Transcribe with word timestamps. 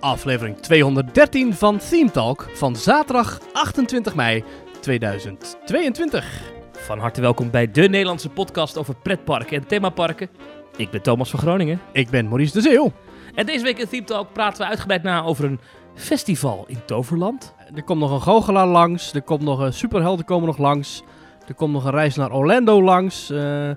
aflevering 0.00 0.56
213 0.56 1.54
van 1.54 1.78
Theme 1.78 2.10
Talk 2.10 2.48
van 2.52 2.76
zaterdag 2.76 3.38
28 3.52 4.14
mei 4.14 4.44
2022. 4.80 6.52
Van 6.72 6.98
harte 6.98 7.20
welkom 7.20 7.50
bij 7.50 7.70
de 7.70 7.88
Nederlandse 7.88 8.28
podcast 8.28 8.76
over 8.78 8.94
pretparken 9.02 9.56
en 9.56 9.66
themaparken. 9.66 10.28
Ik 10.76 10.90
ben 10.90 11.02
Thomas 11.02 11.30
van 11.30 11.38
Groningen. 11.38 11.80
Ik 11.92 12.10
ben 12.10 12.28
Maurice 12.28 12.52
de 12.52 12.60
Zeeuw. 12.60 12.92
En 13.34 13.46
deze 13.46 13.64
week 13.64 13.78
in 13.78 13.88
Theme 13.88 14.04
Talk 14.04 14.32
praten 14.32 14.58
we 14.62 14.68
uitgebreid 14.68 15.02
na 15.02 15.22
over 15.22 15.44
een 15.44 15.60
festival 15.94 16.64
in 16.68 16.84
Toverland. 16.84 17.54
Er 17.74 17.82
komt 17.82 18.00
nog 18.00 18.10
een 18.10 18.22
goochelaar 18.22 18.66
langs, 18.66 19.12
er 19.12 19.22
komt 19.22 19.42
nog 19.42 19.58
een 19.58 19.72
superhelden 19.72 20.24
komen 20.24 20.46
nog 20.46 20.58
langs, 20.58 21.02
er 21.46 21.54
komt 21.54 21.72
nog 21.72 21.84
een 21.84 21.90
reis 21.90 22.14
naar 22.16 22.32
Orlando 22.32 22.82
langs. 22.82 23.30
eh, 23.30 23.70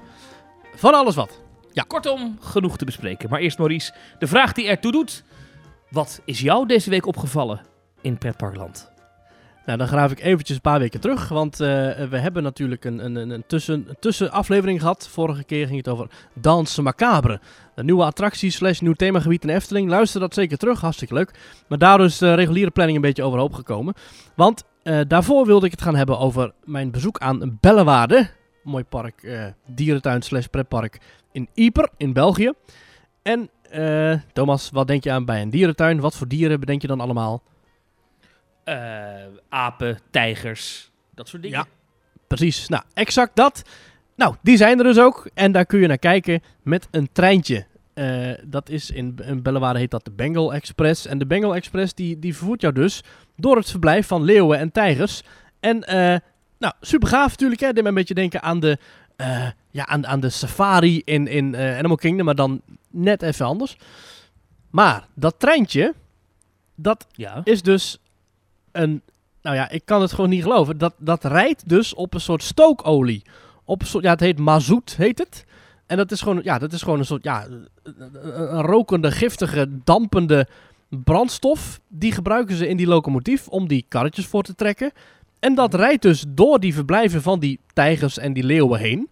van 0.76 0.94
alles 0.94 1.16
wat. 1.16 1.40
Ja. 1.72 1.84
Kortom, 1.88 2.38
genoeg 2.40 2.78
te 2.78 2.86
bespreken. 2.86 3.30
Maar 3.30 3.40
eerst 3.40 3.58
Maurice, 3.58 3.94
de 4.20 4.28
vraag 4.28 4.54
die 4.54 4.68
ertoe 4.68 4.92
doet. 4.92 5.24
Wat 5.92 6.22
is 6.26 6.40
jou 6.40 6.68
deze 6.68 6.90
week 6.90 7.06
opgevallen 7.06 7.62
in 8.02 8.18
pretparkland? 8.18 8.92
Nou, 9.66 9.78
dan 9.78 9.88
graaf 9.88 10.12
ik 10.12 10.20
eventjes 10.20 10.56
een 10.56 10.62
paar 10.62 10.80
weken 10.80 11.00
terug, 11.00 11.28
want 11.30 11.60
eh, 11.60 11.68
we 12.10 12.18
hebben 12.18 12.44
natuurlijk 12.44 12.86
een, 12.86 13.06
een, 13.06 13.30
een, 13.30 13.44
tussen, 13.48 13.88
tussenaflevering 14.00 14.80
gehad. 14.80 15.08
Vorige 15.08 15.44
keer 15.44 15.66
ging 15.66 15.78
het 15.78 15.88
over 15.88 16.10
Dansen 16.34 16.84
Macabre. 16.84 17.40
Een 17.76 17.86
nieuwe 17.86 18.04
attractie 18.04 18.52
slash 18.52 18.80
nieuw 18.80 18.94
themagebied 18.94 19.44
in 19.44 19.50
Efteling. 19.50 19.90
Luister 19.90 20.20
dat 20.20 20.34
zeker 20.34 20.58
terug, 20.58 20.82
hartstikke 20.82 21.14
leuk. 21.14 21.40
Maar 21.68 21.78
daardoor 21.78 22.06
is 22.06 22.18
de 22.18 22.34
reguliere 22.34 22.72
planning 22.72 22.98
een 22.98 23.04
beetje 23.04 23.24
overhoop 23.24 23.54
gekomen. 23.54 23.94
Want 24.36 24.64
eh, 24.84 25.00
daarvoor 25.08 25.46
wilde 25.46 25.66
ik 25.66 25.72
het 25.72 25.82
gaan 25.82 25.96
hebben 25.96 26.20
over 26.20 26.54
mijn 26.64 26.92
bezoek 26.92 27.20
aan 27.20 27.58
Bellewaarde. 27.60 28.30
Mooi 28.64 28.84
park, 28.84 29.24
eh, 29.24 29.46
dierentuin 29.68 30.22
slash 30.22 30.46
pretpark 30.46 31.00
in 31.32 31.50
Yper 31.54 31.90
in 31.98 32.14
België. 32.14 32.52
En 33.22 33.50
eh, 33.72 34.20
Thomas, 34.34 34.70
wat 34.70 34.88
denk 34.88 35.04
je 35.04 35.12
aan 35.12 35.26
bij 35.26 35.42
een 35.42 35.50
dierentuin? 35.50 36.00
Wat 36.00 36.16
voor 36.16 36.28
dieren 36.28 36.60
bedenk 36.60 36.82
je 36.82 36.88
dan 36.88 37.00
allemaal? 37.00 37.44
Eh, 38.64 38.76
apen, 39.50 40.00
tijgers, 40.10 40.92
dat 41.16 41.28
soort 41.28 41.42
dingen. 41.42 41.58
Ja. 41.58 41.66
Precies, 42.28 42.68
nou, 42.68 42.84
exact 42.94 43.36
dat. 43.36 43.62
Nou, 44.16 44.36
die 44.42 44.58
zijn 44.58 44.78
er 44.78 44.84
dus 44.84 45.00
ook. 45.00 45.30
En 45.34 45.52
daar 45.52 45.66
kun 45.66 45.80
je 45.80 45.88
naar 45.88 45.98
kijken 45.98 46.42
met 46.62 46.88
een 46.92 47.10
treintje. 47.12 47.66
Eh, 47.94 48.32
dat 48.44 48.70
is 48.70 48.92
in, 48.92 49.18
in 49.24 49.42
Bellewaarde 49.42 49.80
heet 49.80 49.92
dat 49.92 50.06
de 50.06 50.12
Bengal 50.12 50.54
Express. 50.54 51.06
En 51.06 51.18
de 51.18 51.26
Bengal 51.26 51.56
Express 51.56 51.94
die, 51.94 52.20
die 52.20 52.36
vervoert 52.36 52.62
jou 52.62 52.74
dus 52.74 53.04
door 53.36 53.56
het 53.56 53.70
verblijf 53.70 54.08
van 54.08 54.24
leeuwen 54.24 54.60
en 54.60 54.72
tijgers. 54.72 55.24
En 55.60 55.84
nou, 56.62 56.74
super 56.82 57.08
gaaf 57.08 57.30
natuurlijk. 57.30 57.62
Hè? 57.62 57.74
Dit 57.74 57.84
me 57.84 57.90
een 57.90 57.96
beetje 57.96 58.14
denken 58.14 58.42
aan 58.42 58.60
de, 58.60 58.78
eh, 59.22 59.48
ja, 59.70 59.86
aan, 59.88 60.08
aan 60.08 60.20
de 60.20 60.30
safari 60.30 61.02
in, 61.06 61.28
in 61.28 61.56
eh, 61.56 61.78
Animal 61.78 61.96
Kingdom, 61.98 62.26
maar 62.26 62.36
dan 62.36 62.62
net 62.90 63.22
even 63.22 63.46
anders. 63.46 63.78
Maar 64.70 65.08
dat 65.14 65.36
treintje, 65.38 65.94
dat 66.76 67.08
Ja. 67.12 67.42
is 67.44 67.62
dus 67.62 67.98
een. 68.72 69.02
Nou 69.42 69.56
ja, 69.56 69.70
ik 69.70 69.82
kan 69.86 70.02
het 70.02 70.12
gewoon 70.14 70.30
niet 70.30 70.42
geloven. 70.44 70.78
Dat, 70.78 70.94
dat 70.98 71.24
rijdt 71.24 71.70
dus 71.70 71.94
op 71.94 72.14
een 72.14 72.22
soort 72.22 72.44
stookolie. 72.44 73.22
Op 73.66 73.82
een 73.82 73.88
soort, 73.88 74.04
ja, 74.04 74.10
het 74.10 74.20
heet 74.20 74.40
mazoet, 74.40 74.96
heet 74.98 75.18
het. 75.18 75.46
En 75.86 75.98
dat 75.98 76.12
is 76.12 76.22
gewoon, 76.22 76.40
ja, 76.44 76.58
dat 76.58 76.74
is 76.74 76.82
gewoon 76.82 77.00
een 77.00 77.06
soort, 77.06 77.24
ja, 77.24 77.48
een 77.84 78.62
rokende, 78.62 79.12
giftige, 79.12 79.68
dampende 79.84 80.48
brandstof. 80.90 81.80
Die 81.88 82.12
gebruiken 82.12 82.56
ze 82.56 82.68
in 82.68 82.78
die 82.78 82.88
locomotief 82.88 83.48
om 83.48 83.68
die 83.68 83.86
karretjes 83.88 84.26
voor 84.28 84.44
te 84.44 84.56
trekken. 84.56 84.92
En 85.42 85.56
dat 85.56 85.74
rijdt 85.74 86.02
dus 86.02 86.26
door 86.28 86.60
die 86.60 86.74
verblijven 86.74 87.22
van 87.22 87.40
die 87.40 87.60
tijgers 87.74 88.18
en 88.18 88.34
die 88.34 88.44
leeuwen 88.44 88.80
heen. 88.80 89.10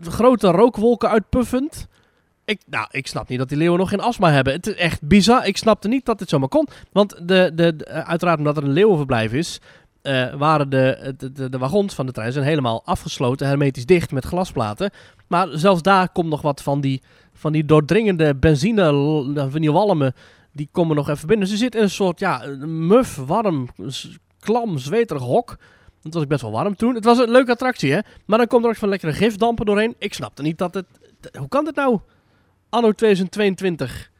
Grote 0.00 0.50
rookwolken 0.50 1.08
uitpuffend. 1.08 1.86
Ik, 2.44 2.60
nou, 2.66 2.86
ik 2.90 3.06
snap 3.06 3.28
niet 3.28 3.38
dat 3.38 3.48
die 3.48 3.58
leeuwen 3.58 3.78
nog 3.78 3.88
geen 3.88 4.00
astma 4.00 4.32
hebben. 4.32 4.52
Het 4.52 4.66
is 4.66 4.74
echt 4.74 5.02
bizar. 5.02 5.46
Ik 5.46 5.56
snapte 5.56 5.88
niet 5.88 6.04
dat 6.04 6.18
dit 6.18 6.28
zomaar 6.28 6.48
kon. 6.48 6.68
Want 6.92 7.28
de, 7.28 7.50
de, 7.54 7.86
uiteraard 7.86 8.38
omdat 8.38 8.56
er 8.56 8.62
een 8.62 8.72
leeuwenverblijf 8.72 9.32
is, 9.32 9.60
eh, 10.02 10.34
waren 10.34 10.70
de, 10.70 11.14
de, 11.16 11.48
de, 11.48 11.58
wagons 11.58 11.94
van 11.94 12.06
de 12.06 12.12
trein 12.12 12.32
zijn 12.32 12.44
helemaal 12.44 12.82
afgesloten, 12.84 13.46
hermetisch 13.46 13.86
dicht 13.86 14.12
met 14.12 14.24
glasplaten. 14.24 14.90
Maar 15.26 15.48
zelfs 15.50 15.82
daar 15.82 16.08
komt 16.12 16.28
nog 16.28 16.42
wat 16.42 16.62
van 16.62 16.80
die, 16.80 17.02
van 17.32 17.52
die 17.52 17.64
doordringende 17.64 18.34
benzine, 18.34 18.84
van 19.50 19.60
die 19.60 19.72
walmen, 19.72 20.14
die 20.52 20.68
komen 20.72 20.96
nog 20.96 21.08
even 21.08 21.26
binnen. 21.28 21.48
Ze 21.48 21.56
zit 21.56 21.74
in 21.74 21.82
een 21.82 21.90
soort, 21.90 22.18
ja, 22.18 22.42
muf, 22.66 23.16
warm, 23.16 23.68
klam, 24.46 24.78
zweterig 24.78 25.22
hok. 25.22 25.56
Het 26.02 26.14
was 26.14 26.26
best 26.26 26.42
wel 26.42 26.50
warm 26.50 26.76
toen. 26.76 26.94
Het 26.94 27.04
was 27.04 27.18
een 27.18 27.30
leuke 27.30 27.50
attractie, 27.50 27.92
hè? 27.92 28.00
Maar 28.26 28.38
dan 28.38 28.46
komt 28.46 28.64
er 28.64 28.70
ook 28.70 28.76
van 28.76 28.88
lekkere 28.88 29.12
gifdampen 29.12 29.66
doorheen. 29.66 29.94
Ik 29.98 30.14
snapte 30.14 30.42
niet 30.42 30.58
dat 30.58 30.74
het... 30.74 30.86
Hoe 31.38 31.48
kan 31.48 31.64
dit 31.64 31.74
nou? 31.74 31.98
Anno 32.68 32.92
2022. 32.92 34.10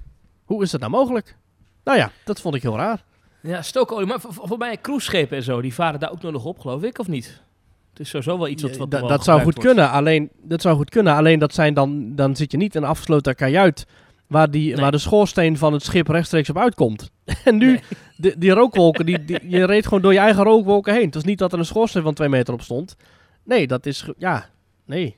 Hoe 0.45 0.63
is 0.63 0.71
dat 0.71 0.81
nou 0.81 0.93
mogelijk? 0.93 1.37
Nou 1.85 1.99
ja, 1.99 2.11
dat 2.25 2.41
vond 2.41 2.55
ik 2.55 2.63
heel 2.63 2.77
raar. 2.77 3.05
Ja, 3.43 3.63
stookolie. 3.63 4.07
Maar 4.07 4.21
voor, 4.21 4.33
voor 4.33 4.59
mij 4.59 4.81
cruiseschepen 4.81 5.37
en 5.37 5.43
zo, 5.43 5.61
die 5.61 5.75
varen 5.75 6.01
daar 6.01 6.11
ook 6.11 6.23
nog 6.23 6.45
op, 6.45 6.59
geloof 6.59 6.83
ik, 6.83 6.99
of 6.99 7.09
niet? 7.09 7.43
Het 7.91 8.01
is 8.01 8.09
sowieso 8.09 8.39
wel 8.39 8.49
iets 8.49 8.63
wat, 8.63 8.91
dat 8.91 9.25
zou 9.25 9.43
goed 9.43 9.55
wordt. 9.55 9.69
kunnen. 9.69 9.91
Alleen, 9.91 10.31
dat 10.43 10.61
zou 10.61 10.77
goed 10.77 10.91
kunnen. 10.91 11.15
Alleen 11.15 11.39
dat 11.39 11.55
zijn 11.55 11.75
dan, 11.75 12.15
dan 12.15 12.37
zit 12.37 12.51
je 12.51 12.57
niet 12.57 12.75
in 12.75 12.83
een 12.83 12.89
afgesloten 12.89 13.35
kajuit 13.35 13.87
waar, 14.27 14.51
die, 14.51 14.73
Nee. 14.73 14.81
waar 14.81 14.91
de 14.91 14.99
schoorsteen 14.99 15.59
van 15.59 15.73
het 15.73 15.83
schip 15.83 16.09
rechtstreeks 16.09 16.51
op 16.51 16.59
uitkomt. 16.59 17.11
en 17.45 17.57
nu, 17.57 17.67
Nee. 17.67 17.81
de, 18.17 18.35
die 18.39 18.51
rookwolken, 18.51 19.07
die, 19.07 19.25
die, 19.25 19.39
je 19.49 19.65
reed 19.65 19.85
gewoon 19.85 20.03
door 20.03 20.13
je 20.13 20.19
eigen 20.19 20.45
rookwolken 20.45 20.95
heen. 20.95 21.05
Het 21.05 21.15
was 21.15 21.25
niet 21.25 21.39
dat 21.39 21.53
er 21.53 21.59
een 21.59 21.65
schoorsteen 21.65 22.03
van 22.03 22.15
twee 22.15 22.29
meter 22.29 22.55
op 22.55 22.63
stond. 22.63 22.97
Nee, 23.45 23.67
dat 23.67 23.87
is, 23.87 24.09
ja, 24.19 24.49
nee. 24.85 25.17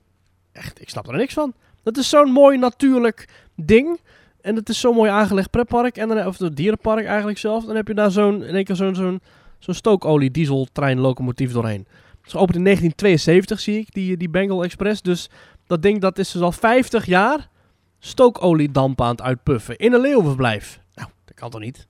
Echt, 0.52 0.80
ik 0.80 0.88
snap 0.88 1.08
er 1.08 1.16
niks 1.16 1.34
van. 1.34 1.52
Dat 1.82 1.96
is 1.96 2.08
zo'n 2.08 2.30
mooi 2.30 2.58
natuurlijk 2.58 3.28
ding. 3.56 4.00
En 4.40 4.56
het 4.56 4.68
is 4.68 4.80
zo'n 4.80 4.94
mooi 4.94 5.10
aangelegd 5.10 5.50
pretpark. 5.50 5.96
En 5.96 6.08
dan, 6.08 6.26
of 6.26 6.38
het 6.38 6.56
dierenpark 6.56 7.06
eigenlijk 7.06 7.38
zelf. 7.38 7.64
Dan 7.64 7.76
heb 7.76 7.88
je 7.88 7.94
daar 7.94 8.10
zo'n, 8.10 8.44
in 8.44 8.54
één 8.54 8.64
keer 8.64 8.76
zo'n, 8.76 8.94
zo'n, 8.94 9.20
zo'n 9.58 9.74
stookolie 9.74 10.30
dieseltrein 10.30 10.98
locomotief 11.00 11.52
doorheen. 11.52 11.86
Het 12.18 12.26
is 12.26 12.32
geopend 12.32 12.56
in 12.56 12.64
1972, 12.64 13.60
zie 13.60 13.78
ik, 13.78 13.92
die, 13.94 14.16
die 14.16 14.28
Bengal 14.28 14.64
Express. 14.64 15.02
Dus 15.02 15.30
dat 15.66 15.82
ding 15.82 16.00
dat 16.00 16.18
is 16.18 16.30
dus 16.30 16.42
al 16.42 16.52
50 16.52 17.06
jaar 17.06 17.48
stookoliedamp 17.98 19.00
aan 19.00 19.10
het 19.10 19.22
uitpuffen. 19.22 19.76
In 19.76 19.92
een 19.92 20.00
leeuwenverblijf. 20.00 20.80
Nou, 20.94 21.08
dat 21.24 21.34
kan 21.36 21.50
toch 21.50 21.60
niet? 21.60 21.86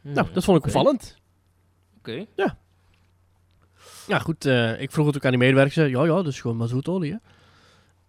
Hmm, 0.00 0.12
Nou, 0.12 0.28
dat 0.32 0.44
vond 0.44 0.58
ik 0.58 0.64
opvallend. 0.64 1.16
Oké. 1.98 2.26
Ja, 4.06 4.18
goed. 4.18 4.44
eh, 4.44 4.80
ik 4.80 4.90
vroeg 4.90 5.06
het 5.06 5.16
ook 5.16 5.24
aan 5.24 5.30
die 5.30 5.38
medewerkers. 5.38 5.74
Zei, 5.74 5.90
ja, 5.90 6.00
ja, 6.04 6.14
dat 6.14 6.26
is 6.26 6.40
gewoon 6.40 6.56
mazoetolie, 6.56 7.12
hè. 7.12 7.16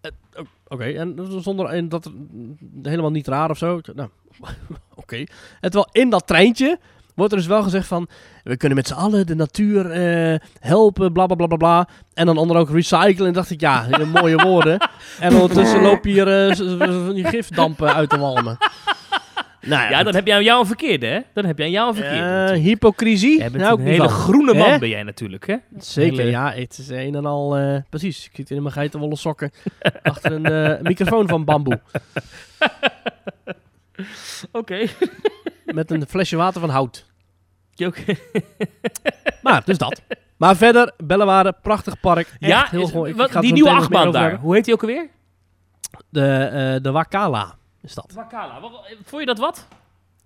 Eh, 0.02 0.44
Oké, 0.68 0.84
en 0.84 1.42
zonder 1.42 1.66
en 1.66 1.90
dat 1.90 2.12
mm, 2.14 2.58
helemaal 2.84 3.12
niet 3.12 3.28
raar 3.28 3.50
of 3.50 3.58
zo. 3.58 3.80
Nou, 3.96 4.10
oké. 4.96 5.16
En 5.16 5.28
terwijl 5.72 5.90
in 5.92 6.10
dat 6.10 6.28
treintje 6.28 6.80
wordt 7.22 7.32
er 7.34 7.40
dus 7.40 7.48
wel 7.48 7.64
gezegd 7.64 7.88
van... 7.88 8.08
We 8.44 8.58
kunnen 8.58 8.78
met 8.78 8.88
z'n 8.88 8.94
allen 8.94 9.26
de 9.28 9.36
natuur 9.36 9.92
eh, 9.92 10.40
helpen, 10.60 11.12
bla, 11.14 11.26
bla, 11.26 11.36
bla, 11.36 11.48
bla, 11.48 11.58
bla. 11.58 11.88
En 12.14 12.26
dan 12.26 12.38
onder 12.38 12.58
ook 12.58 12.70
recyclen. 12.70 13.28
En 13.28 13.34
dacht 13.34 13.50
ik, 13.50 13.60
ja, 13.62 13.86
mooie 14.22 14.36
woorden. 14.36 14.90
En 15.20 15.34
ondertussen 15.34 15.82
loop 15.82 16.06
je 16.06 16.12
hier 16.12 16.56
die 17.14 17.26
gifdampen 17.26 17.94
uit 17.94 18.10
de 18.10 18.18
walmen. 18.18 18.58
Nou 19.62 19.90
Ja, 19.92 20.04
dan 20.04 20.16
heb 20.16 20.28
je 20.28 20.34
aan 20.34 20.44
jou 20.44 20.60
een 20.60 20.66
verkeerde, 20.68 21.06
hè? 21.06 21.20
Dan 21.34 21.46
heb 21.46 21.58
je 21.58 21.64
aan 21.64 21.72
jou 21.72 21.88
een 21.90 21.96
verkeerde. 21.96 22.18
eh, 22.18 22.24
natuurlijk. 22.32 22.64
hypocrisie? 22.64 23.38
Jij 23.38 23.52
bent 23.52 23.64
Nou, 23.64 23.80
een 23.80 23.86
hele 23.86 23.98
van. 24.10 24.10
groene 24.10 24.54
man 24.54 24.80
ben 24.80 24.90
jij 24.90 25.04
natuurlijk, 25.04 25.48
hè? 25.48 25.56
Zeker, 25.80 26.18
Hele- 26.18 26.30
ja. 26.30 26.52
Het 26.54 26.78
is 26.78 26.90
een 26.90 27.16
en 27.16 27.26
al... 27.26 27.58
precies, 27.90 28.26
ik 28.26 28.32
zit 28.36 28.52
in 28.52 28.62
mijn 28.62 28.74
geitenwolle 28.74 29.16
sokken 29.16 29.52
achter 30.04 30.32
een 30.46 30.80
microfoon 30.84 31.28
van 31.28 31.46
bamboe. 31.46 31.80
Oké. 34.52 34.86
Met 35.66 35.92
een 35.92 36.06
flesje 36.08 36.36
water 36.36 36.60
van 36.62 36.70
hout. 36.70 37.06
Maar, 39.44 39.62
dus 39.66 39.78
dat. 39.78 40.02
Maar 40.38 40.56
verder, 40.56 40.92
Bellewaarde, 41.04 41.54
prachtig 41.62 42.00
park. 42.00 42.28
Echt 42.28 42.38
Ja, 42.40 42.68
heel 42.70 42.82
is- 42.82 42.92
mooi. 42.94 43.12
Ik- 43.12 43.18
wat- 43.18 43.26
ik 43.26 43.32
ga 43.32 43.38
het 43.38 43.46
die 43.46 43.54
nieuwe 43.54 43.70
achtbaan 43.70 44.12
daar. 44.12 44.36
Hoe 44.36 44.56
heet 44.56 44.66
die 44.66 44.74
ook 44.74 44.82
alweer? 44.82 45.10
De, 46.10 46.26
eh, 46.76 46.84
de 46.84 46.92
Wakala 46.92 47.56
is 47.82 47.94
dat. 47.94 48.12
Wakala. 48.16 48.60
Wat- 48.60 48.96
Vond 49.04 49.22
je 49.22 49.28
dat 49.28 49.38
wat? 49.38 49.68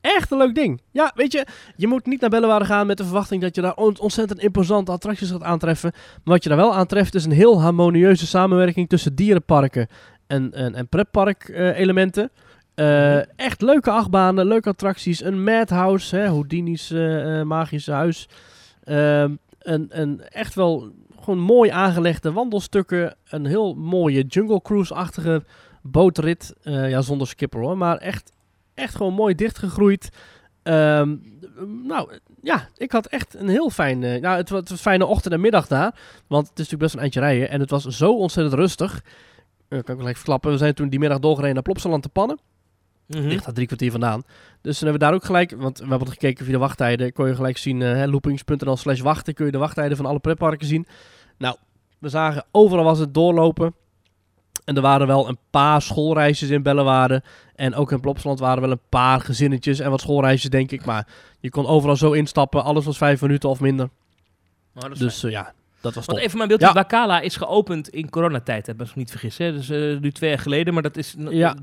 Echt 0.02 0.31
een 0.31 0.38
leuk 0.38 0.56
ding. 0.56 0.81
Ja, 0.92 1.12
weet 1.16 1.31
je, 1.31 1.46
je 1.75 1.88
moet 1.88 2.06
niet 2.06 2.22
naar 2.22 2.30
Bellewaarde 2.30 2.66
gaan 2.66 2.88
met 2.88 2.98
de 2.98 3.04
verwachting 3.04 3.42
dat 3.42 3.56
je 3.56 3.62
daar 3.62 3.74
on- 3.75 4.00
ontzettend 4.00 4.40
imposante 4.40 4.92
attracties 4.92 5.30
gaat 5.31 5.44
aantreffen. 5.44 5.92
Maar 5.94 6.34
wat 6.34 6.44
je 6.44 6.50
daar 6.50 6.58
wel 6.58 6.74
aantreft 6.75 7.16
is 7.16 7.25
een 7.25 7.31
heel 7.31 7.62
harmonieuze 7.62 8.28
samenwerking 8.28 8.90
tussen 8.90 9.16
dierenparken 9.16 9.88
en, 10.28 10.54
en, 10.54 10.75
en 10.75 10.88
pretpark-elementen. 10.88 12.31
Mhm. 12.75 13.24
echt 13.36 13.62
leuke 13.62 13.92
achtbanen, 13.92 14.45
leuke 14.45 14.69
attracties. 14.69 15.24
Een 15.24 15.44
madhouse, 15.44 16.16
hè, 16.16 16.27
Houdini's 16.27 16.92
eh, 16.92 17.39
eh, 17.39 17.45
magische 17.45 17.92
huis. 17.92 18.30
Ehm, 18.83 19.36
een, 19.60 19.88
een 19.89 20.22
echt 20.22 20.56
wel 20.56 20.92
gewoon 21.19 21.39
mooi 21.39 21.69
aangelegde 21.69 22.31
wandelstukken. 22.31 23.16
Een 23.30 23.45
heel 23.45 23.74
mooie 23.75 24.24
Jungle 24.24 24.62
Cruise-achtige 24.62 25.44
bootrit. 25.81 26.54
Eh, 26.63 26.89
ja, 26.89 27.01
zonder 27.01 27.27
skipper 27.27 27.60
hoor, 27.62 27.77
maar 27.77 27.98
echt, 27.98 28.31
echt 28.74 28.95
gewoon 28.95 29.13
mooi 29.13 29.36
dichtgegroeid. 29.36 30.10
Ehm, 30.63 31.16
nou, 31.83 32.10
ja, 32.42 32.68
ik 32.77 32.92
had 32.92 33.06
echt 33.06 33.33
een 33.36 33.48
heel 33.50 33.69
fijn... 33.69 34.04
eh, 34.04 34.22
nou, 34.22 34.38
het 34.38 34.50
was 34.50 34.69
een 34.69 34.77
fijne 34.77 35.06
ochtend 35.06 35.33
en 35.33 35.42
middag 35.42 35.68
daar. 35.68 35.95
Want 36.27 36.50
het 36.50 36.60
is 36.60 36.69
natuurlijk 36.69 36.81
best 36.81 36.94
een 36.94 37.00
eindje 37.00 37.19
rijden. 37.19 37.50
En 37.50 37.60
het 37.60 37.69
was 37.69 37.83
zo 37.86 38.18
ontzettend 38.18 38.56
rustig. 38.56 39.01
Eh, 39.68 39.80
kan 39.83 39.95
ik 39.95 40.01
even 40.01 40.16
verklappen. 40.16 40.51
We 40.51 40.57
zijn 40.57 40.74
toen 40.74 40.89
die 40.89 41.00
middag 41.00 41.19
doorgereden 41.19 41.54
naar 41.54 41.63
Plopsaland 41.63 42.04
te 42.04 42.10
Pannen. 42.10 42.39
Mhm. 43.07 43.28
Ligt 43.28 43.46
daar 43.46 43.54
drie 43.54 43.68
kwartier 43.68 43.92
vandaan. 43.92 44.24
Dus 44.62 44.80
toen 44.80 44.88
hebben 44.88 45.07
we 45.07 45.12
daar 45.12 45.13
ook 45.13 45.25
gelijk, 45.25 45.52
want 45.57 45.80
we 45.80 45.88
hebben 45.88 46.07
gekeken 46.07 46.46
via 46.46 46.54
de 46.54 46.60
wachttijden. 46.60 47.13
Kon 47.13 47.28
je 47.28 47.36
gelijk 47.36 47.57
zien, 47.57 47.81
eh 47.81 48.07
loopings.nl 48.07 48.78
slash 48.78 49.00
wachten, 49.00 49.34
kun 49.34 49.46
je 49.46 49.52
de 49.52 49.57
wachttijden 49.57 49.98
van 49.98 50.06
alle 50.06 50.19
pretparken 50.19 50.68
zien. 50.68 50.88
Nou, 51.38 51.56
we 52.00 52.10
zagen 52.10 52.46
overal 52.52 52.84
was 52.84 53.00
het 53.00 53.13
doorlopen. 53.13 53.75
En 54.66 54.75
er 54.75 54.81
waren 54.81 55.07
wel 55.07 55.30
een 55.30 55.38
paar 55.50 55.81
schoolreisjes 55.81 56.50
in 56.50 56.63
Bellewaarde. 56.63 57.24
En 57.56 57.75
ook 57.75 57.92
in 57.92 58.00
Plopsland 58.00 58.40
waren 58.40 58.62
wel 58.62 58.72
een 58.72 58.80
paar 58.90 59.22
gezinnetjes 59.22 59.80
en 59.80 59.90
wat 59.90 60.01
schoolreisjes, 60.01 60.50
denk 60.50 60.72
ik. 60.72 60.86
Maar 60.86 61.08
je 61.40 61.50
kon 61.50 61.66
overal 61.68 61.96
zo 61.96 62.12
instappen. 62.12 62.63
Alles 62.63 62.86
was 62.86 62.98
vijf 62.98 63.22
minuten 63.22 63.50
of 63.50 63.60
minder. 63.60 63.90
Oh, 64.75 64.94
Dus 64.94 65.24
eh, 65.24 65.31
ja, 65.31 65.54
dat 65.86 65.94
was 65.94 66.06
Want 66.06 66.18
top. 66.18 66.28
even 66.28 66.38
mijn 66.38 66.50
beeld, 66.50 66.62
Ja. 66.62 66.74
Wakala 66.74 67.20
is 67.20 67.36
geopend 67.36 67.90
in 67.90 68.10
coronatijd, 68.10 68.68
heb 68.68 68.82
ik 68.82 68.88
me 68.88 68.92
niet 68.96 69.10
vergis. 69.10 69.38
Hè? 69.38 69.52
Dus 69.52 69.70
eh, 69.70 69.98
nu 70.00 70.12
twee 70.12 70.30
jaar 70.30 70.40
geleden, 70.40 70.74
maar 70.74 70.84
dat 70.84 70.98
is... 70.98 71.16
Ja. 71.30 71.56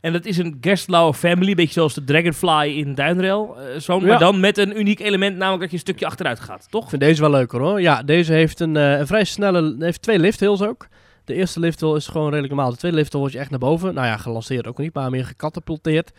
En 0.00 0.12
dat 0.12 0.24
is 0.24 0.38
een 0.38 0.58
Gerstlauer 0.60 1.14
family, 1.14 1.54
beetje 1.54 1.72
zoals 1.72 1.94
de 1.94 2.04
Dragonfly 2.04 2.76
in 2.78 2.94
Duinrail. 2.94 3.56
eh 3.60 3.80
zo, 3.80 3.98
Ja. 4.00 4.06
Maar 4.06 4.18
dan 4.18 4.40
met 4.40 4.58
een 4.58 4.78
uniek 4.78 5.00
element, 5.00 5.36
namelijk 5.36 5.60
dat 5.60 5.70
je 5.70 5.76
een 5.76 5.82
stukje 5.82 6.06
achteruit 6.06 6.40
gaat, 6.40 6.66
toch? 6.70 6.82
Ik 6.82 6.88
vind 6.88 7.02
deze 7.02 7.20
wel 7.20 7.30
leuker 7.30 7.60
hoor. 7.60 7.80
Ja, 7.80 8.02
deze 8.02 8.32
heeft 8.32 8.60
een, 8.60 8.76
eh, 8.76 8.98
een 8.98 9.06
vrij 9.06 9.24
snelle, 9.24 9.76
heeft 9.78 10.02
twee 10.02 10.18
lifthills 10.18 10.62
ook. 10.62 10.86
De 11.24 11.34
eerste 11.34 11.60
lifthill 11.60 11.94
is 11.94 12.06
gewoon 12.06 12.28
redelijk 12.28 12.52
normaal. 12.52 12.70
De 12.70 12.76
tweede 12.76 12.96
lifthill 12.96 13.20
word 13.20 13.32
je 13.32 13.38
echt 13.38 13.50
naar 13.50 13.58
boven. 13.58 13.94
Nou 13.94 14.06
ja, 14.06 14.16
gelanceerd 14.16 14.66
ook 14.66 14.78
niet, 14.78 14.94
maar 14.94 15.10
meer 15.10 15.24
gecatapulteerd. 15.26 16.10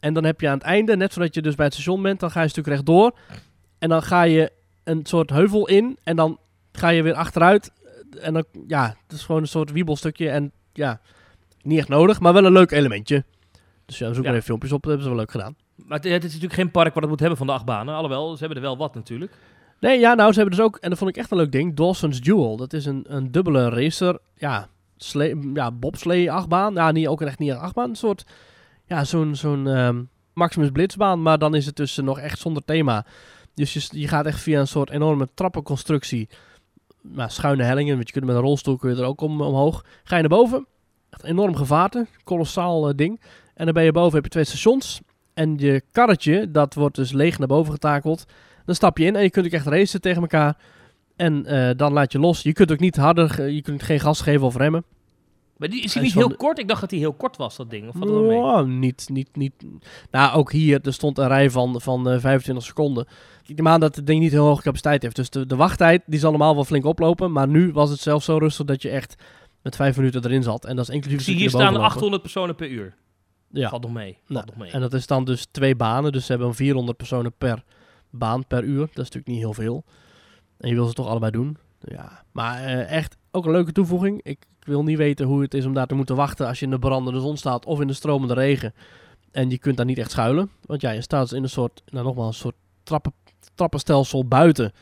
En 0.00 0.14
dan 0.14 0.24
heb 0.24 0.40
je 0.40 0.48
aan 0.48 0.54
het 0.58 0.62
einde, 0.66 0.96
net 0.96 1.12
voordat 1.12 1.34
je 1.34 1.42
dus 1.42 1.54
bij 1.54 1.64
het 1.64 1.74
station 1.74 2.02
bent, 2.02 2.20
dan 2.20 2.30
ga 2.30 2.38
je 2.38 2.44
een 2.44 2.50
stuk 2.50 2.66
rechtdoor. 2.66 3.12
En 3.78 3.88
dan 3.88 4.02
ga 4.02 4.22
je 4.22 4.52
een 4.84 5.00
soort 5.02 5.30
heuvel 5.30 5.68
in 5.68 5.96
en 6.04 6.16
dan 6.16 6.38
ga 6.76 6.88
je 6.88 7.02
weer 7.02 7.14
achteruit. 7.14 7.72
En 8.20 8.32
dan, 8.32 8.44
ja, 8.66 8.96
het 9.06 9.16
is 9.16 9.24
gewoon 9.24 9.40
een 9.40 9.48
soort 9.48 9.72
wiebelstukje. 9.72 10.30
En 10.30 10.52
ja, 10.72 11.00
niet 11.62 11.78
echt 11.78 11.88
nodig, 11.88 12.20
maar 12.20 12.32
wel 12.32 12.44
een 12.44 12.52
leuk 12.52 12.70
elementje. 12.70 13.24
Dus 13.86 13.98
ja, 13.98 14.06
zoek 14.06 14.16
Ja. 14.16 14.22
maar 14.22 14.32
even 14.32 14.44
filmpjes 14.44 14.72
op, 14.72 14.82
dat 14.82 14.90
hebben 14.90 15.08
ze 15.08 15.14
wel 15.14 15.20
leuk 15.24 15.30
gedaan. 15.30 15.56
Maar 15.76 15.98
het, 15.98 16.04
het 16.08 16.24
is 16.24 16.32
natuurlijk 16.32 16.60
geen 16.60 16.70
park 16.70 16.94
wat 16.94 17.02
het 17.02 17.10
moet 17.10 17.20
hebben 17.20 17.38
van 17.38 17.46
de 17.46 17.52
achtbanen. 17.52 17.94
Alhoewel, 17.94 18.32
ze 18.32 18.38
hebben 18.38 18.56
er 18.56 18.62
wel 18.62 18.76
wat 18.76 18.94
natuurlijk. 18.94 19.32
Nee, 19.80 19.98
ja, 19.98 20.14
nou, 20.14 20.32
ze 20.32 20.38
hebben 20.38 20.56
dus 20.56 20.66
ook, 20.66 20.76
en 20.76 20.88
dat 20.88 20.98
vond 20.98 21.10
ik 21.10 21.16
echt 21.16 21.30
een 21.30 21.36
leuk 21.36 21.52
ding, 21.52 21.76
Dawson's 21.76 22.20
Duel. 22.20 22.56
Dat 22.56 22.72
is 22.72 22.86
een, 22.86 23.04
een 23.08 23.30
dubbele 23.30 23.68
racer, 23.68 24.18
ja, 24.34 24.68
slee, 24.96 25.50
ja 25.54 25.70
bobslee 25.70 26.32
achtbaan. 26.32 26.74
Ja, 26.74 26.90
niet, 26.90 27.06
ook 27.08 27.20
echt 27.22 27.38
niet 27.38 27.50
een 27.50 27.58
achtbaan, 27.58 27.88
een 27.88 27.96
soort, 27.96 28.24
ja, 28.86 29.04
zo'n 29.04 29.34
zo'n 29.34 29.68
ehm, 29.68 30.02
Maximus 30.32 30.70
Blitzbaan, 30.70 31.22
maar 31.22 31.38
dan 31.38 31.54
is 31.54 31.66
het 31.66 31.76
dus 31.76 31.96
nog 31.96 32.18
echt 32.18 32.38
zonder 32.38 32.64
thema. 32.64 33.06
Dus 33.54 33.72
je, 33.72 34.00
je 34.00 34.08
gaat 34.08 34.26
echt 34.26 34.40
via 34.40 34.60
een 34.60 34.66
soort 34.66 34.90
enorme 34.90 35.28
trappenconstructie, 35.34 36.28
nou, 37.08 37.30
schuine 37.30 37.62
hellingen, 37.62 37.94
want 37.94 38.06
je 38.06 38.12
kunt 38.12 38.24
met 38.26 38.34
een 38.36 38.40
rolstoel 38.42 38.76
kun 38.76 38.90
je 38.90 38.96
er 39.00 39.06
ook 39.08 39.20
om, 39.20 39.40
omhoog. 39.40 39.84
Ga 40.04 40.14
je 40.16 40.20
naar 40.20 40.38
boven, 40.38 40.66
echt 41.10 41.22
enorm 41.24 41.54
gevaarte, 41.56 42.06
kolossaal 42.24 42.88
eh, 42.88 42.94
ding. 42.96 43.20
En 43.54 43.64
dan 43.64 43.74
ben 43.74 43.84
je 43.84 43.92
boven, 43.92 44.14
heb 44.14 44.24
je 44.24 44.30
twee 44.30 44.44
stations. 44.44 45.00
En 45.34 45.54
je 45.58 45.82
karretje, 45.92 46.50
dat 46.50 46.74
wordt 46.74 46.96
dus 46.96 47.12
leeg 47.12 47.38
naar 47.38 47.48
boven 47.48 47.72
getakeld. 47.72 48.24
Dan 48.64 48.74
stap 48.74 48.98
je 48.98 49.04
in 49.04 49.16
en 49.16 49.22
je 49.22 49.30
kunt 49.30 49.46
ook 49.46 49.52
echt 49.52 49.66
racen 49.66 50.00
tegen 50.00 50.20
elkaar. 50.20 50.56
En 51.16 51.46
eh, 51.46 51.70
dan 51.76 51.92
laat 51.92 52.12
je 52.12 52.18
los. 52.18 52.42
Je 52.42 52.52
kunt 52.52 52.72
ook 52.72 52.78
niet 52.78 52.96
harder, 52.96 53.30
ge- 53.30 53.54
je 53.54 53.62
kunt 53.62 53.82
geen 53.82 54.00
gas 54.00 54.20
geven 54.20 54.46
of 54.46 54.56
remmen. 54.56 54.84
Maar 55.56 55.68
die, 55.68 55.82
is 55.82 55.94
Hij 55.94 56.02
niet 56.02 56.12
van 56.12 56.22
heel 56.22 56.36
kort? 56.36 56.58
Ik 56.58 56.68
dacht 56.68 56.80
dat 56.80 56.90
hij 56.90 56.98
heel 56.98 57.12
kort 57.12 57.36
was, 57.36 57.56
dat 57.56 57.70
ding. 57.70 57.88
Of 57.88 57.94
valt 57.96 58.10
wel 58.10 58.22
mee? 58.22 58.38
Oh, 58.38 58.62
niet, 58.62 59.08
niet, 59.12 59.36
niet. 59.36 59.52
Nou, 60.10 60.36
ook 60.36 60.52
hier, 60.52 60.80
er 60.82 60.92
stond 60.92 61.18
een 61.18 61.28
rij 61.28 61.50
van, 61.50 61.80
van 61.80 62.10
eh, 62.10 62.20
25 62.20 62.64
seconden. 62.64 63.06
Ik 63.46 63.56
neem 63.56 63.68
aan 63.68 63.80
dat 63.80 63.96
het 63.96 64.06
ding 64.06 64.20
niet 64.20 64.32
heel 64.32 64.46
hoge 64.46 64.62
capaciteit 64.62 65.02
heeft. 65.02 65.16
Dus 65.16 65.30
de, 65.30 65.46
de 65.46 65.56
wachttijd, 65.56 66.02
die 66.06 66.18
zal 66.18 66.30
normaal 66.30 66.54
wel 66.54 66.64
flink 66.64 66.84
oplopen. 66.84 67.32
Maar 67.32 67.48
nu 67.48 67.72
was 67.72 67.90
het 67.90 68.00
zelfs 68.00 68.24
zo 68.24 68.38
rustig 68.38 68.66
dat 68.66 68.82
je 68.82 68.88
echt 68.88 69.14
met 69.62 69.76
vijf 69.76 69.96
minuten 69.96 70.24
erin 70.24 70.42
zat. 70.42 70.64
En 70.64 70.76
dat 70.76 70.88
is 70.88 70.94
inclusief 70.94 71.18
Ik 71.18 71.24
zie 71.24 71.34
hier 71.34 71.48
staan 71.48 71.60
erboven 71.60 71.80
lopen. 71.80 71.94
800 71.94 72.22
personen 72.22 72.54
per 72.54 72.68
uur. 72.68 72.94
Ja. 73.50 73.68
Valt 73.68 73.82
nog 73.82 73.92
mee. 73.92 74.12
Valt 74.12 74.28
Nou, 74.28 74.46
nog 74.46 74.56
mee. 74.56 74.70
En 74.70 74.80
dat 74.80 74.92
is 74.92 75.06
dan 75.06 75.24
dus 75.24 75.46
twee 75.50 75.76
banen. 75.76 76.12
Dus 76.12 76.26
ze 76.26 76.32
hebben 76.32 76.54
400 76.54 76.96
personen 76.96 77.32
per 77.38 77.64
baan 78.10 78.46
per 78.46 78.62
uur. 78.62 78.80
Dat 78.80 78.88
is 78.88 78.96
natuurlijk 78.96 79.26
niet 79.26 79.38
heel 79.38 79.54
veel. 79.54 79.84
En 80.58 80.68
je 80.68 80.74
wil 80.74 80.86
ze 80.86 80.92
toch 80.92 81.08
allebei 81.08 81.32
doen. 81.32 81.56
Ja, 81.80 82.24
maar 82.32 82.64
eh, 82.64 82.92
echt 82.92 83.16
ook 83.36 83.44
een 83.44 83.50
leuke 83.52 83.72
toevoeging. 83.72 84.20
Ik, 84.22 84.38
ik 84.60 84.66
wil 84.66 84.82
niet 84.82 84.96
weten 84.98 85.26
hoe 85.26 85.42
het 85.42 85.54
is 85.54 85.64
om 85.66 85.74
daar 85.74 85.86
te 85.86 85.94
moeten 85.94 86.16
wachten 86.16 86.46
als 86.46 86.58
je 86.58 86.64
in 86.64 86.70
de 86.70 86.78
brandende 86.78 87.20
zon 87.20 87.36
staat 87.36 87.64
of 87.64 87.80
in 87.80 87.86
de 87.86 87.92
stromende 87.92 88.34
regen. 88.34 88.74
En 89.30 89.50
je 89.50 89.58
kunt 89.58 89.76
daar 89.76 89.86
niet 89.86 89.98
echt 89.98 90.10
schuilen. 90.10 90.50
Want 90.62 90.80
ja, 90.80 90.90
je 90.90 91.00
staat 91.00 91.32
in 91.32 91.42
een 91.42 91.48
soort, 91.48 91.82
nou 91.86 92.04
nogmaals, 92.04 92.34
een 92.34 92.40
soort 92.40 92.54
trappen, 92.82 93.12
trappenstelsel 93.54 94.24
buiten. 94.26 94.72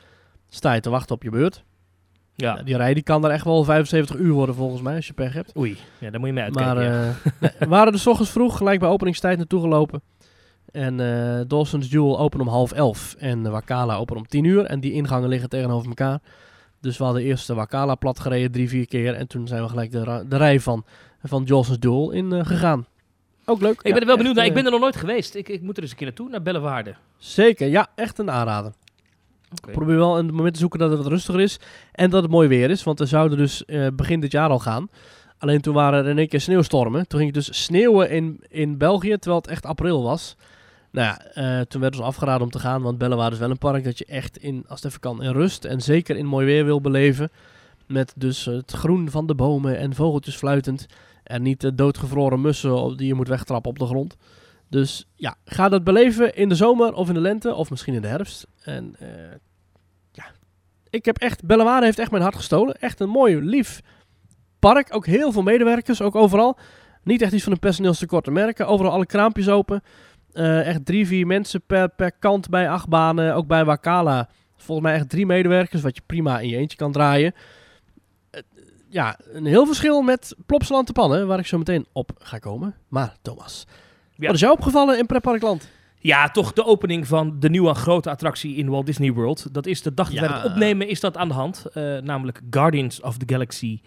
Sta 0.49 0.73
je 0.73 0.81
te 0.81 0.91
wachten 0.91 1.15
op 1.15 1.23
je 1.23 1.31
beurt. 1.31 1.65
ja. 2.37 2.57
Ja, 2.57 2.63
die 2.63 2.77
rij 2.77 2.95
die 2.95 3.03
kan 3.03 3.23
daar 3.23 3.31
echt 3.31 3.45
wel 3.45 3.65
75 3.65 4.17
uur 4.17 4.33
worden 4.33 4.55
volgens 4.55 4.83
mij 4.83 4.97
als 4.97 5.07
je 5.07 5.13
pech 5.13 5.33
hebt. 5.33 5.57
Oei, 5.57 5.77
ja, 5.99 6.11
daar 6.11 6.21
moet 6.21 6.29
je 6.29 6.35
mee 6.35 6.45
uitkijken. 6.45 6.75
Maar 6.75 6.85
ja. 6.85 7.15
eh, 7.41 7.51
we 7.59 7.67
waren 7.67 7.93
dus 7.93 8.03
's 8.03 8.07
ochtends 8.07 8.31
vroeg, 8.33 8.57
gelijk 8.57 8.81
bij 8.81 8.89
openingstijd 8.89 9.37
naartoe 9.39 9.61
gelopen. 9.61 10.03
En 10.73 11.01
eh 11.01 11.41
Dawson's 11.49 11.89
Duel 11.89 12.19
open 12.19 12.41
om 12.41 12.49
half 12.49 12.73
elf. 12.73 13.15
En 13.19 13.51
Wakala 13.51 13.97
open 13.97 14.17
om 14.17 14.27
tien 14.27 14.45
uur. 14.45 14.65
En 14.65 14.81
die 14.81 14.93
ingangen 14.93 15.29
liggen 15.29 15.49
tegenover 15.49 15.89
elkaar. 15.89 16.21
Dus 16.85 16.99
we 16.99 17.05
hadden 17.05 17.23
eerst 17.23 17.47
de 17.47 17.55
Wakala 17.55 17.95
plat 17.95 18.21
gereden, 18.21 18.53
drie, 18.53 18.69
vier 18.69 18.87
keer. 18.87 19.15
En 19.15 19.27
toen 19.27 19.47
zijn 19.47 19.63
we 19.63 19.69
gelijk 19.69 19.91
de, 19.91 20.25
de 20.29 20.37
rij 20.37 20.61
van, 20.61 20.85
van 21.23 21.45
Dawson's 21.45 21.79
Duel 21.79 22.11
in 22.11 22.33
eh, 22.33 22.47
gegaan. 22.47 22.87
Ook 23.45 23.61
leuk. 23.61 23.83
ik 23.83 23.93
ben 23.93 24.01
er 24.01 24.07
wel 24.07 24.17
benieuwd 24.17 24.35
naar. 24.35 24.45
Ik 24.45 24.53
ben 24.53 24.61
eh, 24.61 24.67
er 24.67 24.73
nog 24.73 24.81
nooit 24.81 24.97
geweest. 24.97 25.35
Ik, 25.35 25.49
ik 25.49 25.63
moet 25.63 25.77
er 25.77 25.83
eens 25.83 25.91
een 25.91 25.97
keer 25.97 26.07
naartoe, 26.07 26.29
naar 26.29 26.43
Bellewaarde. 26.43 26.95
Zeker, 27.19 27.69
ja, 27.69 27.89
echt 27.95 28.19
een 28.19 28.31
aanrader. 28.31 28.73
Oké. 29.53 29.73
Probeer 29.73 29.97
wel 29.97 30.19
een 30.19 30.35
moment 30.35 30.55
te 30.55 30.61
zoeken 30.61 30.79
dat 30.79 30.91
het 30.91 30.99
wat 30.99 31.09
rustiger 31.09 31.41
is. 31.41 31.59
En 31.93 32.11
dat 32.11 32.23
het 32.23 32.31
mooi 32.31 32.49
weer 32.49 32.71
is. 32.71 32.83
Want 32.83 32.99
we 32.99 33.07
zouden 33.07 33.39
dus 33.39 33.65
eh, 33.65 33.87
begin 33.93 34.21
dit 34.21 34.33
jaar 34.33 34.51
al 34.51 34.59
gaan. 34.59 34.89
Alleen 35.39 35.61
toen 35.61 35.75
waren 35.75 36.05
er 36.05 36.11
in 36.11 36.19
één 36.19 36.29
keer 36.29 36.41
sneeuwstormen. 36.41 37.09
Toen 37.09 37.21
ging 37.21 37.35
het 37.35 37.47
dus 37.47 37.65
sneeuwen 37.65 38.11
in, 38.11 38.45
in 38.49 38.79
België, 38.79 39.17
terwijl 39.19 39.41
het 39.41 39.51
echt 39.51 39.67
april 39.67 40.03
was. 40.03 40.37
Nou 40.95 41.07
ja, 41.07 41.25
eh, 41.25 41.61
toen 41.61 41.81
werd 41.81 41.97
ons 41.97 42.05
afgeraden 42.05 42.43
om 42.43 42.51
te 42.51 42.59
gaan. 42.59 42.83
Want 42.83 42.99
Bellewaarde 42.99 43.35
is 43.35 43.41
wel 43.41 43.51
een 43.51 43.59
park 43.59 43.85
dat 43.85 43.99
je 43.99 44.05
echt 44.05 44.37
in, 44.37 44.65
als 44.69 44.83
het 44.83 44.89
even 44.89 45.01
kan, 45.01 45.23
in 45.23 45.33
rust 45.33 45.65
en 45.65 45.81
zeker 45.81 46.17
in 46.17 46.27
mooi 46.27 46.47
weer 46.47 46.65
wil 46.65 46.81
beleven. 46.81 47.31
Met 47.87 48.13
dus 48.17 48.45
het 48.45 48.73
groen 48.73 49.11
van 49.11 49.27
de 49.27 49.35
bomen 49.35 49.79
en 49.79 49.95
vogeltjes 49.95 50.37
fluitend. 50.37 50.87
En 51.23 51.43
niet 51.43 51.61
de 51.61 51.75
doodgevroren 51.75 52.41
mussen 52.41 52.97
die 52.97 53.07
je 53.07 53.15
moet 53.15 53.29
wegtrappen 53.29 53.71
op 53.71 53.79
de 53.79 53.87
grond. 53.87 54.17
Dus 54.69 55.09
ja, 55.15 55.37
ga 55.45 55.69
dat 55.69 55.85
beleven 55.85 56.37
in 56.37 56.49
de 56.49 56.55
zomer 56.55 56.93
of 56.93 57.09
in 57.09 57.15
de 57.15 57.21
lente 57.21 57.55
of 57.55 57.71
misschien 57.71 57.95
in 57.95 58.03
de 58.03 58.09
herfst. 58.09 58.47
En 58.63 58.97
eh, 58.99 59.09
ja, 60.13 60.25
ik 60.91 61.05
heb 61.05 61.19
echt, 61.19 61.45
Bellewaarde 61.45 61.87
heeft 61.87 61.99
echt 61.99 62.11
mijn 62.11 62.23
hart 62.23 62.37
gestolen. 62.37 62.75
Echt 62.75 63.01
een 63.01 63.09
mooi, 63.09 63.41
lief 63.41 63.81
park. 64.59 64.95
Ook 64.95 65.07
heel 65.07 65.33
veel 65.33 65.43
medewerkers, 65.43 66.03
ook 66.03 66.15
overal. 66.15 66.59
Niet 67.03 67.23
echt 67.23 67.33
iets 67.33 67.43
van 67.43 67.53
een 67.53 67.59
personeelstekort 67.59 68.25
te 68.25 68.31
merken. 68.31 68.67
Overal 68.67 68.93
alle 68.93 69.07
kraampjes 69.07 69.49
open. 69.49 69.83
Eh, 70.35 70.67
echt 70.67 70.85
drie, 70.87 71.07
vier 71.07 71.27
mensen 71.27 71.63
per, 71.67 71.89
per 71.89 72.13
kant 72.13 72.49
bij 72.49 72.71
acht 72.71 72.89
banen. 72.89 73.35
Ook 73.35 73.47
bij 73.47 73.65
Wakala. 73.65 74.29
Volgens 74.57 74.87
mij 74.87 74.97
echt 74.97 75.09
drie 75.09 75.27
medewerkers, 75.27 75.83
wat 75.83 75.97
je 75.97 76.03
prima 76.07 76.41
in 76.41 76.49
je 76.49 76.57
eentje 76.57 76.77
kan 76.77 76.93
draaien. 76.93 77.35
Eh, 78.31 78.41
ja, 78.89 79.19
een 79.33 79.45
heel 79.47 79.67
verschil 79.67 80.03
met 80.03 80.37
Plopsaland 80.47 80.87
te 80.87 80.93
Pannen, 80.93 81.27
waar 81.27 81.39
ik 81.39 81.47
zo 81.47 81.59
meteen 81.59 81.87
op 81.93 82.11
ga 82.19 82.39
komen. 82.39 82.75
Maar 82.89 83.17
Thomas, 83.23 83.67
Ja. 84.17 84.27
wat 84.27 84.35
is 84.35 84.41
jou 84.41 84.53
opgevallen 84.53 84.99
in 84.99 85.07
Pretparkland? 85.07 85.69
Ja, 85.99 86.29
toch 86.31 86.53
de 86.53 86.65
opening 86.65 87.07
van 87.07 87.41
de 87.41 87.51
nieuwe 87.51 87.75
grote 87.75 88.11
attractie 88.11 88.57
in 88.57 88.69
Walt 88.69 88.87
Disney 88.87 89.13
World. 89.13 89.55
Dat 89.55 89.67
is 89.67 89.83
de 89.83 89.95
dag 89.95 90.11
dat 90.11 90.19
wij 90.21 90.29
Ja. 90.29 90.37
het 90.43 90.45
opnemen, 90.45 90.89
is 90.89 91.01
dat 91.01 91.17
aan 91.17 91.29
de 91.29 91.35
hand. 91.35 91.65
Eh, 91.73 91.99
namelijk 91.99 92.41
Guardians 92.51 93.01
of 93.01 93.17
the 93.17 93.25
Galaxy 93.35 93.81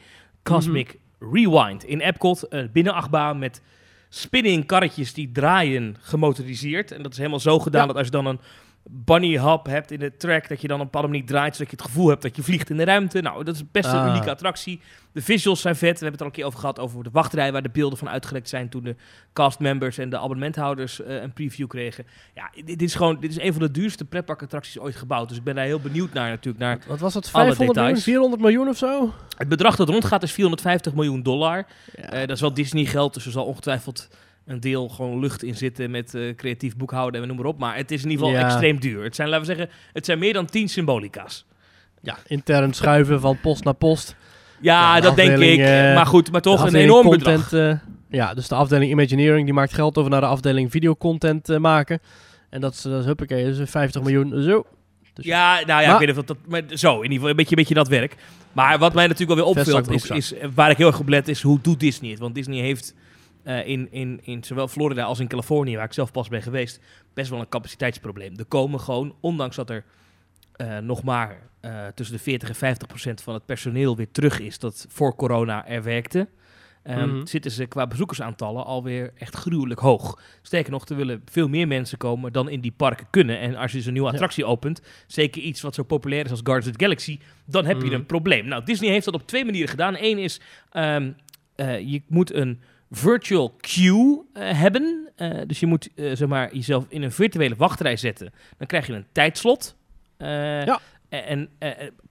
Cosmic 0.43 0.99
Rewind 1.19 1.83
in 1.83 1.99
Epcot. 1.99 2.43
eh 2.47 2.63
binnenachtbaan 2.71 3.39
met 3.39 3.61
spinning 4.09 4.65
karretjes 4.65 5.13
die 5.13 5.31
draaien 5.31 5.95
gemotoriseerd. 5.99 6.91
En 6.91 7.01
dat 7.03 7.11
is 7.11 7.17
helemaal 7.17 7.39
zo 7.39 7.59
gedaan 7.59 7.81
Ja. 7.81 7.87
dat 7.87 7.95
als 7.95 8.05
je 8.05 8.11
dan 8.11 8.25
een 8.25 8.39
bunny 8.89 9.37
hop 9.37 9.65
hebt 9.65 9.91
in 9.91 9.99
de 9.99 10.17
track, 10.17 10.49
dat 10.49 10.61
je 10.61 10.67
dan 10.67 10.75
op 10.77 10.81
een 10.85 10.91
bepaalde 10.91 11.07
manier 11.13 11.25
draait, 11.25 11.55
zodat 11.55 11.71
je 11.71 11.77
het 11.77 11.85
gevoel 11.85 12.07
hebt 12.07 12.21
dat 12.21 12.35
je 12.35 12.43
vliegt 12.43 12.69
in 12.69 12.77
de 12.77 12.83
ruimte. 12.83 13.21
Nou, 13.21 13.43
dat 13.43 13.55
is 13.55 13.71
best 13.71 13.91
een 13.91 13.99
Ah. 13.99 14.07
unieke 14.09 14.29
attractie. 14.29 14.79
De 15.11 15.21
visuals 15.21 15.61
zijn 15.61 15.75
vet. 15.75 15.99
We 15.99 16.05
hebben 16.05 16.11
het 16.11 16.19
er 16.19 16.25
al 16.25 16.27
een 16.31 16.35
keer 16.37 16.45
over 16.45 16.59
gehad, 16.59 16.79
over 16.79 17.03
de 17.03 17.09
wachtrij 17.11 17.51
waar 17.51 17.61
de 17.61 17.69
beelden 17.69 17.97
van 17.97 18.09
uitgelekt 18.09 18.49
zijn 18.49 18.69
toen 18.69 18.83
de 18.83 18.95
castmembers 19.33 19.97
en 19.97 20.09
de 20.09 20.17
abonnementhouders 20.17 21.01
eh, 21.03 21.21
een 21.21 21.33
preview 21.33 21.67
kregen. 21.67 22.05
Ja, 22.35 22.51
dit 22.65 22.81
is 22.81 22.95
gewoon 22.95 23.19
dit 23.19 23.31
is 23.31 23.39
een 23.39 23.53
van 23.53 23.61
de 23.61 23.71
duurste 23.71 24.05
pretparkattracties 24.05 24.79
ooit 24.79 24.95
gebouwd. 24.95 25.27
Dus 25.29 25.37
ik 25.37 25.43
ben 25.43 25.55
daar 25.55 25.65
heel 25.65 25.79
benieuwd 25.79 26.13
naar 26.13 26.29
natuurlijk. 26.29 26.63
Naar 26.63 26.79
Wat 26.87 26.99
was 26.99 27.13
het, 27.13 27.23
Alle 27.31 27.31
500 27.45 27.57
miljoen, 27.57 27.75
details. 27.75 28.03
400 28.03 28.41
miljoen 28.41 28.67
of 28.67 28.77
zo? 28.77 29.13
het 29.37 29.47
bedrag 29.49 29.75
dat 29.75 29.89
rondgaat 29.89 30.23
is 30.23 30.31
450 30.31 30.93
miljoen 30.93 31.23
dollar. 31.23 31.65
Ja. 31.95 32.03
Eh, 32.03 32.19
dat 32.19 32.29
is 32.35 32.41
wel 32.41 32.53
Disney 32.53 32.85
geld, 32.85 33.13
dus 33.13 33.25
er 33.25 33.31
zal 33.31 33.45
ongetwijfeld 33.45 34.07
een 34.47 34.59
deel 34.59 34.89
gewoon 34.89 35.19
lucht 35.19 35.43
in 35.43 35.55
zitten 35.55 35.91
met 35.91 36.15
eh, 36.15 36.35
creatief 36.35 36.75
boekhouden 36.77 37.21
en 37.21 37.27
noem 37.27 37.37
maar 37.37 37.45
op. 37.45 37.59
Maar 37.59 37.75
het 37.75 37.91
is 37.91 38.03
in 38.03 38.09
ieder 38.09 38.25
geval 38.25 38.41
Ja. 38.41 38.45
extreem 38.47 38.79
duur. 38.79 39.03
Het 39.03 39.15
zijn, 39.15 39.29
laten 39.29 39.47
we 39.47 39.55
zeggen, 39.55 39.75
het 39.93 40.05
zijn 40.05 40.19
meer 40.19 40.33
dan 40.33 40.45
10 40.45 40.69
symbolica's. 40.69 41.45
ja, 42.01 42.17
intern 42.27 42.73
schuiven 42.73 43.19
van 43.19 43.39
post 43.41 43.63
naar 43.63 43.73
post. 43.73 44.15
Ja, 44.61 44.99
dat 44.99 45.15
denk 45.15 45.37
ik. 45.37 45.59
eh, 45.59 45.95
maar 45.95 46.05
goed, 46.05 46.31
maar 46.31 46.41
toch 46.41 46.63
een 46.67 46.75
enorm 46.75 47.05
content, 47.07 47.43
bedrag. 47.49 47.71
eh, 47.71 47.79
ja, 48.09 48.33
dus 48.33 48.47
de 48.47 48.55
afdeling 48.55 48.91
Imagineering 48.91 49.45
die 49.45 49.53
maakt 49.53 49.73
geld 49.73 49.97
over 49.97 50.11
naar 50.11 50.21
de 50.21 50.27
afdeling 50.27 50.71
videocontent 50.71 51.59
maken. 51.59 51.99
En 52.49 52.61
dat 52.61 52.73
is, 52.73 52.81
dat 52.81 52.99
is 52.99 53.05
huppakee, 53.05 53.45
dus 53.53 53.69
50 53.69 54.01
miljoen 54.01 54.41
zo. 54.43 54.65
Dus 55.13 55.25
Ja, 55.25 55.53
nou 55.53 55.65
ja, 55.67 55.75
Maar- 55.75 55.83
ik 55.83 55.97
weet 55.99 56.07
niet 56.07 56.17
of 56.17 56.25
dat... 56.25 56.37
Maar 56.47 56.61
zo, 56.77 56.95
in 56.95 57.01
ieder 57.01 57.13
geval 57.13 57.29
een 57.29 57.35
beetje, 57.35 57.49
een 57.51 57.57
beetje 57.57 57.73
dat 57.73 57.87
werk. 57.87 58.15
Maar 58.51 58.77
wat 58.79 58.93
mij 58.93 59.07
natuurlijk 59.07 59.39
wel 59.39 59.53
weer 59.53 59.63
opvalt, 59.63 59.91
is, 59.91 60.09
is, 60.11 60.33
waar 60.55 60.69
ik 60.69 60.77
heel 60.77 60.87
erg 60.87 60.99
op 60.99 61.07
let, 61.07 61.27
is 61.27 61.41
hoe 61.41 61.59
doet 61.61 61.79
Disney 61.79 62.09
het? 62.11 62.19
Want 62.19 62.35
Disney 62.35 62.59
heeft 62.61 62.93
eh, 63.47 63.67
in, 63.67 63.91
in, 63.91 64.19
in 64.23 64.43
zowel 64.43 64.67
Florida 64.67 65.03
als 65.03 65.19
in 65.19 65.27
Californië, 65.27 65.75
waar 65.75 65.85
ik 65.85 65.93
zelf 65.93 66.11
pas 66.11 66.27
ben 66.27 66.41
geweest, 66.41 66.79
best 67.13 67.29
wel 67.29 67.39
een 67.39 67.49
capaciteitsprobleem. 67.49 68.37
Er 68.37 68.45
komen 68.45 68.79
gewoon, 68.79 69.15
ondanks 69.19 69.55
dat 69.55 69.69
er 69.69 69.83
eh, 70.55 70.77
nog 70.77 71.03
maar 71.03 71.49
eh, 71.59 71.87
tussen 71.95 72.15
de 72.15 72.21
40 72.23 72.49
en 72.49 72.55
50 72.55 72.87
procent 72.87 73.21
van 73.21 73.33
het 73.33 73.45
personeel 73.45 73.95
weer 73.95 74.11
terug 74.11 74.39
is 74.39 74.59
dat 74.59 74.85
voor 74.89 75.15
corona 75.15 75.67
er 75.67 75.83
werkte, 75.83 76.27
ehm, 76.83 77.09
Mhm. 77.15 77.25
zitten 77.25 77.51
ze 77.51 77.65
qua 77.65 77.87
bezoekersaantallen 77.87 78.65
alweer 78.65 79.11
echt 79.15 79.35
gruwelijk 79.35 79.79
hoog. 79.79 80.21
Sterker 80.41 80.71
nog, 80.71 80.85
er 80.85 80.95
willen 80.95 81.21
veel 81.25 81.47
meer 81.47 81.67
mensen 81.67 81.97
komen 81.97 82.33
dan 82.33 82.49
in 82.49 82.61
die 82.61 82.71
parken 82.71 83.07
kunnen. 83.09 83.39
En 83.39 83.55
als 83.55 83.71
je 83.71 83.77
dus 83.77 83.85
een 83.85 83.93
nieuwe 83.93 84.07
Ja. 84.07 84.13
attractie 84.13 84.45
opent, 84.45 84.81
zeker 85.07 85.41
iets 85.41 85.61
wat 85.61 85.75
zo 85.75 85.83
populair 85.83 86.25
is 86.25 86.31
als 86.31 86.39
Guardians 86.43 86.67
of 86.71 86.75
the 86.75 86.83
Galaxy, 86.83 87.19
dan 87.45 87.65
heb 87.65 87.77
je 87.81 87.85
Mhm. 87.85 87.93
een 87.95 88.05
probleem. 88.05 88.45
Nou, 88.47 88.63
Disney 88.63 88.89
heeft 88.89 89.05
dat 89.05 89.13
op 89.13 89.27
twee 89.27 89.45
manieren 89.45 89.69
gedaan. 89.69 89.95
Eén 89.99 90.17
is, 90.17 90.41
eh, 90.71 90.99
je 91.79 92.01
moet 92.07 92.33
een 92.33 92.61
virtual 92.91 93.55
queue 93.59 94.25
eh, 94.33 94.59
hebben. 94.59 95.09
Eh, 95.15 95.29
dus 95.47 95.59
je 95.59 95.65
moet 95.65 95.89
eh, 95.95 96.11
zeg 96.13 96.27
maar, 96.27 96.55
jezelf 96.55 96.85
in 96.89 97.03
een 97.03 97.11
virtuele 97.11 97.55
wachtrij 97.55 97.97
zetten. 97.97 98.33
Dan 98.57 98.67
krijg 98.67 98.87
je 98.87 98.93
een 98.93 99.07
tijdslot. 99.11 99.75
Ja. 100.17 100.79
En 101.09 101.49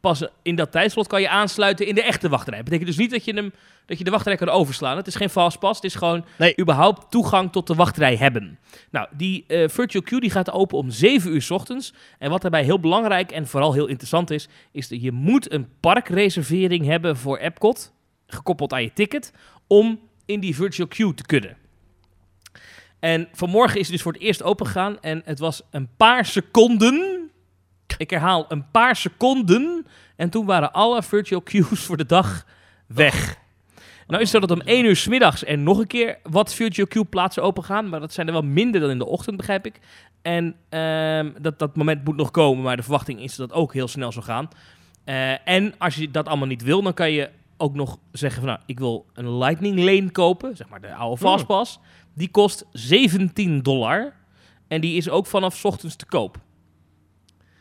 pas 0.01 0.25
in 0.43 0.57
dat 0.57 0.73
tijdslot 0.73 1.07
kan 1.07 1.21
je 1.21 1.29
aansluiten 1.29 1.87
in 1.87 1.95
de 1.95 2.03
echte 2.03 2.29
wachtrij. 2.29 2.57
Dat 2.57 2.65
betekent 2.65 2.89
dus 2.89 2.99
niet 2.99 3.11
dat 3.11 3.25
je, 3.25 3.35
hem, 3.35 3.53
dat 3.87 3.99
je 3.99 4.05
de 4.05 4.11
wachtrij 4.11 4.37
kan 4.37 4.49
overslaan. 4.49 4.97
Het 4.97 5.07
is 5.07 5.15
geen 5.15 5.31
fastpass. 5.31 5.81
Het 5.81 5.91
is 5.91 5.95
gewoon 5.95 6.25
Nee. 6.39 6.59
überhaupt 6.61 7.11
toegang 7.11 7.53
tot 7.53 7.67
de 7.67 7.75
wachtrij 7.75 8.17
hebben. 8.17 8.59
Nou, 8.91 9.09
die 9.17 9.45
virtual 9.49 10.03
queue 10.03 10.21
die 10.21 10.31
gaat 10.31 10.51
open 10.51 10.79
om 10.79 10.91
7 10.91 11.33
uur 11.35 11.43
's 11.43 11.51
ochtends. 11.51 11.95
En 12.19 12.31
wat 12.31 12.43
daarbij 12.43 12.65
heel 12.65 12.81
belangrijk 12.81 13.31
en 13.31 13.47
vooral 13.47 13.73
heel 13.73 13.87
interessant 13.87 14.31
is, 14.31 14.49
is 14.73 14.89
dat 14.89 15.03
je 15.03 15.13
moet 15.13 15.53
een 15.53 15.69
parkreservering 15.81 16.87
hebben 16.87 17.17
voor 17.17 17.39
Epcot, 17.39 17.93
gekoppeld 18.27 18.73
aan 18.73 18.83
je 18.83 18.93
ticket, 18.93 19.33
om 19.67 20.01
in 20.27 20.41
die 20.41 20.55
virtual 20.55 20.89
queue 20.89 21.15
te 21.15 21.27
kunnen. 21.27 21.57
En 22.99 23.29
vanmorgen 23.33 23.81
is 23.81 23.87
het 23.87 23.93
dus 23.93 24.03
voor 24.03 24.13
het 24.13 24.23
eerst 24.23 24.43
open 24.43 24.67
gegaan 24.67 25.01
en 25.01 25.23
het 25.25 25.39
was 25.39 25.63
een 25.71 25.89
paar 25.97 26.25
seconden. 26.25 27.31
Ik 27.99 28.11
herhaal, 28.11 28.45
een 28.49 28.71
paar 28.71 28.97
seconden. 28.97 29.87
En 30.17 30.31
toen 30.31 30.47
waren 30.47 30.73
alle 30.73 31.03
virtual 31.03 31.41
queues 31.41 31.81
voor 31.81 31.97
de 31.97 32.07
dag 32.07 32.47
weg. 32.87 33.39
Nou 34.07 34.23
is 34.23 34.33
het 34.33 34.43
zo 34.43 34.47
dat 34.47 34.59
om 34.59 34.67
1 34.67 34.85
uur 34.85 34.97
's 34.97 35.07
middags 35.07 35.47
er 35.47 35.59
nog 35.59 35.79
een 35.79 35.87
keer 35.87 36.19
wat 36.23 36.55
virtual 36.55 36.87
queue 36.87 37.05
plaatsen 37.05 37.43
open 37.43 37.65
gaan. 37.65 37.89
Maar 37.89 38.01
dat 38.01 38.13
zijn 38.13 38.27
er 38.27 38.33
wel 38.33 38.43
minder 38.43 38.81
dan 38.81 38.91
in 38.91 38.99
de 38.99 39.07
ochtend, 39.07 39.37
begrijp 39.37 39.67
ik. 39.67 39.81
En 40.23 40.57
ehm, 40.69 41.33
dat, 41.41 41.59
dat 41.59 41.77
moment 41.77 42.05
moet 42.05 42.17
nog 42.17 42.31
komen, 42.31 42.63
maar 42.63 42.77
de 42.77 42.83
verwachting 42.83 43.21
is 43.21 43.37
dat 43.37 43.49
het 43.49 43.59
ook 43.59 43.73
heel 43.73 43.89
snel 43.89 44.13
zal 44.13 44.23
gaan. 44.23 44.49
Eh, 45.05 45.49
en 45.49 45.75
als 45.79 45.95
je 45.95 46.11
dat 46.11 46.29
allemaal 46.29 46.47
niet 46.47 46.63
wil, 46.63 46.83
dan 46.83 46.95
kan 46.95 47.13
je 47.13 47.31
ook 47.57 47.75
nog 47.75 47.99
zeggen 48.13 48.43
van... 48.43 48.51
Nou, 48.51 48.61
ik 48.67 48.79
wil 48.79 49.07
een 49.15 49.39
Lightning 49.39 49.79
Lane 49.79 50.11
kopen, 50.11 50.57
zeg 50.57 50.69
maar 50.69 50.81
de 50.81 50.95
oude 50.95 51.21
Hmm. 51.21 51.29
Fastpass. 51.31 51.79
Die 52.15 52.29
kost 52.31 52.65
17 52.73 53.63
dollar. 53.63 54.15
En 54.69 54.81
die 54.81 54.97
is 54.97 55.09
ook 55.09 55.27
vanaf 55.27 55.57
's 55.57 55.65
ochtends 55.65 55.97
te 55.97 56.07
koop. 56.07 56.39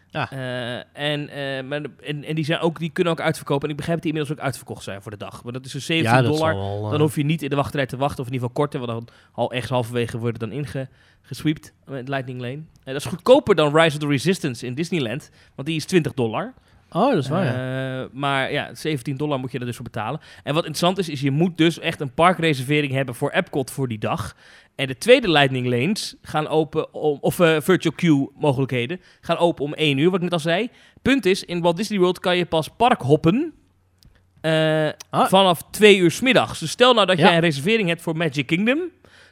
Ja. 0.10 0.32
Eh, 0.32 1.12
en, 1.12 1.30
eh, 1.30 1.64
maar, 1.64 1.82
en, 2.04 2.24
en 2.24 2.36
die, 2.36 2.46
zijn 2.46 2.60
ook, 2.60 2.80
die 2.80 2.90
kunnen 2.90 3.14
ook 3.14 3.20
uitverkopen. 3.22 3.64
En 3.64 3.70
ik 3.70 3.76
begrijp 3.76 3.98
dat 3.98 4.06
die 4.06 4.14
inmiddels 4.14 4.40
ook 4.40 4.46
uitverkocht 4.46 4.84
zijn 4.84 5.02
voor 5.02 5.12
de 5.12 5.18
dag. 5.18 5.44
Maar 5.44 5.54
dat 5.54 5.66
is 5.66 5.72
dus 5.72 5.86
17 5.86 6.14
ja, 6.16 6.22
dollar. 6.22 6.56
wel... 6.56 6.84
eh, 6.86 6.92
Dan 6.92 7.00
hoef 7.02 7.16
je 7.16 7.24
niet 7.26 7.42
in 7.42 7.50
de 7.50 7.56
wachtrij 7.56 7.86
te 7.86 7.98
wachten, 7.98 8.20
of 8.20 8.28
in 8.28 8.34
ieder 8.34 8.48
geval 8.48 8.64
korter, 8.64 8.80
want 8.88 8.92
dan 9.08 9.16
al 9.32 9.52
ergens 9.52 9.72
halverwege 9.72 10.18
worden 10.18 10.50
dan 10.50 10.52
ingesweept 10.52 11.74
met 11.86 12.08
Lightning 12.08 12.42
Lane. 12.42 12.62
Dat 12.84 12.96
is 12.96 13.06
goedkoper 13.06 13.56
dan 13.56 13.76
Rise 13.78 13.96
of 13.96 14.02
the 14.02 14.08
Resistance 14.08 14.66
in 14.66 14.74
Disneyland, 14.74 15.30
want 15.56 15.68
die 15.68 15.78
is 15.78 15.86
20 15.86 16.14
dollar. 16.14 16.54
Oh, 16.92 17.10
dat 17.10 17.18
is 17.24 17.28
waar, 17.30 17.46
ja. 17.46 18.02
Eh, 18.02 18.06
maar 18.12 18.52
ja, 18.52 18.70
17 18.76 19.18
dollar 19.18 19.40
moet 19.40 19.52
je 19.52 19.60
er 19.60 19.66
dus 19.66 19.76
voor 19.76 19.84
betalen. 19.86 20.20
En 20.44 20.54
wat 20.54 20.66
interessant 20.66 20.98
is, 20.98 21.10
is 21.10 21.22
je 21.22 21.32
moet 21.32 21.58
dus 21.58 21.80
echt 21.80 22.00
een 22.02 22.14
parkreservering 22.14 22.94
hebben 22.94 23.16
voor 23.16 23.30
Epcot 23.32 23.72
voor 23.72 23.88
die 23.88 23.98
dag. 23.98 24.36
En 24.76 24.88
de 24.88 24.98
tweede 24.98 25.30
Lightning 25.32 25.68
Lanes 25.68 26.16
gaan 26.22 26.48
open, 26.48 26.94
om, 26.94 27.18
of 27.22 27.40
eh, 27.40 27.56
virtual 27.62 27.96
queue 27.96 28.30
mogelijkheden, 28.36 29.02
gaan 29.22 29.38
open 29.38 29.64
om 29.66 29.74
1 29.74 29.98
uur, 29.98 30.06
wat 30.06 30.16
ik 30.16 30.22
net 30.24 30.34
al 30.34 30.40
zei. 30.40 30.70
Punt 31.02 31.26
is, 31.26 31.44
in 31.44 31.62
Walt 31.62 31.78
Disney 31.78 32.00
World 32.00 32.20
kan 32.20 32.38
je 32.38 32.46
pas 32.46 32.68
parkhoppen 32.78 33.54
eh, 34.42 34.88
Ah. 35.10 35.28
vanaf 35.28 35.62
2 35.72 35.98
uur 35.98 36.12
's 36.12 36.22
middags. 36.22 36.60
Dus 36.60 36.72
stel 36.72 36.94
nou 36.94 37.06
dat 37.06 37.18
Ja. 37.18 37.24
jij 37.26 37.34
een 37.36 37.40
reservering 37.42 37.88
hebt 37.88 38.02
voor 38.02 38.18
Magic 38.18 38.46
Kingdom, 38.46 38.80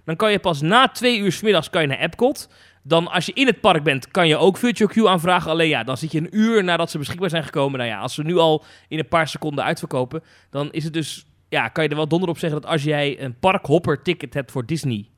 dan 0.06 0.16
kan 0.16 0.32
je 0.32 0.40
pas 0.40 0.62
na 0.62 0.88
2 0.88 1.18
uur 1.20 1.32
's 1.32 1.42
middags 1.42 1.70
kan 1.70 1.82
je 1.82 1.88
naar 1.88 2.00
Epcot. 2.00 2.50
Dan 2.86 3.08
als 3.08 3.26
je 3.26 3.34
in 3.34 3.48
het 3.48 3.62
park 3.62 3.84
bent, 3.84 4.08
kan 4.12 4.28
je 4.28 4.38
ook 4.38 4.58
virtual 4.58 4.90
queue 4.90 5.08
aanvragen. 5.10 5.52
Alleen 5.52 5.68
ja, 5.68 5.84
dan 5.84 5.98
zit 5.98 6.12
je 6.12 6.18
een 6.20 6.38
uur 6.38 6.64
nadat 6.64 6.92
ze 6.92 6.98
beschikbaar 6.98 7.30
zijn 7.30 7.44
gekomen. 7.44 7.78
Nou 7.80 7.90
ja, 7.92 8.00
als 8.00 8.14
ze 8.14 8.24
nu 8.24 8.38
al 8.38 8.64
in 8.88 9.00
een 9.00 9.08
paar 9.08 9.28
seconden 9.28 9.64
uitverkopen, 9.64 10.24
dan 10.50 10.72
is 10.72 10.84
het 10.84 10.94
dus, 10.94 11.26
ja, 11.50 11.68
kan 11.68 11.84
je 11.84 11.90
er 11.90 11.96
wel 11.96 12.08
donder 12.08 12.30
op 12.30 12.38
zeggen 12.38 12.62
dat 12.62 12.70
als 12.72 12.84
jij 12.84 13.22
een 13.22 13.40
parkhopper 13.40 14.02
ticket 14.02 14.34
hebt 14.34 14.52
voor 14.52 14.66
Disney, 14.66 15.10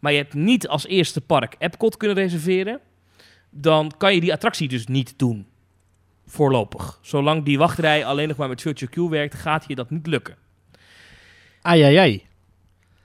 maar 0.00 0.12
je 0.12 0.18
hebt 0.18 0.34
niet 0.34 0.68
als 0.68 0.86
eerste 0.86 1.20
park 1.20 1.54
Epcot 1.58 1.96
kunnen 1.96 2.16
reserveren, 2.16 2.80
dan 3.50 3.92
kan 3.98 4.14
je 4.14 4.20
die 4.20 4.32
attractie 4.32 4.68
dus 4.68 4.86
niet 4.86 5.14
doen. 5.18 5.46
Voorlopig. 6.26 6.98
Zolang 7.02 7.44
die 7.44 7.58
wachtrij 7.58 8.04
alleen 8.04 8.28
nog 8.28 8.36
maar 8.36 8.48
met 8.48 8.60
virtual 8.62 8.90
queue 8.90 9.08
werkt, 9.10 9.34
gaat 9.34 9.64
je 9.68 9.74
dat 9.74 9.90
niet 9.90 10.06
lukken. 10.06 10.36
Ai, 11.62 11.82
ai, 11.82 11.96
ai. 11.96 12.26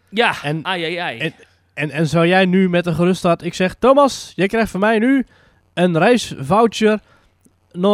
Ja, 0.09 0.43
En- 0.43 0.65
ai, 0.65 0.83
ai, 0.83 0.95
ai. 0.95 1.19
en- 1.19 1.33
En, 1.77 1.91
en 1.91 2.07
zou 2.07 2.27
jij 2.27 2.46
nu 2.46 2.69
met 2.69 2.86
een 2.86 2.96
gerust 2.96 3.24
hart... 3.24 3.43
Ik 3.43 3.53
zeg, 3.53 3.74
Thomas, 3.74 4.31
jij 4.36 4.48
krijgt 4.48 4.72
van 4.72 4.79
mij 4.79 5.00
nu 5.00 5.25
een 5.74 5.98
reisvoucher 5.98 7.00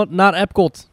naar 0.09 0.33
Epcot. 0.33 0.89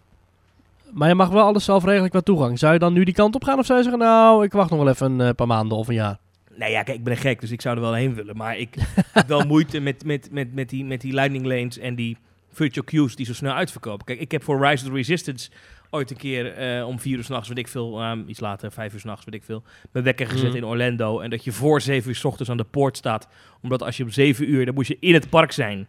Maar 0.92 1.09
je 1.09 1.14
mag 1.14 1.28
wel 1.28 1.44
alles 1.44 1.64
zelf 1.64 1.85
regelen 1.85 2.11
qua 2.11 2.20
toegang. 2.20 2.59
Zou 2.59 2.73
je 2.73 2.78
dan 2.78 2.92
nu 2.92 3.04
die 3.04 3.14
kant 3.14 3.35
op 3.35 3.44
gaan 3.44 3.59
of 3.59 3.66
zou 3.66 3.78
je 3.78 3.85
zeggen... 3.85 4.02
Nou, 4.02 4.44
ik 4.44 4.52
wacht 4.52 4.70
nog 4.70 4.78
wel 4.78 4.88
even 4.88 5.12
een 5.12 5.28
eh, 5.28 5.35
paar 5.35 5.47
maanden 5.47 5.78
of 5.78 5.88
een 5.88 5.94
jaar. 5.94 6.18
Nee, 6.56 6.70
ja, 6.70 6.82
kijk, 6.82 6.99
ik 6.99 7.04
ben 7.04 7.16
gek, 7.16 7.40
dus 7.40 7.50
ik 7.50 7.61
zou 7.61 7.76
er 7.76 7.82
wel 7.82 7.94
heen 7.94 8.14
willen. 8.14 8.37
Maar 8.37 8.59
ik 8.59 8.76
heb 9.12 9.28
wel 9.28 9.47
moeite 9.47 9.80
met, 9.80 10.04
met, 10.04 10.28
met, 10.30 10.54
met, 10.54 10.68
die, 10.68 10.85
met 10.85 11.00
die 11.00 11.12
lightning 11.12 11.47
lanes 11.47 11.78
en 11.78 11.94
die 11.94 12.16
virtual 12.52 12.85
queues 12.85 13.16
die 13.16 13.26
zo 13.26 13.35
snel 13.35 13.54
uitverkopen. 13.54 14.06
Kijk, 14.06 14.20
ik 14.20 14.30
heb 14.30 14.42
voor 14.42 14.66
Rise 14.66 14.87
of 14.87 14.92
Resistance 14.92 15.50
ooit 15.90 16.11
een 16.11 16.16
keer 16.16 16.52
eh, 16.52 16.87
om 16.87 16.99
vier 16.99 17.16
uur 17.16 17.25
s'nachts, 17.25 17.49
weet 17.49 17.59
ik 17.59 17.68
veel, 17.68 18.00
ehm, 18.00 18.23
iets 18.28 18.40
later, 18.40 18.73
vijf 18.73 18.92
uur 18.94 19.00
s'nachts, 19.00 19.25
weet 19.25 19.35
ik 19.35 19.42
veel, 19.44 19.62
mijn 19.92 20.04
wekker 20.04 20.26
gezet 20.26 20.49
Mhm. 20.49 20.56
in 20.56 20.64
Orlando. 20.64 21.20
En 21.20 21.30
dat 21.30 21.44
je 21.44 21.52
voor 21.52 21.80
zeven 21.80 22.09
uur 22.09 22.16
s 22.16 22.25
ochtends 22.25 22.50
aan 22.50 22.56
de 22.56 22.64
poort 22.64 22.97
staat. 22.97 23.28
Omdat 23.62 23.82
als 23.82 23.97
je 23.97 24.02
om 24.02 24.11
zeven 24.11 24.50
uur, 24.50 24.64
dan 24.64 24.75
moest 24.75 24.88
je 24.88 24.97
in 25.00 25.14
het 25.14 25.28
park 25.28 25.52
zijn. 25.52 25.88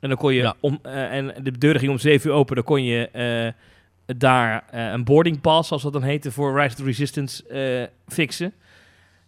En 0.00 0.08
dan 0.08 0.18
kon 0.18 0.34
je, 0.34 0.42
Ja. 0.42 0.54
om, 0.60 0.78
eh, 0.82 1.12
en 1.12 1.34
de 1.42 1.58
deur 1.58 1.78
ging 1.78 1.90
om 1.90 1.98
zeven 1.98 2.30
uur 2.30 2.36
open, 2.36 2.54
dan 2.54 2.64
kon 2.64 2.84
je 2.84 3.08
eh, 3.08 4.16
daar 4.16 4.64
een 4.92 5.04
boarding 5.04 5.40
pass, 5.40 5.68
zoals 5.68 5.82
dat 5.82 5.92
dan 5.92 6.02
heette, 6.02 6.30
voor 6.32 6.54
Rise 6.60 6.68
of 6.68 6.74
the 6.74 6.84
Resistance 6.84 7.42
fixen. 8.06 8.52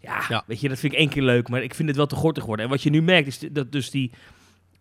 Ja, 0.01 0.25
Ja. 0.29 0.43
weet 0.47 0.61
je, 0.61 0.69
dat 0.69 0.79
vind 0.79 0.93
ik 0.93 0.99
één 0.99 1.09
keer 1.09 1.23
leuk, 1.23 1.49
maar 1.49 1.63
ik 1.63 1.75
vind 1.75 1.89
het 1.89 1.97
wel 1.97 2.07
te 2.07 2.15
gortig 2.15 2.45
worden. 2.45 2.65
En 2.65 2.71
wat 2.71 2.83
je 2.83 2.91
nu 2.91 3.03
merkt 3.03 3.27
is 3.27 3.39
dat 3.39 3.73
dus 3.73 3.91
die, 3.91 4.11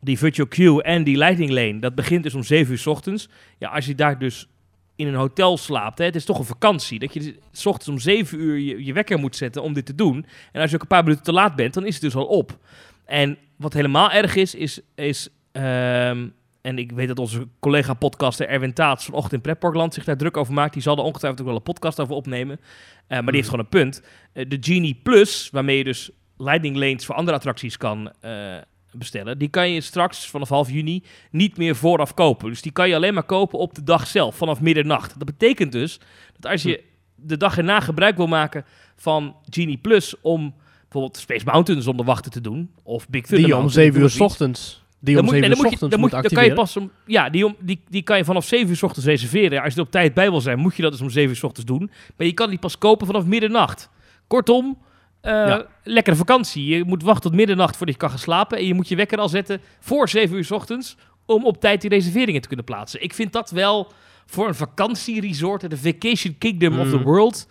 die 0.01 0.17
virtual 0.17 0.47
queue 0.47 0.83
en 0.83 1.03
die 1.03 1.17
lightning 1.17 1.51
lane, 1.51 1.79
dat 1.79 1.95
begint 1.95 2.23
dus 2.23 2.33
om 2.33 2.43
7 2.43 2.71
uur 2.71 2.77
's 2.79 2.85
ochtends. 2.87 3.29
Ja, 3.57 3.69
als 3.69 3.85
je 3.85 3.95
daar 3.95 4.19
dus 4.19 4.47
in 4.95 5.07
een 5.07 5.15
hotel 5.15 5.57
slaapt, 5.57 5.97
hè, 5.97 6.05
het 6.05 6.15
is 6.15 6.25
toch 6.25 6.39
een 6.39 6.45
vakantie, 6.45 6.99
dat 6.99 7.13
je 7.13 7.19
dus 7.19 7.33
's 7.51 7.65
ochtends 7.65 7.87
om 7.89 7.99
7 7.99 8.39
uur 8.39 8.57
je, 8.57 8.85
je 8.85 8.93
wekker 8.93 9.19
moet 9.19 9.35
zetten 9.35 9.61
om 9.61 9.73
dit 9.73 9.85
te 9.85 9.95
doen. 9.95 10.25
En 10.51 10.61
als 10.61 10.69
je 10.69 10.75
ook 10.75 10.81
een 10.81 10.87
paar 10.87 11.03
minuten 11.03 11.23
te 11.23 11.33
laat 11.33 11.55
bent, 11.55 11.73
dan 11.73 11.85
is 11.85 11.93
het 11.93 12.03
dus 12.03 12.15
al 12.15 12.25
op. 12.25 12.57
En 13.05 13.37
wat 13.55 13.73
helemaal 13.73 14.11
erg 14.11 14.35
is, 14.35 14.55
is, 14.55 14.81
is 14.95 15.29
ehm, 15.51 16.27
en 16.65 16.77
ik 16.77 16.91
weet 16.91 17.07
dat 17.07 17.19
onze 17.19 17.47
collega-podcaster 17.59 18.47
Erwin 18.47 18.73
Taats 18.73 19.05
vanochtend 19.05 19.33
in 19.33 19.41
Pretparkland 19.41 19.93
zich 19.93 20.03
daar 20.03 20.17
druk 20.17 20.37
over 20.37 20.53
maakt. 20.53 20.73
Die 20.73 20.81
zal 20.81 20.97
er 20.97 21.03
ongetwijfeld 21.03 21.41
ook 21.41 21.47
wel 21.47 21.55
een 21.55 21.63
podcast 21.63 21.99
over 21.99 22.15
opnemen. 22.15 22.59
Eh, 23.07 23.17
maar 23.17 23.25
die 23.25 23.35
heeft 23.35 23.49
gewoon 23.49 23.63
een 23.63 23.69
punt. 23.69 24.01
Eh, 24.33 24.45
de 24.49 24.57
Genie 24.59 24.99
Plus, 25.03 25.49
waarmee 25.51 25.77
je 25.77 25.83
dus 25.83 26.09
lightning 26.37 26.75
lanes 26.75 27.05
voor 27.05 27.15
andere 27.15 27.37
attracties 27.37 27.77
kan 27.77 28.11
eh, 28.21 28.57
bestellen, 28.97 29.37
die 29.37 29.47
kan 29.49 29.69
je 29.71 29.81
straks 29.81 30.29
vanaf 30.29 30.49
half 30.49 30.71
juni 30.71 31.03
niet 31.31 31.57
meer 31.57 31.75
vooraf 31.75 32.13
kopen. 32.13 32.49
Dus 32.49 32.61
die 32.61 32.71
kan 32.71 32.87
je 32.89 32.95
alleen 32.95 33.13
maar 33.13 33.23
kopen 33.23 33.59
op 33.59 33.75
de 33.75 33.83
dag 33.83 34.07
zelf, 34.07 34.35
vanaf 34.35 34.61
middernacht. 34.61 35.13
Dat 35.19 35.25
betekent 35.25 35.71
dus 35.71 35.99
dat 36.39 36.51
als 36.51 36.63
je 36.63 36.83
de 37.15 37.37
dag 37.37 37.57
erna 37.57 37.79
gebruik 37.79 38.17
wil 38.17 38.27
maken 38.27 38.65
van 38.95 39.35
Genie 39.49 39.77
Plus 39.77 40.15
om 40.21 40.53
bijvoorbeeld 40.81 41.17
Space 41.17 41.45
Mountain 41.45 41.81
zonder 41.81 42.05
wachten 42.05 42.31
te 42.31 42.41
doen, 42.41 42.71
of 42.83 43.09
Big 43.09 43.25
Thunder 43.25 43.45
Die 43.45 43.55
om 43.55 43.61
Mountain, 43.61 43.93
7 43.93 44.01
uur 44.01 44.21
ochtends... 44.23 44.83
Die 44.99 45.17
om 45.17 45.23
moet- 45.23 45.33
7 45.33 45.49
nee, 45.49 45.57
uur 45.57 45.63
moet 45.63 45.73
ochtends 45.73 45.91
dan 45.91 45.99
moet 45.99 46.11
dan 46.11 46.23
kan 46.23 46.45
je 46.45 46.53
pas 46.53 46.77
om, 46.77 46.91
ja, 47.05 47.29
die, 47.29 47.45
om, 47.45 47.55
die, 47.59 47.81
die 47.89 48.01
kan 48.01 48.17
je 48.17 48.25
vanaf 48.25 48.45
7 48.45 48.69
uur 48.69 48.75
's 48.75 48.83
ochtends 48.83 49.07
reserveren. 49.07 49.61
Als 49.61 49.73
je 49.73 49.79
er 49.79 49.85
op 49.85 49.91
tijd 49.91 50.13
bij 50.13 50.29
wil 50.29 50.41
zijn, 50.41 50.59
moet 50.59 50.75
je 50.75 50.81
dat 50.81 50.91
dus 50.91 51.01
om 51.01 51.09
7 51.09 51.29
uur 51.29 51.35
's 51.35 51.43
ochtends 51.43 51.65
doen. 51.71 51.91
Maar 52.17 52.27
je 52.27 52.33
kan 52.33 52.49
die 52.49 52.59
pas 52.59 52.77
kopen 52.77 53.05
vanaf 53.05 53.25
middernacht. 53.25 53.89
Kortom, 54.27 54.77
eh, 55.25 55.31
Ja. 55.47 55.65
lekkere 55.83 56.15
vakantie. 56.15 56.65
Je 56.65 56.83
moet 56.83 57.03
wachten 57.03 57.23
tot 57.29 57.33
middernacht 57.39 57.75
voordat 57.77 57.95
je 57.95 58.01
kan 58.01 58.09
gaan 58.09 58.19
slapen. 58.19 58.57
En 58.57 58.65
je 58.65 58.73
moet 58.73 58.87
je 58.87 58.95
wekker 58.95 59.17
al 59.17 59.29
zetten 59.29 59.61
voor 59.79 60.09
7 60.09 60.35
uur 60.37 60.43
's 60.45 60.51
ochtends 60.51 60.97
om 61.25 61.45
op 61.45 61.59
tijd 61.61 61.81
die 61.81 61.89
reserveringen 61.89 62.41
te 62.41 62.47
kunnen 62.47 62.65
plaatsen. 62.65 63.01
Ik 63.03 63.13
vind 63.13 63.33
dat 63.33 63.49
wel 63.51 63.91
voor 64.25 64.47
een 64.47 64.55
vakantieresort, 64.55 65.69
de 65.69 65.77
Vacation 65.77 66.35
Kingdom 66.37 66.79
of 66.79 66.89
the 66.89 66.97
Mm. 66.97 67.03
World, 67.03 67.47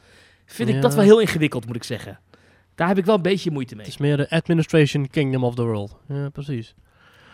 vind 0.46 0.68
ik 0.68 0.82
dat 0.82 0.94
wel 0.94 1.04
heel 1.04 1.20
ingewikkeld, 1.20 1.66
moet 1.66 1.76
ik 1.76 1.84
zeggen. 1.84 2.18
Daar 2.74 2.88
heb 2.88 2.98
ik 2.98 3.04
wel 3.04 3.14
een 3.14 3.22
beetje 3.22 3.50
moeite 3.50 3.74
mee. 3.74 3.84
Het 3.84 3.94
is 3.94 4.00
meer 4.00 4.16
de 4.16 4.30
Administration 4.30 5.08
Kingdom 5.10 5.44
of 5.44 5.54
the 5.54 5.62
World. 5.62 5.96
Ja, 6.08 6.28
precies. 6.28 6.74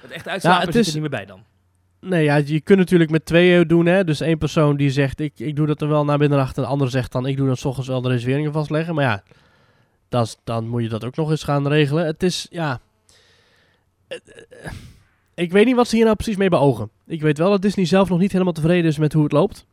Het 0.02 0.10
echt 0.10 0.28
uitslapen 0.28 0.66
het 0.66 0.74
is- 0.76 0.86
er 0.86 0.92
niet 0.92 1.00
meer 1.00 1.10
bij 1.10 1.26
dan. 1.26 1.42
Nee, 2.00 2.24
ja, 2.24 2.36
je 2.36 2.60
kunt 2.60 2.78
natuurlijk 2.78 3.10
met 3.10 3.24
tweeën 3.24 3.68
doen, 3.68 3.86
hè. 3.86 4.04
Dus 4.04 4.20
één 4.20 4.38
persoon 4.38 4.76
die 4.76 4.90
zegt, 4.90 5.20
ik, 5.20 5.32
ik 5.36 5.56
doe 5.56 5.66
dat 5.66 5.82
er 5.82 5.88
wel 5.88 6.04
naar 6.04 6.18
middernacht. 6.18 6.56
En 6.56 6.62
de 6.62 6.68
andere 6.68 6.90
zegt 6.90 7.12
dan, 7.12 7.26
ik 7.26 7.36
doe 7.36 7.46
dan 7.46 7.56
's 7.56 7.64
ochtends 7.64 7.88
wel 7.88 8.00
de 8.00 8.08
reserveringen 8.08 8.52
vastleggen. 8.52 8.94
Maar 8.94 9.04
ja, 9.04 9.22
dan 10.44 10.68
moet 10.68 10.82
je 10.82 10.88
dat 10.88 11.04
ook 11.04 11.16
nog 11.16 11.30
eens 11.30 11.42
gaan 11.42 11.68
regelen. 11.68 12.06
Het 12.06 12.22
is, 12.22 12.46
ja... 12.50 12.80
Ik 15.34 15.52
weet 15.52 15.66
niet 15.66 15.76
wat 15.76 15.88
ze 15.88 15.96
hier 15.96 16.04
nou 16.04 16.16
precies 16.16 16.36
mee 16.36 16.48
beogen. 16.48 16.90
Ik 17.06 17.20
weet 17.20 17.38
wel 17.38 17.50
dat 17.50 17.62
Disney 17.62 17.84
zelf 17.84 18.08
nog 18.08 18.18
niet 18.18 18.32
helemaal 18.32 18.52
tevreden 18.52 18.90
is 18.90 18.98
met 18.98 19.12
hoe 19.12 19.22
het 19.22 19.32
loopt. 19.32 19.66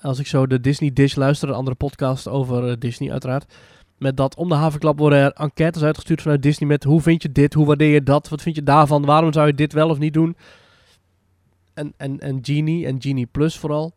Als 0.00 0.18
ik 0.18 0.26
zo 0.26 0.46
de 0.46 0.60
Disney 0.60 0.92
Dish 0.92 1.14
luister, 1.14 1.48
een 1.48 1.54
andere 1.54 1.76
podcast 1.76 2.28
over 2.28 2.68
eh, 2.68 2.76
Disney 2.78 3.10
uiteraard. 3.10 3.54
Met 3.98 4.16
dat 4.16 4.36
om 4.36 4.48
de 4.48 4.54
havenklap 4.54 4.98
worden 4.98 5.18
er 5.18 5.32
enquêtes 5.32 5.82
uitgestuurd 5.82 6.22
vanuit 6.22 6.42
Disney 6.42 6.68
met 6.68 6.84
hoe 6.84 7.00
vind 7.00 7.22
je 7.22 7.32
dit, 7.32 7.54
hoe 7.54 7.66
waardeer 7.66 7.92
je 7.92 8.02
dat, 8.02 8.28
wat 8.28 8.42
vind 8.42 8.56
je 8.56 8.62
daarvan, 8.62 9.04
waarom 9.04 9.32
zou 9.32 9.46
je 9.46 9.54
dit 9.54 9.72
wel 9.72 9.88
of 9.88 9.98
niet 9.98 10.12
doen. 10.12 10.36
En, 11.74 11.92
en, 11.96 12.20
en 12.20 12.38
Genie 12.42 12.86
en 12.86 13.02
Genie 13.02 13.26
Plus 13.26 13.58
vooral. 13.58 13.92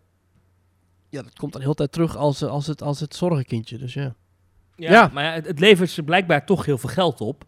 Ja, 1.10 1.22
dat 1.22 1.40
komt 1.40 1.54
dan 1.54 1.62
heel 1.62 1.74
tijd 1.74 1.92
terug 1.92 2.16
als, 2.16 2.42
eh, 2.42 2.50
als, 2.50 2.68
het, 2.68 2.82
als 2.82 3.00
het 3.00 3.16
zorgenkindje, 3.16 3.78
dus 3.78 3.94
ja. 3.94 4.16
Ja, 4.78 4.92
Ja. 4.92 5.10
maar 5.14 5.34
het, 5.34 5.48
het 5.48 5.60
levert 5.60 5.90
ze 5.90 6.04
blijkbaar 6.04 6.46
toch 6.46 6.66
heel 6.66 6.78
veel 6.78 6.90
geld 6.90 7.22
op. 7.22 7.44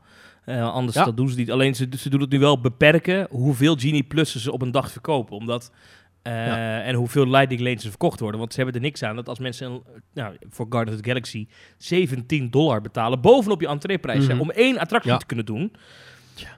Eh, 0.46 0.72
anders 0.74 0.98
Ja. 0.98 1.04
dat 1.06 1.18
doen 1.18 1.30
ze 1.30 1.36
niet. 1.38 1.52
Alleen 1.52 1.76
ze, 1.76 1.88
ze 1.98 2.10
doen 2.10 2.22
het 2.22 2.30
nu 2.30 2.40
wel 2.40 2.62
beperken 2.62 3.28
hoeveel 3.30 3.76
Genie 3.76 4.04
Plussen 4.04 4.40
ze 4.40 4.52
op 4.52 4.62
een 4.62 4.72
dag 4.72 4.92
verkopen. 4.92 5.36
Omdat, 5.36 5.72
eh, 6.22 6.34
Ja. 6.48 6.82
En 6.82 6.96
hoeveel 6.96 7.28
Lightning 7.28 7.62
Lanes 7.62 7.84
er 7.84 7.90
verkocht 7.90 8.20
worden. 8.20 8.40
Want 8.40 8.54
ze 8.54 8.58
hebben 8.62 8.76
er 8.82 8.86
niks 8.86 9.04
aan 9.04 9.16
dat 9.16 9.30
als 9.30 9.40
mensen 9.40 9.82
nou, 10.14 10.36
voor 10.50 10.66
Guardians 10.70 10.98
of 11.00 11.04
the 11.04 11.10
Galaxy 11.10 11.48
17 11.78 12.50
dollar 12.50 12.82
betalen 12.82 13.22
bovenop 13.22 13.62
je 13.62 13.68
entreeprijs 13.68 14.28
Mhm. 14.28 14.40
om 14.40 14.52
één 14.52 14.78
attractie 14.78 15.12
Ja. 15.12 15.18
te 15.18 15.26
kunnen 15.26 15.46
doen. 15.46 15.74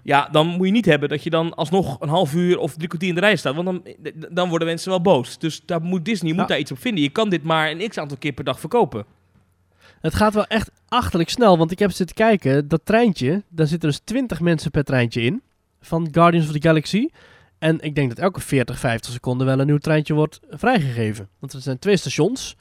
Ja, 0.03 0.27
dan 0.31 0.47
moet 0.47 0.65
je 0.65 0.71
niet 0.71 0.85
hebben 0.85 1.09
dat 1.09 1.23
je 1.23 1.29
dan 1.29 1.53
alsnog 1.53 2.01
een 2.01 2.09
half 2.09 2.33
uur 2.33 2.57
of 2.59 2.73
drie 2.75 2.87
kwartier 2.87 3.09
in 3.09 3.15
de 3.15 3.21
rij 3.21 3.35
staat. 3.35 3.55
Want 3.55 3.65
dan, 3.65 3.83
dan 4.31 4.49
worden 4.49 4.67
mensen 4.67 4.89
wel 4.89 5.01
boos. 5.01 5.37
Dus 5.39 5.61
daar 5.65 5.81
moet 5.81 6.05
Disney 6.05 6.33
moet 6.33 6.47
daar 6.47 6.59
iets 6.59 6.71
op 6.71 6.79
vinden. 6.79 7.03
Je 7.03 7.09
kan 7.09 7.29
dit 7.29 7.43
maar 7.43 7.71
een 7.71 7.89
x 7.89 7.97
aantal 7.97 8.17
keer 8.17 8.31
per 8.33 8.43
dag 8.43 8.59
verkopen. 8.59 9.05
Het 10.01 10.15
gaat 10.15 10.33
wel 10.33 10.45
echt 10.45 10.71
achterlijk 10.87 11.29
snel, 11.29 11.57
want 11.57 11.71
ik 11.71 11.79
heb 11.79 11.91
zitten 11.91 12.15
kijken. 12.15 12.67
Dat 12.67 12.81
treintje, 12.83 13.43
daar 13.49 13.67
zitten 13.67 13.89
dus 13.89 13.99
20 14.03 14.39
mensen 14.39 14.71
per 14.71 14.83
treintje 14.83 15.21
in. 15.21 15.41
Van 15.81 16.07
Guardians 16.11 16.47
of 16.47 16.53
the 16.53 16.61
Galaxy. 16.61 17.07
En 17.59 17.79
ik 17.79 17.95
denk 17.95 18.09
dat 18.09 18.19
elke 18.19 18.39
40, 18.39 18.79
50 18.79 19.11
seconden 19.11 19.47
wel 19.47 19.59
een 19.59 19.65
nieuw 19.65 19.77
treintje 19.77 20.13
wordt 20.13 20.39
vrijgegeven. 20.49 21.29
Want 21.39 21.53
er 21.53 21.61
zijn 21.61 21.79
twee 21.79 21.97
stations. 21.97 22.55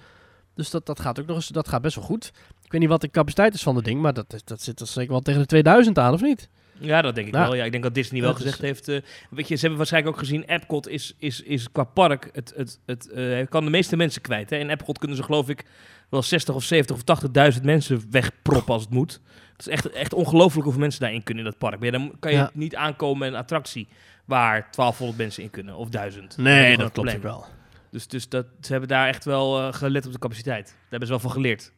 Dus 0.54 0.70
dat, 0.70 0.86
dat 0.86 1.00
gaat 1.00 1.20
ook 1.20 1.26
nog 1.26 1.36
eens, 1.36 1.48
dat 1.48 1.68
gaat 1.68 1.82
best 1.82 1.94
wel 1.94 2.04
goed. 2.04 2.32
Ik 2.64 2.72
weet 2.72 2.80
niet 2.80 2.90
wat 2.90 3.00
de 3.00 3.10
capaciteit 3.10 3.54
is 3.54 3.62
van 3.62 3.76
het 3.76 3.84
ding, 3.84 4.00
maar 4.00 4.12
dat, 4.12 4.42
dat 4.44 4.62
zit 4.62 4.80
er 4.80 4.86
zeker 4.86 5.10
wel 5.10 5.20
tegen 5.20 5.40
de 5.40 5.46
2000 5.46 5.98
aan, 5.98 6.12
of 6.12 6.20
niet? 6.20 6.48
Ja, 6.80 7.02
dat 7.02 7.14
denk 7.14 7.26
ik 7.26 7.32
Nou, 7.32 7.46
wel. 7.48 7.54
Ja, 7.54 7.64
ik 7.64 7.70
denk 7.70 7.82
dat 7.82 7.94
Disney 7.94 8.20
wel 8.20 8.30
dat 8.30 8.38
is- 8.38 8.44
gezegd 8.44 8.62
heeft. 8.62 8.88
eh, 8.88 9.00
weet 9.30 9.48
je, 9.48 9.54
ze 9.54 9.60
hebben 9.60 9.78
waarschijnlijk 9.78 10.14
ook 10.14 10.20
gezien. 10.20 10.44
Epcot 10.44 10.88
is, 10.88 11.14
is, 11.18 11.42
is 11.42 11.70
qua 11.72 11.84
park 11.84 12.28
het, 12.32 12.52
het, 12.56 12.78
het 12.86 13.10
eh, 13.10 13.46
kan 13.48 13.64
de 13.64 13.70
meeste 13.70 13.96
mensen 13.96 14.22
kwijt. 14.22 14.50
Hè? 14.50 14.56
In 14.56 14.70
Epcot 14.70 14.98
kunnen 14.98 15.16
ze 15.16 15.22
geloof 15.22 15.48
ik 15.48 15.64
wel 16.10 16.22
60 16.22 16.54
of 16.54 16.62
70 16.62 16.96
of 16.96 17.02
80.000 17.56 17.62
mensen 17.64 18.04
wegproppen 18.10 18.74
als 18.74 18.82
het 18.82 18.92
moet. 18.92 19.20
Het 19.52 19.60
is 19.60 19.68
echt, 19.68 19.90
echt 19.90 20.12
ongelooflijk 20.12 20.62
hoeveel 20.64 20.82
mensen 20.82 21.00
daarin 21.00 21.22
kunnen 21.22 21.44
in 21.44 21.50
dat 21.50 21.58
park. 21.58 21.76
Maar 21.78 21.84
ja, 21.92 21.98
dan 21.98 22.12
kan 22.20 22.30
je 22.32 22.36
Ja. 22.38 22.50
niet 22.54 22.76
aankomen 22.76 23.18
met 23.18 23.28
een 23.28 23.38
attractie 23.38 23.88
waar 24.24 24.68
1200 24.70 25.18
mensen 25.18 25.42
in 25.42 25.50
kunnen 25.50 25.74
of 25.76 25.88
1000. 25.88 26.30
is 26.30 26.36
Nee, 26.36 26.76
dat 26.76 26.84
het 26.84 26.92
klopt 26.92 27.20
wel. 27.22 27.44
Dus, 27.90 28.06
dus 28.08 28.28
dat, 28.28 28.46
ze 28.60 28.70
hebben 28.70 28.88
daar 28.88 29.08
echt 29.08 29.24
wel 29.24 29.58
eh, 29.60 29.72
gelet 29.72 30.06
op 30.06 30.12
de 30.12 30.18
capaciteit. 30.18 30.66
Daar 30.66 30.76
hebben 30.88 31.08
ze 31.08 31.14
wel 31.14 31.22
van 31.22 31.30
geleerd. 31.32 31.72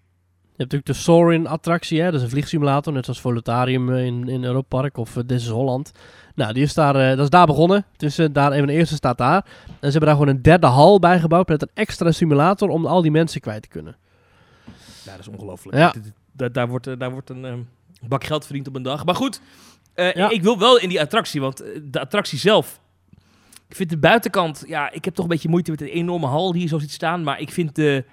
Je 0.63 0.69
hebt 0.69 0.87
natuurlijk 0.87 1.07
de 1.07 1.13
Soarin 1.13 1.47
attractie, 1.47 2.01
hè? 2.01 2.05
dat 2.05 2.15
is 2.15 2.23
een 2.23 2.31
vliegsimulator, 2.31 2.93
net 2.93 3.05
zoals 3.05 3.21
Volutarium 3.21 3.95
in, 3.95 4.29
in 4.29 4.45
Europa 4.45 4.81
Park 4.81 4.97
of 4.97 5.17
uh, 5.17 5.25
This 5.25 5.43
is 5.43 5.49
Holland. 5.49 5.93
Nou, 6.35 6.53
die 6.53 6.63
is 6.63 6.75
daar, 6.75 6.97
eh, 6.97 7.09
dat 7.09 7.19
is 7.19 7.31
daar 7.31 7.47
begonnen. 7.47 7.85
Dus 7.97 8.19
eh, 8.19 8.27
daar, 8.33 8.53
een 8.53 8.59
van 8.59 8.67
de 8.67 8.73
eerste 8.73 8.95
staat 8.95 9.19
daar. 9.19 9.45
En 9.67 9.73
ze 9.81 9.91
hebben 9.91 10.01
daar 10.01 10.17
gewoon 10.17 10.29
een 10.29 10.43
derde 10.43 10.67
hal 10.67 10.99
bij 10.99 11.21
gebouwd 11.21 11.49
met 11.49 11.63
een 11.63 11.71
extra 11.75 12.13
simulator 12.13 12.69
om 12.69 12.87
al 12.87 13.03
die 13.03 13.11
mensen 13.11 13.41
kwijt 13.41 13.63
te 13.63 13.69
kunnen. 13.69 13.97
Ja, 15.05 15.11
dat 15.11 15.21
is 15.21 15.29
ongelooflijk. 15.29 15.77
Ja. 15.77 15.95
Daar, 16.33 16.53
daar 16.53 16.69
wordt, 16.69 16.99
daar 16.99 17.11
wordt 17.11 17.31
een 17.31 17.45
ehm, 17.45 17.61
bak 18.09 18.25
geld 18.25 18.45
verdiend 18.45 18.69
op 18.69 18.77
een 18.77 18.83
dag. 18.83 19.05
Maar 19.05 19.15
goed, 19.15 19.41
Ja. 19.95 20.31
ik 20.31 20.43
wil 20.43 20.59
wel 20.59 20.79
in 20.79 20.89
die 20.89 21.01
attractie, 21.01 21.41
want 21.41 21.65
de 21.83 22.01
attractie 22.01 22.39
zelf... 22.39 22.81
Ik 23.69 23.77
vind 23.77 23.91
de 23.91 23.99
buitenkant... 23.99 24.65
Ja, 24.67 24.91
ik 24.91 25.05
heb 25.05 25.15
toch 25.15 25.25
een 25.25 25.31
beetje 25.31 25.49
moeite 25.49 25.71
met 25.71 25.79
de 25.79 25.91
enorme 25.91 26.27
hal 26.27 26.53
die 26.53 26.61
hier 26.61 26.69
zo 26.69 26.79
ziet 26.79 26.93
staan. 26.93 27.23
Maar 27.23 27.41
ik 27.41 27.51
vind 27.51 27.75
de, 27.75 28.05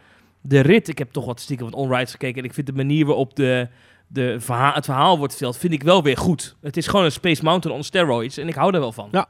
de 0.41 0.59
rit... 0.59 0.87
Ik 0.87 0.97
heb 0.97 1.11
toch 1.11 1.25
wat 1.25 1.39
stiekem 1.39 1.65
wat 1.69 1.75
onrides 1.75 2.11
gekeken. 2.11 2.37
En 2.39 2.43
ik 2.47 2.53
vind 2.53 2.67
de 2.67 2.73
manier 2.73 3.05
waarop 3.05 3.35
de, 3.35 3.67
de 4.07 4.39
verhaal, 4.39 4.73
het 4.73 4.85
verhaal 4.85 5.17
wordt 5.17 5.33
verteld... 5.33 5.57
vind 5.57 5.73
ik 5.73 5.83
wel 5.83 6.03
weer 6.03 6.17
goed. 6.17 6.55
Het 6.61 6.77
is 6.77 6.87
gewoon 6.87 7.05
een 7.05 7.11
Space 7.11 7.43
Mountain 7.43 7.77
on 7.77 7.83
steroids. 7.83 8.37
En 8.37 8.47
ik 8.47 8.55
hou 8.55 8.71
daar 8.71 8.81
wel 8.81 8.91
van. 8.91 9.09
Ja. 9.11 9.27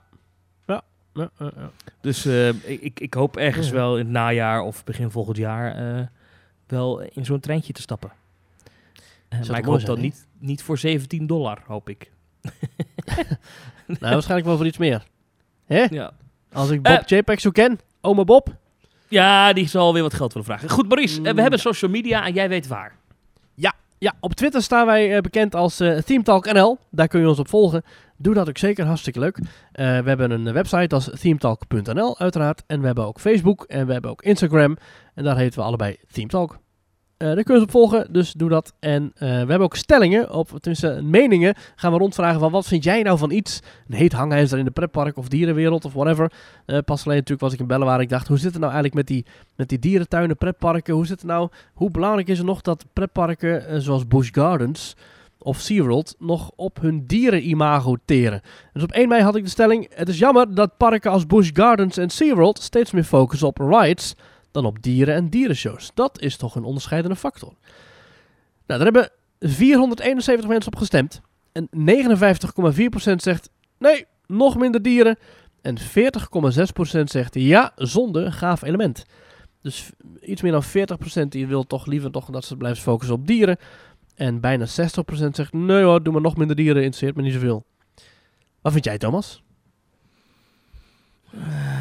Ja, 0.67 0.81
ja, 1.13 1.29
ja. 1.39 1.71
Dus 2.01 2.25
eh, 2.25 2.47
ik, 2.49 2.99
ik- 2.99 3.13
hoop 3.13 3.37
ergens 3.37 3.69
wel 3.69 3.97
in 3.97 4.03
het 4.03 4.13
najaar 4.13 4.61
of 4.61 4.83
begin 4.83 5.11
volgend 5.11 5.37
jaar... 5.37 5.97
eh, 5.97 6.05
wel 6.67 7.01
in 7.01 7.25
zo'n 7.25 7.39
treintje 7.39 7.73
te 7.73 7.81
stappen. 7.81 8.11
Toch 9.29 9.47
maar 9.47 9.59
ik 9.59 9.65
hoop 9.65 9.85
dan 9.85 9.99
niet, 9.99 10.27
niet 10.39 10.63
voor 10.63 10.77
17 10.77 11.27
dollar, 11.27 11.61
hoop 11.67 11.89
ik. 11.89 12.11
Nou, 13.87 14.13
waarschijnlijk 14.13 14.47
wel 14.47 14.57
voor 14.57 14.65
iets 14.65 14.77
meer. 14.77 15.03
Hè? 15.65 15.83
Ja, 15.89 16.11
Als 16.53 16.69
ik 16.69 16.81
Bob. 16.81 17.03
JPEG 17.07 17.39
zo 17.39 17.49
ken, 17.51 17.79
oma 18.01 18.23
Bob. 18.23 18.55
Ja 19.09 19.53
die 19.53 19.67
zal 19.67 19.93
weer 19.93 20.01
wat 20.01 20.13
geld 20.13 20.33
willen 20.33 20.47
vragen. 20.47 20.69
Goed, 20.69 20.87
Maurice, 20.87 21.21
eh, 21.21 21.29
Mm, 21.29 21.35
we 21.35 21.41
hebben 21.41 21.59
social 21.59 21.91
media 21.91 22.25
en 22.25 22.33
jij 22.33 22.49
weet 22.49 22.67
waar. 22.67 22.97
Ja, 24.01 24.13
op 24.19 24.33
Twitter 24.33 24.61
staan 24.61 24.85
wij 24.85 25.15
eh, 25.15 25.21
bekend 25.21 25.55
als 25.55 25.79
NL. 26.53 26.77
Daar 26.91 27.07
kun 27.07 27.19
je 27.19 27.27
ons 27.27 27.39
op 27.39 27.49
volgen. 27.49 27.83
Doe 28.17 28.33
dat 28.33 28.49
ook 28.49 28.57
zeker, 28.57 28.85
hartstikke 28.85 29.19
leuk. 29.19 29.39
We 29.71 29.83
hebben 29.83 30.31
een 30.31 30.53
website, 30.53 30.95
is 30.95 31.09
themetalk.nl 31.21 32.19
uiteraard. 32.19 32.63
En 32.67 32.79
we 32.79 32.85
hebben 32.85 33.05
ook 33.05 33.19
Facebook 33.19 33.63
en 33.63 33.85
we 33.85 33.93
hebben 33.93 34.11
ook 34.11 34.21
Instagram. 34.21 34.77
En 35.13 35.23
daar 35.23 35.37
heten 35.37 35.59
we 35.59 35.65
allebei 35.65 35.97
Theme 36.11 36.27
Talk. 36.27 36.51
Eh, 36.51 36.57
daar 37.25 37.43
kun 37.43 37.55
ons 37.55 37.63
op 37.63 37.71
volgen, 37.71 38.07
dus 38.11 38.33
doe 38.33 38.49
dat. 38.49 38.73
En 38.79 39.11
eh, 39.15 39.19
we 39.19 39.35
hebben 39.35 39.59
ook 39.59 39.75
stellingen, 39.75 40.33
of 40.33 40.47
tenminste 40.47 41.01
meningen, 41.03 41.55
gaan 41.75 41.91
we 41.91 41.97
rondvragen 41.97 42.39
van 42.39 42.51
wat 42.51 42.67
vind 42.67 42.83
jij 42.83 43.01
nou 43.01 43.17
van 43.17 43.31
iets? 43.31 43.59
Een 43.87 43.95
heet 43.95 44.11
hangijzer 44.11 44.57
in 44.57 44.65
de 44.65 44.71
pretpark 44.71 45.17
of 45.17 45.27
dierenwereld 45.27 45.85
of 45.85 45.93
whatever. 45.93 46.31
Eh, 46.65 46.77
pas 46.85 47.05
alleen 47.05 47.17
natuurlijk 47.17 47.41
was 47.41 47.53
ik 47.53 47.59
in 47.59 47.67
Bellen 47.67 47.87
waar 47.87 48.01
ik 48.01 48.09
dacht, 48.09 48.27
hoe 48.27 48.37
zit 48.37 48.51
het 48.51 48.61
nou 48.61 48.73
eigenlijk 48.73 48.93
met 48.93 49.07
die, 49.07 49.25
met 49.55 49.69
die 49.69 49.79
dierentuinen, 49.79 50.37
pretparken? 50.37 50.93
Hoe 50.93 51.05
zit 51.05 51.21
het 51.21 51.29
nou, 51.29 51.49
hoe 51.73 51.91
belangrijk 51.91 52.27
is 52.27 52.37
het 52.37 52.47
nog 52.47 52.61
dat 52.61 52.85
pretparken 52.93 53.67
eh, 53.67 53.77
zoals 53.79 54.07
Busch 54.07 54.33
Gardens 54.33 54.95
of 55.37 55.59
SeaWorld 55.59 56.15
nog 56.19 56.51
op 56.55 56.81
hun 56.81 57.03
dierenimago 57.07 57.95
teren? 58.05 58.41
Dus 58.73 58.83
op 58.83 58.91
1 58.91 59.07
mei 59.07 59.23
had 59.23 59.35
ik 59.35 59.43
de 59.43 59.49
stelling, 59.49 59.89
het 59.93 60.09
is 60.09 60.19
jammer 60.19 60.55
dat 60.55 60.77
parken 60.77 61.11
als 61.11 61.25
Busch 61.25 61.51
Gardens 61.53 61.97
en 61.97 62.09
SeaWorld 62.09 62.61
steeds 62.61 62.91
meer 62.91 63.03
focussen 63.03 63.47
op 63.47 63.57
rides 63.57 64.15
dan 64.51 64.65
op 64.65 64.83
dieren 64.83 65.15
en 65.15 65.29
dierenshows. 65.29 65.91
Dat 65.93 66.21
is 66.21 66.37
toch 66.37 66.55
een 66.55 66.63
onderscheidende 66.63 67.15
factor. 67.15 67.53
Nou, 68.65 68.83
daar 68.83 68.93
hebben 68.93 69.09
471 69.39 70.47
mensen 70.47 70.71
op 70.71 70.77
gestemd. 70.77 71.21
En 71.51 71.69
59,4% 73.11 73.15
zegt 73.15 73.49
nee, 73.77 74.05
nog 74.27 74.57
minder 74.57 74.81
dieren. 74.81 75.17
En 75.61 75.77
40,6% 75.77 75.83
zegt 77.03 77.33
ja, 77.33 77.71
zonde, 77.75 78.31
gaaf 78.31 78.61
element. 78.61 79.05
Dus 79.61 79.89
iets 80.21 80.41
meer 80.41 80.51
dan 80.51 80.63
40% 81.25 81.27
die 81.27 81.47
wil 81.47 81.63
toch 81.63 81.85
liever 81.85 82.11
toch 82.11 82.25
dat 82.25 82.45
ze 82.45 82.57
blijven 82.57 82.83
focussen 82.83 83.15
op 83.15 83.27
dieren. 83.27 83.57
En 84.15 84.39
bijna 84.39 84.65
60% 84.65 84.69
zegt 85.31 85.53
nee 85.53 85.83
hoor, 85.83 86.03
doe 86.03 86.13
maar 86.13 86.21
nog 86.21 86.37
minder 86.37 86.55
dieren, 86.55 86.83
interesseert 86.83 87.15
me 87.15 87.21
niet 87.21 87.33
zoveel. 87.33 87.65
Wat 88.61 88.71
vind 88.71 88.85
jij 88.85 88.97
Thomas? 88.97 89.43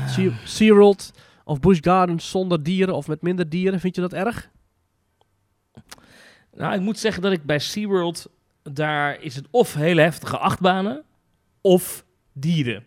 Sea- 0.07 0.39
SeaWorld 0.45 1.13
of 1.49 1.61
Busch 1.61 1.81
Gardens 1.83 2.31
zonder 2.31 2.63
dieren 2.63 2.95
of 2.95 3.09
met 3.09 3.23
minder 3.23 3.49
dieren, 3.49 3.81
vind 3.81 3.95
je 3.95 4.01
dat 4.01 4.13
erg? 4.13 4.51
Nou, 6.53 6.75
ik 6.75 6.81
moet 6.81 6.99
zeggen 6.99 7.23
dat 7.23 7.33
ik 7.33 7.45
bij 7.45 7.59
SeaWorld, 7.59 8.31
daar 8.63 9.23
is 9.23 9.35
het 9.35 9.47
of 9.51 9.75
hele 9.75 10.01
heftige 10.01 10.39
achtbanen, 10.39 11.03
of 11.61 12.05
dieren. 12.33 12.85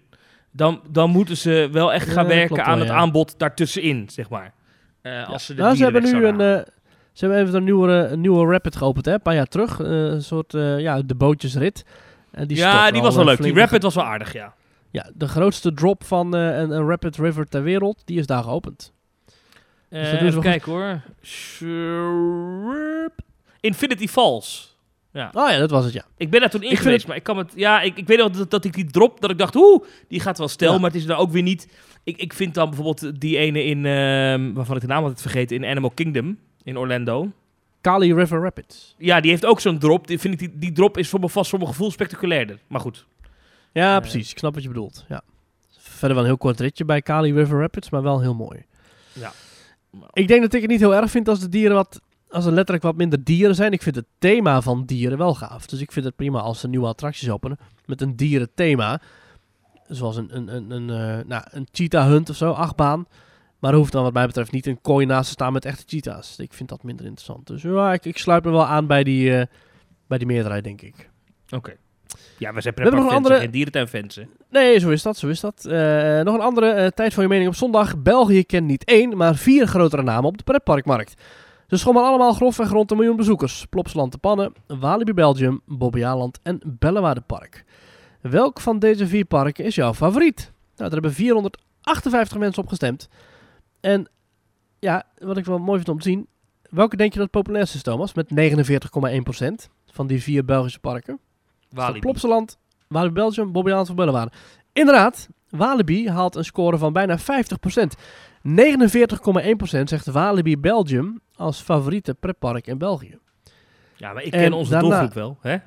Dan, 0.51 0.81
dan 0.89 1.09
moeten 1.09 1.37
ze 1.37 1.69
wel 1.71 1.93
echt 1.93 2.07
Ja, 2.07 2.13
gaan 2.13 2.27
werken 2.27 2.47
klopt 2.47 2.61
aan 2.61 2.79
het 2.79 2.89
aanbod 2.89 3.39
daartussenin, 3.39 4.09
zeg 4.09 4.29
maar. 4.29 4.53
Eh, 5.01 5.29
als 5.29 5.45
ze 5.45 5.53
de 5.53 5.61
nou, 5.61 5.75
ze 5.75 5.83
hebben 5.83 6.03
nu 6.03 6.25
een, 6.25 6.41
eh, 6.41 6.65
ze 7.13 7.25
hebben 7.25 7.39
even 7.39 7.55
een 7.55 7.63
nieuwe, 7.63 7.91
een 7.91 8.21
nieuwe 8.21 8.51
Rapid 8.51 8.75
geopend, 8.75 9.05
hè, 9.05 9.13
een 9.13 9.21
paar 9.21 9.35
jaar 9.35 9.47
terug. 9.47 9.79
Eh, 9.79 9.87
een 9.87 10.23
soort, 10.23 10.51
ja, 10.77 11.01
de 11.01 11.15
bootjesrit. 11.15 11.85
En 12.31 12.47
die 12.47 12.57
ja, 12.57 12.91
die 12.91 13.01
was 13.01 13.15
wel 13.15 13.25
leuk. 13.25 13.41
Die. 13.41 13.53
Rapid 13.53 13.83
was 13.83 13.95
wel 13.95 14.05
aardig, 14.05 14.33
ja. 14.33 14.53
Ja, 14.91 15.11
de 15.15 15.27
grootste 15.27 15.73
drop 15.73 16.03
van 16.03 16.35
eh, 16.35 16.57
een, 16.57 16.71
een 16.71 16.87
Rapid 16.87 17.17
River 17.17 17.47
ter 17.47 17.63
wereld, 17.63 18.01
die 18.05 18.19
is 18.19 18.25
daar 18.25 18.43
geopend. 18.43 18.93
Eh, 19.89 20.01
dat 20.01 20.09
doen 20.11 20.19
ze 20.19 20.25
even 20.25 20.41
kijken 20.41 20.71
hoor. 20.71 21.01
Infinity 23.59 24.07
Falls. 24.07 24.69
Oh 25.13 25.21
ja, 25.49 25.57
dat 25.57 25.69
was 25.69 25.83
het, 25.85 25.93
ja. 25.93 26.05
Ik 26.17 26.29
ben 26.29 26.39
daar 26.39 26.49
toen 26.49 26.59
in 26.61 26.65
Ik 26.65 26.71
vind 26.73 26.83
geweest, 26.83 26.99
het- 27.01 27.07
maar 27.07 27.17
ik 27.17 27.23
kan 27.23 27.37
het... 27.37 27.51
Ja, 27.55 27.81
ik, 27.81 27.97
ik 27.97 28.07
weet 28.07 28.17
wel 28.17 28.31
dat, 28.31 28.51
dat 28.51 28.65
ik 28.65 28.73
die 28.73 28.85
drop, 28.91 29.21
dat 29.21 29.29
ik 29.31 29.37
dacht, 29.37 29.55
oeh, 29.55 29.83
die 30.07 30.19
gaat 30.19 30.37
wel 30.37 30.47
stel, 30.47 30.73
Ja. 30.73 30.79
maar 30.79 30.89
het 30.89 30.99
is 30.99 31.05
dan 31.05 31.17
ook 31.17 31.31
weer 31.31 31.43
niet... 31.43 31.67
Ik, 32.03 32.17
ik 32.17 32.33
vind 32.33 32.53
dan 32.53 32.69
bijvoorbeeld 32.69 33.21
die 33.21 33.37
ene 33.37 33.63
in, 33.63 33.85
ehm, 33.85 34.53
waarvan 34.53 34.75
ik 34.75 34.81
de 34.81 34.87
naam 34.87 35.03
had 35.03 35.21
vergeten, 35.21 35.55
in 35.57 35.65
Animal 35.65 35.89
Kingdom, 35.91 36.37
in 36.63 36.77
Orlando. 36.77 37.31
Kali 37.81 38.13
River 38.13 38.41
Rapids. 38.41 38.95
Ja, 38.97 39.19
die 39.21 39.31
heeft 39.31 39.45
ook 39.45 39.59
zo'n 39.59 39.79
drop. 39.79 40.07
Die, 40.07 40.19
vind 40.19 40.33
ik, 40.33 40.39
die, 40.39 40.51
die 40.59 40.71
drop 40.71 40.97
is 40.97 41.09
voor 41.09 41.19
me 41.19 41.29
vast 41.29 41.49
voor 41.49 41.59
mijn 41.59 41.71
gevoel 41.71 41.91
spectaculairder. 41.91 42.59
Maar 42.67 42.79
goed. 42.81 43.05
Ja, 43.71 43.95
Eh. 43.95 44.01
precies. 44.01 44.31
Ik 44.31 44.37
snap 44.37 44.53
wat 44.53 44.63
je 44.63 44.69
bedoelt. 44.69 45.05
Ja. 45.09 45.21
Verder 45.77 46.09
wel 46.09 46.19
een 46.19 46.25
heel 46.31 46.37
kort 46.37 46.59
ritje 46.59 46.85
bij 46.85 47.01
Kali 47.01 47.33
River 47.33 47.59
Rapids, 47.59 47.89
maar 47.89 48.01
wel 48.03 48.21
heel 48.21 48.35
mooi. 48.35 48.65
Ja. 49.13 49.31
Ik 50.13 50.27
denk 50.27 50.41
dat 50.41 50.53
ik 50.53 50.61
het 50.61 50.69
niet 50.71 50.79
heel 50.79 50.95
erg 50.95 51.11
vind 51.11 51.27
als 51.27 51.39
de 51.39 51.49
dieren 51.49 51.75
wat 51.75 52.01
als 52.29 52.45
er 52.45 52.51
letterlijk 52.51 52.83
wat 52.83 52.95
minder 52.95 53.23
dieren 53.23 53.55
zijn. 53.55 53.71
Ik 53.71 53.81
vind 53.81 53.95
het 53.95 54.05
thema 54.19 54.61
van 54.61 54.85
dieren 54.85 55.17
wel 55.17 55.35
gaaf. 55.35 55.65
Dus 55.65 55.79
ik 55.81 55.91
vind 55.91 56.05
het 56.05 56.15
prima 56.15 56.39
als 56.39 56.59
ze 56.59 56.67
nieuwe 56.67 56.87
attracties 56.87 57.29
openen 57.29 57.57
met 57.85 58.01
een 58.01 58.15
dierenthema. 58.15 59.01
Zoals 59.87 60.15
een, 60.15 60.35
een, 60.35 60.55
een, 60.55 60.71
een, 60.71 60.89
eh, 60.89 61.25
nou, 61.25 61.43
een 61.49 61.67
cheetah 61.71 62.07
hunt 62.07 62.29
of 62.29 62.35
zo, 62.35 62.51
achtbaan. 62.51 63.05
Maar 63.59 63.71
er 63.71 63.77
hoeft 63.77 63.91
dan 63.91 64.03
wat 64.03 64.13
mij 64.13 64.25
betreft 64.25 64.51
niet 64.51 64.65
een 64.65 64.81
kooi 64.81 65.05
naast 65.05 65.25
te 65.25 65.31
staan 65.31 65.53
met 65.53 65.65
echte 65.65 65.83
cheetahs. 65.87 66.37
Ik 66.39 66.53
vind 66.53 66.69
dat 66.69 66.83
minder 66.83 67.05
interessant. 67.05 67.47
Dus 67.47 67.61
ja, 67.61 67.93
ik, 67.93 68.05
ik 68.05 68.17
sluit 68.17 68.43
me 68.43 68.51
wel 68.51 68.65
aan 68.65 68.87
bij 68.87 69.03
die, 69.03 69.35
eh, 69.37 69.45
bij 70.07 70.17
die 70.17 70.27
meerderheid, 70.27 70.63
denk 70.63 70.81
ik. 70.81 71.09
Oké. 71.49 71.75
Ja, 72.37 72.53
we 72.53 72.61
zijn 72.61 72.73
hebben 72.75 72.95
nog 72.99 73.09
een 73.09 73.15
andere- 73.15 73.33
en 73.35 73.41
geen 73.41 73.51
dierentuinfans. 73.51 74.15
hè. 74.15 74.23
Nee, 74.49 74.79
zo 74.79 74.89
is 74.89 75.01
dat, 75.01 75.17
zo 75.17 75.27
is 75.27 75.39
dat. 75.39 75.65
Eh, 75.65 75.71
nog 76.21 76.33
een 76.35 76.41
andere 76.41 76.71
eh, 76.71 76.87
tijd 76.87 77.13
voor 77.13 77.23
je 77.23 77.29
mening 77.29 77.49
op 77.49 77.55
zondag. 77.55 77.97
België 77.97 78.43
kent 78.43 78.67
niet 78.67 78.83
één, 78.83 79.17
maar 79.17 79.35
vier 79.35 79.67
grotere 79.67 80.03
namen 80.03 80.25
op 80.29 80.37
de 80.37 80.43
pretparkmarkt. 80.43 81.21
Ze 81.67 81.77
schommelen 81.77 82.09
allemaal 82.09 82.33
grofweg 82.33 82.69
rond 82.69 82.91
een 82.91 82.97
miljoen 82.97 83.15
bezoekers. 83.15 83.65
Plopsaland 83.69 84.11
de 84.11 84.17
Pannen, 84.17 84.53
Walibi 84.67 85.13
Belgium, 85.13 85.61
Bobbejaanland 85.65 86.39
en 86.43 86.61
Bellewaarde 86.65 87.21
Park. 87.21 87.63
Welk 88.21 88.59
van 88.59 88.79
deze 88.79 89.07
vier 89.07 89.25
parken 89.25 89.65
is 89.65 89.75
jouw 89.75 89.93
favoriet? 89.93 90.37
Nou, 90.37 90.51
daar 90.75 90.91
hebben 90.91 91.13
458 91.13 92.37
mensen 92.37 92.63
op 92.63 92.69
gestemd. 92.69 93.09
En 93.79 94.07
ja, 94.79 95.03
wat 95.17 95.37
ik 95.37 95.45
wel 95.45 95.57
mooi 95.59 95.77
vind 95.77 95.89
om 95.89 95.99
te 95.99 96.09
zien. 96.09 96.27
Welke 96.69 96.95
denk 96.95 97.11
je 97.13 97.19
dat 97.19 97.27
het 97.31 97.41
populairste 97.43 97.77
is, 97.77 97.83
Thomas? 97.83 98.13
Met 98.13 98.29
49,1% 98.29 99.69
van 99.91 100.07
die 100.07 100.21
vier 100.21 100.45
Belgische 100.45 100.79
parken. 100.79 101.19
Walibi. 101.73 101.99
Plopsaland, 101.99 102.57
Walibi 102.87 103.13
Belgium, 103.13 103.51
Bobbejaanland 103.51 103.89
of 103.89 103.95
Bellewaarde. 103.95 104.31
Inderdaad, 104.73 105.29
Walibi 105.49 106.09
haalt 106.09 106.35
een 106.35 106.45
score 106.45 106.77
van 106.77 106.93
bijna 106.93 107.17
50%. 107.19 107.95
49,1% 108.43 109.83
zegt 109.83 110.05
Walibi 110.05 110.57
Belgium 110.57 111.19
als 111.35 111.61
favoriete 111.61 112.13
pretpark 112.13 112.67
in 112.67 112.77
België. 112.77 113.17
Ja, 113.95 114.13
maar 114.13 114.23
ik 114.23 114.33
En 114.33 114.39
ken 114.41 114.53
onze 114.53 114.71
daarna- 114.71 114.87
doelgroep 114.89 115.13
wel, 115.13 115.37
hè? 115.41 115.57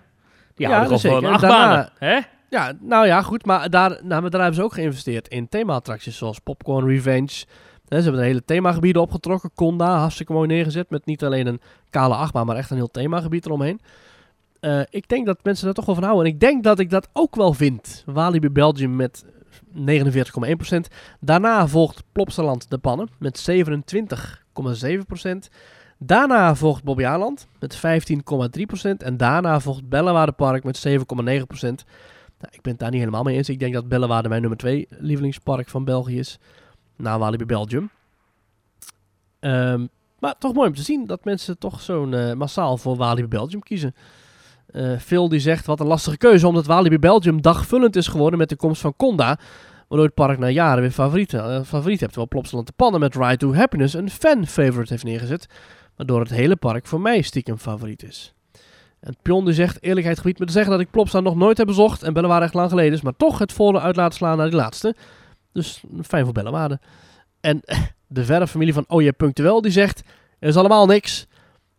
Die 0.55 0.67
Ja, 0.69 0.77
houden 0.77 0.99
gewoon 1.01 1.23
van 1.23 1.33
achtbanen, 1.33 1.91
hè? 1.99 2.19
Ja, 2.51 2.73
nou 2.81 3.07
ja, 3.07 3.23
goed. 3.23 3.47
Maar 3.47 3.71
daar, 3.71 3.91
nou, 3.91 4.21
maar 4.23 4.31
daar 4.31 4.41
hebben 4.41 4.55
ze 4.55 4.63
ook 4.63 4.73
geïnvesteerd 4.75 5.29
in 5.29 5.49
thema-attracties 5.49 6.17
zoals 6.17 6.39
Popcorn 6.39 6.87
Revenge. 6.87 7.29
Ze 7.29 7.47
hebben 7.89 8.15
een 8.21 8.27
hele 8.27 8.45
themagebieden 8.45 9.03
opgetrokken. 9.03 9.51
Conda, 9.55 9.99
hartstikke 9.99 10.33
mooi 10.33 10.47
neergezet. 10.49 10.91
Met 10.91 11.07
niet 11.07 11.25
alleen 11.25 11.47
een 11.47 11.61
kale 11.91 12.15
achtbaan, 12.15 12.47
maar 12.47 12.57
echt 12.57 12.71
een 12.71 12.77
heel 12.77 12.91
themagebied 12.91 13.47
eromheen. 13.47 13.81
Eh, 14.65 14.81
ik 14.91 15.09
denk 15.09 15.27
dat 15.27 15.39
mensen 15.43 15.65
daar 15.65 15.75
toch 15.75 15.87
wel 15.87 15.95
van 15.95 16.05
houden. 16.05 16.27
En 16.27 16.33
ik 16.33 16.41
denk 16.41 16.65
dat 16.65 16.79
ik 16.79 16.91
dat 16.91 17.09
ook 17.13 17.37
wel 17.37 17.53
vind. 17.53 18.03
Walibi 18.07 18.51
Belgium 18.51 18.97
met 18.97 19.25
49,1%. 19.73 20.89
Daarna 21.21 21.69
volgt 21.69 22.03
Plopsaland 22.13 22.71
de 22.71 22.79
Pannen 22.79 23.09
met 23.19 23.49
27,7%. 23.51 25.51
Daarna 25.99 26.55
volgt 26.55 26.85
Bobbejaanland 26.85 27.47
met 27.59 27.77
15,3%. 27.77 29.03
En 29.03 29.17
daarna 29.17 29.61
volgt 29.61 29.89
Bellewaarde 29.89 30.33
Park 30.33 30.65
met 30.65 30.87
7,9%. 30.89 31.85
Nou, 32.39 32.51
ik 32.51 32.63
ben 32.63 32.73
het 32.73 32.79
daar 32.79 32.91
niet 32.91 33.01
helemaal 33.01 33.23
mee 33.23 33.37
eens. 33.37 33.49
Ik 33.49 33.59
denk 33.59 33.75
dat 33.75 33.89
Bellewaarde 33.89 34.29
mijn 34.29 34.41
nummer 34.41 34.59
2 34.59 34.87
lievelingspark 34.91 35.69
van 35.69 35.85
België 35.85 36.19
is. 36.19 36.39
Na 36.97 37.19
Walibi 37.19 37.45
Belgium. 37.45 37.91
Ehm, 39.41 39.87
maar 40.19 40.39
toch 40.39 40.55
mooi 40.55 40.69
om 40.69 40.75
te 40.75 40.83
zien 40.83 41.07
dat 41.07 41.25
mensen 41.25 41.59
toch 41.59 41.81
zo'n 41.81 42.15
eh, 42.15 42.33
massaal 42.33 42.77
voor 42.77 42.97
Walibi 42.97 43.29
Belgium 43.29 43.63
kiezen. 43.63 43.95
Eh 44.75 44.99
Phil 44.99 45.29
die 45.29 45.41
zegt 45.41 45.67
wat 45.67 45.81
een 45.81 45.87
lastige 45.87 46.17
keuze 46.17 46.47
omdat 46.47 46.67
Walibi 46.67 46.99
Belgium 46.99 47.43
dagvullend 47.43 47.97
is 47.97 48.07
geworden 48.07 48.39
met 48.39 48.49
de 48.49 48.57
komst 48.57 48.81
van 48.81 48.97
Conda. 48.97 49.39
Waardoor 49.89 50.07
het 50.07 50.15
park 50.15 50.39
na 50.39 50.49
jaren 50.49 50.81
weer 50.81 50.91
favoriet, 50.91 51.35
eh, 51.35 51.61
favoriet 51.65 52.01
hebt. 52.01 52.13
Terwijl 52.13 52.29
Plopsaland 52.29 52.67
de 52.67 52.73
Pannen 52.77 53.01
met 53.01 53.15
Ride 53.15 53.37
to 53.37 53.55
Happiness 53.55 53.95
een 53.95 54.11
fan-favorite 54.11 54.93
heeft 54.93 55.05
neergezet. 55.05 55.47
Waardoor 55.97 56.21
het 56.21 56.31
hele 56.31 56.57
park 56.57 56.87
voor 56.87 57.01
mij 57.01 57.23
stiekem 57.23 57.59
favoriet 57.59 58.03
is. 58.03 58.35
En 59.01 59.17
Pion 59.23 59.45
die 59.45 59.55
zegt, 59.55 59.83
eerlijkheid 59.83 60.19
gebied 60.19 60.39
me 60.39 60.47
te 60.47 60.53
zeggen 60.53 60.73
dat 60.73 60.81
ik 60.81 60.91
Plopsland 60.91 61.25
nog 61.25 61.37
nooit 61.37 61.59
heb 61.59 61.67
bezocht. 61.67 62.03
En 62.03 62.13
Bellewaarde 62.13 62.45
echt 62.45 62.55
lang 62.55 62.71
geleden 62.71 62.93
is. 62.93 63.01
Maar 63.01 63.17
toch 63.17 63.39
het 63.39 63.53
volle 63.53 63.81
uit 63.81 63.97
laten 63.97 64.17
slaan 64.17 64.37
naar 64.37 64.51
die 64.51 64.57
laatste. 64.57 64.95
Dus 65.53 65.85
fijn 66.03 66.25
voor 66.25 66.35
Bellewaarde. 66.35 66.81
En 67.41 67.61
de 68.07 68.25
verre 68.25 68.47
familie 68.47 68.75
van 68.75 68.85
Oje 68.89 69.13
Punctueel 69.13 69.61
die 69.61 69.73
zegt, 69.73 70.03
er 70.39 70.49
is 70.49 70.57
allemaal 70.57 70.87
niks. 70.87 71.27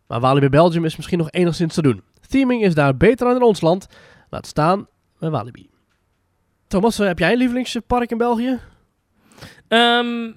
Maar 0.06 0.20
Walibi 0.20 0.48
Belgium 0.48 0.84
is 0.84 0.96
misschien 0.96 1.18
nog 1.18 1.30
enigszins 1.30 1.74
te 1.74 1.82
doen. 1.82 2.02
Theming 2.26 2.62
is 2.62 2.74
daar 2.74 2.96
beter 2.96 3.26
dan 3.26 3.36
in 3.36 3.42
ons 3.42 3.60
land. 3.60 3.86
Laat 4.30 4.46
staan 4.46 4.88
bij 5.18 5.30
Walibi. 5.30 5.70
Thomas, 6.66 6.98
eh, 6.98 7.06
heb 7.06 7.18
jij 7.18 7.32
een 7.32 7.38
lievelingspark 7.38 8.10
in 8.10 8.18
België? 8.18 8.60
Ehm, 9.68 10.32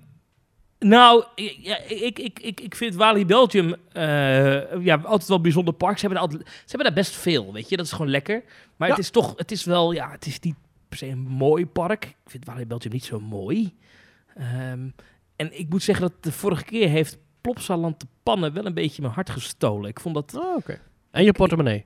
nou, 0.80 1.24
ja, 1.62 1.78
ik, 1.78 2.20
ik, 2.20 2.40
ik, 2.40 2.62
ik 2.62 2.76
vind 2.76 2.96
Walibi 2.96 3.26
Belgium 3.26 3.76
eh, 3.92 4.84
ja, 4.86 4.96
altijd 5.04 5.28
wel 5.28 5.38
een 5.38 5.44
bijzonder 5.44 5.74
park. 5.74 5.98
Ze 5.98 6.06
hebben, 6.06 6.22
altijd, 6.22 6.42
ze 6.48 6.64
hebben 6.68 6.86
daar 6.86 7.04
best 7.04 7.16
veel, 7.16 7.54
weet 7.54 7.70
je. 7.70 7.78
Dat 7.78 7.86
is 7.86 7.92
gewoon 7.92 8.10
lekker. 8.12 8.44
Maar 8.76 8.88
Ja. 8.88 8.94
het 8.94 9.04
is 9.04 9.10
toch, 9.10 9.34
het 9.38 9.52
is 9.52 9.64
wel, 9.64 9.92
ja, 9.92 10.12
het 10.12 10.26
is 10.26 10.40
niet 10.40 10.56
per 10.90 10.98
se 10.98 11.08
een 11.08 11.20
mooi 11.20 11.66
park. 11.66 12.06
Ik 12.06 12.16
vind 12.26 12.46
Walibi 12.46 12.66
Belgium 12.68 12.94
niet 12.94 13.06
zo 13.06 13.20
mooi. 13.20 13.76
Ehm, 14.36 14.90
en 15.36 15.60
ik 15.60 15.70
moet 15.70 15.84
zeggen 15.84 16.08
dat 16.08 16.24
de 16.24 16.32
vorige 16.32 16.64
keer 16.64 16.90
heeft 16.90 17.18
Plopsaland 17.42 18.00
de 18.00 18.08
pannen 18.24 18.54
wel 18.54 18.66
een 18.66 18.74
beetje 18.74 19.02
mijn 19.02 19.14
hart 19.14 19.30
gestolen. 19.30 19.90
Ik 19.90 20.00
vond 20.00 20.16
dat, 20.16 20.36
Oh. 20.36 20.68
En 21.12 21.24
je 21.24 21.32
portemonnee. 21.32 21.84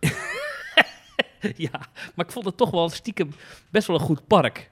ja, 1.56 1.80
maar 2.14 2.26
ik 2.26 2.32
vond 2.32 2.44
het 2.44 2.56
toch 2.56 2.70
wel 2.70 2.88
stiekem 2.88 3.30
best 3.70 3.86
wel 3.86 3.96
een 3.96 4.02
goed 4.02 4.26
park. 4.26 4.70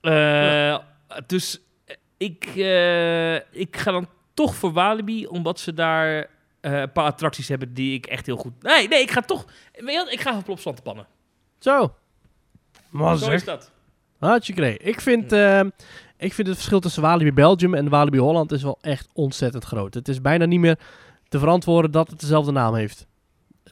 Eh, 0.00 0.78
Dus 1.26 1.60
eh, 1.84 1.96
ik, 2.16 2.44
eh, 2.44 3.34
ik 3.34 3.76
ga 3.76 3.90
dan 3.90 4.06
toch 4.34 4.54
voor 4.54 4.72
Walibi, 4.72 5.26
omdat 5.26 5.60
ze 5.60 5.74
daar 5.74 6.30
een 6.60 6.92
paar 6.92 7.04
attracties 7.04 7.48
hebben 7.48 7.74
die 7.74 7.94
ik 7.94 8.06
echt 8.06 8.26
heel 8.26 8.36
goed... 8.36 8.62
Nee, 8.62 8.88
nee, 8.88 9.02
ik 9.02 9.10
ga 9.10 9.20
toch... 9.20 9.44
Ik 10.08 10.20
ga 10.20 10.32
voor 10.34 10.42
Plopsland 10.42 10.76
te 10.76 10.82
pannen. 10.82 11.06
Zo. 11.58 11.94
Maar 12.90 13.16
Zo 13.16 13.24
zeg. 13.24 13.34
is 13.34 13.44
dat. 13.44 13.70
Hartstikke 14.18 14.60
idee. 14.60 14.76
Ik 14.78 15.00
vind, 15.00 15.32
ik 16.16 16.32
vind 16.32 16.46
het 16.46 16.56
verschil 16.56 16.80
tussen 16.80 17.02
Walibi 17.02 17.32
Belgium 17.32 17.74
en 17.74 17.88
Walibi 17.88 18.18
Holland 18.18 18.52
is 18.52 18.62
wel 18.62 18.78
echt 18.80 19.08
ontzettend 19.12 19.64
groot. 19.64 19.94
Het 19.94 20.08
is 20.08 20.20
bijna 20.20 20.44
niet 20.44 20.60
meer 20.60 20.78
te 21.28 21.38
verantwoorden 21.38 21.90
dat 21.90 22.10
het 22.10 22.20
dezelfde 22.20 22.52
naam 22.52 22.74
heeft. 22.74 23.06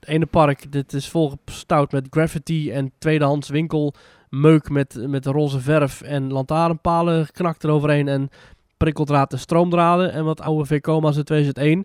Het 0.01 0.09
ene 0.09 0.27
park, 0.27 0.73
dit 0.73 0.93
is 0.93 1.09
volgestouwd 1.09 1.93
met 1.93 2.07
graffiti 2.11 2.71
en 2.73 2.93
tweedehands 2.99 3.49
winkel, 3.49 3.95
meuk 4.29 4.71
met, 4.71 5.07
met 5.07 5.27
roze 5.27 5.61
verf 5.61 6.01
en 6.03 6.33
lantaarnpalen 6.33 7.27
geknakt 7.27 7.65
eroverheen 7.65 8.09
en 8.09 8.29
prikkeldraad 8.77 9.33
en 9.33 9.39
stroomdraden 9.39 10.13
en 10.13 10.25
wat 10.25 10.41
oude 10.41 10.65
VCOMA's 10.65 11.17
uit 11.17 11.27
2001. 11.27 11.85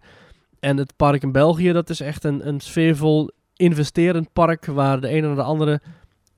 En 0.60 0.78
het 0.78 0.94
park 0.96 1.24
in 1.24 1.32
België, 1.32 1.72
dat 1.72 1.90
is 1.90 2.00
echt 2.00 2.24
een, 2.24 2.48
een 2.48 2.60
sfeervol 2.60 3.32
investerend 3.56 4.34
park 4.34 4.66
waar 4.66 5.02
de 5.02 5.08
ene 5.08 5.28
naar 5.28 5.36
de 5.36 5.42
andere, 5.42 5.82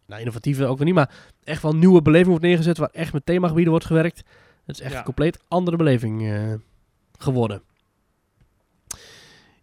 nou 0.05 0.19
innovatieve 0.19 0.65
ook 0.65 0.77
weer 0.77 0.85
niet, 0.85 0.95
maar 0.95 1.11
echt 1.43 1.61
wel 1.61 1.75
nieuwe 1.75 2.01
beleving 2.01 2.27
wordt 2.29 2.43
neergezet, 2.43 2.77
waar 2.77 2.89
echt 2.91 3.13
met 3.13 3.25
themagebieden 3.25 3.71
wordt 3.71 3.85
gewerkt. 3.85 4.23
Het 4.65 4.75
is 4.75 4.81
echt 4.81 4.91
Ja. 4.91 4.97
een 4.97 5.03
compleet 5.03 5.39
andere 5.47 5.77
beleving 5.77 6.29
eh, 6.31 6.53
geworden. 7.19 7.61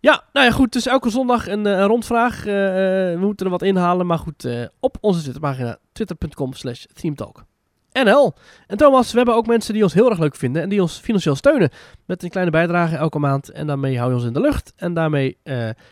Ja, 0.04 0.24
nou 0.32 0.46
ja, 0.46 0.52
goed. 0.52 0.72
Dus 0.72 0.86
elke 0.86 1.10
zondag 1.10 1.48
een, 1.48 1.66
eh, 1.66 1.84
rondvraag. 1.84 2.46
Eh, 2.46 3.12
eh, 3.12 3.18
we 3.18 3.26
moeten 3.26 3.46
er 3.46 3.52
wat 3.52 3.62
inhalen, 3.62 4.06
maar 4.06 4.18
goed. 4.18 4.48
op 4.80 4.96
onze 5.00 5.20
Twitterpagina, 5.20 5.78
twitter.com 5.92 6.52
slash 6.52 6.84
themetalk. 6.94 7.44
NL. 7.92 8.34
En 8.66 8.76
Thomas, 8.76 9.10
we 9.10 9.16
hebben 9.16 9.34
ook 9.34 9.46
mensen 9.46 9.74
die 9.74 9.82
ons 9.82 9.94
heel 9.94 10.10
erg 10.10 10.18
leuk 10.18 10.36
vinden 10.36 10.62
en 10.62 10.68
die 10.68 10.82
ons 10.82 10.98
financieel 10.98 11.34
steunen. 11.34 11.70
Met 12.06 12.22
een 12.22 12.30
kleine 12.30 12.52
bijdrage 12.52 12.96
elke 12.96 13.18
maand. 13.18 13.50
En 13.50 13.66
daarmee 13.66 13.98
hou 13.98 14.10
je 14.10 14.16
ons 14.16 14.24
in 14.24 14.32
de 14.32 14.40
lucht. 14.40 14.72
En 14.76 14.94
daarmee 14.94 15.38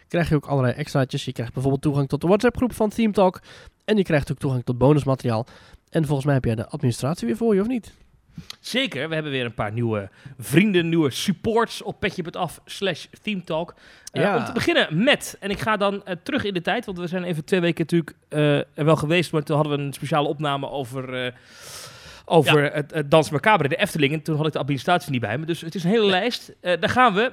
krijg 0.09 0.29
je 0.29 0.35
ook 0.35 0.47
allerlei 0.47 0.75
extraatjes. 0.75 1.25
Je 1.25 1.33
krijgt 1.33 1.53
bijvoorbeeld 1.53 1.83
toegang 1.83 2.09
tot 2.09 2.21
de 2.21 2.27
WhatsApp 2.27 2.57
groep 2.57 2.73
van 2.73 2.91
Theme 2.91 3.13
Talk. 3.13 3.41
En 3.85 3.97
je 3.97 4.03
krijgt 4.03 4.31
ook 4.31 4.39
toegang 4.39 4.65
tot 4.65 4.79
bonusmateriaal. 4.79 5.47
En 5.91 6.05
volgens 6.05 6.27
mij 6.27 6.35
heb 6.35 6.45
jij 6.45 6.55
de 6.55 6.69
administratie 6.69 7.27
weer 7.27 7.37
voor 7.37 7.55
je, 7.55 7.61
of 7.61 7.67
niet? 7.67 7.93
Zeker, 8.61 9.09
we 9.09 9.15
hebben 9.15 9.33
weer 9.33 9.45
een 9.45 9.55
paar 9.55 9.73
nieuwe 9.73 10.09
vrienden, 10.39 10.89
nieuwe 10.89 11.11
supports 11.11 11.83
op 11.83 12.01
petje.af 12.01 12.61
slash 12.65 13.07
themetalk. 13.23 13.75
Eh, 14.13 14.23
Ja. 14.23 14.37
Om 14.37 14.45
te 14.45 14.53
beginnen 14.53 15.05
met, 15.05 15.37
en 15.41 15.51
ik 15.51 15.61
ga 15.61 15.77
dan 15.77 16.05
eh, 16.05 16.17
terug 16.23 16.45
in 16.45 16.55
de 16.55 16.61
tijd, 16.61 16.87
want 16.87 16.99
we 16.99 17.07
zijn 17.07 17.25
even 17.25 17.45
twee 17.45 17.61
weken 17.61 17.81
natuurlijk 17.81 18.17
eh, 18.29 18.57
er 18.57 18.85
wel 18.85 18.97
geweest, 18.97 19.33
maar 19.33 19.43
toen 19.43 19.57
hadden 19.57 19.77
we 19.79 19.83
een 19.85 19.93
speciale 19.93 20.29
opname 20.29 20.71
over, 20.71 21.35
over 22.25 22.73
het, 22.73 22.91
het 22.95 23.11
Dans 23.11 23.31
Macabre, 23.31 23.69
de 23.69 23.77
Efteling. 23.77 24.13
En 24.13 24.23
toen 24.23 24.37
had 24.37 24.47
ik 24.47 24.53
de 24.53 24.59
administratie 24.59 25.11
niet 25.11 25.21
bij 25.21 25.39
me, 25.39 25.47
dus 25.47 25.61
het 25.61 25.75
is 25.75 25.85
een 25.85 25.91
hele 25.91 26.07
lijst. 26.07 26.53
Daar 26.61 26.89
gaan 26.89 27.15
we. 27.15 27.33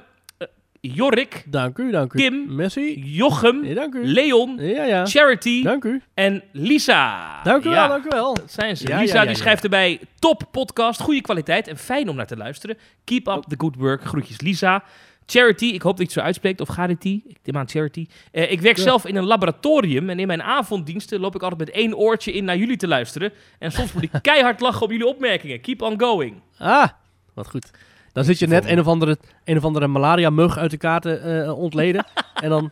Jorik, 0.82 1.44
Dank 1.46 1.78
u, 1.78 1.90
dank 1.90 2.12
u. 2.14 2.18
Kim. 2.18 2.54
Messi. 2.54 3.00
Jochem, 3.04 3.64
Ja, 3.64 3.74
dank 3.74 3.94
u. 3.94 4.06
Leon, 4.06 4.56
Ja, 4.60 4.84
ja. 4.84 5.06
Charity 5.06 5.62
Dank 5.62 5.84
u. 5.84 6.02
en 6.14 6.42
Lisa. 6.52 7.42
Dank 7.42 7.64
u 7.64 7.68
Ja. 7.68 7.74
wel, 7.74 7.88
dank 7.88 8.04
u 8.04 8.08
wel. 8.08 8.34
Dat 8.34 8.52
zijn 8.52 8.76
ze. 8.76 8.96
Lisa 8.96 9.24
die 9.24 9.34
schrijft 9.36 9.62
erbij 9.64 10.00
top 10.18 10.42
podcast, 10.50 11.00
goede 11.00 11.20
kwaliteit 11.20 11.68
en 11.68 11.76
fijn 11.76 12.08
om 12.08 12.16
naar 12.16 12.26
te 12.26 12.36
luisteren. 12.36 12.76
Keep 13.04 13.26
up 13.28 13.42
the 13.48 13.54
good 13.58 13.76
work. 13.76 14.04
Groetjes 14.04 14.40
Lisa. 14.40 14.82
Charity, 15.26 15.64
ik 15.64 15.82
hoop 15.82 15.90
dat 15.96 15.98
je 15.98 16.04
het 16.04 16.12
zo 16.12 16.20
uitspreekt. 16.20 16.60
Of 16.60 16.68
Charity, 16.68 17.20
ik 17.26 17.36
neem 17.44 17.56
aan 17.56 17.68
Charity. 17.68 18.06
Eh, 18.32 18.52
ik 18.52 18.60
werk 18.60 18.76
Ja. 18.76 18.82
zelf 18.82 19.06
in 19.06 19.16
een 19.16 19.24
laboratorium 19.26 20.10
en 20.10 20.18
in 20.18 20.26
mijn 20.26 20.42
avonddiensten 20.42 21.20
loop 21.20 21.34
ik 21.34 21.42
altijd 21.42 21.60
met 21.60 21.70
één 21.70 21.96
oortje 21.96 22.32
in 22.32 22.44
naar 22.44 22.56
jullie 22.56 22.76
te 22.76 22.88
luisteren. 22.88 23.32
En 23.58 23.72
soms 23.72 23.92
moet 23.92 24.02
ik 24.02 24.10
keihard 24.22 24.60
lachen 24.60 24.82
op 24.82 24.90
jullie 24.90 25.06
opmerkingen. 25.06 25.60
Keep 25.60 25.82
on 25.82 26.00
going. 26.00 26.40
Ah, 26.58 26.88
wat 27.34 27.48
goed. 27.50 27.70
Dan 28.12 28.24
zit 28.24 28.38
je 28.38 28.46
net 28.46 28.66
een 28.66 28.80
of 28.80 28.86
andere, 28.86 29.18
een 29.44 29.56
of 29.56 29.64
andere 29.64 29.86
malaria-mug 29.86 30.58
uit 30.58 30.70
de 30.70 30.76
kaarten 30.76 31.44
eh, 31.44 31.58
ontleden. 31.58 32.06
en 32.42 32.48
dan... 32.48 32.70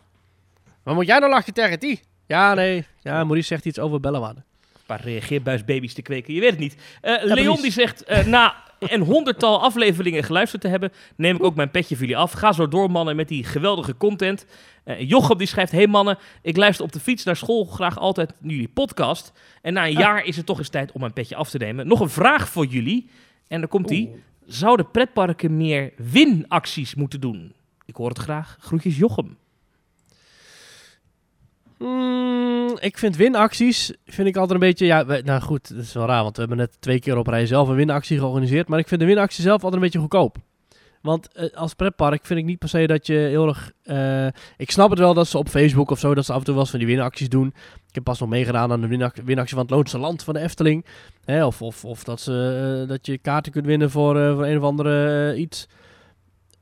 Wat 0.83 0.94
moet 0.94 1.07
jij 1.07 1.18
nou 1.18 1.31
lachen 1.31 1.53
tegen 1.55 1.81
die? 1.81 2.01
Ja, 2.27 2.55
nee. 2.55 2.87
Ja, 3.03 3.24
Maurice 3.24 3.46
zegt 3.46 3.64
iets 3.64 3.79
over 3.79 4.01
Bellewaarde. 4.01 4.40
Een 4.72 4.81
paar 4.87 5.01
reageerbuisbaby's 5.01 5.94
te 5.94 6.03
kweken, 6.03 6.35
je 6.35 6.40
weet 6.40 6.51
het 6.51 6.59
niet. 6.59 6.77
Eh, 7.01 7.14
Leon 7.22 7.62
die 7.62 7.70
zegt, 7.70 8.05
eh, 8.05 8.27
na 8.27 8.55
een 8.79 9.01
honderdtal 9.01 9.62
afleveringen 9.62 10.24
geluisterd 10.24 10.62
te 10.62 10.68
hebben, 10.68 10.92
neem 11.16 11.37
ik 11.37 11.42
ook 11.42 11.55
mijn 11.55 11.70
petje 11.70 11.96
voor 11.96 12.07
jullie 12.07 12.20
af. 12.22 12.33
Ga 12.33 12.53
zo 12.53 12.68
door, 12.68 12.90
mannen, 12.90 13.16
met 13.16 13.29
die 13.29 13.44
geweldige 13.44 13.96
content. 13.96 14.46
Jochem 14.98 15.38
die 15.38 15.46
schrijft, 15.46 15.72
hey 15.72 15.87
mannen, 15.87 16.18
ik 16.42 16.57
luister 16.57 16.85
op 16.85 16.92
de 16.92 17.01
fiets 17.01 17.24
naar 17.24 17.37
school 17.37 17.64
graag 17.64 17.98
altijd 17.98 18.33
naar 18.40 18.53
jullie 18.53 18.68
podcast. 18.68 19.33
En 19.62 19.72
na 19.72 19.87
een 19.87 19.94
Ah. 19.96 20.01
jaar 20.01 20.24
is 20.24 20.37
het 20.37 20.46
toch 20.46 20.59
eens 20.59 20.68
tijd 20.68 20.92
om 20.92 21.01
mijn 21.01 21.12
petje 21.12 21.37
af 21.37 21.51
te 21.51 21.59
nemen. 21.59 21.87
Nog 21.87 22.01
een 22.01 22.09
vraag 22.09 22.48
voor 22.48 22.66
jullie. 22.66 23.11
En 23.48 23.61
dan 23.61 23.68
komt 23.68 23.88
die. 23.88 24.22
Zouden 24.48 24.90
pretparken 24.90 25.56
meer 25.56 25.92
winacties 25.96 26.94
moeten 26.94 27.20
doen? 27.20 27.52
Ik 27.84 27.96
hoor 27.96 28.08
het 28.08 28.18
graag. 28.18 28.56
Groetjes 28.61 28.96
Jochem. 28.96 29.37
Mm, 31.78 32.76
ik 32.80 32.98
vind 32.98 33.16
winacties, 33.16 33.92
vind 34.06 34.28
ik 34.28 34.37
altijd 34.37 34.61
een 34.61 34.66
beetje, 34.66 34.87
ja, 34.87 35.02
nou 35.02 35.40
goed, 35.40 35.74
dat 35.74 35.84
is 35.84 35.92
wel 35.92 36.06
raar, 36.06 36.22
want 36.22 36.34
we 36.34 36.40
hebben 36.40 36.58
net 36.58 36.80
twee 36.80 37.00
keer 37.00 37.16
op 37.16 37.26
rij 37.26 37.46
zelf 37.46 37.68
een 37.68 37.74
winactie 37.74 38.18
georganiseerd, 38.18 38.68
maar 38.68 38.78
ik 38.78 38.88
vind 38.88 39.00
de 39.00 39.06
winactie 39.06 39.42
zelf 39.42 39.54
altijd 39.54 39.74
een 39.74 39.80
beetje 39.80 39.98
goedkoop. 39.98 40.37
Want 41.02 41.32
eh, 41.32 41.50
als 41.54 41.74
pretpark 41.74 42.26
vind 42.26 42.38
ik 42.38 42.44
niet 42.44 42.58
per 42.58 42.68
se 42.68 42.87
dat 42.87 43.06
je 43.06 43.14
heel 43.14 43.48
erg, 43.48 43.72
eh, 43.82 44.26
ik 44.56 44.70
snap 44.70 44.90
het 44.90 44.98
wel 44.98 45.14
dat 45.14 45.28
ze 45.28 45.38
op 45.38 45.48
Facebook 45.48 45.90
of 45.90 45.98
zo, 45.98 46.14
dat 46.14 46.24
ze 46.24 46.32
af 46.32 46.38
en 46.38 46.44
toe 46.44 46.54
wel 46.54 46.62
eens 46.62 46.70
van 46.70 46.78
die 46.78 46.88
winacties 46.88 47.28
doen. 47.28 47.54
Ik 47.88 47.94
heb 47.94 48.05
pas 48.05 48.20
nog 48.20 48.29
meegedaan 48.29 48.72
aan 48.72 48.81
de 48.81 49.11
winactie 49.24 49.55
van 49.55 49.62
het 49.62 49.70
Loonse 49.70 49.98
Land 49.98 50.22
van 50.22 50.35
de 50.35 50.40
Efteling. 50.40 50.85
Hè, 51.24 51.44
of, 51.46 51.62
of, 51.62 51.85
of 51.85 52.05
dat, 52.05 52.20
ze, 52.20 52.79
eh, 52.83 52.88
dat 52.88 53.07
je 53.07 53.18
kaarten 53.18 53.53
kunt 53.53 53.66
winnen 53.66 53.90
voor, 53.90 54.20
eh, 54.20 54.35
voor 54.35 54.46
een 54.46 54.59
of 54.59 54.62
andere 54.62 55.31
eh, 55.33 55.40
iets. 55.40 55.68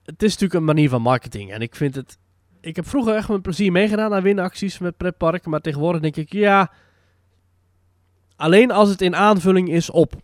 Het 0.05 0.23
is 0.23 0.31
natuurlijk 0.31 0.61
een 0.61 0.65
manier 0.65 0.89
van 0.89 1.03
marketing 1.03 1.53
en 1.53 1.61
ik 1.61 1.75
vind 1.75 1.95
het, 1.95 2.19
ik 2.61 2.77
heb 2.77 2.87
vroeger 2.87 3.15
echt 3.15 3.29
met 3.29 3.43
plezier 3.43 3.73
meegedaan 3.73 4.15
aan 4.15 4.23
winacties 4.23 4.79
met 4.79 4.97
pretparken. 4.97 5.51
Maar 5.51 5.61
tegenwoordig 5.61 6.01
denk 6.01 6.17
ik, 6.17 6.33
ja... 6.33 6.71
Alleen 8.37 8.71
als 8.71 8.89
het 8.89 9.01
in 9.01 9.17
aanvulling 9.17 9.71
is 9.71 9.91
op. 9.91 10.15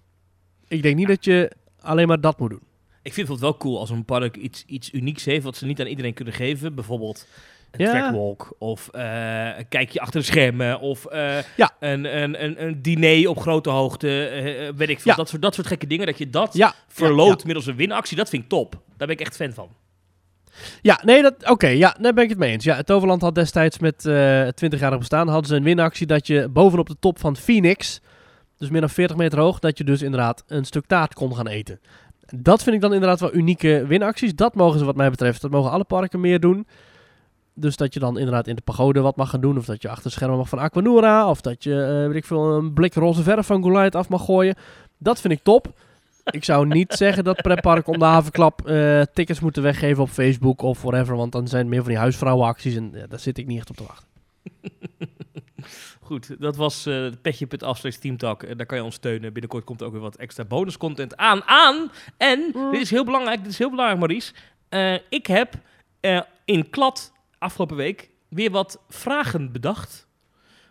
Ik 0.69 0.83
denk 0.83 0.97
niet 0.97 1.09
dat 1.09 1.25
je 1.25 1.53
alleen 1.81 2.09
maar 2.09 2.21
dat 2.21 2.39
moet 2.39 2.51
doen. 2.51 2.63
Ik 3.03 3.13
vind 3.13 3.29
het 3.29 3.41
wel 3.41 3.57
cool 3.57 3.79
als 3.79 3.91
een 3.91 4.05
park 4.05 4.37
iets, 4.37 4.65
iets 4.67 4.93
unieks 4.93 5.25
heeft 5.25 5.45
wat 5.45 5.57
ze 5.57 5.67
niet 5.67 5.81
aan 5.81 5.87
iedereen 5.87 6.15
kunnen 6.15 6.35
geven. 6.35 6.75
Bijvoorbeeld 6.75 7.27
een 7.73 7.85
Ja. 7.85 7.91
trackwalk 7.91 8.55
of 8.59 8.89
eh, 8.89 9.59
een 9.59 9.69
kijkje 9.69 10.01
achter 10.01 10.21
de 10.21 10.27
schermen 10.27 10.81
of 10.81 11.05
eh, 11.07 11.39
Ja. 11.57 11.71
een, 11.81 12.23
een, 12.23 12.45
een, 12.45 12.65
een 12.65 12.83
diner 12.83 13.29
op 13.29 13.41
grote 13.41 13.71
hoogte. 13.71 14.27
eh, 14.27 14.69
weet 14.77 14.89
ik 14.89 15.01
veel. 15.01 15.11
Ja. 15.13 15.17
Dat, 15.17 15.29
soort, 15.29 15.43
dat 15.43 15.55
soort 15.55 15.67
gekke 15.67 15.87
dingen. 15.87 16.07
Dat 16.07 16.19
je 16.19 16.31
dat 16.31 16.55
ja, 16.55 16.75
middels 17.45 17.67
een 17.67 17.77
winactie. 17.77 18.17
Dat 18.17 18.29
vind 18.29 18.43
ik 18.43 18.49
top. 18.49 18.73
Daar 18.97 19.07
ben 19.07 19.17
ik 19.17 19.21
echt 19.21 19.37
fan 19.37 19.53
van. 19.53 19.69
Ja, 20.83 21.01
nee, 21.05 21.23
dat, 21.23 21.35
oké, 21.51 21.67
ja, 21.69 21.97
daar 22.01 22.13
ben 22.15 22.25
ik 22.25 22.31
het 22.31 22.39
mee 22.39 22.51
eens. 22.53 22.65
Ja, 22.65 22.77
het 22.77 22.87
Toverland 22.87 23.23
had 23.23 23.35
destijds 23.35 23.79
met 23.79 24.07
eh 24.07 24.47
20-jarig 24.47 24.99
bestaan, 24.99 25.29
hadden 25.29 25.47
ze 25.47 25.57
een 25.57 25.63
winactie 25.63 26.07
dat 26.07 26.27
je 26.27 26.49
bovenop 26.49 26.89
de 26.89 26.97
top 27.01 27.19
van 27.19 27.37
Phoenix, 27.37 28.01
dus 28.59 28.71
meer 28.71 28.81
dan 28.81 28.91
40 28.91 29.17
meter 29.17 29.39
hoog, 29.39 29.59
dat 29.59 29.79
je 29.79 29.85
dus 29.85 30.03
inderdaad 30.03 30.45
een 30.47 30.65
stuk 30.65 30.87
taart 30.87 31.15
kon 31.15 31.37
gaan 31.37 31.47
eten. 31.49 31.81
Dat 32.37 32.63
vind 32.63 32.75
ik 32.77 32.81
dan 32.83 32.93
inderdaad 32.93 33.21
wel 33.21 33.35
unieke 33.35 33.85
winacties. 33.87 34.35
Dat 34.35 34.55
mogen 34.55 34.79
ze 34.79 34.85
wat 34.85 34.97
mij 34.97 35.11
betreft, 35.11 35.41
dat 35.41 35.51
mogen 35.51 35.71
alle 35.71 35.85
parken 35.85 36.21
meer 36.21 36.41
doen. 36.41 36.67
Dus 37.55 37.77
dat 37.77 37.95
je 37.95 38.01
dan 38.01 38.19
inderdaad 38.19 38.47
in 38.47 38.55
de 38.55 38.63
pagode 38.63 39.01
wat 39.01 39.17
mag 39.17 39.31
gaan 39.31 39.41
doen. 39.41 39.59
Of 39.59 39.65
dat 39.65 39.83
je 39.83 39.89
achter 39.89 40.11
schermen 40.11 40.37
mag 40.37 40.49
van 40.49 40.59
Aquanura. 40.59 41.29
Of 41.31 41.41
dat 41.41 41.65
je, 41.65 41.83
eh, 41.83 42.07
weet 42.07 42.17
ik 42.17 42.25
veel, 42.25 42.53
een 42.53 42.73
blik 42.73 42.95
roze 42.95 43.23
verf 43.23 43.47
van 43.47 43.63
Goliath 43.63 43.95
af 43.95 44.09
mag 44.09 44.25
gooien. 44.25 44.55
Dat 44.99 45.21
vind 45.21 45.33
ik 45.33 45.43
top. 45.43 45.73
Ik 46.31 46.45
zou 46.45 46.67
niet 46.67 46.93
zeggen 46.93 47.25
dat 47.25 47.43
pretpark 47.43 47.87
om 47.87 47.99
de 47.99 48.05
havenklap 48.05 48.69
eh, 48.69 49.01
tickets 49.13 49.41
moeten 49.41 49.63
weggeven 49.63 50.03
op 50.03 50.09
Facebook 50.09 50.63
of 50.63 50.83
whatever. 50.83 51.17
Want 51.17 51.33
dan 51.33 51.49
zijn 51.49 51.61
het 51.63 51.71
meer 51.71 51.81
van 51.81 51.89
die 51.89 51.99
huisvrouwenacties 51.99 52.75
en 52.77 52.91
ja, 52.95 53.07
daar 53.07 53.19
zit 53.19 53.39
ik 53.39 53.47
niet 53.47 53.59
echt 53.59 53.71
op 53.71 53.77
te 53.77 53.85
wachten. 53.87 54.07
Goed, 56.01 56.41
dat 56.41 56.57
was 56.57 56.87
eh 56.87 57.07
petje.af 57.23 57.79
slash 57.79 57.97
teamtalk. 57.97 58.43
En 58.43 58.57
daar 58.57 58.67
kan 58.67 58.79
je 58.79 58.85
ons 58.85 58.95
steunen. 58.95 59.33
Binnenkort 59.33 59.65
komt 59.65 59.81
er 59.81 59.87
ook 59.87 59.93
weer 59.93 60.01
wat 60.01 60.17
extra 60.17 60.45
bonuscontent 60.45 61.17
aan. 61.17 61.43
aan. 61.45 61.91
En, 62.17 62.51
Mm. 62.55 62.71
dit 62.71 62.81
is 62.81 62.91
heel 62.91 63.05
belangrijk, 63.05 63.43
dit 63.43 63.53
is 63.53 63.59
heel 63.59 63.71
belangrijk 63.71 63.99
Maurice. 64.01 64.33
Eh, 64.69 64.95
ik 65.09 65.27
heb 65.27 65.55
eh, 66.01 66.21
in 66.45 66.71
Klad 66.71 67.13
afgelopen 67.43 67.77
week 67.77 68.11
weer 68.29 68.51
wat 68.51 68.81
vragen 68.89 69.53
bedacht 69.53 70.07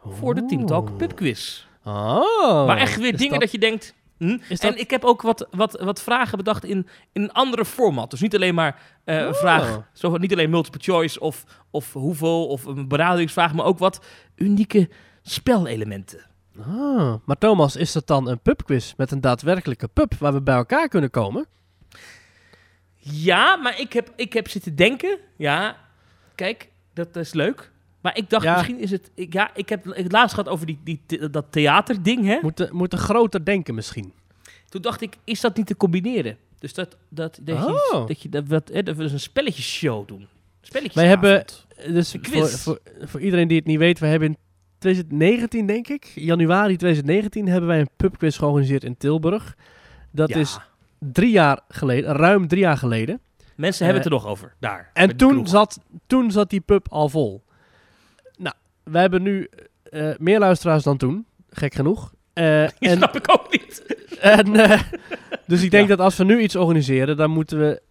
voor 0.03 0.35
de 0.35 0.45
Teamtalk 0.45 0.97
pubquiz. 0.97 1.65
Oh. 1.83 2.65
maar 2.67 2.77
echt 2.77 2.97
weer 2.99 3.13
is 3.13 3.19
dingen 3.19 3.39
dat... 3.39 3.51
je 3.51 3.57
denkt... 3.57 3.93
hm? 4.17 4.37
Is 4.49 4.59
En 4.59 4.69
dat- 4.71 4.79
ik 4.79 4.89
heb 4.89 5.03
ook 5.03 5.21
wat, 5.21 5.47
wat, 5.51 5.79
wat 5.81 6.01
vragen 6.01 6.37
bedacht 6.37 6.63
in, 6.63 6.87
in 7.11 7.21
een 7.21 7.31
andere 7.31 7.65
format. 7.65 8.09
Dus 8.11 8.21
niet 8.21 8.35
alleen 8.35 8.55
maar 8.55 8.81
eh, 9.03 9.27
Oh. 9.27 9.33
vraag, 9.33 9.81
zo, 9.93 10.17
niet 10.17 10.31
alleen 10.31 10.49
multiple 10.49 10.79
choice 10.83 11.19
of, 11.19 11.43
of 11.71 11.93
hoeveel 11.93 12.47
of 12.47 12.65
een 12.65 12.87
benaderingsvraag, 12.87 13.53
maar 13.53 13.65
ook 13.65 13.77
wat 13.79 14.05
unieke 14.35 14.89
spelelementen. 15.21 16.25
Ah, 16.59 17.13
maar 17.25 17.37
Thomas, 17.37 17.75
is 17.75 17.91
dat 17.91 18.07
dan 18.07 18.27
een 18.27 18.39
pubquiz 18.41 18.93
met 18.97 19.11
een 19.11 19.21
daadwerkelijke 19.21 19.87
pub 19.87 20.13
waar 20.19 20.33
we 20.33 20.41
bij 20.41 20.55
elkaar 20.55 20.87
kunnen 20.87 21.09
komen? 21.09 21.45
Ja, 22.97 23.55
maar 23.55 23.79
ik 23.79 23.93
heb, 23.93 24.11
ik 24.15 24.33
heb 24.33 24.47
zitten 24.49 24.75
denken. 24.75 25.17
Ja, 25.37 25.77
kijk, 26.35 26.69
dat 26.93 27.15
is 27.15 27.33
leuk. 27.33 27.71
Maar 28.01 28.17
ik 28.17 28.29
dacht, 28.29 28.43
Ja. 28.43 28.53
misschien 28.55 28.79
is 28.79 28.91
het... 28.91 29.11
Ik, 29.15 29.33
ja, 29.33 29.51
ik 29.55 29.69
heb 29.69 29.85
het 29.85 30.11
laatst 30.11 30.35
gehad 30.35 30.49
over 30.49 30.65
die, 30.65 30.79
die, 30.83 31.29
dat 31.29 31.45
theaterding, 31.49 32.25
hè. 32.25 32.37
Moeten, 32.41 32.69
moeten 32.75 32.99
groter 32.99 33.45
denken 33.45 33.75
misschien. 33.75 34.13
Toen 34.69 34.81
dacht 34.81 35.01
ik, 35.01 35.15
is 35.23 35.41
dat 35.41 35.57
niet 35.57 35.67
te 35.67 35.77
combineren? 35.77 36.37
Dus 36.59 36.73
dat, 36.73 36.97
dat, 37.09 37.39
dat, 37.41 37.57
je, 37.57 37.89
Oh. 37.93 38.07
dat, 38.07 38.21
je 38.21 38.29
dat, 38.29 38.43
hè, 38.73 38.83
dat 38.83 38.95
we 38.95 39.03
dus 39.03 39.11
een 39.11 39.19
spelletjesshow 39.19 40.07
doen. 40.07 40.27
Spelletjes 40.61 40.95
Wij 40.95 41.07
hebben- 41.07 41.45
Dus 41.87 42.13
Een 42.13 42.25
voor, 42.25 42.31
quiz. 42.31 42.63
voor, 42.63 42.79
voor 43.01 43.19
iedereen 43.21 43.47
die 43.47 43.57
het 43.57 43.65
niet 43.65 43.77
weet, 43.77 43.99
we 43.99 44.05
hebben 44.05 44.27
in 44.29 44.37
2019, 44.77 45.65
denk 45.65 45.87
ik, 45.87 46.11
januari 46.15 46.75
2019, 46.75 47.47
hebben 47.47 47.67
wij 47.69 47.79
een 47.79 47.89
pubquiz 47.97 48.37
georganiseerd 48.37 48.83
in 48.83 48.97
Tilburg. 48.97 49.55
Dat 50.11 50.29
is 50.29 50.57
drie 50.99 51.31
jaar 51.31 51.59
geleden, 51.67 52.13
ruim 52.15 52.47
drie 52.47 52.61
jaar 52.61 52.77
geleden. 52.77 53.19
Mensen 53.55 53.85
hebben 53.85 54.03
eh, 54.03 54.09
het 54.11 54.19
er 54.19 54.27
nog 54.27 54.31
over, 54.33 54.53
daar. 54.59 54.89
En 54.93 55.15
toen 55.17 55.47
zat, 55.47 55.79
toen 56.07 56.31
zat 56.31 56.49
die 56.49 56.61
pub 56.61 56.87
al 56.89 57.09
vol. 57.09 57.43
Nou, 58.37 58.55
wij 58.83 59.01
hebben 59.01 59.21
nu 59.21 59.49
eh, 59.83 60.09
meer 60.17 60.39
luisteraars 60.39 60.83
dan 60.83 60.97
toen, 60.97 61.25
gek 61.49 61.73
genoeg. 61.73 62.13
Eh, 62.33 62.63
en, 62.89 62.97
snap 62.97 63.15
ik 63.15 63.31
ook 63.31 63.51
niet. 63.51 63.95
en, 64.19 64.45
dus 65.47 65.63
ik 65.63 65.71
denk 65.71 65.89
Ja. 65.89 65.95
dat 65.95 66.05
als 66.05 66.17
we 66.17 66.23
nu 66.23 66.39
iets 66.39 66.55
organiseren, 66.55 67.17
dan 67.17 67.29
moeten 67.29 67.59
we, 67.59 67.81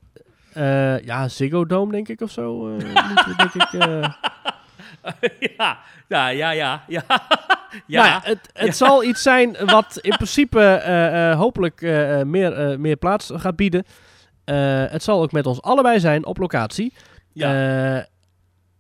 ja, 1.05 1.29
Ziggo 1.29 1.67
Dome 1.67 1.93
denk 1.93 2.09
ik 2.09 2.21
of 2.21 2.31
zo. 2.31 2.65
we 2.77 3.35
denk 3.37 3.55
ik... 3.55 3.73
ja, 5.57 5.79
ja, 6.09 6.29
ja, 6.29 6.51
ja. 6.51 6.85
Ja, 6.89 7.05
Ja, 7.87 8.05
ja. 8.07 8.21
het, 8.23 8.49
het 8.53 8.67
Ja. 8.67 8.73
zal 8.73 9.05
iets 9.05 9.23
zijn 9.23 9.57
wat 9.65 9.99
in 10.01 10.11
principe 10.17 10.83
hopelijk 11.37 11.81
meer, 12.27 12.81
meer 12.81 12.97
plaats 12.97 13.31
gaat 13.35 13.57
bieden. 13.57 13.85
Eh, 14.45 14.85
het 14.93 15.03
zal 15.03 15.23
ook 15.23 15.33
met 15.33 15.47
ons 15.47 15.63
allebei 15.63 16.01
zijn 16.01 16.27
op 16.27 16.39
locatie. 16.39 16.93
ja. 17.33 17.97
Eh, 17.99 18.05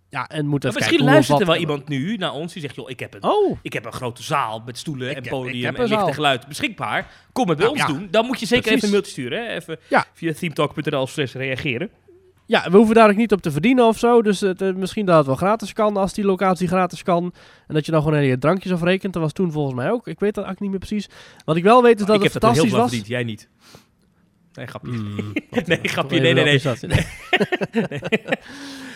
ja, 0.09 0.29
en 0.29 0.47
moet 0.47 0.65
even 0.65 0.75
misschien 0.77 0.97
kijken 0.97 1.05
hoe 1.07 1.15
luistert 1.15 1.41
er 1.41 1.47
wel 1.47 1.57
iemand 1.57 1.89
nu 1.89 2.17
naar 2.17 2.33
ons 2.33 2.53
die 2.53 2.63
zegt, 2.63 2.75
joh, 2.75 2.91
ik 2.91 3.01
heb 3.01 3.15
een, 3.15 3.23
Oh, 3.25 3.59
ik 3.63 3.73
heb 3.73 3.85
een 3.85 3.93
grote 3.93 4.23
zaal 4.23 4.63
met 4.67 4.79
stoelen 4.79 5.11
Ik 5.11 5.17
en 5.17 5.23
podium 5.23 5.75
en 5.77 5.89
licht 5.89 6.07
en 6.07 6.15
geluid 6.15 6.47
beschikbaar. 6.47 7.11
Kom 7.33 7.49
het 7.49 7.57
bij 7.59 7.67
Nou, 7.67 7.79
ons 7.79 7.89
ja. 7.89 7.99
doen. 7.99 8.09
Dan 8.11 8.27
moet 8.27 8.41
je 8.41 8.47
zeker 8.47 8.63
Precies. 8.63 8.77
even 8.83 8.89
een 8.89 8.93
mailtje 8.95 9.13
sturen. 9.13 9.47
Hè? 9.47 9.55
Even 9.55 9.79
Ja. 9.89 10.05
via 10.13 10.33
teamtalk.nl 10.33 11.07
slash 11.07 11.33
reageren. 11.35 11.91
ja, 12.47 12.71
we 12.71 12.77
hoeven 12.77 12.95
daar 12.95 13.11
ook 13.11 13.17
niet 13.17 13.33
op 13.33 13.41
te 13.43 13.51
verdienen 13.51 13.87
of 13.87 13.99
zo. 13.99 14.23
Dus 14.23 14.41
het, 14.41 14.63
eh, 14.63 14.73
misschien 14.75 15.07
dat 15.07 15.17
het 15.17 15.27
wel 15.27 15.37
gratis 15.37 15.73
kan 15.73 15.97
als 15.97 16.13
die 16.13 16.25
locatie 16.25 16.69
gratis 16.69 17.03
kan. 17.03 17.33
En 17.67 17.75
dat 17.75 17.87
je 17.87 17.93
dan 17.93 18.03
gewoon 18.03 18.17
een 18.17 18.25
hele 18.25 18.39
drankjes 18.39 18.73
afrekent. 18.73 19.13
Dat 19.13 19.23
was 19.23 19.33
toen 19.33 19.53
volgens 19.53 19.75
mij 19.77 19.91
ook. 19.91 20.07
Ik 20.09 20.21
weet 20.21 20.35
dat 20.35 20.45
eigenlijk 20.45 20.61
niet 20.61 20.71
meer 20.71 20.89
precies. 21.01 21.17
Wat 21.45 21.57
ik 21.57 21.63
wel 21.63 21.83
weet 21.83 22.01
is 22.01 22.07
dat 22.07 22.17
ik 22.17 22.23
het 22.23 22.33
heb 22.33 22.43
dat 22.43 22.51
er 22.57 22.57
heel 22.63 22.71
fantastisch 22.71 22.99
was. 22.99 23.05
verdiend, 23.05 23.07
jij 23.09 23.25
niet. 23.25 23.49
Nee, 24.55 24.67
grapje. 24.67 24.91
Hmm, 24.91 25.33
Nee, 25.67 25.79
grapje. 25.83 26.21
Nee, 26.21 26.33
nee, 26.33 26.45
nee. 26.45 26.55
is 26.55 26.63
dat? 26.63 26.81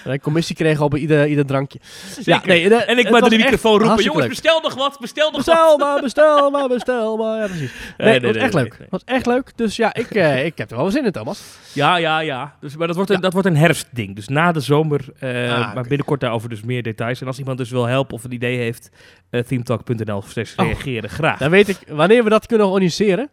Wij 0.04 0.18
commissie 0.18 0.56
kregen 0.56 0.84
op 0.84 0.96
ieder, 0.96 1.26
ieder 1.26 1.46
drankje. 1.46 1.78
Zeker. 2.20 2.32
Ja, 2.32 2.40
nee, 2.44 2.68
de- 2.68 2.74
en 2.74 2.98
ik 2.98 3.08
door 3.08 3.28
de 3.30 3.36
microfoon 3.36 3.80
roepen, 3.80 4.04
jongens, 4.04 4.26
bestel 4.26 4.60
nog 4.60 4.74
wat, 4.74 4.96
bestel 5.00 5.26
nog 5.30 5.36
Bestel 5.36 5.68
wat. 5.68 5.78
maar, 5.78 6.00
bestel 6.00 6.50
maar, 6.50 6.68
bestel 6.68 7.16
maar. 7.16 7.38
Ja, 7.40 7.46
precies. 7.46 7.72
Nee, 7.98 8.08
nee, 8.08 8.20
was 8.20 8.32
nee, 8.32 8.42
echt 8.42 8.52
nee, 8.54 8.62
leuk. 8.62 8.78
nee. 8.78 8.88
Was 8.90 9.02
echt 9.04 9.26
leuk. 9.26 9.52
Dus 9.56 9.76
ja, 9.76 9.94
ik, 9.94 10.10
eh, 10.10 10.44
ik 10.44 10.58
heb 10.58 10.70
er 10.70 10.76
wel 10.76 10.90
zin 10.90 11.04
in, 11.04 11.12
Thomas. 11.12 11.42
Ja, 11.72 11.96
ja, 11.96 12.18
ja. 12.20 12.54
Dus, 12.60 12.76
maar 12.76 12.86
dat 12.86 12.96
wordt, 12.96 13.10
een, 13.10 13.16
Ja. 13.16 13.22
dat 13.22 13.32
wordt 13.32 13.48
een 13.48 13.56
herfstding. 13.56 14.16
Dus 14.16 14.28
na 14.28 14.52
de 14.52 14.60
zomer. 14.60 15.00
eh, 15.18 15.52
Ah, 15.52 15.74
Maar 15.74 15.82
binnenkort 15.88 16.20
daarover 16.20 16.48
dus 16.48 16.62
meer 16.62 16.82
details. 16.82 17.20
En 17.20 17.26
als 17.26 17.38
iemand 17.38 17.58
dus 17.58 17.70
wil 17.70 17.84
helpen 17.86 18.14
of 18.14 18.24
een 18.24 18.32
idee 18.32 18.56
heeft, 18.58 18.90
uh, 19.30 19.40
themetalk.nl 19.40 20.22
slash 20.26 20.52
Oh. 20.56 20.66
reageren. 20.66 21.10
Graag. 21.10 21.38
Dan 21.38 21.50
weet 21.50 21.68
ik 21.68 21.78
wanneer 21.88 22.24
we 22.24 22.30
dat 22.30 22.46
kunnen 22.46 22.66
organiseren. 22.66 23.30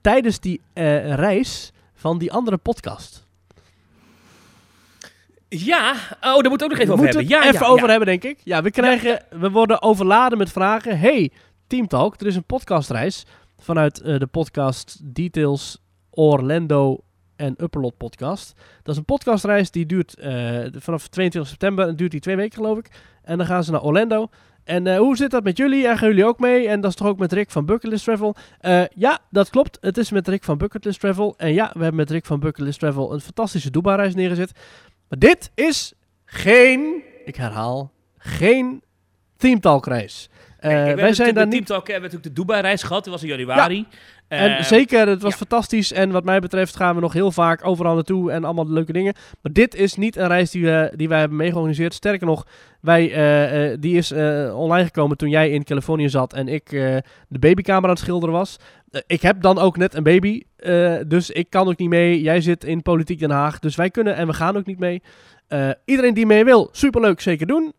Tijdens 0.00 0.40
die 0.40 0.60
eh, 0.72 1.14
reis 1.14 1.72
van 1.94 2.18
die 2.18 2.32
andere 2.32 2.56
podcast. 2.56 3.26
Ja, 5.48 5.92
oh, 5.92 6.20
daar 6.20 6.48
moeten 6.48 6.58
we 6.58 6.64
ook 6.64 6.70
nog 6.70 6.78
even 6.78 6.86
we 6.86 6.92
over 6.92 7.06
hebben. 7.06 7.28
Ja, 7.28 7.44
even 7.44 7.60
ja, 7.60 7.66
over 7.66 7.84
ja. 7.84 7.90
hebben, 7.90 8.06
denk 8.06 8.24
ik. 8.24 8.40
Ja, 8.44 8.62
we, 8.62 8.70
krijgen, 8.70 9.24
we 9.30 9.50
worden 9.50 9.82
overladen 9.82 10.38
met 10.38 10.52
vragen. 10.52 10.98
Hey, 10.98 11.30
Teamtalk, 11.66 12.20
er 12.20 12.26
is 12.26 12.36
een 12.36 12.44
podcastreis 12.44 13.26
vanuit 13.58 14.00
eh, 14.00 14.18
de 14.18 14.26
podcast 14.26 15.00
Details 15.02 15.78
Orlando 16.10 16.98
en 17.36 17.54
Upperlot 17.58 17.96
podcast. 17.96 18.52
Dat 18.82 18.92
is 18.92 18.96
een 18.96 19.04
podcastreis 19.04 19.70
die 19.70 19.86
duurt 19.86 20.14
eh, 20.14 20.66
vanaf 20.72 21.08
22 21.08 21.50
september 21.50 21.88
en 21.88 21.96
duurt 21.96 22.10
die 22.10 22.20
twee 22.20 22.36
weken 22.36 22.56
geloof 22.56 22.78
ik. 22.78 22.90
En 23.22 23.38
dan 23.38 23.46
gaan 23.46 23.64
ze 23.64 23.70
naar 23.70 23.82
Orlando. 23.82 24.28
En 24.64 24.86
eh, 24.86 24.98
hoe 24.98 25.16
zit 25.16 25.30
dat 25.30 25.44
met 25.44 25.56
jullie? 25.56 25.88
En 25.88 25.98
gaan 25.98 26.08
jullie 26.08 26.24
ook 26.24 26.38
mee? 26.38 26.68
En 26.68 26.80
dat 26.80 26.90
is 26.90 26.96
toch 26.96 27.06
ook 27.06 27.18
met 27.18 27.32
Rick 27.32 27.50
van 27.50 27.64
Bucketlist 27.64 28.04
Travel? 28.04 28.34
Eh, 28.58 28.82
ja, 28.94 29.18
dat 29.30 29.50
klopt. 29.50 29.78
Het 29.80 29.98
is 29.98 30.10
met 30.10 30.28
Rick 30.28 30.44
van 30.44 30.58
Bucketlist 30.58 31.00
Travel. 31.00 31.34
En 31.36 31.52
ja, 31.52 31.70
we 31.72 31.78
hebben 31.78 31.94
met 31.94 32.10
Rick 32.10 32.26
van 32.26 32.40
Bucketlist 32.40 32.78
Travel 32.78 33.12
een 33.12 33.20
fantastische 33.20 33.70
Dubai-reis 33.70 34.14
neergezet. 34.14 34.52
Maar 35.08 35.18
dit 35.18 35.50
is 35.54 35.92
geen, 36.24 37.02
ik 37.24 37.36
herhaal, 37.36 37.92
geen 38.18 38.82
Theme 39.36 39.60
Talk 39.60 39.86
reis. 39.86 40.28
Eh, 40.30 40.33
Kijk, 40.70 40.94
we 40.96 41.02
wij 41.02 41.12
zijn 41.12 41.34
daar 41.34 41.44
de 41.44 41.50
niet... 41.56 41.66
Teamtalk 41.66 41.86
hebben 41.88 42.10
natuurlijk 42.10 42.36
de 42.36 42.40
Dubai-reis 42.42 42.82
gehad. 42.82 43.02
Die 43.04 43.12
was 43.12 43.22
in 43.22 43.28
januari. 43.28 43.86
En 44.28 44.56
Eh, 44.56 44.62
zeker, 44.62 45.08
het 45.08 45.22
was 45.22 45.30
ja. 45.30 45.36
fantastisch. 45.36 45.92
En 45.92 46.10
wat 46.10 46.24
mij 46.24 46.40
betreft 46.40 46.76
gaan 46.76 46.94
we 46.94 47.00
nog 47.00 47.12
heel 47.12 47.30
vaak 47.32 47.66
overal 47.66 47.94
naartoe 47.94 48.30
en 48.30 48.44
allemaal 48.44 48.68
leuke 48.70 48.92
dingen. 48.92 49.14
Maar 49.42 49.52
dit 49.52 49.74
is 49.74 49.94
niet 49.94 50.16
een 50.16 50.26
reis 50.26 50.50
die, 50.50 50.64
we, 50.64 50.92
die 50.96 51.08
wij 51.08 51.18
hebben 51.18 51.36
meegeorganiseerd. 51.38 51.94
Sterker 51.94 52.26
nog, 52.26 52.46
wij, 52.80 53.12
eh, 53.12 53.72
eh, 53.72 53.76
die 53.80 53.96
is 53.96 54.10
eh, 54.10 54.58
online 54.58 54.84
gekomen 54.84 55.16
toen 55.16 55.28
jij 55.28 55.50
in 55.50 55.64
Californië 55.64 56.08
zat 56.08 56.32
en 56.32 56.48
ik 56.48 56.72
eh, 56.72 56.96
de 57.28 57.38
babykamer 57.38 57.84
aan 57.84 57.90
het 57.94 57.98
schilderen 57.98 58.34
was. 58.34 58.56
Eh, 58.90 59.00
ik 59.06 59.22
heb 59.22 59.40
dan 59.42 59.58
ook 59.58 59.76
net 59.76 59.94
een 59.94 60.02
baby, 60.02 60.42
eh, 60.56 60.94
dus 61.06 61.30
ik 61.30 61.50
kan 61.50 61.68
ook 61.68 61.78
niet 61.78 61.88
mee. 61.88 62.20
Jij 62.22 62.40
zit 62.40 62.64
in 62.64 62.82
Politiek 62.82 63.18
Den 63.18 63.30
Haag, 63.30 63.58
dus 63.58 63.76
wij 63.76 63.90
kunnen 63.90 64.14
en 64.16 64.26
we 64.26 64.32
gaan 64.32 64.56
ook 64.56 64.66
niet 64.66 64.78
mee. 64.78 65.02
Eh, 65.48 65.70
iedereen 65.84 66.14
die 66.14 66.26
mee 66.26 66.44
wil, 66.44 66.68
superleuk, 66.72 67.20
zeker 67.20 67.46
doen. 67.46 67.72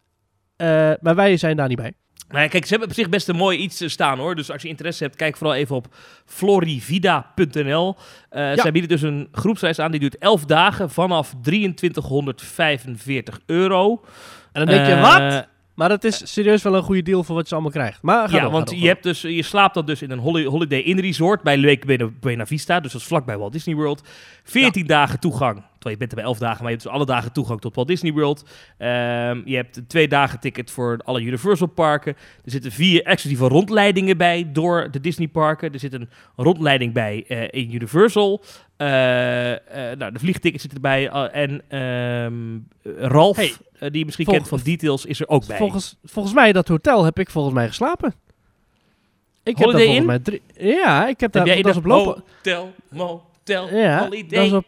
Eh, 0.55 0.91
maar 1.01 1.15
wij 1.15 1.37
zijn 1.37 1.57
daar 1.57 1.67
niet 1.67 1.77
bij. 1.77 1.93
Maar 2.29 2.41
ja, 2.41 2.47
kijk, 2.47 2.63
ze 2.63 2.69
hebben 2.69 2.87
op 2.87 2.95
zich 2.95 3.09
best 3.09 3.27
een 3.27 3.35
mooi 3.35 3.57
iets 3.57 3.81
eh, 3.81 3.89
staan 3.89 4.17
hoor. 4.17 4.35
Dus 4.35 4.51
als 4.51 4.61
je 4.61 4.67
interesse 4.67 5.03
hebt, 5.03 5.15
kijk 5.15 5.37
vooral 5.37 5.55
even 5.55 5.75
op 5.75 5.95
florivida.nl. 6.25 7.95
Eh 8.29 8.51
Zij 8.55 8.71
bieden 8.71 8.89
dus 8.89 9.01
een 9.01 9.27
groepsreis 9.31 9.79
aan 9.79 9.91
die 9.91 9.99
duurt 9.99 10.17
11 10.17 10.45
dagen 10.45 10.89
vanaf 10.89 11.33
2345 11.41 13.39
euro. 13.45 14.05
En 14.51 14.65
dan 14.65 14.75
denk 14.75 14.87
je, 14.87 14.99
wat? 14.99 15.47
Maar 15.75 15.89
dat 15.89 16.03
is 16.03 16.33
serieus 16.33 16.63
wel 16.63 16.75
een 16.75 16.83
goede 16.83 17.01
deal 17.01 17.23
voor 17.23 17.35
wat 17.35 17.47
je 17.47 17.53
allemaal 17.53 17.71
krijgt. 17.71 18.01
Maar 18.01 18.31
ja, 18.31 18.41
door, 18.41 18.51
want 18.51 18.69
door, 18.69 18.77
je, 18.77 18.87
hebt 18.87 19.03
dus, 19.03 19.21
je 19.21 19.43
slaapt 19.43 19.73
dan 19.73 19.85
dus 19.85 20.01
in 20.01 20.11
een 20.11 20.19
holi- 20.19 20.45
Holiday 20.45 20.79
Inn 20.79 20.99
Resort 20.99 21.41
bij 21.43 21.57
Lake 21.57 21.85
Buena, 21.85 22.09
Buena 22.19 22.45
Vista. 22.45 22.79
Dus 22.79 22.91
dat 22.91 23.01
is 23.01 23.07
vlakbij 23.07 23.37
Walt 23.37 23.51
Disney 23.51 23.75
World. 23.75 24.03
14 24.43 24.85
dagen 24.87 25.19
toegang. 25.19 25.53
Terwijl 25.55 25.93
je 25.93 25.97
bent 25.97 26.11
er 26.11 26.15
bij 26.17 26.25
11 26.25 26.37
dagen, 26.37 26.57
maar 26.57 26.71
je 26.71 26.77
hebt 26.77 26.83
dus 26.83 26.91
alle 26.93 27.05
dagen 27.05 27.31
toegang 27.31 27.61
tot 27.61 27.75
Walt 27.75 27.87
Disney 27.87 28.11
World. 28.13 28.45
Ehm, 28.77 29.41
je 29.45 29.55
hebt 29.55 29.77
een 29.77 29.87
twee 29.87 30.07
dagen 30.07 30.39
ticket 30.39 30.71
voor 30.71 30.99
alle 31.03 31.21
Universal 31.21 31.67
parken. 31.67 32.15
Er 32.45 32.51
zitten 32.51 32.71
vier 32.71 33.03
exclusieve 33.03 33.47
rondleidingen 33.47 34.17
bij 34.17 34.49
door 34.53 34.87
de 34.91 34.99
Disney 34.99 35.27
parken. 35.27 35.73
Er 35.73 35.79
zit 35.79 35.93
een 35.93 36.09
rondleiding 36.35 36.93
bij 36.93 37.25
eh, 37.27 37.61
in 37.61 37.73
Universal. 37.75 38.43
Eh, 38.77 39.51
eh, 39.91 39.97
nou, 39.97 40.11
de 40.11 40.19
vliegtickets 40.19 40.61
zitten 40.63 40.83
erbij. 40.83 41.09
eh, 41.09 41.41
en 41.41 41.61
ehm, 41.67 43.03
Ralf, 43.11 43.35
Hey, 43.35 43.53
die 43.79 43.99
je 43.99 44.05
misschien 44.05 44.25
kent 44.25 44.47
van 44.47 44.59
Details, 44.63 45.05
is 45.05 45.19
er 45.19 45.27
ook 45.29 45.47
bij. 45.47 45.57
Volgens, 45.57 45.95
volgens 46.03 46.33
mij, 46.35 46.51
dat 46.53 46.67
hotel 46.67 47.03
heb 47.03 47.19
ik 47.19 47.29
volgens 47.29 47.53
mij 47.55 47.67
geslapen. 47.67 48.13
Ik 49.43 49.57
heb 49.57 49.71
daar 49.71 49.81
Holiday 49.81 49.85
volgens 49.85 49.97
Inn? 49.97 50.05
mij 50.05 50.19
drie... 50.19 50.41
Ja, 50.75 51.07
ik 51.07 51.19
heb 51.19 51.31
daar... 51.31 51.47
Heb 51.47 51.57
in 51.57 51.63
dat 51.63 51.75
op 51.77 51.85
lopen... 51.85 52.23
hotel, 52.35 52.73
motel, 52.89 53.69
Ja, 53.75 53.99
holiday 53.99 54.37
dat 54.39 54.45
is 54.45 54.51
op, 54.53 54.67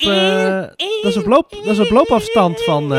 dat 1.02 1.12
is 1.12 1.18
op 1.18 1.26
loop- 1.26 1.50
dat 1.64 1.66
is 1.66 1.80
op 1.80 1.90
loopafstand 1.90 2.64
van, 2.64 2.92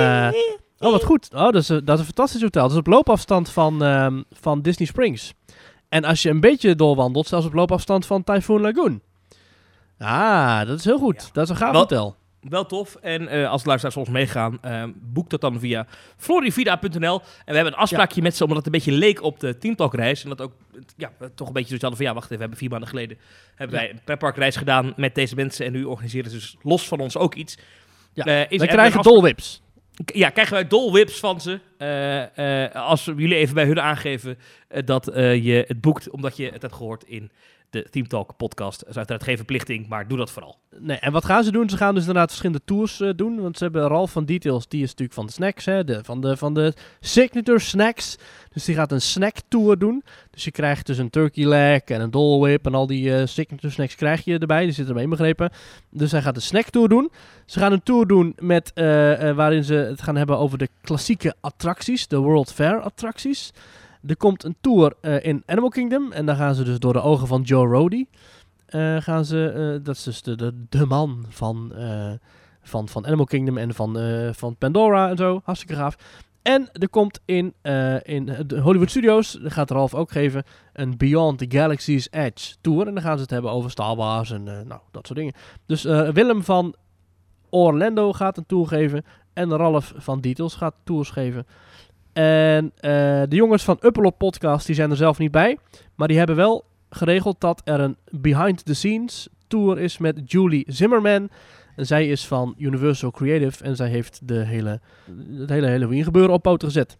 Oh, 0.80 0.90
wat 0.92 1.04
goed. 1.04 1.28
Oh, 1.34 1.38
dat 1.40 1.54
is, 1.54 1.68
een- 1.68 1.84
dat 1.84 1.94
is 1.94 2.00
een 2.00 2.06
fantastisch 2.14 2.42
hotel. 2.42 2.62
Dat 2.62 2.72
is 2.72 2.78
op 2.78 2.86
loopafstand 2.86 3.50
van, 3.50 3.82
ehm, 3.84 4.22
van 4.32 4.62
Disney 4.62 4.88
Springs. 4.88 5.32
En 5.88 6.04
als 6.04 6.22
je 6.22 6.30
een 6.30 6.40
beetje 6.40 6.74
doorwandelt, 6.74 7.26
zelfs 7.26 7.46
op 7.46 7.52
loopafstand 7.52 8.06
van 8.06 8.24
Typhoon 8.24 8.60
Lagoon. 8.60 9.00
Ah, 9.98 10.66
dat 10.66 10.78
is 10.78 10.84
heel 10.84 10.98
goed. 10.98 11.22
Ja. 11.22 11.28
Dat 11.32 11.44
is 11.44 11.50
een 11.50 11.56
gaaf 11.56 11.70
Wel- 11.72 11.80
hotel. 11.80 12.16
Wel 12.40 12.66
tof. 12.66 12.94
En 12.94 13.28
eh, 13.28 13.50
als 13.50 13.64
luisteraars 13.64 13.96
ons 13.96 14.08
meegaan, 14.08 14.58
eh, 14.62 14.84
boek 14.94 15.30
dat 15.30 15.40
dan 15.40 15.58
via 15.60 15.86
florivida.nl. 16.16 17.14
En 17.20 17.22
we 17.46 17.54
hebben 17.54 17.72
een 17.72 17.78
afspraakje 17.78 18.22
met 18.22 18.36
ze, 18.36 18.42
omdat 18.42 18.56
het 18.56 18.66
een 18.66 18.72
beetje 18.72 18.92
leek 18.92 19.22
op 19.22 19.40
de 19.40 19.58
Teamtalk-reis. 19.58 20.22
En 20.22 20.28
dat 20.28 20.40
ook 20.40 20.52
ja, 20.96 21.10
toch 21.34 21.46
een 21.46 21.52
beetje 21.52 21.68
zoiets 21.68 21.82
hadden 21.84 21.96
van, 21.96 22.06
ja, 22.06 22.12
wacht 22.14 22.24
even, 22.24 22.34
we 22.36 22.40
hebben 22.40 22.58
vier 22.58 22.70
maanden 22.70 22.88
geleden 22.88 23.18
hebben 23.54 23.76
Ja. 23.76 23.82
wij 23.84 23.92
een 23.92 24.00
pretparkreis 24.04 24.56
gedaan 24.56 24.92
met 24.96 25.14
deze 25.14 25.34
mensen. 25.34 25.66
En 25.66 25.72
nu 25.72 25.84
organiseren 25.84 26.30
ze 26.30 26.36
dus 26.36 26.56
los 26.62 26.88
van 26.88 27.00
ons 27.00 27.16
ook 27.16 27.34
iets. 27.34 27.58
Ja, 28.12 28.24
Eh, 28.24 28.40
is 28.50 28.60
We 28.60 28.66
krijgen 28.66 29.02
dolwips. 29.02 29.62
Ja, 30.04 30.30
krijgen 30.30 30.54
wij 30.54 30.66
dolwips 30.66 31.18
van 31.18 31.40
ze. 31.40 31.60
Eh, 31.78 32.64
eh, 32.64 32.74
als 32.74 33.04
jullie 33.04 33.34
even 33.34 33.54
bij 33.54 33.64
hun 33.66 33.80
aangeven 33.80 34.38
dat 34.84 35.08
eh, 35.08 35.44
je 35.44 35.64
het 35.66 35.80
boekt 35.80 36.10
omdat 36.10 36.36
je 36.36 36.50
het 36.50 36.62
hebt 36.62 36.74
gehoord 36.74 37.04
in 37.04 37.30
de 37.70 37.86
Team 37.90 38.08
Talk 38.08 38.36
podcast. 38.36 38.80
Dat 38.80 38.88
is 38.88 38.96
uiteraard 38.96 39.24
geen 39.24 39.36
verplichting, 39.36 39.88
maar 39.88 40.08
doe 40.08 40.18
dat 40.18 40.30
vooral. 40.30 40.58
Nee, 40.78 40.96
en 40.96 41.12
wat 41.12 41.24
gaan 41.24 41.44
ze 41.44 41.52
doen? 41.52 41.68
Ze 41.68 41.76
gaan 41.76 41.94
dus 41.94 42.00
inderdaad 42.00 42.28
verschillende 42.28 42.64
tours 42.64 43.00
eh, 43.00 43.10
doen. 43.16 43.40
Want 43.40 43.58
ze 43.58 43.64
hebben 43.64 43.88
Ralf 43.88 44.10
van 44.10 44.24
Details, 44.24 44.68
die 44.68 44.82
is 44.82 44.88
natuurlijk 44.88 45.14
van 45.14 45.26
de 45.26 45.32
snacks, 45.32 45.64
hè, 45.64 45.84
de, 45.84 46.04
van, 46.04 46.20
de, 46.20 46.36
van 46.36 46.54
de 46.54 46.72
signature 47.00 47.58
snacks. 47.58 48.16
Dus 48.52 48.64
die 48.64 48.74
gaat 48.74 48.92
een 48.92 49.00
snack 49.00 49.36
tour 49.48 49.78
doen. 49.78 50.02
Dus 50.30 50.44
je 50.44 50.50
krijgt 50.50 50.86
dus 50.86 50.98
een 50.98 51.10
turkey 51.10 51.44
leg 51.44 51.80
en 51.80 52.00
een 52.00 52.10
Dole 52.10 52.40
Whip 52.40 52.66
en 52.66 52.74
al 52.74 52.86
die 52.86 53.14
eh, 53.14 53.26
signature 53.26 53.72
snacks 53.72 53.94
krijg 53.94 54.24
je 54.24 54.38
erbij. 54.38 54.62
Die 54.62 54.72
zitten 54.72 54.86
erbij 54.86 55.02
inbegrepen. 55.02 55.50
Dus 55.90 56.12
hij 56.12 56.22
gaat 56.22 56.36
een 56.36 56.42
snack 56.42 56.70
tour 56.70 56.88
doen. 56.88 57.10
Ze 57.46 57.58
gaan 57.58 57.72
een 57.72 57.82
tour 57.82 58.06
doen 58.06 58.32
met, 58.38 58.72
eh, 58.72 58.84
waarin 59.34 59.64
ze 59.64 59.74
het 59.74 60.02
gaan 60.02 60.16
hebben 60.16 60.38
over 60.38 60.58
de 60.58 60.68
klassieke 60.80 61.34
attracties, 61.40 62.08
de 62.08 62.16
World 62.16 62.52
Fair 62.52 62.80
attracties. 62.80 63.52
Er 64.06 64.16
komt 64.16 64.44
een 64.44 64.56
tour 64.60 64.94
eh, 65.00 65.24
in 65.24 65.42
Animal 65.46 65.68
Kingdom 65.68 66.12
en 66.12 66.26
dan 66.26 66.36
gaan 66.36 66.54
ze 66.54 66.64
dus 66.64 66.78
door 66.78 66.92
de 66.92 67.02
ogen 67.02 67.26
van 67.26 67.42
Joe 67.42 67.66
Rody. 67.66 68.04
eh, 68.66 68.96
gaan 68.96 69.24
ze, 69.24 69.50
eh, 69.50 69.84
dat 69.84 69.94
is 69.94 70.02
dus 70.02 70.22
de, 70.22 70.66
de, 70.68 70.86
man 70.86 71.24
van, 71.28 71.72
van, 72.62 72.88
van 72.88 73.06
Animal 73.06 73.24
Kingdom 73.24 73.58
en 73.58 73.74
van, 73.74 73.98
van 74.34 74.56
Pandora 74.56 75.08
en 75.08 75.16
zo. 75.16 75.40
Hartstikke 75.44 75.74
gaaf. 75.74 75.96
En 76.42 76.68
er 76.72 76.88
komt 76.88 77.20
in, 77.24 77.54
in 78.02 78.24
de 78.46 78.60
Hollywood 78.60 78.90
Studios, 78.90 79.32
dat 79.32 79.52
gaat 79.52 79.70
Ralf 79.70 79.94
ook 79.94 80.10
geven, 80.10 80.44
een 80.72 80.96
Beyond 80.96 81.38
the 81.38 81.46
Galaxy's 81.48 82.08
Edge 82.10 82.54
tour. 82.60 82.86
En 82.86 82.94
dan 82.94 83.02
gaan 83.02 83.16
ze 83.16 83.22
het 83.22 83.30
hebben 83.30 83.50
over 83.50 83.70
Star 83.70 83.96
Wars 83.96 84.30
en 84.30 84.42
nou, 84.42 84.80
dat 84.90 85.06
soort 85.06 85.18
dingen. 85.18 85.34
Dus 85.66 85.82
Willem 86.12 86.44
van 86.44 86.74
Orlando 87.50 88.12
gaat 88.12 88.36
een 88.36 88.46
tour 88.46 88.66
geven. 88.66 89.04
En 89.32 89.56
Ralf 89.56 89.92
van 89.96 90.20
Details 90.20 90.54
gaat 90.54 90.74
tours 90.84 91.10
geven. 91.10 91.46
En 92.18 92.72
eh, 92.74 92.90
de 93.28 93.36
jongens 93.36 93.64
van 93.64 93.78
Uppelop 93.80 94.18
Podcast, 94.18 94.66
die 94.66 94.74
zijn 94.74 94.90
er 94.90 94.96
zelf 94.96 95.18
niet 95.18 95.30
bij. 95.30 95.58
Maar 95.94 96.08
die 96.08 96.18
hebben 96.18 96.36
wel 96.36 96.64
geregeld 96.90 97.40
dat 97.40 97.60
er 97.64 97.80
een 97.80 97.96
behind 98.10 98.64
the 98.64 98.74
scenes 98.74 99.28
tour 99.46 99.78
is 99.78 99.98
met 99.98 100.30
Julie 100.30 100.64
Zimmerman. 100.66 101.30
En 101.76 101.86
zij 101.86 102.08
is 102.08 102.26
van 102.26 102.54
Universal 102.56 103.10
Creative 103.10 103.64
en 103.64 103.76
zij 103.76 103.88
heeft 103.88 104.28
de 104.28 104.44
hele, 104.44 104.80
het 105.38 105.50
hele 105.50 105.68
Halloween 105.68 106.04
gebeuren 106.04 106.34
op 106.34 106.42
poten 106.42 106.68
gezet. 106.68 106.98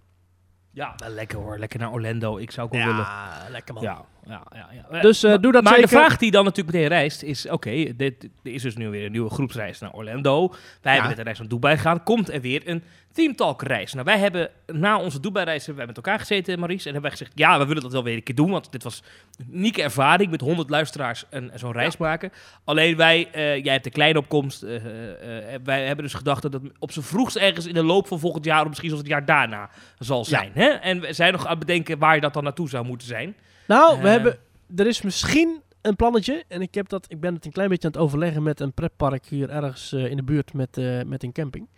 Ja, 0.71 0.95
wel 0.97 1.11
lekker 1.11 1.39
hoor. 1.39 1.59
Lekker 1.59 1.79
naar 1.79 1.93
Orlando. 1.93 2.37
Ik 2.37 2.51
zou 2.51 2.67
ook 2.67 2.73
wel 2.73 2.87
willen. 2.87 3.07
lekker 3.51 3.83
Ja, 3.83 4.05
ja, 4.29 4.43
ja. 4.53 4.69
ja. 4.91 5.01
Dus 5.01 5.23
eh, 5.23 5.31
Maar- 5.31 5.41
doe 5.41 5.53
dat 5.53 5.63
maar 5.63 5.75
zeker. 5.75 5.89
de 5.89 5.97
vraag 5.97 6.17
die 6.17 6.31
dan 6.31 6.45
natuurlijk 6.45 6.77
meteen 6.77 6.91
reist 6.91 7.23
is... 7.23 7.49
Oké, 7.49 7.97
dit, 7.97 8.25
er 8.43 8.53
is 8.53 8.63
dus 8.63 8.77
nu 8.77 8.89
weer 8.89 9.05
een 9.05 9.13
nieuwe 9.13 9.31
groepsreis 9.31 9.79
naar 9.79 9.93
Orlando. 9.93 10.55
Wij 10.83 10.93
hebben 10.93 11.11
net 11.11 11.19
een 11.19 11.25
reis 11.25 11.39
naar 11.39 11.49
Dubai 11.49 11.77
gegaan. 11.77 12.03
Komt 12.03 12.33
er 12.33 12.41
weer 12.41 12.63
een 12.65 12.83
Team 13.13 13.37
Talk 13.37 13.63
reis. 13.63 13.93
Nou, 13.93 14.05
wij 14.05 14.19
hebben 14.19 14.51
na 14.67 14.99
onze 14.99 15.21
Dubai-reis 15.21 15.59
hebben 15.67 15.77
wij 15.77 15.87
met 15.87 15.97
elkaar 15.97 16.19
gezeten, 16.19 16.59
Maurice. 16.59 16.87
En 16.87 16.93
hebben 16.93 17.11
wij 17.11 17.19
gezegd, 17.19 17.33
ja, 17.35 17.59
we 17.59 17.67
willen 17.67 17.83
dat 17.83 17.93
wel 17.93 18.05
weer 18.05 18.15
een 18.15 18.23
keer 18.23 18.35
doen. 18.35 18.51
Want 18.51 18.73
dit 18.73 18.83
was 18.83 19.03
een 19.39 19.49
unieke 19.53 19.83
ervaring 19.83 20.31
met 20.31 20.41
100 20.41 20.71
luisteraars 20.71 21.25
en, 21.31 21.51
zo'n 21.55 21.73
reis 21.73 21.97
maken. 21.97 22.33
Alleen 22.65 22.97
wij, 22.97 23.29
eh, 23.33 23.65
jij 23.65 23.73
hebt 23.73 23.87
een 23.87 23.93
kleine 23.93 24.19
opkomst. 24.19 24.63
eh, 24.63 24.77
eh, 24.77 25.55
eh, 25.55 25.61
wij 25.65 25.87
hebben 25.87 26.05
dus 26.05 26.15
gedacht 26.15 26.43
dat 26.43 26.53
het 26.53 26.63
op 26.79 26.93
z'n 26.93 27.01
vroegst 27.01 27.37
ergens 27.37 27.67
in 27.67 27.75
de 27.75 27.85
loop 27.85 28.07
van 28.07 28.19
volgend 28.19 28.45
jaar... 28.45 28.61
of 28.63 28.69
misschien 28.69 28.89
zelfs 28.89 29.05
het 29.05 29.13
jaar 29.13 29.25
daarna 29.25 29.71
zal 29.99 30.25
zijn. 30.25 30.51
Hè? 30.55 30.69
En 30.69 31.01
we 31.01 31.13
zijn 31.13 31.33
nog 31.33 31.45
aan 31.45 31.51
het 31.51 31.67
bedenken 31.67 31.99
waar 31.99 32.21
dat 32.21 32.35
dan 32.35 32.45
naartoe 32.45 32.69
zou 32.69 32.85
moeten 32.85 33.09
zijn. 33.09 33.37
Nou, 33.69 33.97
we 34.01 34.05
Eh. 34.05 34.11
hebben, 34.11 34.39
er 34.77 34.87
is 34.87 35.03
misschien 35.03 35.63
een 35.83 35.97
plannetje. 35.97 36.45
En 36.49 36.61
ik, 36.63 36.75
heb 36.75 36.89
dat, 36.89 37.05
ik 37.09 37.21
ben 37.21 37.35
het 37.35 37.45
een 37.45 37.53
klein 37.53 37.69
beetje 37.69 37.87
aan 37.87 37.93
het 37.93 38.01
overleggen 38.03 38.43
met 38.43 38.61
een 38.61 38.73
pretpark 38.73 39.27
hier 39.27 39.51
ergens 39.51 39.93
eh, 39.93 40.11
in 40.11 40.17
de 40.17 40.23
buurt 40.23 40.53
met, 40.53 40.77
eh, 40.79 41.03
met 41.07 41.23
een 41.23 41.33
camping. 41.33 41.69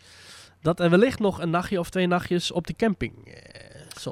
Dat 0.63 0.81
er 0.81 0.91
wellicht 0.91 1.19
nog 1.19 1.41
een 1.41 1.51
nachtje 1.51 1.79
of 1.79 1.91
twee 1.91 2.07
nachtjes 2.07 2.53
op 2.53 2.67
de 2.67 2.75
camping 2.77 3.13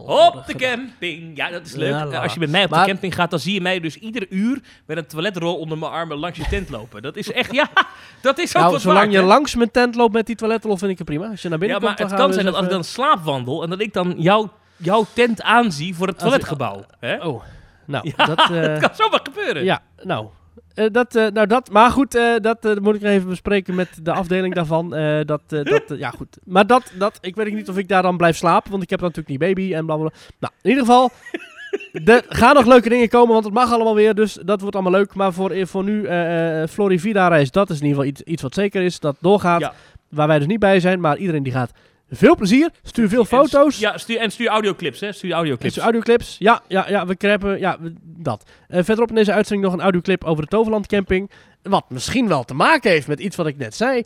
Op 0.04 0.32
de 0.46 0.52
gedaan. 0.52 0.76
camping. 0.76 1.36
Ja, 1.36 1.50
dat 1.50 1.66
is 1.66 1.72
leuk. 1.74 1.90
Ja. 1.90 2.04
Als 2.22 2.34
je 2.34 2.40
met 2.40 2.50
mij 2.50 2.64
op 2.64 2.70
Maar- 2.70 2.84
de 2.84 2.90
camping 2.90 3.14
gaat, 3.14 3.30
dan 3.30 3.38
zie 3.38 3.54
je 3.54 3.60
mij 3.60 3.80
dus 3.80 3.96
iedere 3.96 4.26
uur 4.30 4.60
met 4.86 4.96
een 4.96 5.06
toiletrol 5.06 5.56
onder 5.58 5.78
mijn 5.78 5.92
armen 5.92 6.16
langs 6.18 6.38
je 6.38 6.44
tent 6.48 6.68
lopen. 6.70 7.02
Dat 7.02 7.16
is 7.16 7.32
echt, 7.32 7.52
ja, 7.52 7.68
dat 8.22 8.38
is 8.38 8.48
ook 8.56 8.60
Nou, 8.60 8.72
wat 8.72 8.80
zolang 8.80 9.00
waard, 9.00 9.12
je 9.12 9.18
hè? 9.18 9.24
langs 9.24 9.54
mijn 9.54 9.70
tent 9.70 9.94
loopt 9.94 10.12
met 10.12 10.26
die 10.26 10.36
toiletrol, 10.36 10.76
vind 10.76 10.90
ik 10.90 10.98
het 10.98 11.06
prima. 11.06 11.28
Als 11.30 11.42
je 11.42 11.48
naar 11.48 11.58
Ja, 11.58 11.64
binnen 11.64 11.82
maar 11.82 11.96
komt, 11.96 12.10
het 12.10 12.18
kan 12.18 12.32
zijn 12.32 12.44
dat 12.44 12.54
als 12.54 12.64
ik 12.64 12.70
dan 12.70 12.84
slaapwandel 12.84 13.62
en 13.62 13.70
dat 13.70 13.80
ik 13.80 13.92
dan 13.92 14.14
jouw, 14.18 14.52
jouw 14.76 15.06
tent 15.14 15.42
aanzie 15.42 15.94
voor 15.94 16.06
het 16.06 16.16
Als 16.16 16.24
toiletgebouw. 16.24 16.84
Hè? 16.98 17.24
Oh, 17.26 17.42
nou, 17.88 18.12
Ja, 18.16 18.26
dat... 18.26 18.38
eh, 18.50 18.62
dat 18.62 18.78
kan 18.78 18.94
zomaar 18.94 19.20
gebeuren. 19.22 19.64
Ja, 19.64 19.82
nou. 20.02 20.26
eh, 20.74 20.86
dat, 20.92 21.14
eh, 21.14 21.26
nou 21.26 21.46
dat, 21.46 21.70
maar 21.70 21.90
goed, 21.90 22.12
dat 22.40 22.80
moet 22.80 22.94
ik 22.94 23.00
nog 23.00 23.10
even 23.10 23.28
bespreken 23.28 23.74
met 23.74 23.88
de 24.02 24.12
afdeling 24.12 24.54
daarvan. 24.54 24.90
dat, 25.26 25.42
dat, 25.48 25.82
ja, 25.96 26.10
goed. 26.10 26.38
Maar 26.44 26.66
dat, 26.66 26.92
dat, 26.98 27.18
ik 27.20 27.36
weet 27.36 27.54
niet 27.54 27.68
of 27.68 27.78
ik 27.78 27.88
daar 27.88 28.02
dan 28.02 28.16
blijf 28.16 28.36
slapen, 28.36 28.70
want 28.70 28.82
ik 28.82 28.90
heb 28.90 29.00
dan 29.00 29.08
natuurlijk 29.08 29.40
niet 29.40 29.54
baby 29.54 29.74
en 29.74 29.86
blablabla. 29.86 30.16
Nou, 30.38 30.52
in 30.62 30.70
ieder 30.70 30.84
geval, 30.84 31.10
er 32.04 32.24
gaan 32.28 32.54
nog 32.54 32.66
leuke 32.66 32.88
dingen 32.88 33.08
komen, 33.08 33.32
want 33.32 33.44
het 33.44 33.54
mag 33.54 33.72
allemaal 33.72 33.94
weer. 33.94 34.14
Dus 34.14 34.38
dat 34.44 34.60
wordt 34.60 34.74
allemaal 34.74 35.00
leuk. 35.00 35.14
Maar 35.14 35.32
voor, 35.32 35.66
voor 35.66 35.84
nu, 35.84 36.04
eh, 36.04 36.66
Florivida-reis, 36.68 37.50
dat 37.50 37.70
is 37.70 37.80
in 37.80 37.86
ieder 37.86 37.98
geval 37.98 38.12
iets, 38.12 38.22
iets 38.22 38.42
wat 38.42 38.54
zeker 38.54 38.82
is. 38.82 39.00
Dat 39.00 39.16
doorgaat. 39.20 39.60
Ja. 39.60 39.72
Waar 40.08 40.26
wij 40.26 40.38
dus 40.38 40.46
niet 40.46 40.58
bij 40.58 40.80
zijn. 40.80 41.00
Maar 41.00 41.16
iedereen 41.16 41.42
die 41.42 41.52
gaat. 41.52 41.70
Veel 42.10 42.36
plezier. 42.36 42.70
Stuur 42.82 43.08
veel 43.08 43.20
En 43.20 43.26
foto's. 43.26 43.78
Ja, 43.78 43.98
stuur, 43.98 44.18
en 44.18 44.30
stuur 44.30 44.48
audioclips, 44.48 45.00
hè. 45.00 45.12
Stuur 45.12 45.32
audioclips. 45.32 45.72
Clips, 45.74 45.84
audioclips. 45.86 46.36
Ja, 46.38 46.60
ja, 46.68 46.88
ja, 46.88 47.06
we 47.06 47.16
krijgen 47.16 47.58
ja, 47.58 47.76
we- 47.80 47.94
dat. 48.02 48.50
Eh, 48.68 48.84
verderop 48.84 49.08
in 49.08 49.14
deze 49.14 49.32
uitzending 49.32 49.66
nog 49.68 49.76
een 49.78 49.82
audioclip 49.84 50.24
over 50.24 50.42
de 50.42 50.48
Toverland 50.48 50.86
camping. 50.86 51.30
Wat 51.62 51.84
misschien 51.90 52.28
wel 52.28 52.44
te 52.44 52.54
maken 52.54 52.90
heeft 52.90 53.08
met 53.08 53.20
iets 53.20 53.36
wat 53.36 53.46
ik 53.46 53.56
net 53.56 53.74
zei. 53.74 54.02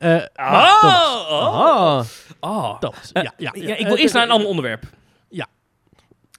Oh, 0.00 0.16
Ah, 0.34 2.04
oh. 2.40 2.78
Thomas. 2.78 3.12
Eh, 3.12 3.22
ja, 3.22 3.32
ja, 3.36 3.50
ja, 3.54 3.76
ik 3.76 3.86
wil 3.86 3.96
eerst 3.96 4.14
naar 4.14 4.22
een 4.22 4.30
ander 4.30 4.48
onderwerp. 4.48 4.82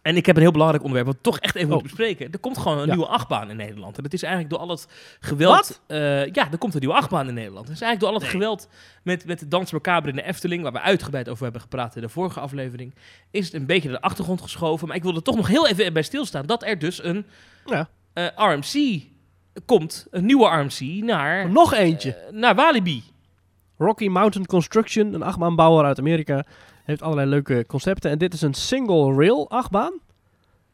En 0.02 0.16
ik 0.16 0.26
heb 0.26 0.36
een 0.36 0.42
heel 0.42 0.52
belangrijk 0.52 0.84
onderwerp, 0.84 1.08
wat 1.10 1.18
we 1.22 1.30
toch 1.30 1.40
echt 1.40 1.56
even 1.56 1.68
Oh. 1.68 1.74
moeten 1.74 1.96
bespreken. 1.96 2.32
Er 2.32 2.40
komt 2.40 2.58
gewoon 2.58 2.78
een 2.78 2.86
Ja. 2.86 2.92
nieuwe 2.94 3.08
achtbaan 3.10 3.50
in 3.50 3.56
Nederland. 3.56 3.98
En 3.98 4.04
dat 4.04 4.14
is 4.14 4.24
eigenlijk 4.24 4.54
door 4.54 4.62
al 4.64 4.70
het 4.70 4.88
geweld... 5.20 5.82
Eh, 5.88 6.26
ja, 6.26 6.52
er 6.52 6.58
komt 6.58 6.74
een 6.74 6.80
nieuwe 6.80 6.96
achtbaan 6.96 7.28
in 7.28 7.34
Nederland. 7.34 7.66
Dat 7.68 7.76
is 7.76 7.82
eigenlijk 7.82 8.00
door 8.00 8.10
al 8.10 8.14
het 8.16 8.24
Nee. 8.24 8.32
geweld 8.42 8.70
met, 9.04 9.26
met 9.26 9.40
de 9.40 9.48
Dans 9.48 9.72
Macabre 9.72 10.10
in 10.10 10.16
de 10.16 10.24
Efteling... 10.24 10.64
waar 10.64 10.72
we 10.72 10.80
uitgebreid 10.80 11.30
over 11.30 11.44
hebben 11.44 11.62
gepraat 11.62 11.96
in 11.96 12.02
de 12.02 12.10
vorige 12.10 12.40
aflevering... 12.40 12.94
is 13.32 13.46
het 13.46 13.54
een 13.54 13.66
beetje 13.66 13.90
naar 13.90 13.98
de 14.00 14.04
achtergrond 14.06 14.42
geschoven. 14.42 14.88
Maar 14.88 14.98
ik 14.98 15.04
wil 15.04 15.16
er 15.16 15.22
toch 15.24 15.36
nog 15.36 15.48
heel 15.48 15.68
even 15.68 15.94
bij 15.94 16.02
stilstaan... 16.04 16.46
dat 16.46 16.64
er 16.64 16.80
dus 16.80 17.04
een 17.04 17.26
Ja. 17.66 17.90
eh, 18.14 18.26
RMC 18.36 19.02
komt. 19.66 20.08
Een 20.12 20.26
nieuwe 20.26 20.48
RMC 20.48 21.04
naar, 21.04 21.50
Nog 21.50 21.74
eentje. 21.74 22.14
eh, 22.16 22.32
naar 22.34 22.56
Walibi. 22.56 23.04
Rocky 23.78 24.08
Mountain 24.08 24.48
Construction, 24.48 25.14
een 25.14 25.24
achtbaanbouwer 25.24 25.86
uit 25.86 26.00
Amerika, 26.00 26.46
heeft 26.84 27.02
allerlei 27.02 27.30
leuke 27.30 27.66
concepten. 27.68 28.12
En 28.12 28.18
dit 28.18 28.34
is 28.34 28.42
een 28.42 28.54
single 28.54 29.14
rail 29.14 29.50
achtbaan. 29.50 29.94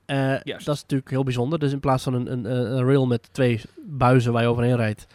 Eh, 0.05 0.41
Juist. 0.43 0.65
dat 0.65 0.75
is 0.75 0.81
natuurlijk 0.81 1.09
heel 1.09 1.23
bijzonder. 1.23 1.59
Dus 1.59 1.71
in 1.71 1.79
plaats 1.79 2.03
van 2.03 2.13
een, 2.13 2.31
een, 2.31 2.45
een 2.45 2.85
rail 2.85 3.07
met 3.07 3.33
twee 3.33 3.61
buizen 3.85 4.33
waar 4.33 4.41
je 4.41 4.47
overheen 4.47 4.75
rijdt, 4.75 5.07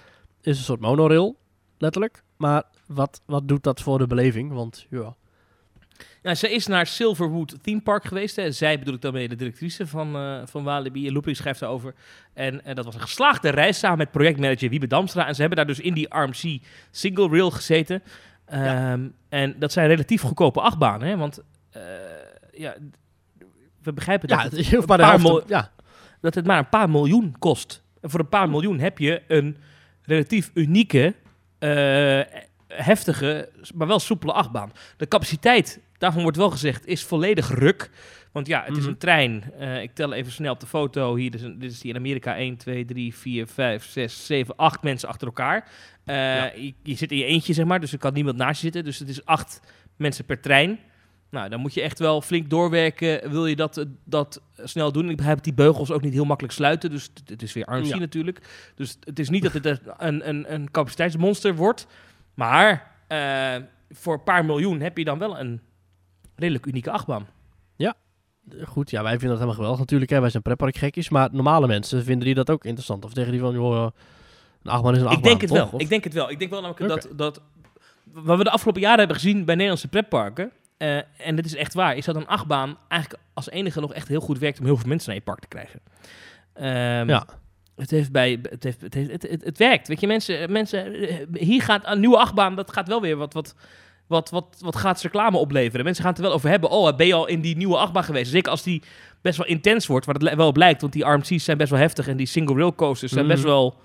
is 0.42 0.58
een 0.58 0.64
soort 0.64 0.80
monorail, 0.80 1.36
letterlijk. 1.78 2.22
Maar 2.36 2.62
wat, 2.86 3.20
wat 3.26 3.48
doet 3.48 3.62
dat 3.62 3.80
voor 3.80 3.98
de 3.98 4.06
beleving? 4.06 4.52
Want 4.52 4.86
ja, 4.90 5.14
Nou, 6.22 6.36
zij 6.36 6.50
is 6.50 6.66
naar 6.66 6.86
Silverwood 6.86 7.56
Theme 7.62 7.80
Park 7.80 8.04
geweest. 8.04 8.36
Hè. 8.36 8.52
Zij 8.52 8.78
bedoel 8.78 8.94
ik 8.94 9.00
daarmee 9.00 9.28
de 9.28 9.36
directrice 9.36 9.86
van, 9.86 10.16
eh 10.16 10.42
van 10.44 10.64
Walibi. 10.64 11.12
Looping 11.12 11.36
schrijft 11.36 11.60
daarover. 11.60 11.94
En, 12.34 12.64
en 12.64 12.74
dat 12.74 12.84
was 12.84 12.94
een 12.94 13.00
geslaagde 13.00 13.48
reis 13.48 13.78
samen 13.78 13.98
met 13.98 14.10
projectmanager 14.10 14.68
Wiebe 14.68 14.86
Damstra. 14.86 15.26
En 15.26 15.34
ze 15.34 15.40
hebben 15.40 15.58
daar 15.58 15.66
dus 15.66 15.80
in 15.80 15.94
die 15.94 16.06
RMC 16.08 16.60
single 16.90 17.28
rail 17.28 17.50
gezeten. 17.50 18.02
Ehm, 18.52 19.08
En 19.28 19.54
dat 19.58 19.72
zijn 19.72 19.88
relatief 19.88 20.22
goedkope 20.22 20.60
achtbanen. 20.60 21.08
Hè. 21.08 21.16
Want 21.16 21.42
eh, 21.70 21.82
ja, 22.52 22.74
we 23.82 23.92
begrijpen 23.92 24.28
dat, 24.28 24.38
ja, 24.38 24.44
het, 24.44 24.86
maar 24.86 24.96
de 24.98 25.02
paar 25.02 25.08
helft 25.08 25.24
te- 25.24 25.30
mil- 25.30 25.42
ja, 25.46 25.70
dat 26.20 26.34
het 26.34 26.46
maar 26.46 26.58
een 26.58 26.68
paar 26.68 26.90
miljoen 26.90 27.34
kost. 27.38 27.82
En 28.00 28.10
voor 28.10 28.20
een 28.20 28.28
paar 28.28 28.50
miljoen 28.50 28.78
heb 28.78 28.98
je 28.98 29.22
een 29.28 29.56
relatief 30.02 30.50
unieke, 30.54 31.14
eh, 31.58 32.20
heftige, 32.68 33.48
maar 33.74 33.86
wel 33.86 33.98
soepele 33.98 34.32
achtbaan. 34.32 34.72
De 34.96 35.08
capaciteit, 35.08 35.80
daarvan 35.98 36.22
wordt 36.22 36.36
wel 36.36 36.50
gezegd, 36.50 36.86
is 36.86 37.04
volledig 37.04 37.48
ruk. 37.48 37.90
Want 38.32 38.46
ja, 38.46 38.62
het 38.64 38.76
is 38.76 38.82
Mhm. 38.82 38.88
een 38.88 38.98
trein. 38.98 39.52
Eh, 39.58 39.82
ik 39.82 39.94
tel 39.94 40.12
even 40.12 40.32
snel 40.32 40.52
op 40.52 40.60
de 40.60 40.66
foto. 40.66 41.14
Hier, 41.16 41.30
dit 41.30 41.40
is, 41.40 41.46
een- 41.46 41.58
dit 41.58 41.70
is 41.72 41.80
die 41.80 41.90
in 41.90 41.96
Amerika. 41.96 42.36
1, 42.36 42.56
2, 42.56 42.84
3, 42.84 43.14
4, 43.14 43.46
5, 43.46 43.84
6, 43.84 44.26
7, 44.26 44.56
8 44.56 44.82
mensen 44.82 45.08
achter 45.08 45.26
elkaar. 45.26 45.68
Eh, 46.04 46.14
Ja. 46.16 46.52
je, 46.56 46.74
je 46.82 46.94
zit 46.94 47.10
in 47.12 47.18
je 47.18 47.24
eentje, 47.24 47.52
zeg 47.52 47.64
maar. 47.66 47.80
Dus 47.80 47.92
er 47.92 47.98
kan 47.98 48.12
niemand 48.12 48.36
naast 48.36 48.54
je 48.56 48.60
zitten. 48.62 48.84
Dus 48.84 48.98
het 48.98 49.08
is 49.08 49.24
acht 49.24 49.60
mensen 49.96 50.24
per 50.24 50.40
trein. 50.40 50.78
Nou, 51.30 51.48
dan 51.48 51.60
moet 51.60 51.74
je 51.74 51.82
echt 51.82 51.98
wel 51.98 52.20
flink 52.22 52.50
doorwerken. 52.50 53.30
Wil 53.30 53.46
je 53.46 53.56
dat, 53.56 53.76
eh, 53.76 53.84
dat 54.04 54.42
snel 54.56 54.92
doen? 54.92 55.08
Ik 55.10 55.16
begrijp 55.16 55.36
dat 55.36 55.44
die 55.44 55.54
beugels 55.54 55.90
ook 55.90 56.02
niet 56.02 56.12
heel 56.12 56.24
makkelijk 56.24 56.54
sluiten. 56.54 56.90
Dus 56.90 57.10
het- 57.26 57.42
is 57.42 57.52
weer 57.52 57.64
RMC 57.70 57.84
Ja. 57.84 57.98
natuurlijk. 57.98 58.72
Dus 58.74 58.96
het 59.04 59.18
is 59.18 59.28
niet 59.28 59.42
dat 59.42 59.52
het 59.52 59.80
een, 59.96 60.28
een, 60.28 60.52
een 60.54 60.70
capaciteitsmonster 60.70 61.54
wordt. 61.54 61.86
Maar 62.34 62.90
eh, 63.08 63.54
voor 63.90 64.14
een 64.14 64.22
paar 64.22 64.44
miljoen 64.44 64.80
heb 64.80 64.98
je 64.98 65.04
dan 65.04 65.18
wel 65.18 65.38
een 65.38 65.60
redelijk 66.36 66.66
unieke 66.66 66.90
achtbaan. 66.90 67.26
goed, 68.64 68.90
ja, 68.90 69.02
wij 69.02 69.10
vinden 69.10 69.28
dat 69.28 69.36
helemaal 69.36 69.54
geweldig 69.56 69.78
natuurlijk. 69.80 70.10
Hè. 70.10 70.20
Wij 70.20 70.30
zijn 70.30 70.42
pretparkgekkies, 70.42 71.08
maar 71.08 71.28
normale 71.32 71.66
mensen 71.66 72.04
vinden 72.04 72.24
die 72.26 72.34
dat 72.34 72.50
ook 72.50 72.64
interessant. 72.64 73.04
Of 73.04 73.12
tegen 73.12 73.30
die 73.30 73.40
van, 73.40 73.54
joh, 73.54 73.90
een 74.62 74.70
achtbaan 74.70 74.94
is 74.94 75.00
een 75.00 75.06
achtbaan, 75.06 75.18
ik 75.18 75.24
denk 75.24 75.40
het 75.40 75.50
toch? 75.50 75.58
wel. 75.58 75.68
Of- 75.72 75.80
Ik 75.80 75.88
denk 75.88 76.04
het 76.04 76.12
wel. 76.12 76.30
Ik 76.30 76.38
denk 76.38 76.50
wel 76.50 76.60
namelijk 76.62 76.88
dat, 76.88 77.08
dat 77.16 77.40
wat 78.12 78.38
we 78.38 78.44
de 78.44 78.50
afgelopen 78.50 78.80
jaren 78.80 78.98
hebben 78.98 79.16
gezien 79.16 79.44
bij 79.44 79.54
Nederlandse 79.54 79.88
pretparken, 79.88 80.50
eh, 80.76 80.96
en 81.26 81.36
dit 81.36 81.44
is 81.44 81.54
echt 81.54 81.74
waar, 81.74 81.96
is 81.96 82.04
dat 82.04 82.16
een 82.16 82.26
achtbaan 82.26 82.76
eigenlijk 82.88 83.22
als 83.34 83.50
enige 83.50 83.80
nog 83.80 83.92
echt 83.94 84.08
heel 84.08 84.20
goed 84.20 84.38
werkt 84.38 84.58
om 84.58 84.64
heel 84.64 84.76
veel 84.76 84.88
mensen 84.88 85.08
naar 85.08 85.18
je 85.18 85.24
park 85.24 85.40
te 85.40 85.48
krijgen. 85.48 85.80
Ehm, 86.54 87.08
Ja. 87.08 87.26
Het, 87.76 87.90
heeft 87.90 88.12
bij, 88.12 88.38
het, 88.50 88.62
heeft, 88.64 88.80
het, 88.80 88.94
heeft, 88.94 89.10
het, 89.10 89.22
het, 89.30 89.44
het 89.44 89.58
werkt. 89.58 89.88
Weet 89.88 90.00
je, 90.00 90.06
mensen, 90.06 90.52
mensen, 90.52 90.94
eh, 90.94 91.16
hier 91.32 91.62
gaat 91.62 91.82
een 91.86 92.00
nieuwe 92.00 92.16
achtbaan, 92.18 92.54
dat 92.56 92.72
gaat 92.72 92.88
wel 92.88 93.00
weer 93.00 93.16
wat, 93.16 93.32
wat, 93.32 93.54
wat, 94.06 94.30
wat, 94.30 94.56
wat 94.60 94.74
gratis 94.74 95.02
reclame 95.02 95.36
opleveren. 95.38 95.84
Mensen 95.84 96.02
gaan 96.04 96.12
het 96.12 96.20
er 96.22 96.26
wel 96.28 96.36
over 96.36 96.48
hebben. 96.50 96.70
Oh, 96.70 96.96
ben 96.96 97.06
je 97.06 97.14
al 97.14 97.26
in 97.26 97.40
die 97.40 97.56
nieuwe 97.56 97.76
achtbaan 97.76 98.04
geweest? 98.04 98.30
Zeker 98.30 98.50
als 98.50 98.62
die 98.62 98.82
best 99.20 99.36
wel 99.38 99.46
intens 99.46 99.86
wordt, 99.86 100.06
waar 100.06 100.14
het 100.14 100.34
wel 100.34 100.52
blijkt, 100.52 100.80
want 100.80 100.92
die 100.92 101.04
RMC's 101.04 101.44
zijn 101.44 101.56
best 101.58 101.70
wel 101.70 101.80
heftig 101.80 102.08
en 102.08 102.16
die 102.16 102.26
single 102.26 102.54
rail 102.56 102.74
coasters 102.74 103.12
zijn 103.12 103.26
best 103.26 103.42
wel 103.42 103.80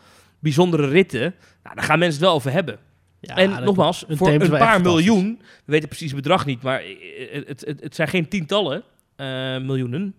bijzondere 0.47 0.87
ritten. 0.87 1.35
Nou, 1.63 1.75
daar 1.75 1.83
gaan 1.83 1.99
mensen 1.99 2.19
het 2.19 2.27
wel 2.27 2.35
over 2.35 2.51
hebben. 2.51 2.79
Ja, 3.19 3.35
en 3.35 3.63
nogmaals, 3.63 4.05
klopt. 4.05 4.17
voor 4.17 4.29
een 4.29 4.49
paar 4.49 4.81
miljoen, 4.81 5.41
we 5.41 5.71
weten 5.71 5.87
precies 5.87 6.11
het 6.11 6.21
bedrag 6.21 6.45
niet, 6.45 6.61
maar 6.61 6.79
eh, 6.79 7.45
het, 7.47 7.65
het, 7.65 7.81
het 7.81 7.95
zijn 7.95 8.07
geen 8.07 8.27
tientallen 8.27 8.83
eh, 9.15 9.27
miljoenen. 9.57 10.15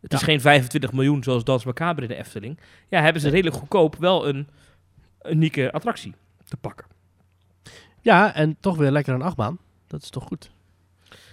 Het 0.00 0.12
is 0.12 0.22
geen 0.22 0.40
25 0.40 0.92
miljoen 0.92 1.22
zoals 1.22 1.44
Dans 1.44 1.64
Macabre 1.64 2.02
in 2.02 2.08
de 2.08 2.14
Efteling. 2.14 2.58
Ja, 2.88 3.02
hebben 3.02 3.22
ze 3.22 3.28
redelijk 3.28 3.56
goedkoop 3.56 3.96
wel 3.96 4.28
een 4.28 4.48
unieke 5.22 5.72
attractie 5.72 6.14
te 6.48 6.56
pakken. 6.56 6.86
Ja, 8.00 8.34
en 8.34 8.56
toch 8.60 8.76
weer 8.76 8.90
lekker 8.90 9.14
een 9.14 9.22
achtbaan. 9.22 9.58
Dat 9.86 10.02
is 10.02 10.10
toch 10.10 10.24
goed. 10.24 10.50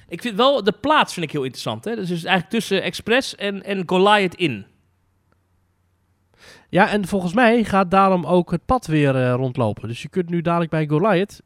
Ik 0.08 0.22
vind 0.22 0.36
wel, 0.36 0.64
de 0.64 0.72
plaats 0.72 1.14
vind 1.14 1.26
ik 1.26 1.32
heel 1.32 1.44
interessant. 1.44 1.86
Hè? 1.86 1.96
Dus 1.96 2.10
het 2.10 2.18
is 2.18 2.24
eigenlijk 2.24 2.54
tussen 2.54 2.84
Express 2.84 3.36
en, 3.36 3.64
en 3.64 3.84
Goliath 3.86 4.36
in. 4.36 4.66
Ja, 6.72 6.90
en 6.90 7.08
volgens 7.08 7.34
mij 7.34 7.64
gaat 7.64 7.92
daarom 7.92 8.26
ook 8.26 8.52
het 8.52 8.66
pad 8.66 8.86
weer 8.88 9.16
eh, 9.16 9.34
rondlopen. 9.34 9.88
Dus 9.88 10.02
je 10.02 10.10
kunt 10.10 10.30
nu 10.30 10.42
dadelijk 10.42 10.72
bij 10.72 10.88
Goliath, 10.88 11.42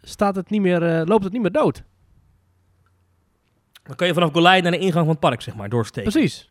staat 0.00 0.36
het 0.36 0.50
niet 0.50 0.60
meer, 0.60 0.82
eh, 0.82 1.06
loopt 1.06 1.24
het 1.24 1.32
niet 1.32 1.42
meer 1.42 1.52
dood. 1.52 1.82
Dan 3.82 3.96
kan 3.96 4.06
je 4.06 4.14
vanaf 4.14 4.32
Goliath 4.32 4.62
naar 4.62 4.72
de 4.72 4.78
ingang 4.78 5.04
van 5.04 5.08
het 5.08 5.20
park, 5.20 5.40
zeg 5.42 5.54
maar, 5.56 5.68
doorsteken. 5.68 6.10
Precies. 6.12 6.48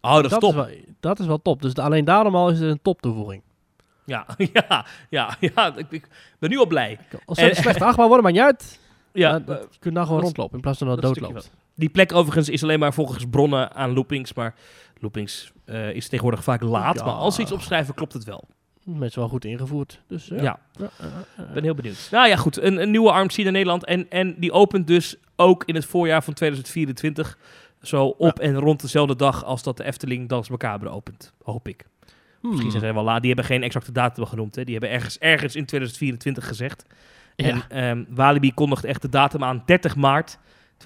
Oh, 0.00 0.14
dat 0.14 0.24
is 0.24 0.30
dat, 0.30 0.40
top. 0.40 0.50
Is 0.50 0.56
wel, 0.56 0.68
dat 1.00 1.18
is 1.18 1.26
wel 1.26 1.42
top. 1.42 1.62
Dus 1.62 1.74
alleen 1.74 2.04
daarom 2.04 2.34
al 2.34 2.50
is 2.50 2.60
het 2.60 2.70
een 2.70 2.82
top 2.82 3.00
toevoeging. 3.02 3.42
Ja, 4.04 4.26
ja, 4.52 4.86
ja, 5.10 5.36
ja. 5.40 5.76
Ik, 5.76 5.86
ik 5.90 6.08
ben 6.38 6.50
nu 6.50 6.58
al 6.58 6.66
blij. 6.66 6.98
Als 7.24 7.40
het 7.40 7.50
En- 7.50 7.56
slechte 7.56 7.84
achtbaan 7.84 8.06
worden, 8.08 8.24
maakt 8.24 8.36
niet 8.36 8.44
uit. 8.44 8.78
Ja, 9.12 9.30
Maar 9.30 9.44
dat- 9.44 9.66
je 9.70 9.78
kunt 9.78 9.94
nou 9.94 10.06
gewoon 10.06 10.20
rondlopen 10.22 10.54
in 10.54 10.60
plaats 10.60 10.78
van 10.78 10.86
dat 10.86 10.96
het 10.96 11.04
doodloopt. 11.06 11.50
Die 11.74 11.88
plek 11.88 12.12
overigens 12.12 12.48
is 12.48 12.62
alleen 12.62 12.78
maar 12.78 12.94
volgens 12.94 13.24
bronnen 13.30 13.72
aan 13.74 13.92
loopings. 13.92 14.34
Maar 14.34 14.54
loopings 15.00 15.52
eh, 15.64 15.90
is 15.90 16.08
tegenwoordig 16.08 16.44
vaak 16.44 16.62
laat. 16.62 16.98
Ja. 16.98 17.04
Maar 17.04 17.14
als 17.14 17.34
ze 17.34 17.42
iets 17.42 17.52
opschrijven, 17.52 17.94
klopt 17.94 18.12
het 18.12 18.24
wel. 18.24 18.44
Mensen 18.84 19.20
wel 19.20 19.28
goed 19.28 19.44
ingevoerd. 19.44 20.02
Dus 20.06 20.26
Ja, 20.26 20.42
ja. 20.42 20.58
Ja, 20.72 20.90
eh, 20.98 21.06
eh, 21.06 21.48
ik 21.48 21.54
ben 21.54 21.62
heel 21.62 21.74
benieuwd. 21.74 22.08
Nou 22.10 22.28
ja, 22.28 22.36
goed. 22.36 22.62
Een, 22.62 22.82
een 22.82 22.90
nieuwe 22.90 23.12
RMC 23.12 23.36
naar 23.36 23.52
Nederland. 23.52 23.84
En, 23.84 24.10
en 24.10 24.34
die 24.38 24.52
opent 24.52 24.86
dus 24.86 25.16
ook 25.36 25.64
in 25.64 25.74
het 25.74 25.84
voorjaar 25.84 26.22
van 26.22 26.34
2024. 26.34 27.38
Zo 27.82 28.06
op 28.06 28.38
en 28.38 28.54
rond 28.54 28.80
dezelfde 28.80 29.16
dag 29.16 29.44
als 29.44 29.62
dat 29.62 29.76
de 29.76 29.84
Efteling 29.84 30.28
Dans 30.28 30.48
Macabre 30.48 30.88
opent. 30.88 31.32
Hoop 31.42 31.68
ik. 31.68 31.86
hmm. 32.40 32.50
Misschien 32.50 32.70
zijn 32.70 32.82
ze 32.82 32.92
wel 32.92 33.04
laat. 33.04 33.20
Die 33.20 33.32
hebben 33.32 33.50
geen 33.50 33.62
exacte 33.62 33.92
datum 33.92 34.26
genoemd. 34.26 34.54
Hè. 34.54 34.64
Die 34.64 34.72
hebben 34.72 34.90
ergens, 34.90 35.18
ergens 35.18 35.56
in 35.56 35.66
2024 35.66 36.46
gezegd. 36.46 36.84
Ja. 37.36 37.46
En 37.46 37.64
ehm, 37.68 38.04
Walibi 38.08 38.54
kondigt 38.54 38.84
echt 38.84 39.02
de 39.02 39.08
datum 39.08 39.44
aan. 39.44 39.62
30 39.66 39.96
maart 39.96 40.38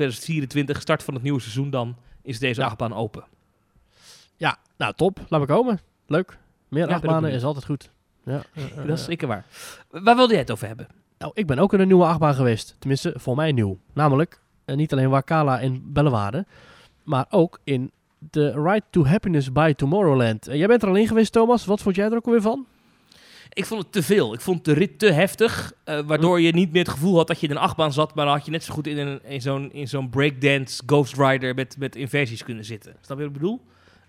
2024, 0.02 0.80
start 0.80 1.02
van 1.02 1.14
het 1.14 1.22
nieuwe 1.22 1.40
seizoen 1.40 1.70
dan, 1.70 1.96
is 2.22 2.38
deze 2.38 2.60
Ja. 2.60 2.66
achtbaan 2.66 2.94
open. 2.94 3.24
ja, 4.36 4.56
nou 4.76 4.92
top. 4.96 5.20
Laat 5.28 5.40
me 5.40 5.46
komen. 5.46 5.80
Leuk. 6.06 6.38
Meer 6.68 6.86
achtbanen 6.88 7.30
is 7.32 7.44
altijd 7.44 7.64
goed. 7.64 7.90
Ja, 8.24 8.42
eh, 8.54 8.64
eh, 8.64 8.76
Dat 8.76 8.88
is 8.88 9.00
eh. 9.00 9.06
zeker 9.06 9.28
waar. 9.28 9.44
Waar 9.90 10.16
wilde 10.16 10.32
jij 10.32 10.40
het 10.42 10.50
over 10.50 10.66
hebben? 10.66 10.86
Nou, 11.18 11.32
ik 11.34 11.46
ben 11.46 11.58
ook 11.58 11.72
in 11.72 11.80
een 11.80 11.86
nieuwe 11.86 12.04
achtbaan 12.04 12.34
geweest. 12.34 12.76
Tenminste, 12.78 13.12
voor 13.16 13.36
mij 13.36 13.52
nieuw. 13.52 13.78
Namelijk, 13.92 14.40
eh, 14.64 14.76
niet 14.76 14.92
alleen 14.92 15.10
Wakala 15.10 15.58
in 15.60 15.82
Bellewaarde, 15.92 16.46
maar 17.04 17.26
ook 17.30 17.60
in 17.64 17.90
de 18.18 18.50
Ride 18.50 18.82
to 18.90 19.04
Happiness 19.06 19.52
by 19.52 19.72
Tomorrowland. 19.72 20.48
Eh, 20.48 20.56
jij 20.58 20.66
bent 20.66 20.82
er 20.82 20.88
al 20.88 20.94
in 20.94 21.06
geweest, 21.08 21.32
Thomas. 21.32 21.64
Wat 21.64 21.80
vond 21.80 21.96
jij 21.96 22.06
er 22.10 22.16
ook 22.16 22.26
alweer 22.26 22.42
van? 22.42 22.66
Ik 23.52 23.64
vond 23.66 23.82
het 23.82 23.92
te 23.92 24.02
veel. 24.02 24.34
Ik 24.34 24.40
vond 24.40 24.64
de 24.64 24.72
rit 24.72 24.98
te 24.98 25.10
heftig, 25.12 25.72
eh, 25.84 25.98
waardoor 26.06 26.40
je 26.40 26.52
niet 26.52 26.72
meer 26.72 26.82
het 26.82 26.92
gevoel 26.92 27.16
had 27.16 27.26
dat 27.26 27.40
je 27.40 27.46
in 27.46 27.52
een 27.56 27.60
achtbaan 27.62 27.92
zat, 27.92 28.14
maar 28.14 28.24
dan 28.24 28.34
had 28.34 28.44
je 28.44 28.50
net 28.50 28.64
zo 28.64 28.74
goed 28.74 28.86
in, 28.86 28.98
een, 28.98 29.20
in 29.24 29.40
zo'n 29.40 29.72
in 29.72 29.88
zo'n 29.88 30.08
breakdance 30.10 30.82
Ghost 30.86 31.16
Rider 31.16 31.54
met, 31.54 31.76
met 31.78 31.96
inversies 31.96 32.44
kunnen 32.44 32.64
zitten. 32.64 32.92
Snap 33.00 33.18
je 33.18 33.24
wat 33.24 33.32
ik 33.34 33.40
bedoel? 33.40 33.60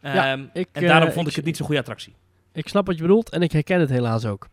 Ja, 0.02 0.32
Ehm, 0.32 0.44
ik, 0.54 0.68
en 0.72 0.86
daarom 0.88 1.08
eh, 1.08 1.14
vond 1.14 1.26
ik- 1.26 1.32
ik 1.32 1.36
het 1.38 1.46
niet 1.46 1.58
zo'n 1.58 1.66
goede 1.66 1.82
attractie. 1.82 2.14
Ik 2.54 2.68
snap 2.68 2.86
wat 2.88 2.96
je 2.96 3.02
bedoelt 3.02 3.30
en 3.30 3.42
ik 3.42 3.52
herken 3.52 3.80
het 3.80 3.90
helaas 3.90 4.26
ook. 4.26 4.48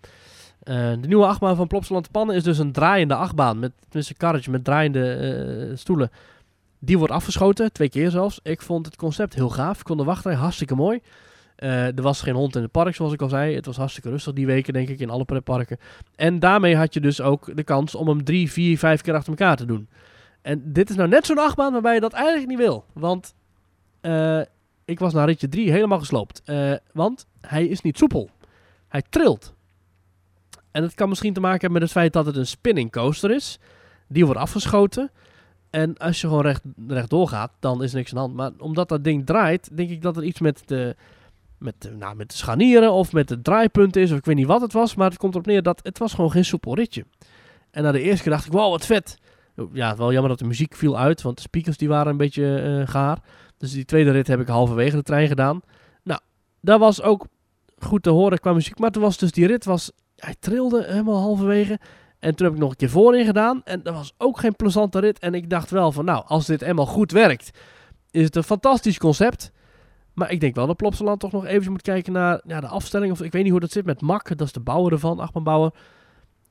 Eh, 0.62 0.74
de 1.00 1.06
nieuwe 1.06 1.26
achtbaan 1.26 1.56
van 1.56 1.66
Plopsaland 1.66 2.10
Pannen 2.10 2.36
is 2.36 2.42
dus 2.42 2.58
een 2.58 2.72
draaiende 2.72 3.14
achtbaan. 3.14 3.58
Met 3.58 3.72
tenminste 3.84 4.12
een 4.12 4.18
karretje 4.18 4.50
met 4.50 4.64
draaiende 4.64 5.72
stoelen. 5.74 6.10
Die 6.78 6.98
wordt 6.98 7.12
afgeschoten, 7.12 7.72
twee 7.72 7.88
keer 7.88 8.10
zelfs. 8.10 8.40
Ik 8.42 8.62
vond 8.62 8.86
het 8.86 8.96
concept 8.96 9.34
heel 9.34 9.48
gaaf. 9.50 9.80
Ik 9.80 9.86
vond 9.86 9.98
de 9.98 10.04
wachtrij 10.04 10.34
hartstikke 10.34 10.74
mooi. 10.74 11.00
Eh, 11.56 11.86
er 11.86 12.02
was 12.02 12.22
geen 12.22 12.34
hond 12.34 12.56
in 12.56 12.62
het 12.62 12.70
park, 12.70 12.94
zoals 12.94 13.12
ik 13.12 13.22
al 13.22 13.28
zei. 13.28 13.54
Het 13.54 13.66
was 13.66 13.76
hartstikke 13.76 14.10
rustig 14.10 14.32
die 14.32 14.46
weken, 14.46 14.72
denk 14.72 14.88
ik, 14.88 15.00
in 15.00 15.10
alle 15.10 15.24
pretparken. 15.24 15.78
En 16.16 16.38
daarmee 16.38 16.76
had 16.76 16.94
je 16.94 17.00
dus 17.00 17.20
ook 17.20 17.56
de 17.56 17.64
kans 17.64 17.94
om 17.94 18.08
hem 18.08 18.24
drie, 18.24 18.52
vier, 18.52 18.78
vijf 18.78 19.00
keer 19.00 19.14
achter 19.14 19.30
elkaar 19.30 19.56
te 19.56 19.66
doen. 19.66 19.88
En 20.42 20.62
dit 20.64 20.90
is 20.90 20.96
nou 20.96 21.08
net 21.08 21.26
zo'n 21.26 21.38
achtbaan 21.38 21.72
waarbij 21.72 21.94
je 21.94 22.00
dat 22.00 22.12
eigenlijk 22.12 22.48
niet 22.48 22.58
wil. 22.58 22.84
Want 22.92 23.34
eh, 24.00 24.40
ik 24.84 24.98
was 24.98 25.12
naar 25.12 25.26
ritje 25.26 25.48
3 25.48 25.70
helemaal 25.70 25.98
gesloopt. 25.98 26.42
Eh, 26.44 26.72
want 26.92 27.26
hij 27.40 27.66
is 27.66 27.80
niet 27.80 27.98
soepel. 27.98 28.30
Hij 28.88 29.02
trilt. 29.08 29.54
En 30.70 30.82
dat 30.82 30.94
kan 30.94 31.08
misschien 31.08 31.32
te 31.32 31.40
maken 31.40 31.60
hebben 31.60 31.80
met 31.80 31.88
het 31.88 31.98
feit 31.98 32.12
dat 32.12 32.26
het 32.26 32.36
een 32.36 32.46
spinning 32.46 32.92
coaster 32.92 33.30
is. 33.30 33.58
Die 34.06 34.24
wordt 34.24 34.40
afgeschoten. 34.40 35.10
En 35.70 35.96
als 35.96 36.20
je 36.20 36.26
gewoon 36.26 36.42
recht, 36.42 36.62
rechtdoor 36.88 37.28
gaat, 37.28 37.52
dan 37.60 37.82
is 37.82 37.92
niks 37.92 38.10
aan 38.10 38.16
de 38.16 38.20
hand. 38.20 38.34
Maar 38.34 38.66
omdat 38.66 38.88
dat 38.88 39.04
ding 39.04 39.26
draait, 39.26 39.76
denk 39.76 39.90
ik 39.90 40.02
dat 40.02 40.16
er 40.16 40.24
iets 40.24 40.40
met 40.40 40.62
de, 40.66 40.96
met 41.58 41.74
de, 41.78 41.90
nou, 41.90 42.16
met 42.16 42.30
de 42.30 42.36
scharnieren 42.36 42.92
of 42.92 43.12
met 43.12 43.28
de 43.28 43.42
draaipunt 43.42 43.96
is. 43.96 44.10
Of 44.10 44.18
ik 44.18 44.24
weet 44.24 44.36
niet 44.36 44.46
wat 44.46 44.60
het 44.60 44.72
was. 44.72 44.94
Maar 44.94 45.10
het 45.10 45.18
komt 45.18 45.34
erop 45.34 45.46
neer 45.46 45.62
dat 45.62 45.80
het 45.82 45.98
was 45.98 46.14
gewoon 46.14 46.30
geen 46.30 46.44
soepel 46.44 46.74
ritje. 46.74 47.04
En 47.70 47.82
na 47.82 47.92
de 47.92 48.00
eerste 48.00 48.22
keer 48.22 48.32
dacht 48.32 48.46
ik, 48.46 48.52
wow, 48.52 48.70
wat 48.70 48.86
vet. 48.86 49.18
Ja, 49.72 49.96
wel 49.96 50.12
jammer 50.12 50.30
dat 50.30 50.38
de 50.38 50.44
muziek 50.44 50.74
viel 50.74 50.98
uit, 50.98 51.22
want 51.22 51.36
de 51.36 51.42
speakers 51.42 51.76
die 51.76 51.88
waren 51.88 52.12
een 52.12 52.16
beetje 52.16 52.58
eh, 52.58 52.88
gaar. 52.88 53.18
Dus 53.58 53.72
die 53.72 53.84
tweede 53.84 54.10
rit 54.10 54.26
heb 54.26 54.40
ik 54.40 54.48
halverwege 54.48 54.96
de 54.96 55.02
trein 55.02 55.28
gedaan. 55.28 55.60
Nou, 56.02 56.20
dat 56.60 56.80
was 56.80 57.02
ook 57.02 57.26
goed 57.78 58.02
te 58.02 58.10
horen 58.10 58.38
qua 58.38 58.52
muziek. 58.52 58.78
Maar 58.78 58.90
toen 58.90 59.02
was 59.02 59.18
dus 59.18 59.32
die 59.32 59.46
rit, 59.46 59.64
was, 59.64 59.92
hij 60.16 60.34
trilde 60.38 60.84
helemaal 60.86 61.20
halverwege. 61.20 61.78
En 62.18 62.34
toen 62.34 62.46
heb 62.46 62.54
ik 62.54 62.60
nog 62.60 62.70
een 62.70 62.76
keer 62.76 62.90
voorin 62.90 63.24
gedaan. 63.24 63.62
En 63.64 63.82
dat 63.82 63.94
was 63.94 64.12
ook 64.18 64.38
geen 64.38 64.56
plezante 64.56 64.98
rit. 64.98 65.18
En 65.18 65.34
ik 65.34 65.50
dacht 65.50 65.70
wel 65.70 65.92
van, 65.92 66.04
nou, 66.04 66.24
als 66.26 66.46
dit 66.46 66.62
eenmaal 66.62 66.86
goed 66.86 67.12
werkt, 67.12 67.50
is 68.10 68.24
het 68.24 68.36
een 68.36 68.42
fantastisch 68.42 68.98
concept. 68.98 69.52
Maar 70.16 70.30
ik 70.30 70.40
denk 70.40 70.54
wel 70.54 70.66
dat 70.66 70.76
Plopsaland 70.76 71.20
toch 71.20 71.32
nog 71.32 71.46
even 71.46 71.72
moet 71.72 71.82
kijken 71.82 72.12
naar 72.12 72.40
ja, 72.46 72.60
de 72.60 72.66
afstelling. 72.66 73.12
Of 73.12 73.22
ik 73.22 73.32
weet 73.32 73.42
niet 73.42 73.50
hoe 73.50 73.60
dat 73.60 73.70
zit 73.70 73.84
met 73.84 74.00
Mak. 74.00 74.36
Dat 74.36 74.46
is 74.46 74.52
de 74.52 74.60
bouwer 74.60 74.92
ervan, 74.92 75.18
achtbaanbouwer. 75.20 75.70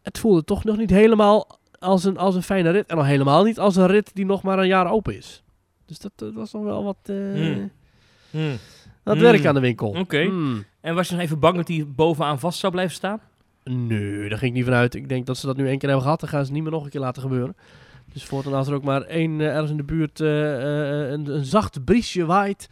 Het 0.01 0.19
voelde 0.19 0.43
toch 0.43 0.63
nog 0.63 0.77
niet 0.77 0.89
helemaal 0.89 1.59
als 1.79 2.03
een, 2.03 2.17
als 2.17 2.35
een 2.35 2.43
fijne 2.43 2.69
rit. 2.69 2.87
En 2.87 2.97
al 2.97 3.05
helemaal 3.05 3.43
niet 3.43 3.59
als 3.59 3.75
een 3.75 3.87
rit 3.87 4.11
die 4.13 4.25
nog 4.25 4.43
maar 4.43 4.59
een 4.59 4.67
jaar 4.67 4.91
open 4.91 5.17
is. 5.17 5.43
Dus 5.85 5.99
dat, 5.99 6.11
dat 6.15 6.33
was 6.33 6.51
nog 6.53 6.63
wel 6.63 6.83
wat... 6.83 6.97
eh 7.03 7.15
Hmm. 7.15 7.71
Hmm. 8.29 8.57
Dat 9.03 9.13
Hmm. 9.15 9.23
werk 9.23 9.45
aan 9.45 9.53
de 9.53 9.59
winkel. 9.59 9.89
Oké. 9.89 10.23
Hmm. 10.23 10.63
En 10.81 10.95
was 10.95 11.07
je 11.07 11.13
nog 11.15 11.23
even 11.23 11.39
bang 11.39 11.55
dat 11.55 11.67
hij 11.67 11.85
bovenaan 11.87 12.39
vast 12.39 12.59
zou 12.59 12.71
blijven 12.71 12.95
staan? 12.95 13.19
Nee, 13.63 14.29
daar 14.29 14.37
ging 14.37 14.51
ik 14.51 14.57
niet 14.57 14.65
vanuit. 14.65 14.95
Ik 14.95 15.09
denk 15.09 15.25
dat 15.25 15.37
ze 15.37 15.45
dat 15.45 15.57
nu 15.57 15.67
één 15.67 15.77
keer 15.77 15.87
hebben 15.89 16.05
gehad. 16.05 16.19
Dan 16.19 16.29
gaan 16.29 16.39
ze 16.39 16.45
het 16.45 16.53
niet 16.53 16.63
meer 16.63 16.71
nog 16.71 16.83
een 16.83 16.89
keer 16.89 16.99
laten 17.01 17.21
gebeuren. 17.21 17.55
Dus 18.13 18.23
voortaan 18.23 18.53
als 18.53 18.67
er 18.67 18.73
ook 18.73 18.83
maar 18.83 19.01
één 19.01 19.41
eh, 19.41 19.47
ergens 19.47 19.71
in 19.71 19.77
de 19.77 19.83
buurt 19.83 20.19
eh, 20.19 21.09
een, 21.09 21.27
een 21.35 21.45
zacht 21.45 21.83
briesje 21.83 22.25
waait, 22.25 22.69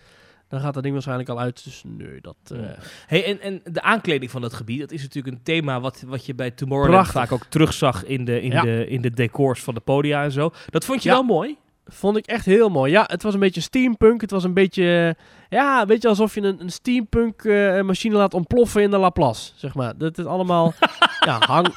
dan 0.53 0.61
gaat 0.61 0.73
dat 0.73 0.81
ding 0.83 0.93
waarschijnlijk 0.95 1.29
al 1.29 1.39
uit. 1.39 1.63
Dus 1.63 1.83
nee, 1.85 2.21
dat... 2.21 2.35
eh. 2.51 2.59
Hey, 3.07 3.25
en, 3.25 3.41
en 3.41 3.61
de 3.73 3.81
aankleding 3.81 4.31
van 4.31 4.41
dat 4.41 4.53
gebied, 4.53 4.79
dat 4.79 4.91
is 4.91 5.01
natuurlijk 5.01 5.35
een 5.35 5.43
thema 5.43 5.79
wat, 5.79 6.03
wat 6.07 6.25
je 6.25 6.35
bij 6.35 6.51
Tomorrowland 6.51 7.07
vaak 7.07 7.31
ook 7.31 7.45
terugzag 7.49 8.05
in 8.05 8.25
de, 8.25 8.41
in, 8.41 8.51
Ja. 8.51 8.61
de, 8.61 8.87
in 8.87 9.01
de 9.01 9.09
decors 9.11 9.61
van 9.63 9.73
de 9.73 9.79
podia 9.79 10.23
en 10.23 10.31
zo. 10.31 10.51
Dat 10.69 10.85
vond 10.85 11.03
je 11.03 11.09
Ja. 11.09 11.15
wel 11.15 11.23
mooi? 11.23 11.57
Vond 11.85 12.17
ik 12.17 12.25
echt 12.25 12.45
heel 12.45 12.69
mooi. 12.69 12.91
Ja, 12.91 13.03
het 13.07 13.23
was 13.23 13.33
een 13.33 13.39
beetje 13.39 13.61
steampunk. 13.61 14.21
Het 14.21 14.31
was 14.31 14.43
een 14.43 14.53
beetje... 14.53 15.15
eh, 15.17 15.23
Ja, 15.57 15.81
een 15.81 15.87
beetje 15.87 16.07
alsof 16.07 16.35
je 16.35 16.41
een, 16.41 16.61
een 16.61 16.69
steampunk 16.71 17.43
eh, 17.43 17.81
machine 17.81 18.15
laat 18.15 18.33
ontploffen 18.33 18.81
in 18.81 18.91
de 18.91 18.97
Laplace, 18.97 19.51
zeg 19.55 19.73
maar. 19.73 19.93
Dat 19.97 20.17
is 20.17 20.25
allemaal 20.25 20.73
ja, 21.27 21.37
hang, 21.39 21.67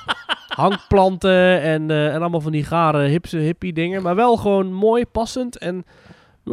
hangplanten 0.67 1.61
en, 1.63 1.91
en 1.91 2.21
allemaal 2.21 2.41
van 2.41 2.53
die 2.53 2.65
gare 2.65 3.07
hipse 3.09 3.37
hippie 3.39 3.73
dingen. 3.73 4.03
Maar 4.03 4.15
wel 4.15 4.37
gewoon 4.37 4.73
mooi, 4.73 5.07
passend. 5.07 5.59
En 5.59 5.85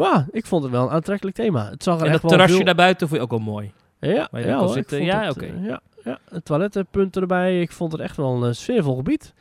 ja, 0.02 0.28
ik 0.32 0.46
vond 0.46 0.64
het 0.64 0.72
wel 0.72 0.84
een 0.84 0.90
aantrekkelijk 0.92 1.36
thema. 1.36 1.70
Het 1.70 1.84
zag 1.84 1.96
er 2.00 2.06
En 2.06 2.06
echt 2.12 2.14
dat 2.14 2.22
wel 2.22 2.32
terrasje 2.32 2.56
veel... 2.56 2.66
daar 2.66 2.76
buiten 2.76 3.08
vond 3.08 3.20
je 3.20 3.26
ook 3.26 3.32
wel 3.32 3.54
mooi. 3.54 3.72
Ja, 4.00 4.28
ja, 4.32 4.58
hoor, 4.58 4.70
zitten. 4.70 5.02
ik 5.02 5.12
vond 5.12 5.24
Ja, 5.24 5.30
oké. 5.30 5.46
eh, 5.46 5.66
ja, 5.66 5.82
ja, 6.04 6.20
toilettenpunten 6.44 7.22
erbij. 7.22 7.62
Ik 7.62 7.72
vond 7.72 7.92
het 7.92 8.02
echt 8.02 8.18
wel 8.18 8.36
een 8.36 8.50
eh, 8.50 8.56
sfeervol 8.56 8.96
gebied. 8.96 9.34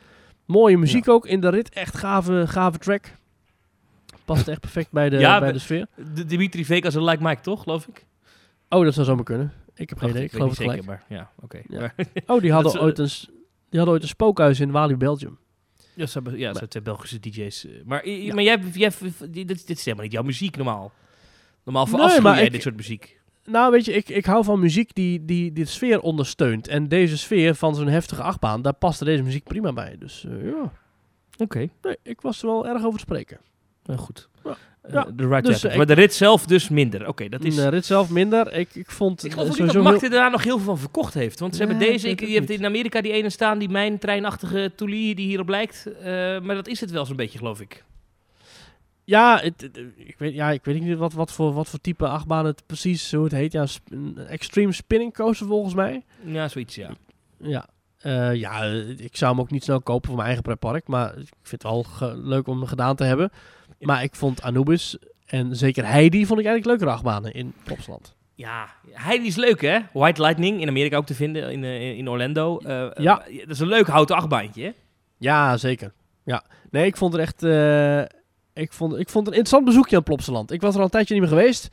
Mooie 0.45 0.79
muziek 0.79 1.09
ook 1.09 1.27
in 1.27 1.41
de 1.41 1.49
rit. 1.49 1.69
Echt 1.69 1.97
gave, 1.97 2.45
gave 2.47 2.79
track. 2.79 3.15
Past 4.25 4.49
echt 4.49 4.61
perfect 4.61 4.91
bij 4.91 5.09
de, 5.09 5.19
Ja, 5.19 5.41
bij 5.41 5.53
de 5.53 5.59
sfeer. 5.59 5.87
De 6.15 6.25
Dimitri 6.25 6.65
Vegas 6.65 6.95
en 6.95 7.05
Like 7.05 7.23
Mike, 7.23 7.41
toch, 7.41 7.63
geloof 7.63 7.87
ik? 7.87 8.07
Oh, 8.69 8.85
dat 8.85 8.95
zou 8.95 9.07
zomaar 9.07 9.25
kunnen. 9.25 9.53
Ik 9.75 9.89
heb 9.89 9.99
geen 9.99 10.09
idee. 10.11 10.23
Ik 10.25 10.31
geloof 10.33 10.49
het 10.49 10.59
gelijk. 10.59 10.83
zeker, 10.83 11.01
maar 11.09 11.19
ja, 11.19 11.31
oké. 11.43 11.61
Ja. 11.69 11.93
Oh, 12.27 12.41
die 12.41 12.53
hadden, 12.57 12.73
is, 12.73 12.79
ooit 12.79 12.99
een, 12.99 13.11
die 13.69 13.79
hadden 13.79 13.89
ooit 13.89 14.03
een 14.03 14.09
spookhuis 14.09 14.61
in 14.61 14.71
Walibi, 14.71 14.97
Belgium. 14.99 15.39
Ja, 15.95 16.07
ze 16.07 16.13
hebben, 16.13 16.39
ja, 16.39 16.55
ze 16.55 16.67
zijn 16.69 16.85
Belgische 16.85 17.21
DJ's. 17.21 17.65
eh, 17.67 17.73
Maar, 17.85 18.09
Ja. 18.09 18.35
maar 18.35 18.43
jij, 18.45 18.59
jij, 18.73 18.91
dit, 19.31 19.47
dit 19.47 19.71
is 19.71 19.85
helemaal 19.85 20.05
niet 20.05 20.15
jouw 20.15 20.23
muziek 20.23 20.57
normaal. 20.57 20.93
Normaal 21.65 21.85
Nee, 21.85 21.95
verafschuw 21.95 22.23
jij 22.35 22.45
ik- 22.45 22.53
dit 22.53 22.63
soort 22.63 22.77
muziek. 22.77 23.21
Nou, 23.45 23.71
weet 23.73 23.85
je, 23.85 23.93
ik, 23.93 24.09
ik 24.09 24.25
hou 24.25 24.45
van 24.45 24.61
muziek 24.61 24.95
die, 24.95 25.25
die 25.25 25.53
die 25.53 25.65
sfeer 25.65 26.01
ondersteunt. 26.01 26.69
En 26.69 26.89
deze 26.89 27.19
sfeer 27.19 27.55
van 27.55 27.75
zo'n 27.75 27.87
heftige 27.89 28.23
achtbaan, 28.23 28.63
daar 28.63 28.73
paste 28.75 29.05
deze 29.05 29.23
muziek 29.23 29.45
prima 29.45 29.73
bij. 29.73 29.97
Dus 29.99 30.25
eh, 30.25 30.45
ja, 30.45 30.73
Oké, 31.39 31.69
nee, 31.83 31.97
ik 32.03 32.21
was 32.21 32.41
er 32.43 32.47
wel 32.49 32.67
erg 32.67 32.85
over 32.85 32.93
te 32.99 33.05
spreken. 33.05 33.39
nou 33.85 33.99
goed. 33.99 34.29
Ja. 34.45 34.57
Eh, 34.83 34.93
Ja, 34.93 35.07
de 35.15 35.27
right 35.29 35.45
dus, 35.45 35.65
eh, 35.65 35.77
Maar 35.77 35.87
de 35.87 35.93
rit 35.93 36.15
zelf 36.15 36.47
dus 36.47 36.69
minder. 36.69 37.09
Oké, 37.09 37.29
dat 37.29 37.45
is... 37.45 37.55
De 37.55 37.69
rit 37.69 37.85
zelf 37.87 38.11
minder. 38.11 38.53
Ik, 38.53 38.75
ik 38.75 38.91
vond 38.91 39.25
ik 39.25 39.31
eh, 39.31 39.33
geloof 39.39 39.51
ook 39.51 39.57
niet 39.59 39.67
dat 39.67 39.75
heel- 39.83 39.93
Magde 39.93 40.09
daar 40.09 40.31
nog 40.31 40.43
heel 40.43 40.57
veel 40.57 40.65
van 40.65 40.79
verkocht 40.79 41.15
heeft. 41.15 41.39
Want 41.41 41.55
ze 41.57 41.61
hebben 41.63 41.79
deze... 41.79 42.09
Ik, 42.09 42.21
je 42.21 42.35
hebt 42.35 42.51
in 42.51 42.65
Amerika 42.65 43.01
die 43.01 43.13
ene 43.13 43.31
staan, 43.31 43.59
die 43.59 43.69
mijn 43.69 43.99
treinachtige 43.99 44.73
Touli 44.77 45.15
die 45.15 45.27
hierop 45.27 45.49
lijkt. 45.49 45.87
Eh, 45.87 46.05
maar 46.41 46.55
dat 46.55 46.67
is 46.69 46.81
het 46.81 46.91
wel 46.91 47.07
zo'n 47.07 47.17
beetje, 47.17 47.39
geloof 47.39 47.61
ik. 47.61 47.85
Ja, 49.05 49.39
het, 49.43 49.71
ik, 49.97 50.15
weet, 50.19 50.35
ja, 50.35 50.51
ik 50.51 50.65
weet 50.65 50.81
niet 50.83 50.99
wat, 50.99 51.13
wat, 51.13 51.33
voor, 51.33 51.53
wat 51.53 51.69
voor 51.69 51.81
type 51.81 52.09
achtbaan 52.09 52.47
het 52.47 52.63
precies 52.67 53.13
hoe 53.13 53.25
het 53.25 53.33
heet. 53.33 53.53
Ja, 53.53 53.67
sp- 53.67 53.89
extreme 54.29 54.73
spinning 54.73 55.15
coaster 55.15 55.47
volgens 55.47 55.75
mij. 55.75 56.03
Ja, 56.25 56.49
zoiets, 56.49 56.75
ja. 56.75 56.91
Ja, 57.39 57.67
Eh, 57.99 58.35
ja 58.35 58.63
eh, 58.65 58.89
ik 58.99 59.17
zou 59.17 59.31
hem 59.33 59.41
ook 59.41 59.51
niet 59.51 59.63
snel 59.65 59.81
kopen 59.81 60.05
voor 60.07 60.15
mijn 60.15 60.27
eigen 60.27 60.45
pretpark. 60.45 60.87
Maar 60.89 61.09
ik 61.19 61.29
vind 61.43 61.63
het 61.63 61.73
wel 61.73 61.87
leuk 62.23 62.47
om 62.47 62.59
hem 62.59 62.67
gedaan 62.69 62.97
te 62.97 63.05
hebben. 63.05 63.31
Maar 63.87 64.03
ik 64.03 64.15
vond 64.15 64.43
Anubis 64.43 64.97
en 65.27 65.57
zeker 65.57 65.87
Heidi 65.87 66.27
vond 66.27 66.41
ik 66.41 66.47
eigenlijk 66.47 66.67
leukere 66.67 66.91
achtbanen 66.99 67.33
in 67.35 67.53
Plopsland. 67.65 68.15
Ja, 68.35 68.67
Heidi 68.91 69.27
is 69.27 69.37
leuk, 69.37 69.61
hè? 69.61 69.79
White 69.93 70.21
Lightning, 70.23 70.61
in 70.61 70.69
Amerika 70.69 70.97
ook 70.97 71.07
te 71.07 71.15
vinden, 71.15 71.53
in, 71.53 71.65
eh, 71.65 71.99
in 71.99 72.09
Orlando. 72.09 72.59
Eh, 72.59 72.91
Ja. 72.95 73.27
eh, 73.27 73.39
Dat 73.39 73.49
is 73.51 73.59
een 73.59 73.67
leuk 73.69 73.87
houten 73.87 74.17
achtbaantje, 74.17 74.63
hè? 74.65 74.71
Ja, 75.19 75.57
zeker. 75.57 75.93
Ja. 76.25 76.45
Nee, 76.71 76.87
ik 76.87 76.97
vond 76.97 77.13
het 77.13 77.23
echt... 77.23 77.43
ik, 78.53 78.73
vond, 78.73 78.93
ik 78.99 79.09
vond 79.09 79.27
het 79.27 79.35
een 79.35 79.41
interessant 79.41 79.65
bezoekje 79.65 79.97
aan 79.97 80.03
Plopsaland. 80.03 80.51
Ik 80.51 80.61
was 80.61 80.73
er 80.73 80.79
al 80.79 80.85
een 80.85 80.91
tijdje 80.91 81.15
niet 81.15 81.23
meer 81.23 81.33
geweest. 81.33 81.69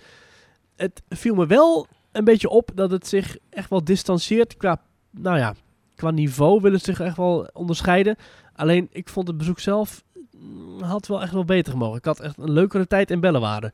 Het 0.76 1.02
viel 1.10 1.36
me 1.36 1.46
wel 1.48 1.88
een 2.12 2.24
beetje 2.24 2.50
op 2.50 2.70
dat 2.76 2.92
het 2.92 3.08
zich 3.08 3.38
echt 3.50 3.70
wel 3.70 3.84
distancieert 3.84 4.58
qua... 4.58 4.82
Nou 5.12 5.38
ja, 5.38 5.54
qua 5.96 6.12
niveau 6.12 6.62
wil 6.62 6.72
het 6.72 6.84
zich 6.84 7.00
echt 7.00 7.18
wel 7.18 7.50
onderscheiden. 7.54 8.16
Alleen, 8.56 8.88
ik 8.92 9.10
vond 9.10 9.28
het 9.28 9.38
bezoek 9.38 9.60
zelf... 9.60 10.04
mm, 10.40 10.82
had 10.82 11.08
wel 11.08 11.22
echt 11.22 11.34
wel 11.34 11.46
beter 11.46 11.72
gemogen. 11.72 11.98
Ik 11.98 12.06
had 12.06 12.20
echt 12.20 12.38
een 12.38 12.52
leukere 12.52 12.88
tijd 12.88 13.12
in 13.12 13.20
Bellewaarde. 13.20 13.74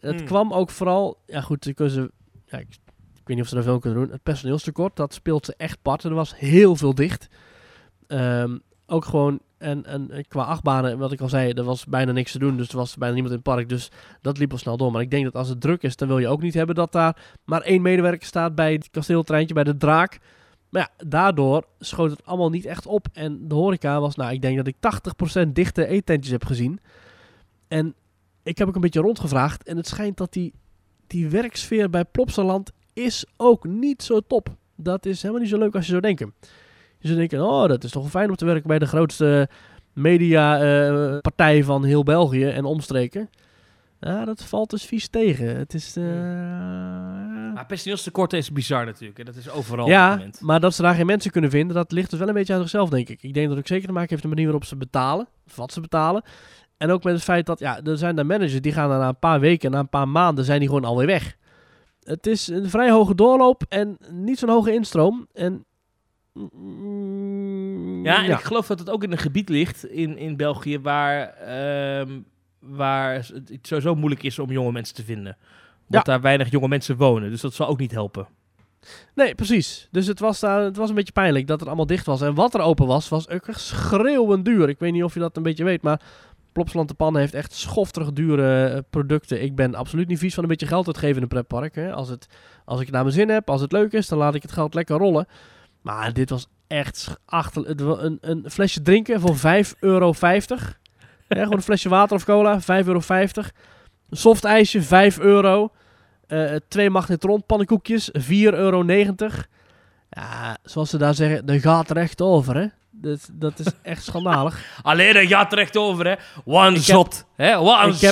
Het 0.00 0.16
Hmm. 0.16 0.24
kwam 0.24 0.52
ook 0.52 0.70
vooral... 0.70 1.18
Ja 1.26 1.40
goed, 1.40 1.64
ze 1.64 1.74
kunnen. 1.74 2.10
Ja, 2.46 2.58
ik, 2.58 2.68
ik 3.14 3.22
weet 3.24 3.36
niet 3.36 3.40
of 3.40 3.48
ze 3.48 3.54
daar 3.54 3.64
veel 3.64 3.78
kunnen 3.78 4.00
doen. 4.00 4.10
Het 4.10 4.22
personeelstekort, 4.22 4.96
dat 4.96 5.14
speelt 5.14 5.44
ze 5.46 5.54
echt 5.56 5.82
part. 5.82 6.04
Er 6.04 6.14
was 6.14 6.38
heel 6.38 6.76
veel 6.76 6.94
dicht. 6.94 7.28
Ehm, 8.06 8.58
ook 8.86 9.04
gewoon, 9.04 9.40
en, 9.58 9.84
en 9.86 10.24
qua 10.28 10.42
achtbanen, 10.42 10.98
wat 10.98 11.12
ik 11.12 11.20
al 11.20 11.28
zei, 11.28 11.52
er 11.52 11.64
was 11.64 11.84
bijna 11.86 12.12
niks 12.12 12.32
te 12.32 12.38
doen. 12.38 12.56
Dus 12.56 12.68
er 12.68 12.76
was 12.76 12.96
bijna 12.96 13.14
niemand 13.14 13.34
in 13.34 13.40
het 13.44 13.54
park. 13.54 13.68
Dus 13.68 13.90
dat 14.20 14.38
liep 14.38 14.52
al 14.52 14.58
snel 14.58 14.76
door. 14.76 14.92
Maar 14.92 15.02
ik 15.02 15.10
denk 15.10 15.24
dat 15.24 15.34
als 15.34 15.48
het 15.48 15.60
druk 15.60 15.82
is, 15.82 15.96
dan 15.96 16.08
wil 16.08 16.18
je 16.18 16.28
ook 16.28 16.42
niet 16.42 16.54
hebben 16.54 16.74
dat 16.74 16.92
daar 16.92 17.16
maar 17.44 17.60
één 17.60 17.82
medewerker 17.82 18.26
staat 18.26 18.54
bij 18.54 18.72
het 18.72 18.90
kasteeltreintje, 18.90 19.54
bij 19.54 19.64
de 19.64 19.76
draak. 19.76 20.18
Maar 20.68 20.90
ja, 20.96 21.06
daardoor 21.06 21.66
schoot 21.78 22.10
het 22.10 22.24
allemaal 22.24 22.50
niet 22.50 22.64
echt 22.64 22.86
op. 22.86 23.06
En 23.12 23.48
de 23.48 23.54
horeca 23.54 24.00
was, 24.00 24.14
nou, 24.14 24.32
ik 24.32 24.42
denk 24.42 24.56
dat 24.56 24.66
ik 24.66 24.76
80% 25.46 25.48
dichte 25.52 25.86
eetentjes 25.86 26.32
heb 26.32 26.44
gezien. 26.44 26.80
En 27.68 27.94
ik 28.42 28.58
heb 28.58 28.68
ook 28.68 28.74
een 28.74 28.80
beetje 28.80 29.00
rondgevraagd. 29.00 29.62
En 29.62 29.76
het 29.76 29.86
schijnt 29.86 30.16
dat 30.16 30.32
die, 30.32 30.52
die 31.06 31.28
werksfeer 31.28 31.90
bij 31.90 32.04
Plopsaland 32.04 32.72
is 32.92 33.24
ook 33.36 33.64
niet 33.64 34.02
zo 34.02 34.20
top. 34.20 34.48
Dat 34.74 35.06
is 35.06 35.22
helemaal 35.22 35.42
niet 35.42 35.50
zo 35.50 35.58
leuk 35.58 35.74
als 35.74 35.84
je 35.84 35.90
zou 35.90 36.02
denken. 36.02 36.34
Je 36.98 37.06
zou 37.06 37.18
denken, 37.18 37.46
oh, 37.46 37.68
dat 37.68 37.84
is 37.84 37.90
toch 37.90 38.10
fijn 38.10 38.28
om 38.28 38.36
te 38.36 38.44
werken 38.44 38.68
bij 38.68 38.78
de 38.78 38.86
grootste 38.86 39.48
mediapartij 39.92 41.64
van 41.64 41.84
heel 41.84 42.02
België 42.02 42.44
en 42.44 42.64
omstreken. 42.64 43.30
Ja, 44.00 44.24
dat 44.24 44.42
valt 44.44 44.70
dus 44.70 44.84
vies 44.84 45.08
tegen. 45.08 45.56
Het 45.56 45.74
is... 45.74 45.96
eh, 45.96 46.04
Maar 47.54 47.64
personeelstekort 47.66 48.32
is 48.32 48.52
bizar 48.52 48.84
natuurlijk. 48.84 49.18
Hè? 49.18 49.24
Dat 49.24 49.36
is 49.36 49.50
overal 49.50 49.84
op 49.84 49.90
ja, 49.90 50.20
maar 50.40 50.60
dat 50.60 50.74
ze 50.74 50.82
daar 50.82 50.94
geen 50.94 51.06
mensen 51.06 51.30
kunnen 51.30 51.50
vinden, 51.50 51.76
dat 51.76 51.92
ligt 51.92 52.10
dus 52.10 52.18
wel 52.18 52.28
een 52.28 52.34
beetje 52.34 52.54
aan 52.54 52.60
zichzelf, 52.60 52.88
denk 52.88 53.08
ik. 53.08 53.22
Ik 53.22 53.34
denk 53.34 53.46
dat 53.46 53.56
het 53.56 53.58
ook 53.58 53.66
zeker 53.66 53.86
te 53.86 53.92
maken 53.92 54.08
heeft 54.08 54.22
met 54.22 54.30
de 54.32 54.36
manier 54.36 54.44
waarop 54.52 54.64
ze 54.64 54.76
betalen, 54.76 55.28
of 55.46 55.56
wat 55.56 55.72
ze 55.72 55.80
betalen. 55.80 56.22
En 56.76 56.90
ook 56.90 57.04
met 57.04 57.14
het 57.14 57.22
feit 57.22 57.46
dat, 57.46 57.58
ja, 57.58 57.82
er 57.82 57.98
zijn 57.98 58.16
daar 58.16 58.26
managers 58.26 58.60
die 58.60 58.72
gaan 58.72 58.88
na 58.88 59.08
een 59.08 59.18
paar 59.18 59.40
weken, 59.40 59.70
na 59.70 59.78
een 59.78 59.88
paar 59.88 60.08
maanden, 60.08 60.44
zijn 60.44 60.58
die 60.58 60.68
gewoon 60.68 60.84
alweer 60.84 61.06
weg. 61.06 61.36
Het 62.02 62.26
is 62.26 62.46
een 62.48 62.70
vrij 62.70 62.90
hoge 62.90 63.14
doorloop 63.14 63.62
en 63.68 63.96
niet 64.10 64.38
zo'n 64.38 64.48
hoge 64.48 64.72
instroom. 64.72 65.26
En... 65.32 65.64
mm, 66.32 68.04
Ja, 68.04 68.24
en 68.24 68.30
ik 68.30 68.40
geloof 68.40 68.66
dat 68.66 68.78
het 68.78 68.90
ook 68.90 69.02
in 69.04 69.12
een 69.12 69.18
gebied 69.18 69.48
ligt 69.48 69.84
in, 69.86 70.16
in 70.18 70.36
België 70.36 70.78
waar 70.80 71.28
ehm, 71.28 72.20
waar 72.58 73.14
het 73.14 73.58
sowieso 73.62 73.94
moeilijk 73.94 74.22
is 74.22 74.38
om 74.38 74.50
jonge 74.50 74.72
mensen 74.72 74.94
te 74.94 75.04
vinden. 75.04 75.36
Ja. 75.38 75.46
Want 75.86 76.04
daar 76.04 76.20
weinig 76.20 76.50
jonge 76.50 76.68
mensen 76.68 76.96
wonen. 76.96 77.30
Dus 77.30 77.40
dat 77.40 77.54
zal 77.54 77.68
ook 77.68 77.78
niet 77.78 77.92
helpen. 77.92 78.26
Nee, 79.14 79.34
precies. 79.34 79.88
Dus 79.90 80.06
het 80.06 80.20
was, 80.20 80.40
daar, 80.40 80.62
het 80.62 80.76
was 80.76 80.88
een 80.88 80.94
beetje 80.94 81.12
pijnlijk 81.12 81.46
dat 81.46 81.58
het 81.58 81.68
allemaal 81.68 81.86
dicht 81.86 82.06
was. 82.06 82.20
En 82.20 82.34
wat 82.34 82.54
er 82.54 82.60
open 82.60 82.86
was, 82.86 83.08
was 83.08 83.28
ook 83.28 83.46
echt 83.46 83.60
schreeuwend 83.60 84.44
duur. 84.44 84.68
Ik 84.68 84.78
weet 84.78 84.92
niet 84.92 85.04
of 85.04 85.14
je 85.14 85.20
dat 85.20 85.36
een 85.36 85.42
beetje 85.42 85.64
weet, 85.64 85.82
maar 85.82 86.00
Plopsland 86.52 86.88
de 86.88 86.94
Pannen 86.94 87.20
heeft 87.20 87.34
echt 87.34 87.52
schofterig 87.52 88.12
dure 88.12 88.66
eh, 88.66 88.78
producten. 88.90 89.42
Ik 89.42 89.54
ben 89.54 89.74
absoluut 89.74 90.08
niet 90.08 90.18
vies 90.18 90.34
van 90.34 90.42
een 90.42 90.48
beetje 90.48 90.66
geld 90.66 90.86
uitgeven 90.86 91.16
in 91.16 91.22
een 91.22 91.28
pretpark. 91.28 91.74
Hè. 91.74 91.92
Als, 91.92 92.08
het, 92.08 92.26
als 92.64 92.78
ik 92.80 92.86
het 92.86 92.94
naar 92.94 93.04
mijn 93.04 93.14
zin 93.14 93.28
heb, 93.28 93.50
als 93.50 93.60
het 93.60 93.72
leuk 93.72 93.92
is, 93.92 94.08
dan 94.08 94.18
laat 94.18 94.34
ik 94.34 94.42
het 94.42 94.52
geld 94.52 94.74
lekker 94.74 94.96
rollen. 94.96 95.26
Maar 95.82 96.12
dit 96.12 96.30
was 96.30 96.48
echt 96.66 97.18
achter, 97.24 97.80
een, 98.04 98.18
een 98.20 98.50
flesje 98.50 98.82
drinken 98.82 99.20
voor 99.20 99.36
5,50 99.36 99.78
euro. 99.80 100.12
Ja, 101.28 101.42
gewoon 101.42 101.56
een 101.56 101.62
flesje 101.62 101.88
water 101.88 102.16
of 102.16 102.24
cola, 102.24 102.60
5,50 102.60 102.66
euro. 102.66 103.00
Een 104.10 104.16
soft 104.16 104.44
ijsje, 104.44 104.82
5 104.82 105.18
euro. 105.18 105.70
Eh, 106.26 106.54
twee 106.68 106.90
magnetron 106.90 107.44
pannenkoekjes, 107.46 108.10
4,90 108.12 108.54
euro. 108.58 108.84
Ja, 110.10 110.56
zoals 110.62 110.90
ze 110.90 110.98
daar 110.98 111.14
zeggen, 111.14 111.46
de 111.46 111.60
gaat 111.60 111.90
er 111.90 111.96
echt 111.96 112.20
over, 112.20 112.56
hè. 112.56 112.66
Dat, 112.90 113.28
dat 113.32 113.58
is 113.58 113.66
echt 113.82 114.04
schandalig. 114.04 114.64
Alleen 114.82 115.14
dat 115.14 115.26
gaat 115.26 115.52
er 115.52 115.58
echt 115.58 115.76
over, 115.76 116.06
hè. 116.06 116.14
One 116.44 116.78
zot. 116.78 117.24
Hè? 117.36 117.56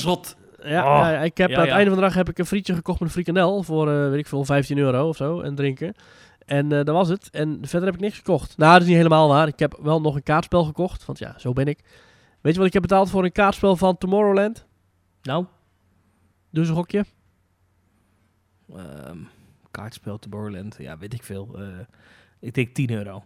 Zot. 0.00 0.36
Ja, 0.62 0.80
Oh. 0.82 1.06
ja, 1.12 1.18
ik 1.20 1.36
heb 1.38 1.50
Ja, 1.50 1.56
aan 1.56 1.62
het 1.62 1.70
einde 1.70 1.90
van 1.90 1.98
de 1.98 2.04
dag 2.04 2.14
heb 2.14 2.28
ik 2.28 2.38
een 2.38 2.46
frietje 2.46 2.74
gekocht 2.74 2.98
met 3.00 3.08
een 3.08 3.14
frikandel 3.14 3.62
voor, 3.62 3.90
eh, 3.92 4.08
weet 4.08 4.18
ik 4.18 4.26
veel, 4.26 4.44
15 4.44 4.78
euro 4.78 5.08
of 5.08 5.16
zo. 5.16 5.40
En 5.40 5.54
drinken. 5.54 5.94
En 6.46 6.72
eh, 6.72 6.84
dat 6.84 6.94
was 6.94 7.08
het. 7.08 7.28
En 7.30 7.58
verder 7.62 7.86
heb 7.86 7.94
ik 7.94 8.00
niks 8.04 8.16
gekocht. 8.16 8.56
Nou, 8.56 8.72
dat 8.72 8.80
is 8.82 8.86
niet 8.88 8.96
helemaal 8.96 9.28
waar. 9.28 9.46
Ik 9.48 9.58
heb 9.58 9.78
wel 9.82 10.00
nog 10.00 10.14
een 10.14 10.22
kaartspel 10.22 10.64
gekocht. 10.64 11.04
Want 11.04 11.18
ja, 11.18 11.34
zo 11.38 11.52
ben 11.52 11.66
ik. 11.66 11.78
Weet 12.44 12.52
je 12.52 12.58
wat 12.58 12.66
ik 12.68 12.72
heb 12.72 12.82
betaald 12.82 13.10
voor 13.10 13.24
een 13.24 13.32
kaartspel 13.32 13.76
van 13.76 13.98
Tomorrowland? 13.98 14.66
Nou, 15.22 15.46
Doe 16.50 16.60
eens 16.62 16.68
een 16.68 16.74
gokje. 16.74 17.04
ehm, 18.74 19.18
kaartspel 19.70 20.18
te 20.18 20.28
Borland. 20.28 20.76
Ja, 20.78 20.98
weet 20.98 21.12
ik 21.14 21.22
veel. 21.22 21.58
Eh, 21.58 21.78
ik 22.40 22.54
denk 22.54 22.74
10 22.74 22.90
euro. 22.90 23.24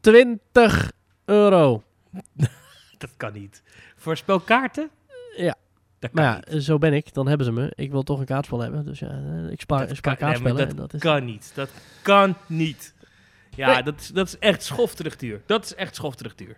20 0.00 0.92
euro. 1.24 1.82
Dat 2.98 3.10
kan 3.16 3.32
niet. 3.32 3.62
Voor 3.96 4.16
spelkaarten? 4.16 4.90
Ja. 5.36 5.54
Dat 5.98 6.12
Maar 6.12 6.36
niet. 6.36 6.52
ja, 6.54 6.58
zo 6.60 6.78
ben 6.78 6.92
ik. 6.92 7.14
Dan 7.14 7.28
hebben 7.28 7.46
ze 7.46 7.52
me. 7.52 7.72
Ik 7.74 7.90
wil 7.90 8.02
toch 8.02 8.18
een 8.20 8.24
kaartspel 8.26 8.58
hebben. 8.60 8.84
Dus 8.84 8.98
ja, 8.98 9.08
eh, 9.08 9.50
ik 9.50 9.60
spaar, 9.60 9.78
Dat 9.80 9.90
ik 9.90 9.96
spaar 9.96 10.16
kan- 10.16 10.28
nee, 10.28 10.38
maar 10.38 10.52
kaartspellen. 10.52 10.68
en 10.68 10.76
dat 10.76 10.94
is... 10.94 11.00
Kan 11.00 11.24
niet. 11.24 11.52
Dat 11.54 11.70
kan 12.02 12.34
niet. 12.46 12.94
Ja, 13.56 13.72
Nee. 13.72 13.82
dat, 13.82 14.00
is, 14.00 14.08
dat 14.08 14.26
is 14.26 14.38
echt 14.38 14.62
schofterig 14.62 15.16
duur. 15.16 15.42
Dat 15.46 15.64
is 15.64 15.74
echt 15.74 15.94
schofterig 15.94 16.34
duur. 16.34 16.56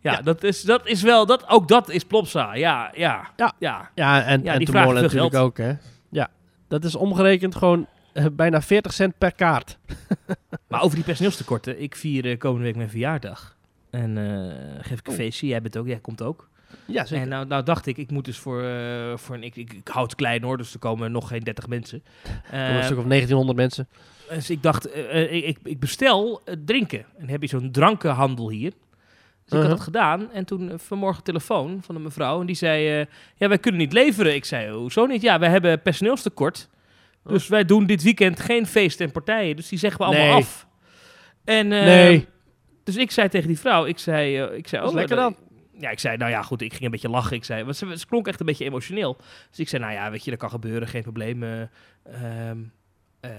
Ja, 0.00 0.12
Ja. 0.12 0.22
Dat, 0.22 0.42
is, 0.42 0.62
dat 0.62 0.86
is 0.86 1.02
wel... 1.02 1.26
Dat, 1.26 1.48
ook 1.48 1.68
dat 1.68 1.88
is 1.90 2.04
Plopsa. 2.04 2.54
Ja, 2.54 2.90
ja. 2.94 3.30
Ja. 3.36 3.52
ja. 3.58 3.90
Ja, 3.94 4.22
en, 4.22 4.42
Ja, 4.42 4.52
en 4.54 4.94
natuurlijk 4.94 5.34
ook, 5.34 5.58
hè. 5.58 5.72
Ja, 6.10 6.28
dat 6.68 6.84
is 6.84 6.94
omgerekend 6.94 7.56
gewoon 7.56 7.86
eh, 8.12 8.26
bijna 8.32 8.62
40 8.62 8.92
cent 8.92 9.18
per 9.18 9.32
kaart. 9.34 9.78
Maar 10.68 10.82
over 10.82 10.96
die 10.96 11.04
personeelstekorten. 11.04 11.82
Ik 11.82 11.94
vier 11.96 12.30
eh, 12.30 12.38
komende 12.38 12.64
week 12.64 12.76
mijn 12.76 12.90
verjaardag. 12.90 13.56
En 13.90 14.18
eh, 14.18 14.54
geef 14.80 14.98
ik 14.98 15.06
een 15.06 15.12
Oh. 15.12 15.18
feestje. 15.18 15.46
Jij 15.46 15.62
bent 15.62 15.76
ook, 15.76 15.86
jij 15.86 15.98
komt 15.98 16.22
ook. 16.22 16.48
Ja, 16.84 17.06
En 17.06 17.28
nou, 17.28 17.46
nou 17.46 17.62
dacht 17.62 17.86
ik, 17.86 17.96
ik 17.96 18.10
moet 18.10 18.24
dus 18.24 18.38
voor, 18.38 18.62
voor 19.18 19.34
een... 19.34 19.42
Ik, 19.42 19.56
ik, 19.56 19.72
ik 19.72 19.88
hou 19.88 20.04
het 20.04 20.14
klein 20.14 20.42
hoor, 20.42 20.56
dus 20.56 20.72
er 20.72 20.78
komen 20.78 21.12
nog 21.12 21.28
geen 21.28 21.40
30 21.40 21.66
mensen. 21.66 22.02
Een 22.50 22.84
stuk 22.84 22.98
of 22.98 23.04
1900 23.04 23.58
mensen. 23.58 23.88
Dus 24.28 24.50
ik 24.50 24.62
dacht, 24.62 24.96
ik, 25.30 25.58
ik, 25.62 25.80
bestel 25.80 26.42
drinken. 26.64 26.98
En 26.98 27.04
dan 27.18 27.28
heb 27.28 27.42
je 27.42 27.48
zo'n 27.48 27.70
drankenhandel 27.70 28.50
hier. 28.50 28.72
Dus 29.50 29.58
ik 29.58 29.66
had 29.66 29.76
Uh-huh. 29.76 29.76
dat 29.76 29.80
gedaan. 29.80 30.32
En 30.32 30.44
toen 30.44 30.70
eh, 30.70 30.78
vanmorgen 30.78 31.22
telefoon 31.22 31.82
van 31.82 31.94
een 31.94 32.02
mevrouw. 32.02 32.40
En 32.40 32.46
die 32.46 32.56
zei, 32.56 33.00
eh, 33.00 33.06
ja, 33.34 33.48
wij 33.48 33.58
kunnen 33.58 33.80
niet 33.80 33.92
leveren. 33.92 34.34
Ik 34.34 34.44
zei, 34.44 34.70
hoezo 34.72 35.06
niet? 35.06 35.22
Ja, 35.22 35.38
wij 35.38 35.48
hebben 35.50 35.82
personeelstekort. 35.82 36.68
Dus 37.24 37.48
wij 37.48 37.64
doen 37.64 37.86
dit 37.86 38.02
weekend 38.02 38.40
geen 38.40 38.66
feesten 38.66 39.06
en 39.06 39.12
partijen. 39.12 39.56
Dus 39.56 39.68
die 39.68 39.78
zeggen 39.78 40.00
we 40.00 40.06
allemaal 40.06 40.26
Nee. 40.26 40.34
af. 40.34 40.66
En, 41.44 41.72
eh, 41.72 41.84
Nee. 41.84 42.26
Dus 42.84 42.96
ik 42.96 43.10
zei 43.10 43.28
tegen 43.28 43.48
die 43.48 43.58
vrouw, 43.58 43.84
ik 43.84 43.98
zei, 43.98 44.42
ik 44.42 44.68
zei 44.68 44.86
oh, 44.86 44.94
lekker 44.94 45.16
dan. 45.16 45.36
Ja, 45.78 45.90
ik 45.90 45.98
zei, 45.98 46.16
nou 46.16 46.30
ja, 46.30 46.42
goed, 46.42 46.60
ik 46.62 46.70
ging 46.72 46.84
een 46.84 46.90
beetje 46.90 47.08
lachen. 47.08 47.36
Ik 47.36 47.44
zei, 47.44 47.64
want 47.64 47.76
ze, 47.76 47.98
ze 47.98 48.06
klonk 48.06 48.28
echt 48.28 48.40
een 48.40 48.46
beetje 48.46 48.64
emotioneel. 48.64 49.16
Dus 49.50 49.58
ik 49.58 49.68
zei, 49.68 49.82
nou 49.82 49.94
ja, 49.94 50.10
weet 50.10 50.24
je, 50.24 50.30
dat 50.30 50.38
kan 50.38 50.50
gebeuren, 50.50 50.88
geen 50.88 51.02
probleem. 51.02 51.42
eh, 51.42 51.60
ehm, 52.04 52.58
eh, 53.20 53.30
eh, 53.30 53.36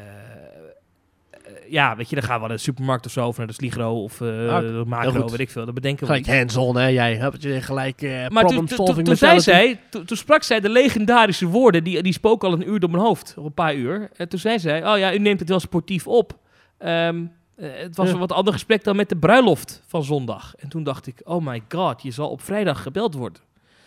ja, 1.70 1.96
weet 1.96 2.10
je, 2.10 2.16
dan 2.16 2.24
gaan 2.24 2.42
we 2.42 2.48
naar 2.48 2.56
de 2.58 2.64
supermarkt 2.64 3.06
of 3.06 3.12
zo, 3.12 3.28
of 3.28 3.38
naar 3.38 3.48
de 3.48 3.54
Sligro 3.54 4.04
of 4.04 4.22
eh 4.22 4.56
Ah, 4.56 4.86
Macro, 4.86 5.30
weet 5.30 5.40
ik 5.40 5.50
veel. 5.50 5.66
Dat 5.66 5.74
bedenken 5.74 6.08
we 6.08 6.14
Gelijk 6.14 6.38
hands-on, 6.38 6.78
hè. 6.78 6.86
Jij 6.88 7.16
hebt 7.16 7.42
je 7.44 7.62
gelijk 7.62 8.02
eh 8.02 8.28
Maar 8.28 8.46
toen, 8.46 8.66
problem 8.66 8.96
toen, 8.96 9.04
toen, 9.04 9.16
zei 9.16 9.40
zij, 9.40 9.80
toen, 9.90 10.18
sprak 10.18 10.44
zij 10.44 10.60
de 10.60 10.70
legendarische 10.70 11.46
woorden, 11.46 11.84
die, 11.84 12.02
die 12.04 12.14
spoken 12.14 12.48
al 12.48 12.54
een 12.54 12.70
uur 12.70 12.80
door 12.80 12.90
mijn 12.90 13.04
hoofd, 13.04 13.34
of 13.38 13.46
een 13.46 13.54
paar 13.54 13.76
uur. 13.76 14.10
En 14.16 14.30
toen 14.30 14.40
zei 14.40 14.60
zij, 14.60 14.88
oh 14.92 14.98
ja, 14.98 15.14
u 15.14 15.18
neemt 15.20 15.40
het 15.40 15.50
wel 15.50 15.60
sportief 15.60 16.08
op. 16.08 16.38
Ehm, 16.78 17.24
eh, 17.56 17.70
het 17.74 17.96
was 17.96 18.08
Ja. 18.08 18.14
een 18.14 18.20
wat 18.20 18.32
ander 18.32 18.54
gesprek 18.54 18.84
dan 18.84 18.96
met 18.96 19.10
de 19.10 19.16
bruiloft 19.18 19.84
van 19.88 20.04
zondag. 20.04 20.54
En 20.58 20.70
toen 20.70 20.84
dacht 20.84 21.08
ik, 21.08 21.22
oh 21.24 21.46
my 21.46 21.64
god, 21.70 22.02
je 22.02 22.12
zal 22.12 22.30
op 22.30 22.42
vrijdag 22.42 22.82
gebeld 22.82 23.14
worden. 23.14 23.42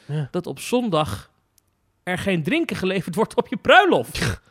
Ja. 0.07 0.28
Dat 0.30 0.46
op 0.46 0.59
zondag 0.61 1.30
er 2.02 2.18
geen 2.18 2.42
drinken 2.42 2.76
geleverd 2.76 3.14
wordt 3.14 3.36
op 3.36 3.48
je 3.48 3.57
bruiloft. 3.57 4.18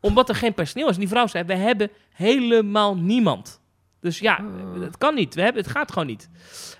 Omdat 0.00 0.28
er 0.28 0.34
geen 0.34 0.54
personeel 0.54 0.88
is. 0.88 0.94
En 0.94 1.00
die 1.00 1.08
vrouw 1.08 1.26
zei, 1.26 1.44
we 1.44 1.54
hebben 1.54 1.90
helemaal 2.12 2.96
niemand. 2.96 3.60
Dus 4.00 4.18
ja, 4.18 4.34
Ah. 4.34 4.80
het 4.82 4.98
kan 4.98 5.14
niet. 5.14 5.34
We 5.34 5.42
hebben, 5.42 5.62
het 5.62 5.70
gaat 5.72 5.92
gewoon 5.92 6.06
niet. 6.08 6.28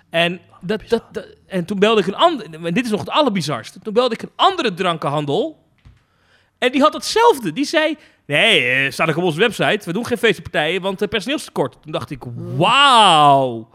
En, 0.09 0.39
dat, 0.61 0.81
dat, 0.89 1.03
dat- 1.11 1.27
en 1.47 1.65
toen 1.65 1.79
belde 1.79 2.01
ik 2.01 2.07
een 2.07 2.15
andere... 2.15 2.49
En 2.67 2.73
dit 2.73 2.85
is 2.85 2.91
nog 2.91 2.99
het 2.99 3.09
allerbizarste. 3.09 3.79
Toen 3.79 3.93
belde 3.93 4.13
ik 4.13 4.21
een 4.21 4.31
andere 4.35 4.73
drankenhandel. 4.73 5.59
En 6.57 6.71
die 6.71 6.81
had 6.81 6.93
hetzelfde. 6.93 7.53
Die 7.53 7.65
zei... 7.65 7.97
Nee, 8.25 8.69
eh, 8.71 8.91
staat 8.91 9.09
ook 9.09 9.17
op 9.17 9.23
onze 9.23 9.39
website. 9.39 9.79
We 9.85 9.93
doen 9.93 10.05
geen 10.05 10.17
feestpartijen, 10.17 10.81
want 10.81 11.01
uh, 11.01 11.07
personeelstekort. 11.07 11.77
Toen 11.81 11.91
dacht 11.91 12.09
ik, 12.11 12.23
wauw. 12.35 13.69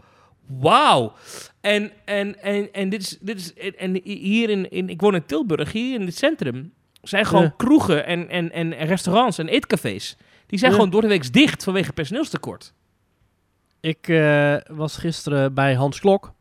Wauw. 0.47 1.13
En, 1.61 1.91
en, 2.05 2.41
en, 2.41 2.73
en 2.73 2.89
dit 2.89 3.01
is... 3.01 3.17
Dit 3.21 3.37
is 3.39 3.53
en- 3.53 3.77
en 3.77 4.01
hier 4.03 4.49
in, 4.49 4.69
in... 4.69 4.89
Ik 4.89 5.01
woon 5.01 5.15
in 5.15 5.25
Tilburg. 5.25 5.71
Hier 5.71 5.99
in 5.99 6.05
het 6.05 6.17
centrum 6.17 6.73
zijn 7.07 7.25
gewoon 7.25 7.43
Ja. 7.43 7.53
kroegen 7.57 8.05
en, 8.05 8.29
en, 8.29 8.51
en 8.51 8.73
restaurants 8.73 9.37
en 9.37 9.47
eetcafés. 9.47 10.17
Die 10.47 10.59
zijn 10.59 10.71
Ja. 10.71 10.77
gewoon 10.77 10.91
door 10.91 11.01
de 11.01 11.07
week 11.07 11.33
dicht 11.33 11.63
vanwege 11.63 11.93
personeelstekort. 11.93 12.73
Ik 13.79 14.07
eh, 14.07 14.55
was 14.67 14.97
gisteren 14.97 15.53
bij 15.53 15.73
Hans 15.75 15.99
Klok. 15.99 16.33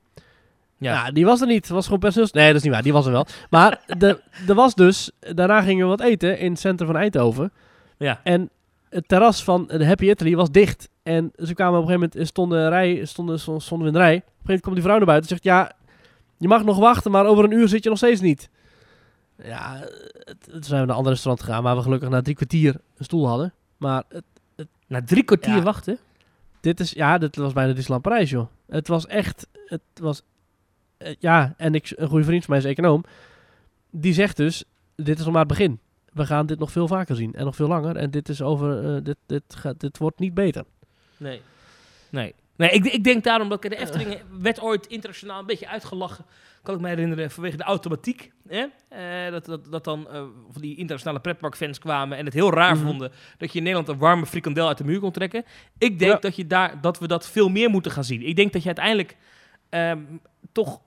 Ja. 0.78 0.92
Ja. 0.92 1.10
die 1.10 1.24
was 1.24 1.40
er 1.40 1.46
niet. 1.46 1.68
was 1.68 1.84
gewoon 1.84 1.98
personeels... 2.00 2.32
Nee, 2.32 2.46
dat 2.46 2.56
is 2.56 2.62
niet 2.62 2.72
waar. 2.72 2.82
Die 2.82 2.92
was 2.92 3.06
er 3.06 3.12
wel. 3.12 3.26
Maar 3.50 3.80
de, 3.98 4.20
er 4.48 4.54
was 4.54 4.74
dus... 4.74 5.10
Daarna 5.20 5.62
gingen 5.62 5.84
we 5.84 5.96
wat 5.96 6.00
eten 6.08 6.38
in 6.38 6.50
het 6.50 6.60
centrum 6.60 6.88
van 6.88 6.96
Eindhoven. 6.96 7.52
Ja. 7.98 8.20
En 8.24 8.50
het 8.88 9.08
terras 9.08 9.44
van 9.44 9.66
de 9.66 9.86
Happy 9.86 10.08
Italy 10.10 10.36
was 10.36 10.50
dicht. 10.50 10.88
En 11.02 11.32
ze 11.36 11.54
kwamen 11.54 11.78
op 11.80 11.84
een 11.86 11.90
gegeven 11.90 12.10
moment... 12.12 12.28
Stonden, 12.28 12.60
een 12.60 12.68
rij, 12.68 13.04
stonden, 13.04 13.38
stonden 13.40 13.78
we 13.80 13.86
in 13.86 13.92
de 13.92 13.98
rij. 13.98 14.16
Op 14.16 14.22
een 14.22 14.22
gegeven 14.22 14.42
moment 14.44 14.62
komt 14.62 14.74
die 14.74 14.84
vrouw 14.84 14.96
naar 14.96 15.06
buiten 15.06 15.30
en 15.30 15.40
zegt... 15.42 15.44
Ja, 15.56 15.72
je 16.38 16.48
mag 16.48 16.64
nog 16.64 16.78
wachten, 16.78 17.10
maar 17.10 17.26
over 17.26 17.44
een 17.44 17.52
uur 17.52 17.68
zit 17.68 17.82
je 17.82 17.88
nog 17.88 17.98
steeds 17.98 18.20
niet. 18.20 18.48
Ja, 19.43 19.76
het- 20.24 20.41
toen 20.51 20.62
zijn 20.62 20.80
we 20.80 20.87
naar 20.87 20.89
een 20.89 20.95
ander 20.95 21.12
restaurant 21.12 21.43
gegaan... 21.45 21.62
waar 21.62 21.76
we 21.76 21.82
gelukkig 21.82 22.09
na 22.09 22.22
drie 22.22 22.34
kwartier 22.34 22.74
een 22.97 23.05
stoel 23.05 23.28
hadden. 23.28 23.53
Maar 23.76 24.03
het, 24.09 24.24
Na 24.87 25.03
drie 25.05 25.22
kwartier 25.22 25.55
Ja. 25.57 25.62
wachten. 25.62 25.99
dit 26.61 26.80
is, 26.80 26.91
ja, 26.91 27.18
dit 27.18 27.37
was 27.37 27.53
bijna 27.53 27.72
Disneyland 27.72 28.03
Parijs, 28.03 28.30
joh. 28.30 28.47
Het 28.66 28.89
was 28.89 29.07
echt, 29.07 29.47
het 29.66 29.80
was, 29.95 30.22
eh, 30.97 31.14
ja, 31.18 31.55
en 31.57 31.74
ik, 31.74 31.93
een 31.97 32.09
goede 32.09 32.24
vriend 32.24 32.45
van 32.45 32.55
mij 32.55 32.64
is 32.64 32.70
econoom. 32.70 33.05
Die 33.91 34.12
zegt 34.12 34.37
dus, 34.37 34.64
dit 34.97 35.18
is 35.18 35.24
nog 35.24 35.32
maar 35.32 35.43
het 35.45 35.49
begin. 35.57 35.78
We 36.12 36.26
gaan 36.26 36.47
dit 36.47 36.59
nog 36.59 36.72
veel 36.72 36.89
vaker 36.89 37.16
zien 37.16 37.34
en 37.34 37.45
nog 37.45 37.57
veel 37.57 37.68
langer. 37.68 37.97
En 37.97 38.11
dit 38.11 38.28
is 38.28 38.43
over, 38.43 38.95
eh, 38.97 39.03
dit, 39.05 39.16
dit, 39.26 39.43
gaat, 39.49 39.80
dit 39.80 39.99
wordt 39.99 40.18
niet 40.18 40.34
beter. 40.34 40.64
Nee. 41.16 41.41
Nee. 42.11 42.34
Nee, 42.57 42.70
ik, 42.70 42.84
ik 42.84 43.04
denk 43.04 43.24
daarom 43.24 43.48
dat 43.48 43.64
ik 43.64 43.70
de 43.70 43.76
Efteling 43.76 44.22
werd 44.40 44.61
ooit 44.61 44.86
internationaal 44.86 45.40
een 45.40 45.46
beetje 45.46 45.68
uitgelachen. 45.68 46.24
Kan 46.62 46.74
ik 46.74 46.80
me 46.80 46.88
herinneren 46.88 47.30
vanwege 47.30 47.57
de 47.57 47.62
automatiek. 47.62 48.32
Hè? 48.48 48.64
Eh, 48.88 49.30
dat, 49.32 49.44
dat, 49.44 49.70
dat 49.70 49.84
dan 49.84 50.09
eh, 50.09 50.14
van 50.50 50.62
die 50.62 50.76
internationale 50.76 51.20
pretparkfans 51.20 51.78
kwamen 51.78 52.18
en 52.18 52.24
het 52.24 52.34
heel 52.34 52.52
raar 52.52 52.76
Mhm. 52.76 52.84
vonden 52.86 53.12
dat 53.38 53.52
je 53.52 53.59
in 53.59 53.64
Nederland 53.64 53.88
een 53.88 53.98
warme 53.98 54.26
frikandel 54.26 54.68
uit 54.68 54.78
de 54.78 54.84
muur 54.84 55.00
kon 55.00 55.11
trekken. 55.11 55.44
Ik 55.78 55.98
denk 55.98 56.12
Ja. 56.12 56.18
dat, 56.18 56.36
je 56.36 56.46
daar, 56.46 56.80
dat 56.80 56.98
we 56.98 57.07
dat 57.07 57.28
veel 57.28 57.48
meer 57.48 57.70
moeten 57.70 57.92
gaan 57.92 58.04
zien. 58.04 58.22
Ik 58.22 58.36
denk 58.36 58.52
dat 58.52 58.61
je 58.62 58.66
uiteindelijk 58.66 59.16
ehm, 59.68 60.00
toch 60.52 60.80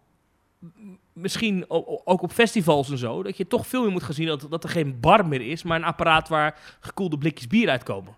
misschien 1.14 1.66
ook 2.04 2.22
op 2.22 2.32
festivals 2.32 2.90
en 2.92 2.98
zo, 2.98 3.24
dat 3.24 3.38
je 3.38 3.48
toch 3.48 3.68
veel 3.68 3.82
meer 3.84 3.92
moet 3.92 4.04
gaan 4.04 4.14
zien 4.14 4.28
dat, 4.28 4.48
dat 4.50 4.64
er 4.64 4.70
geen 4.70 5.00
bar 5.00 5.28
meer 5.28 5.42
is, 5.42 5.64
maar 5.64 5.78
een 5.78 5.84
apparaat 5.84 6.28
waar 6.30 6.60
gekoelde 6.80 7.18
blikjes 7.18 7.48
bier 7.48 7.70
uitkomen. 7.70 8.16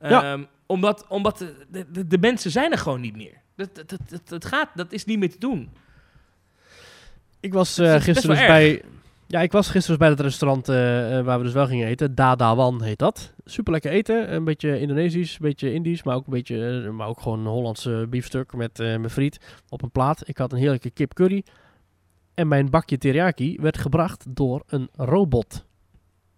Ja. 0.00 0.32
Ehm, 0.32 0.44
omdat 0.72 1.06
omdat 1.08 1.38
de, 1.38 1.86
de, 1.92 2.06
de 2.06 2.18
mensen 2.18 2.50
zijn 2.50 2.72
er 2.72 2.78
gewoon 2.78 3.00
niet 3.00 3.16
meer. 3.16 3.40
Dat, 3.56 3.74
dat, 3.74 3.88
dat, 3.88 4.00
dat, 4.08 4.28
dat 4.28 4.44
gaat, 4.44 4.68
dat 4.74 4.92
is 4.92 5.04
niet 5.04 5.18
meer 5.18 5.30
te 5.30 5.38
doen. 5.38 5.70
Ik 7.40 7.52
was 7.52 7.78
eh, 7.78 7.94
gisteren 8.00 8.36
dus 8.36 8.46
bij, 8.46 8.82
ja, 9.26 9.40
ik 9.40 9.52
was 9.52 9.68
gisteren 9.68 9.98
dus 9.98 10.06
bij 10.06 10.16
het 10.16 10.20
restaurant 10.20 10.68
eh, 10.68 11.18
eh, 11.18 11.24
waar 11.24 11.38
we 11.38 11.44
dus 11.44 11.52
wel 11.52 11.66
gingen 11.66 11.86
eten. 11.86 12.14
Dadawan 12.14 12.82
heet 12.82 12.98
dat. 12.98 13.34
Super 13.44 13.72
lekker 13.72 13.90
eten. 13.90 14.34
Een 14.34 14.44
beetje 14.44 14.80
Indonesisch, 14.80 15.32
een 15.32 15.38
beetje 15.46 15.72
Indisch, 15.72 16.02
maar 16.02 16.16
ook 16.16 16.26
een 16.26 16.32
beetje, 16.32 16.90
maar 16.90 17.08
ook 17.08 17.20
gewoon 17.20 17.38
een 17.38 17.52
Hollandse 17.52 18.06
biefstuk 18.10 18.54
met, 18.54 18.78
met 18.78 19.12
friet 19.12 19.40
op 19.68 19.82
een 19.82 19.90
plaat. 19.90 20.28
Ik 20.28 20.38
had 20.38 20.52
een 20.52 20.58
heerlijke 20.58 20.90
kip 20.90 21.14
curry. 21.14 21.44
En 22.34 22.48
mijn 22.48 22.70
bakje 22.70 22.98
teriyaki 22.98 23.58
werd 23.60 23.78
gebracht 23.78 24.24
door 24.28 24.62
een 24.66 24.88
robot. 24.92 25.64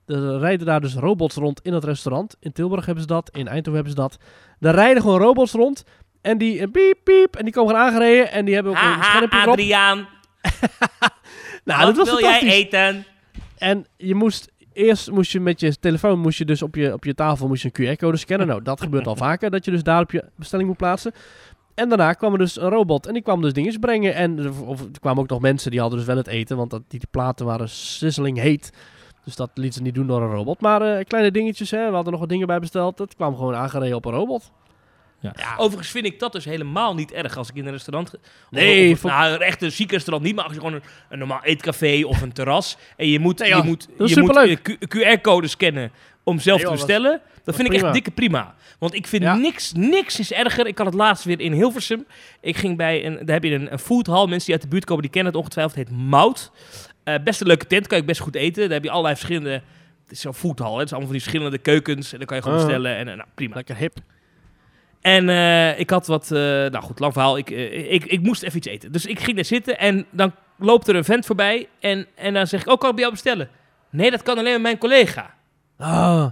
Er 0.06 0.38
rijden 0.38 0.66
daar 0.66 0.80
dus 0.80 0.94
robots 0.94 1.34
rond 1.36 1.60
in 1.62 1.72
het 1.72 1.84
restaurant. 1.84 2.36
In 2.40 2.52
Tilburg 2.52 2.84
hebben 2.86 3.02
ze 3.02 3.08
dat, 3.08 3.30
in 3.32 3.46
Eindhoven 3.48 3.74
hebben 3.74 3.90
ze 3.92 3.96
dat. 3.98 4.18
Daar 4.60 4.74
rijden 4.74 5.02
gewoon 5.02 5.20
robots 5.20 5.52
rond. 5.52 5.84
En 6.20 6.38
die 6.38 6.68
piep, 6.68 6.98
piep. 7.04 7.36
En 7.36 7.44
die 7.44 7.52
komen 7.54 7.74
gaan 7.74 7.84
aangereden. 7.84 8.30
En 8.30 8.44
die 8.44 8.54
hebben 8.54 8.72
ook 8.72 8.78
een 8.78 9.02
schermpje 9.04 9.38
erop. 9.38 9.52
Adriaan, 9.52 10.06
Nou, 11.64 11.86
wat 11.86 11.86
dat 11.86 11.96
was 11.96 12.08
wil 12.08 12.20
jij 12.20 12.40
eten? 12.42 13.04
En 13.58 13.86
je 13.96 14.14
moest 14.14 14.52
eerst 14.72 15.10
moest 15.10 15.32
je 15.32 15.40
met 15.40 15.60
je 15.60 15.78
telefoon 15.78 16.18
moest 16.18 16.38
je 16.38 16.44
dus 16.44 16.62
op 16.62 16.74
je, 16.74 16.92
op 16.92 17.04
je 17.04 17.14
tafel 17.14 17.48
moest 17.48 17.62
je 17.62 17.70
een 17.72 17.96
QR-code 17.96 18.16
scannen. 18.16 18.46
Nou, 18.46 18.62
dat 18.62 18.80
gebeurt 18.80 19.06
al 19.06 19.16
vaker, 19.26 19.50
dat 19.50 19.64
je 19.64 19.70
dus 19.70 19.82
daar 19.82 20.00
op 20.02 20.10
je 20.10 20.24
bestelling 20.36 20.68
moet 20.68 20.76
plaatsen. 20.76 21.12
En 21.74 21.88
daarna 21.88 22.12
kwam 22.12 22.32
er 22.32 22.38
dus 22.38 22.60
een 22.60 22.68
robot 22.68 23.06
en 23.06 23.12
die 23.12 23.22
kwam 23.22 23.42
dus 23.42 23.52
dingen 23.52 23.80
brengen. 23.80 24.14
En 24.14 24.38
er- 24.38 24.64
of, 24.64 24.80
er 24.80 25.00
kwamen 25.00 25.22
ook 25.22 25.28
nog 25.28 25.40
mensen 25.40 25.70
die 25.70 25.80
hadden 25.80 25.98
dus 25.98 26.06
wel 26.08 26.16
het 26.16 26.26
eten, 26.26 26.56
want 26.56 26.70
dat, 26.70 26.82
die, 26.88 26.98
die 26.98 27.08
platen 27.10 27.46
waren 27.46 27.68
sizzling 27.68 28.38
heet. 28.38 28.72
Dus 29.24 29.36
dat 29.36 29.50
liet 29.54 29.74
ze 29.74 29.82
niet 29.82 29.94
doen 29.94 30.06
door 30.06 30.22
een 30.22 30.30
robot. 30.30 30.60
Maar 30.60 30.82
eh, 30.82 31.04
kleine 31.04 31.30
dingetjes, 31.30 31.70
hè. 31.70 31.88
we 31.88 31.94
hadden 31.94 32.10
nog 32.12 32.20
wat 32.20 32.28
dingen 32.28 32.46
bij 32.46 32.58
besteld. 32.60 32.96
Dat 32.96 33.14
kwam 33.14 33.36
gewoon 33.36 33.54
aangereden 33.54 33.96
op 33.96 34.04
een 34.04 34.12
robot. 34.12 34.50
Ja. 35.20 35.34
Overigens 35.56 35.90
vind 35.90 36.04
ik 36.04 36.18
dat 36.18 36.32
dus 36.32 36.44
helemaal 36.44 36.94
niet 36.94 37.12
erg 37.12 37.36
als 37.36 37.48
ik 37.48 37.54
in 37.54 37.66
een 37.66 37.72
restaurant... 37.72 38.14
Of, 38.14 38.20
Nee, 38.50 38.92
of, 38.92 39.02
nou, 39.02 39.42
echt 39.42 39.62
een 39.62 39.72
ziek 39.72 39.90
restaurant 39.90 40.24
niet, 40.26 40.34
maar 40.34 40.44
als 40.44 40.52
je 40.52 40.58
gewoon 40.58 40.74
een, 40.74 40.82
een 41.08 41.18
normaal 41.18 41.40
eetcafé 41.42 42.02
of 42.06 42.22
een 42.22 42.32
terras... 42.32 42.76
en 42.96 43.08
je 43.08 43.18
moet, 43.18 43.38
Nee, 43.38 43.48
je 43.48 43.62
moet, 43.62 43.86
je 43.90 43.94
moet 43.98 44.10
superleuk. 44.10 44.68
een 44.68 44.78
Q- 44.88 44.96
QR-code 45.18 45.46
scannen 45.48 45.90
om 46.24 46.38
zelf 46.38 46.56
Nee, 46.62 46.66
te 46.70 46.76
dat- 46.76 46.86
bestellen... 46.86 47.20
Dat 47.44 47.54
vind 47.54 47.72
ik 47.72 47.82
echt 47.82 47.92
dikke 47.92 48.10
prima. 48.10 48.54
Want 48.78 48.94
ik 48.94 49.06
vind 49.06 49.22
Ja. 49.22 49.34
niks, 49.36 49.72
niks 49.72 50.18
is 50.18 50.32
erger. 50.32 50.66
Ik 50.66 50.78
had 50.78 50.86
het 50.86 50.94
laatst 50.94 51.24
weer 51.24 51.40
in 51.40 51.52
Hilversum. 51.52 52.06
Ik 52.40 52.56
ging 52.56 52.76
bij 52.76 53.06
een, 53.06 53.14
daar 53.14 53.34
heb 53.34 53.44
je 53.44 53.50
een, 53.54 53.72
een 53.72 53.78
foodhall. 53.78 54.26
Mensen 54.26 54.44
die 54.44 54.54
uit 54.54 54.62
de 54.62 54.68
buurt 54.68 54.84
komen, 54.84 55.02
die 55.02 55.10
kennen 55.10 55.32
het 55.32 55.40
ongetwijfeld. 55.40 55.76
Het 55.78 55.88
heet 55.88 55.98
Mout. 55.98 56.50
Eh, 57.04 57.14
best 57.24 57.40
een 57.40 57.46
leuke 57.46 57.66
tent, 57.66 57.86
kan 57.86 57.98
je 57.98 58.04
best 58.04 58.20
goed 58.20 58.34
eten. 58.34 58.62
Daar 58.62 58.72
heb 58.72 58.84
je 58.84 58.90
allerlei 58.90 59.14
verschillende... 59.14 59.62
Het 60.02 60.12
is 60.12 60.20
zo'n 60.20 60.34
hè. 60.42 60.48
het 60.48 60.56
is 60.58 60.64
allemaal 60.66 60.88
van 60.88 60.98
die 61.00 61.20
verschillende 61.20 61.58
keukens. 61.58 62.12
En 62.12 62.18
dan 62.18 62.26
kan 62.26 62.36
je 62.36 62.42
gewoon 62.42 62.58
Uh-huh. 62.58 62.72
bestellen. 62.74 62.98
En, 62.98 63.08
eh, 63.08 63.16
nou, 63.16 63.28
prima. 63.34 63.54
Lekker 63.54 63.76
hip. 63.76 63.96
En 65.00 65.28
eh, 65.28 65.78
ik 65.78 65.90
had 65.90 66.06
wat, 66.06 66.30
nou 66.30 66.80
goed, 66.80 66.98
lang 66.98 67.12
verhaal. 67.12 67.38
Ik, 67.38 67.50
ik, 67.50 68.04
ik 68.04 68.20
moest 68.20 68.42
even 68.42 68.56
iets 68.56 68.66
eten. 68.66 68.92
Dus 68.92 69.06
ik 69.06 69.20
ging 69.20 69.36
daar 69.36 69.44
zitten 69.44 69.78
en 69.78 70.06
dan 70.10 70.34
loopt 70.58 70.88
er 70.88 70.96
een 70.96 71.04
vent 71.04 71.26
voorbij. 71.26 71.68
En, 71.80 72.06
en 72.14 72.34
dan 72.34 72.46
zeg 72.46 72.60
ik, 72.60 72.68
oh, 72.68 72.78
kan 72.78 72.88
ik 72.88 72.94
bij 72.94 73.04
jou 73.04 73.14
bestellen? 73.14 73.48
Nee, 73.90 74.10
dat 74.10 74.22
kan 74.22 74.38
alleen 74.38 74.52
met 74.52 74.62
mijn 74.62 74.78
collega. 74.78 75.34
Ah, 75.78 76.26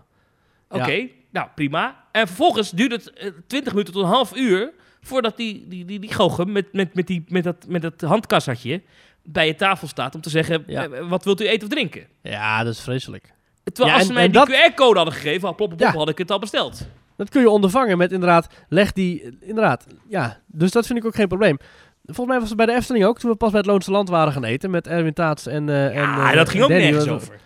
Oké, 0.69 1.09
nou 1.31 1.49
prima. 1.55 2.05
En 2.13 2.27
vervolgens 2.27 2.71
duurt 2.71 2.93
het 2.93 3.13
eh, 3.13 3.31
20 3.47 3.73
minuten 3.73 3.95
tot 3.95 4.03
een 4.03 4.09
half 4.09 4.37
uur 4.37 4.73
voordat 5.01 5.37
die, 5.37 5.69
die, 5.69 5.85
die, 5.85 5.99
die 5.99 6.13
goochem 6.13 6.53
met, 6.53 6.73
met, 6.73 6.95
met, 6.95 7.07
die, 7.07 7.25
met, 7.29 7.45
dat, 7.45 7.67
met 7.69 7.83
dat 7.83 8.01
handkassatje 8.01 8.83
bij 9.25 9.47
je 9.47 9.55
tafel 9.55 9.89
staat 9.89 10.15
om 10.15 10.21
te 10.21 10.31
zeggen, 10.31 10.65
Ja. 10.67 10.89
eh, 10.89 11.09
wat 11.09 11.25
wilt 11.25 11.41
u 11.41 11.47
eten 11.49 11.63
of 11.69 11.73
drinken? 11.75 12.07
ja, 12.23 12.65
dat 12.65 12.73
is 12.73 12.81
vreselijk. 12.81 13.33
Terwijl 13.65 13.87
Ja, 13.89 13.93
als 13.93 14.03
en- 14.03 14.07
ze 14.09 14.13
mij 14.13 14.23
die 14.23 14.33
dat- 14.33 14.49
QR-code 14.49 14.97
hadden 14.97 15.15
gegeven, 15.15 15.47
had, 15.49 15.57
plop, 15.57 15.69
plop, 15.69 15.81
Ja. 15.81 15.93
had 15.93 16.09
ik 16.09 16.19
het 16.19 16.31
al 16.31 16.39
besteld. 16.39 16.87
Dat 17.17 17.29
kun 17.29 17.41
je 17.41 17.51
ondervangen 17.51 17.99
met 17.99 18.13
inderdaad, 18.13 18.47
leg 18.69 18.93
die, 18.93 19.37
inderdaad, 19.41 19.87
ja. 20.09 20.39
Dus 20.47 20.71
dat 20.71 20.87
vind 20.87 20.99
ik 20.99 21.05
ook 21.05 21.15
geen 21.15 21.29
probleem. 21.29 21.57
Volgens 22.05 22.27
mij 22.27 22.39
was 22.39 22.49
het 22.49 22.57
bij 22.57 22.67
de 22.67 22.75
Efteling 22.75 23.05
ook, 23.05 23.19
toen 23.19 23.31
we 23.31 23.37
pas 23.37 23.51
bij 23.51 23.59
het 23.61 23.69
Loonse 23.69 23.91
Land 23.91 24.09
waren 24.09 24.33
gaan 24.33 24.45
eten 24.45 24.71
met 24.71 24.87
Erwin 24.87 25.13
Taats 25.13 25.47
en... 25.47 25.69
eh 25.69 25.87
en 25.87 25.93
Ja, 25.95 26.31
eh, 26.31 26.37
dat 26.37 26.49
ging 26.49 26.63
ook 26.63 26.69
nergens 26.69 27.09
over. 27.09 27.37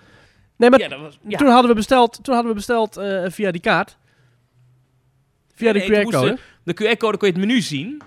Nee, 0.56 0.70
maar 0.70 0.80
Ja, 0.80 0.88
dat 0.88 1.00
was, 1.00 1.18
ja. 1.28 1.38
toen 1.38 1.48
hadden 1.48 1.68
we 1.70 1.76
besteld, 1.76 2.18
toen 2.24 2.34
hadden 2.34 2.52
we 2.52 2.58
besteld 2.58 2.96
eh, 2.96 3.22
via 3.28 3.50
die 3.50 3.60
kaart. 3.60 3.96
Via 5.54 5.72
Nee, 5.72 5.88
de 5.90 5.94
QR-code. 6.04 6.38
De 6.64 6.72
QR-code 6.74 7.16
kon 7.16 7.28
je 7.28 7.34
het 7.34 7.46
menu 7.46 7.60
zien. 7.60 8.02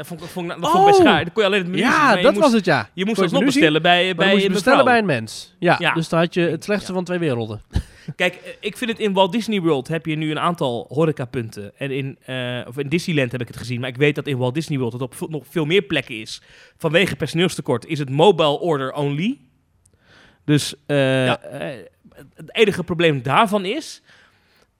Dat 0.00 0.08
vond 0.08 0.22
ik, 0.22 0.28
vond 0.28 0.50
ik, 0.52 0.60
dat 0.60 0.64
Oh. 0.64 0.72
vond 0.76 0.88
ik 0.88 0.92
bij 0.94 1.00
schaar. 1.06 1.24
Dan 1.24 1.32
kon 1.32 1.42
je 1.42 1.48
alleen 1.48 1.60
het 1.62 1.70
menu. 1.70 1.82
Ja, 1.82 2.14
dat 2.16 2.22
moest, 2.32 2.44
was 2.44 2.52
het 2.52 2.64
ja. 2.64 2.88
Je 2.94 3.04
moest 3.04 3.18
menu 3.20 3.30
zien, 3.36 3.44
bestellen 3.44 3.82
bij, 3.82 4.14
bij 4.14 4.28
moest 4.28 4.40
je 4.40 4.46
een 4.46 4.52
bestellen 4.52 4.84
bij 4.84 4.98
een 4.98 5.06
mens. 5.06 5.54
Ja, 5.58 5.76
Ja. 5.78 5.92
dus 5.94 6.08
dan 6.08 6.18
had 6.18 6.34
je 6.34 6.40
het 6.40 6.64
slechtste 6.64 6.88
Ja. 6.90 6.94
van 6.96 7.04
twee 7.04 7.18
werelden. 7.18 7.60
Kijk, 8.16 8.34
eh, 8.34 8.52
ik 8.60 8.76
vind 8.76 8.90
het 8.90 8.98
in 9.00 9.12
Walt 9.12 9.32
Disney 9.32 9.60
World 9.60 9.88
heb 9.88 10.06
je 10.06 10.16
nu 10.16 10.30
een 10.30 10.38
aantal 10.38 10.86
horecapunten. 10.88 11.72
En 11.78 11.90
in, 11.90 12.18
eh, 12.24 12.60
of 12.68 12.78
in 12.78 12.88
Disneyland 12.88 13.32
heb 13.32 13.40
ik 13.40 13.46
het 13.48 13.56
gezien. 13.56 13.80
Maar 13.80 13.88
ik 13.88 13.96
weet 13.96 14.14
dat 14.14 14.26
in 14.26 14.36
Walt 14.36 14.54
Disney 14.54 14.78
World 14.78 14.92
het 14.92 15.02
op 15.02 15.14
nog 15.30 15.44
veel 15.48 15.64
meer 15.64 15.82
plekken 15.82 16.20
is. 16.20 16.42
Vanwege 16.76 17.16
personeelstekort 17.16 17.86
is 17.86 17.98
het 17.98 18.10
mobile 18.10 18.58
order 18.60 18.92
only. 18.92 19.38
Dus 20.44 20.74
Ja. 20.86 21.40
eh, 21.42 21.76
het 22.34 22.56
enige 22.56 22.84
probleem 22.84 23.22
daarvan 23.22 23.64
is... 23.64 24.02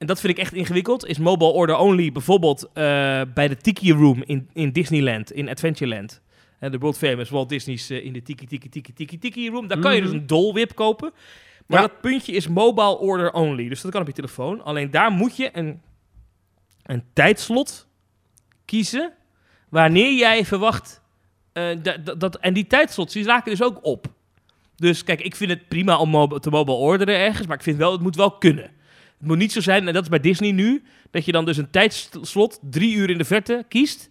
En 0.00 0.06
dat 0.06 0.20
vind 0.20 0.32
ik 0.32 0.38
echt 0.38 0.52
ingewikkeld. 0.52 1.06
Is 1.06 1.18
mobile 1.18 1.50
order 1.50 1.76
only 1.76 2.12
bijvoorbeeld 2.12 2.62
eh, 2.64 2.72
bij 3.34 3.48
de 3.48 3.56
Tiki 3.56 3.92
Room 3.92 4.22
in, 4.26 4.48
in 4.52 4.70
Disneyland, 4.72 5.32
in 5.32 5.48
Adventureland. 5.48 6.20
Eh, 6.58 6.70
de 6.70 6.78
world 6.78 6.98
famous 6.98 7.30
Walt 7.30 7.48
Disney's 7.48 7.90
eh, 7.90 8.04
in 8.04 8.12
de 8.12 8.22
Tiki 8.22 8.46
Tiki 8.46 8.68
Tiki 8.68 8.92
Tiki 8.92 9.18
Tiki 9.18 9.48
Room. 9.50 9.66
Daar 9.66 9.78
kan 9.78 9.94
je 9.94 10.00
dus 10.00 10.10
Mhm. 10.10 10.18
een 10.18 10.26
dolwip 10.26 10.74
kopen. 10.74 11.12
Maar 11.66 11.80
Ja. 11.80 11.86
dat 11.86 12.00
puntje 12.00 12.32
is 12.32 12.48
mobile 12.48 12.98
order 12.98 13.32
only. 13.32 13.68
Dus 13.68 13.80
dat 13.80 13.90
kan 13.90 14.00
op 14.00 14.06
je 14.06 14.12
telefoon. 14.12 14.62
Alleen 14.64 14.90
daar 14.90 15.10
moet 15.10 15.36
je 15.36 15.50
een, 15.52 15.80
een 16.82 17.04
tijdslot 17.12 17.86
kiezen 18.64 19.12
wanneer 19.68 20.12
jij 20.18 20.44
verwacht. 20.44 20.98
eh, 21.52 21.76
dat, 22.18 22.36
en 22.38 22.54
die 22.54 22.66
tijdslots 22.66 23.12
die 23.12 23.24
raken 23.24 23.50
dus 23.50 23.62
ook 23.62 23.78
op. 23.84 24.06
Dus 24.76 25.04
kijk, 25.04 25.20
ik 25.20 25.36
vind 25.36 25.50
het 25.50 25.68
prima 25.68 25.98
om 25.98 26.08
mob- 26.08 26.40
te 26.42 26.50
mobile 26.50 26.76
orderen 26.76 27.16
ergens. 27.16 27.46
Maar 27.46 27.56
ik 27.56 27.62
vind 27.62 27.76
wel, 27.76 27.92
het 27.92 28.00
moet 28.00 28.16
wel 28.16 28.30
kunnen. 28.30 28.70
Het 29.20 29.28
moet 29.28 29.38
niet 29.38 29.52
zo 29.52 29.60
zijn, 29.60 29.86
en 29.88 29.94
dat 29.94 30.02
is 30.02 30.08
bij 30.08 30.20
Disney 30.20 30.52
nu, 30.52 30.82
dat 31.10 31.24
je 31.24 31.32
dan 31.32 31.44
dus 31.44 31.56
een 31.56 31.70
tijdslot 31.70 32.58
drie 32.70 32.94
uur 32.94 33.10
in 33.10 33.18
de 33.18 33.24
verte 33.24 33.64
kiest. 33.68 34.08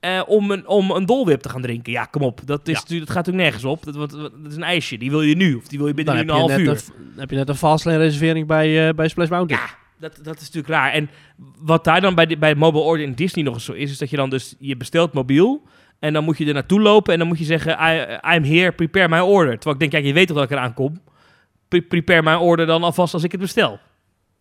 eh, 0.00 0.22
om, 0.26 0.50
een, 0.50 0.66
om 0.68 0.90
een 0.90 1.06
dolwip 1.06 1.40
te 1.40 1.48
gaan 1.48 1.62
drinken. 1.62 1.92
Ja, 1.92 2.04
kom 2.04 2.22
op. 2.22 2.40
Dat, 2.44 2.68
is, 2.68 2.74
Ja. 2.74 2.80
natuurlijk- 2.80 3.06
dat 3.06 3.16
gaat 3.16 3.26
natuurlijk 3.26 3.44
nergens 3.52 3.64
op. 3.64 3.84
Dat, 3.84 3.94
wordt- 3.94 4.12
dat 4.12 4.32
is 4.50 4.56
een 4.56 4.62
ijsje. 4.62 4.98
Die 4.98 5.10
wil 5.10 5.22
je 5.22 5.36
nu. 5.36 5.54
Of 5.54 5.68
die 5.68 5.78
wil 5.78 5.86
je 5.88 5.94
binnen 5.94 6.14
Dan 6.16 6.24
nu 6.24 6.30
heb 6.30 6.40
een 6.42 6.48
half 6.48 6.60
uur. 6.60 6.94
een, 6.98 7.18
heb 7.20 7.30
je 7.30 7.36
net 7.36 7.48
een 7.48 7.54
fastlane 7.54 7.98
reservering 7.98 8.46
bij, 8.46 8.88
eh 8.88 8.94
bij 8.94 9.08
Splash 9.08 9.28
Mountain. 9.28 9.62
Ja, 9.62 9.70
dat, 9.98 10.18
dat 10.22 10.34
is 10.34 10.40
natuurlijk 10.40 10.68
raar. 10.68 10.92
En 10.92 11.10
wat 11.58 11.84
daar 11.84 12.00
dan 12.00 12.14
bij, 12.14 12.26
de, 12.26 12.36
bij 12.38 12.54
mobile 12.54 12.82
order 12.84 13.06
in 13.06 13.14
Disney 13.14 13.44
nog 13.44 13.54
eens 13.54 13.64
zo 13.64 13.72
is, 13.72 13.90
is 13.90 13.98
dat 13.98 14.10
je 14.10 14.16
dan 14.16 14.30
dus, 14.30 14.54
je 14.58 14.76
bestelt 14.76 15.12
mobiel 15.12 15.62
en 15.98 16.12
dan 16.12 16.24
moet 16.24 16.38
je 16.38 16.46
er 16.46 16.54
naartoe 16.54 16.80
lopen 16.80 17.12
en 17.12 17.18
dan 17.18 17.28
moet 17.28 17.38
je 17.38 17.44
zeggen, 17.44 17.72
I, 17.72 18.18
I'm 18.36 18.44
here, 18.44 18.72
prepare 18.72 19.08
my 19.08 19.18
order. 19.18 19.52
Terwijl 19.54 19.74
ik 19.74 19.90
denk, 19.90 19.92
ja, 20.02 20.08
je 20.08 20.14
weet 20.14 20.26
toch 20.26 20.36
dat 20.36 20.44
ik 20.50 20.50
eraan 20.56 20.74
kom? 20.74 21.00
Pre- 21.68 21.80
prepare 21.82 22.22
my 22.22 22.34
order 22.34 22.66
dan 22.66 22.82
alvast 22.82 23.14
als 23.14 23.24
ik 23.24 23.32
het 23.32 23.40
bestel. 23.40 23.78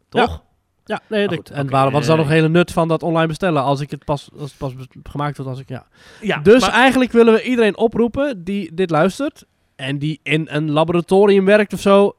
Toch? 0.10 0.44
Ja, 0.86 1.02
nee, 1.08 1.20
Maar 1.20 1.28
dat- 1.36 1.38
goed, 1.48 1.58
en 1.58 1.70
wat 1.92 2.02
is 2.02 2.08
dan 2.08 2.18
nog 2.18 2.28
hele 2.28 2.50
nut 2.50 2.72
van 2.72 2.88
dat 2.88 3.04
online 3.04 3.28
bestellen 3.28 3.64
als 3.64 3.82
ik 3.82 3.92
het 3.92 4.06
pas, 4.06 4.30
als 4.40 4.50
het 4.50 4.58
pas 4.58 4.74
gemaakt 5.04 5.38
wordt 5.38 5.52
als 5.52 5.60
ik, 5.62 5.70
ja. 5.70 5.86
Ja, 6.22 6.38
dus 6.40 6.62
maar- 6.62 6.72
eigenlijk 6.72 7.12
willen 7.12 7.34
we 7.34 7.44
iedereen 7.44 7.78
oproepen 7.78 8.44
die 8.44 8.74
dit 8.74 8.90
luistert 8.90 9.46
en 9.76 10.00
die 10.00 10.20
in 10.24 10.48
een 10.52 10.72
laboratorium 10.72 11.46
werkt 11.46 11.74
of 11.74 11.80
zo, 11.80 12.16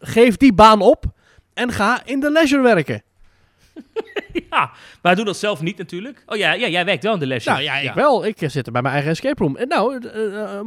geef 0.00 0.36
die 0.36 0.52
baan 0.52 0.80
op 0.80 1.04
en 1.54 1.72
ga 1.72 2.00
in 2.04 2.20
de 2.20 2.30
leisure 2.30 2.62
werken. 2.62 3.02
ja, 4.50 4.70
maar 5.02 5.16
doe 5.16 5.24
dat 5.24 5.36
zelf 5.36 5.60
niet 5.62 5.78
natuurlijk. 5.78 6.22
Oh 6.26 6.36
ja, 6.36 6.52
ja 6.52 6.68
jij 6.68 6.84
werkt 6.84 7.02
wel 7.02 7.12
in 7.14 7.18
de 7.18 7.26
lesje. 7.26 7.50
Nou 7.50 7.62
ja, 7.62 7.76
ik 7.76 7.92
wel. 7.92 8.26
Ik 8.26 8.40
eh, 8.40 8.48
zit 8.48 8.66
er 8.66 8.72
bij 8.72 8.82
mijn 8.82 8.94
eigen 8.94 9.12
escape 9.12 9.42
room. 9.42 9.56
En 9.56 9.68
nou, 9.68 10.08
eh, 10.08 10.42
eh, 10.54 10.60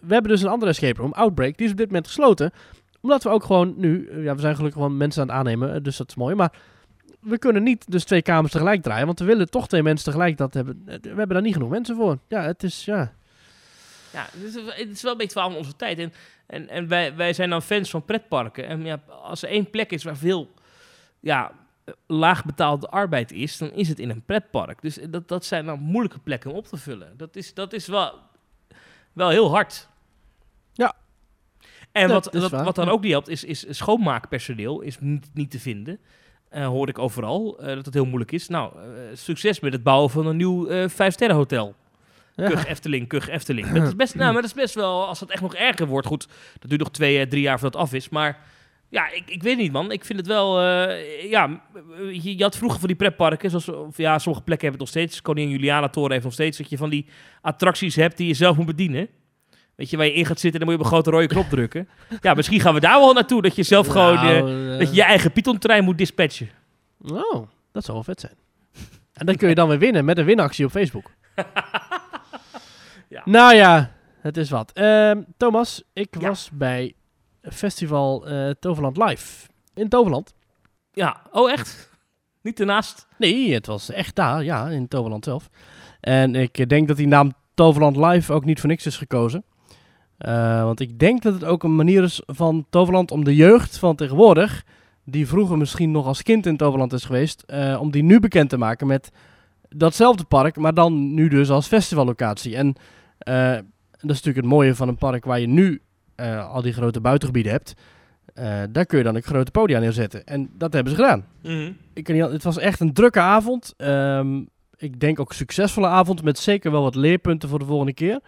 we 0.00 0.12
hebben 0.14 0.30
dus 0.30 0.42
een 0.42 0.48
andere 0.48 0.70
escape 0.70 1.00
room, 1.00 1.12
Outbreak, 1.12 1.56
die 1.56 1.66
is 1.66 1.72
op 1.72 1.78
dit 1.78 1.86
moment 1.86 2.06
gesloten. 2.06 2.52
Omdat 3.08 3.22
we 3.22 3.28
ook 3.28 3.44
gewoon 3.44 3.74
nu, 3.76 4.08
eh, 4.08 4.24
ja, 4.24 4.34
we 4.34 4.40
zijn 4.40 4.56
gelukkig 4.56 4.80
gewoon 4.80 4.96
mensen 4.96 5.22
aan 5.22 5.28
het 5.28 5.36
aannemen, 5.36 5.74
eh, 5.74 5.82
dus 5.82 5.96
dat 5.96 6.08
is 6.08 6.14
mooi. 6.14 6.34
Maar 6.34 6.52
we 7.20 7.38
kunnen 7.38 7.62
niet 7.62 7.90
dus 7.90 8.04
twee 8.04 8.22
kamers 8.22 8.52
tegelijk 8.52 8.82
draaien, 8.82 9.06
want 9.06 9.18
we 9.18 9.24
willen 9.24 9.50
toch 9.50 9.68
twee 9.68 9.82
mensen 9.82 10.04
tegelijk 10.04 10.36
dat 10.36 10.54
hebben. 10.54 10.82
Eh, 10.86 10.94
We 11.00 11.08
hebben 11.08 11.28
daar 11.28 11.42
niet 11.42 11.52
genoeg 11.52 11.70
mensen 11.70 11.96
voor. 11.96 12.18
Ja, 12.28 12.42
het 12.42 12.62
is, 12.62 12.84
ja. 12.84 13.12
Ja, 14.12 14.26
het 14.32 14.42
is, 14.42 14.54
het 14.54 14.88
is 14.88 15.02
wel 15.02 15.12
een 15.12 15.18
beetje 15.18 15.32
verhaal 15.32 15.50
van 15.50 15.58
onze 15.58 15.76
tijd. 15.76 15.98
En, 15.98 16.12
en, 16.46 16.68
en 16.68 16.88
wij, 16.88 17.16
wij 17.16 17.32
zijn 17.32 17.50
dan 17.50 17.62
fans 17.62 17.90
van 17.90 18.04
pretparken. 18.04 18.66
En 18.66 18.84
ja, 18.84 19.00
als 19.22 19.42
er 19.42 19.48
één 19.48 19.70
plek 19.70 19.90
is 19.90 20.04
waar 20.04 20.16
veel 20.16 20.50
ja, 21.20 21.52
eh, 21.84 21.94
laag 22.06 22.44
betaalde 22.44 22.88
arbeid 22.88 23.32
is, 23.32 23.58
dan 23.58 23.70
is 23.70 23.88
het 23.88 23.98
in 23.98 24.10
een 24.10 24.24
pretpark. 24.24 24.82
Dus 24.82 24.98
dat, 25.10 25.28
dat 25.28 25.44
zijn 25.44 25.66
dan 25.66 25.80
moeilijke 25.80 26.18
plekken 26.18 26.50
om 26.50 26.56
op 26.56 26.66
te 26.66 26.76
vullen. 26.76 27.16
Dat 27.16 27.36
is, 27.36 27.54
dat 27.54 27.72
is 27.72 27.86
wel, 27.86 28.18
wel 29.12 29.28
heel 29.28 29.50
hard. 29.50 29.88
Ja. 30.72 30.94
En 31.98 32.08
wat, 32.08 32.28
dat 32.32 32.50
wat, 32.50 32.74
dan 32.74 32.88
ook 32.88 33.02
niet 33.02 33.10
helpt, 33.10 33.28
is, 33.28 33.44
is 33.44 33.66
schoonmaakpersoneel 33.68 34.80
is 34.80 34.96
niet, 35.00 35.30
niet 35.34 35.50
te 35.50 35.60
vinden. 35.60 35.98
Eh, 36.48 36.66
hoor 36.66 36.88
ik 36.88 36.98
overal, 36.98 37.58
eh, 37.58 37.74
dat 37.74 37.84
het 37.84 37.94
heel 37.94 38.04
moeilijk 38.04 38.32
is. 38.32 38.48
Nou, 38.48 38.72
eh, 38.76 38.82
succes 39.12 39.60
met 39.60 39.72
het 39.72 39.82
bouwen 39.82 40.10
van 40.10 40.26
een 40.26 40.36
nieuw 40.36 40.66
eh 40.66 40.88
vijfsterren 40.88 41.36
hotel. 41.36 41.74
ja. 42.34 42.48
Kug 42.48 42.66
Efteling, 42.66 43.08
Kug 43.08 43.28
Efteling. 43.28 43.70
Dat 43.70 43.86
is 43.86 43.96
best, 43.96 44.14
nou, 44.18 44.32
maar 44.32 44.42
dat 44.42 44.50
is 44.50 44.56
best 44.56 44.74
wel, 44.74 45.06
als 45.06 45.20
het 45.20 45.30
echt 45.30 45.42
nog 45.42 45.54
erger 45.54 45.86
wordt, 45.86 46.06
goed, 46.06 46.28
dat 46.58 46.68
duurt 46.68 46.80
nog 46.80 46.90
twee, 46.90 47.28
drie 47.28 47.42
jaar 47.42 47.58
voordat 47.58 47.80
het 47.80 47.90
af 47.90 47.94
is. 47.94 48.08
Maar 48.08 48.38
ja, 48.88 49.10
ik, 49.10 49.30
ik 49.30 49.42
weet 49.42 49.56
niet, 49.56 49.72
man. 49.72 49.92
Ik 49.92 50.04
vind 50.04 50.18
het 50.18 50.28
wel, 50.28 50.62
ja, 51.30 51.60
je, 52.12 52.36
je 52.36 52.42
had 52.42 52.56
vroeger 52.56 52.78
van 52.78 52.88
die 52.88 52.96
pretparken, 52.96 53.50
zoals, 53.50 53.68
of 53.68 53.96
ja, 53.96 54.18
sommige 54.18 54.44
plekken 54.44 54.68
hebben 54.68 54.86
het 54.86 54.94
nog 54.94 55.04
steeds. 55.04 55.22
Koningin 55.22 55.50
Juliana 55.50 55.88
Toren 55.88 56.12
heeft 56.12 56.24
nog 56.24 56.32
steeds, 56.32 56.58
dat 56.58 56.70
je 56.70 56.76
van 56.76 56.90
die 56.90 57.06
attracties 57.40 57.96
hebt 57.96 58.16
die 58.16 58.26
je 58.26 58.34
zelf 58.34 58.56
moet 58.56 58.66
bedienen. 58.66 59.08
Weet 59.78 59.90
je, 59.90 59.96
waar 59.96 60.06
je 60.06 60.12
in 60.12 60.26
gaat 60.26 60.40
zitten 60.40 60.60
en 60.60 60.66
dan 60.66 60.76
moet 60.76 60.86
je 60.86 60.92
op 60.92 60.92
een 60.92 61.02
grote 61.02 61.10
rode 61.16 61.34
knop 61.34 61.48
drukken. 61.50 61.88
Ja, 62.20 62.34
misschien 62.34 62.60
gaan 62.60 62.74
we 62.74 62.80
daar 62.80 62.98
wel 62.98 63.12
naartoe, 63.12 63.42
dat 63.42 63.56
je 63.56 63.62
zelf 63.62 63.86
gewoon, 63.86 64.16
eh, 64.16 64.22
Nou, 64.22 64.72
eh, 64.72 64.78
dat 64.78 64.88
je 64.88 64.94
je 64.94 65.02
eigen 65.02 65.32
Python-trein 65.32 65.84
moet 65.84 65.98
dispatchen. 65.98 66.50
Oh, 67.00 67.46
dat 67.72 67.84
zou 67.84 67.92
wel 67.96 68.02
vet 68.02 68.20
zijn. 68.20 68.34
En 69.12 69.26
dan 69.26 69.34
kun 69.36 69.48
je 69.48 69.54
dan 69.54 69.68
weer 69.68 69.78
winnen 69.78 70.04
met 70.04 70.18
een 70.18 70.24
winactie 70.24 70.64
op 70.64 70.70
Facebook. 70.70 71.10
Ja. 73.08 73.22
Nou 73.24 73.54
ja, 73.54 73.92
Het 74.20 74.36
is 74.36 74.50
wat. 74.50 74.72
Ehm, 74.72 75.22
Thomas, 75.36 75.82
ik 75.92 76.16
Ja. 76.20 76.28
was 76.28 76.50
bij 76.52 76.94
festival 77.42 78.26
eh, 78.28 78.50
Toverland 78.60 78.96
Live. 78.96 79.46
In 79.74 79.88
Toverland. 79.88 80.34
Ja, 80.92 81.20
oh 81.32 81.50
echt? 81.50 81.90
Niet 82.42 82.60
ernaast? 82.60 83.06
Nee, 83.18 83.54
het 83.54 83.66
was 83.66 83.90
echt 83.90 84.14
daar, 84.14 84.44
ja, 84.44 84.68
in 84.68 84.88
Toverland 84.88 85.24
zelf. 85.24 85.48
En 86.00 86.34
ik 86.34 86.58
eh, 86.58 86.66
denk 86.66 86.88
dat 86.88 86.96
die 86.96 87.06
naam 87.06 87.32
Toverland 87.54 87.96
Live 87.96 88.32
ook 88.32 88.44
niet 88.44 88.60
voor 88.60 88.68
niks 88.68 88.86
is 88.86 88.96
gekozen. 88.96 89.44
Eh, 90.18 90.62
want 90.62 90.80
ik 90.80 90.98
denk 90.98 91.22
dat 91.22 91.34
het 91.34 91.44
ook 91.44 91.62
een 91.62 91.76
manier 91.76 92.02
is 92.02 92.22
van 92.26 92.66
Toverland 92.70 93.10
om 93.10 93.24
de 93.24 93.34
jeugd 93.34 93.78
van 93.78 93.96
tegenwoordig, 93.96 94.64
die 95.04 95.26
vroeger 95.28 95.58
misschien 95.58 95.90
nog 95.90 96.06
als 96.06 96.22
kind 96.22 96.46
in 96.46 96.56
Toverland 96.56 96.92
is 96.92 97.04
geweest, 97.04 97.42
eh, 97.46 97.78
om 97.80 97.90
die 97.90 98.02
nu 98.02 98.20
bekend 98.20 98.50
te 98.50 98.58
maken 98.58 98.86
met 98.86 99.10
datzelfde 99.68 100.24
park, 100.24 100.56
maar 100.56 100.74
dan 100.74 101.14
nu 101.14 101.28
dus 101.28 101.50
als 101.50 101.66
festivallocatie. 101.66 102.56
En 102.56 102.74
eh, 103.18 103.50
dat 103.52 103.62
is 104.16 104.22
natuurlijk 104.22 104.36
het 104.36 104.44
mooie 104.46 104.74
van 104.74 104.88
een 104.88 104.96
park 104.98 105.24
waar 105.24 105.40
je 105.40 105.46
nu 105.48 105.80
al 106.50 106.62
die 106.62 106.72
grote 106.72 107.00
buitengebieden 107.00 107.52
hebt. 107.52 107.74
Daar 108.72 108.86
kun 108.86 108.98
je 108.98 109.04
dan 109.04 109.14
een 109.14 109.22
grote 109.22 109.50
podia 109.50 109.78
neerzetten. 109.78 110.24
En 110.24 110.50
dat 110.56 110.72
hebben 110.72 110.92
ze 110.92 110.98
gedaan 110.98 111.24
ik 111.92 112.04
kan 112.04 112.14
niet, 112.14 112.24
al- 112.24 112.32
het 112.32 112.42
was 112.42 112.58
echt 112.58 112.80
een 112.80 112.92
drukke 112.92 113.20
avond. 113.20 113.74
Ehm, 113.76 114.40
ik 114.76 115.00
denk 115.00 115.20
ook 115.20 115.28
een 115.28 115.34
succesvolle 115.34 115.86
avond 115.86 116.22
met 116.22 116.38
zeker 116.38 116.70
wel 116.70 116.82
wat 116.82 116.94
leerpunten 116.94 117.48
voor 117.48 117.58
de 117.58 117.64
volgende 117.64 117.92
keer. 117.94 118.20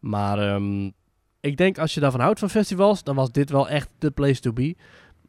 Maar 0.00 0.38
ehm, 0.38 0.90
ik 1.40 1.56
denk 1.56 1.78
als 1.78 1.94
je 1.94 2.00
daarvan 2.00 2.20
houdt 2.20 2.38
van 2.38 2.50
festivals, 2.50 3.02
dan 3.02 3.14
was 3.14 3.32
dit 3.32 3.50
wel 3.50 3.68
echt 3.68 3.88
de 3.98 4.10
place 4.10 4.40
to 4.40 4.52
be. 4.52 4.74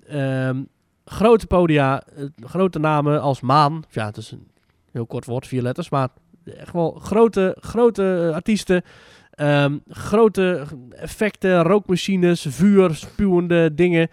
Ehm, 0.07 0.64
grote 1.05 1.47
podia, 1.47 2.03
eh, 2.16 2.26
grote 2.45 2.80
namen 2.80 3.22
als 3.22 3.41
Maan. 3.41 3.84
Ja, 3.89 4.05
het 4.05 4.18
is 4.18 4.32
een 4.32 4.47
heel 4.91 5.05
kort 5.05 5.26
woord, 5.26 5.47
vier 5.47 5.62
letters, 5.62 5.89
maar 5.89 6.09
echt 6.45 6.74
wel 6.74 6.91
grote, 6.91 7.57
grote 7.59 8.28
eh, 8.28 8.36
artiesten. 8.36 8.84
Ehm, 9.32 9.78
grote 9.88 10.66
effecten, 10.89 11.64
rookmachines, 11.64 12.45
vuur, 12.49 12.95
spuwende 12.95 13.74
dingen. 13.74 14.09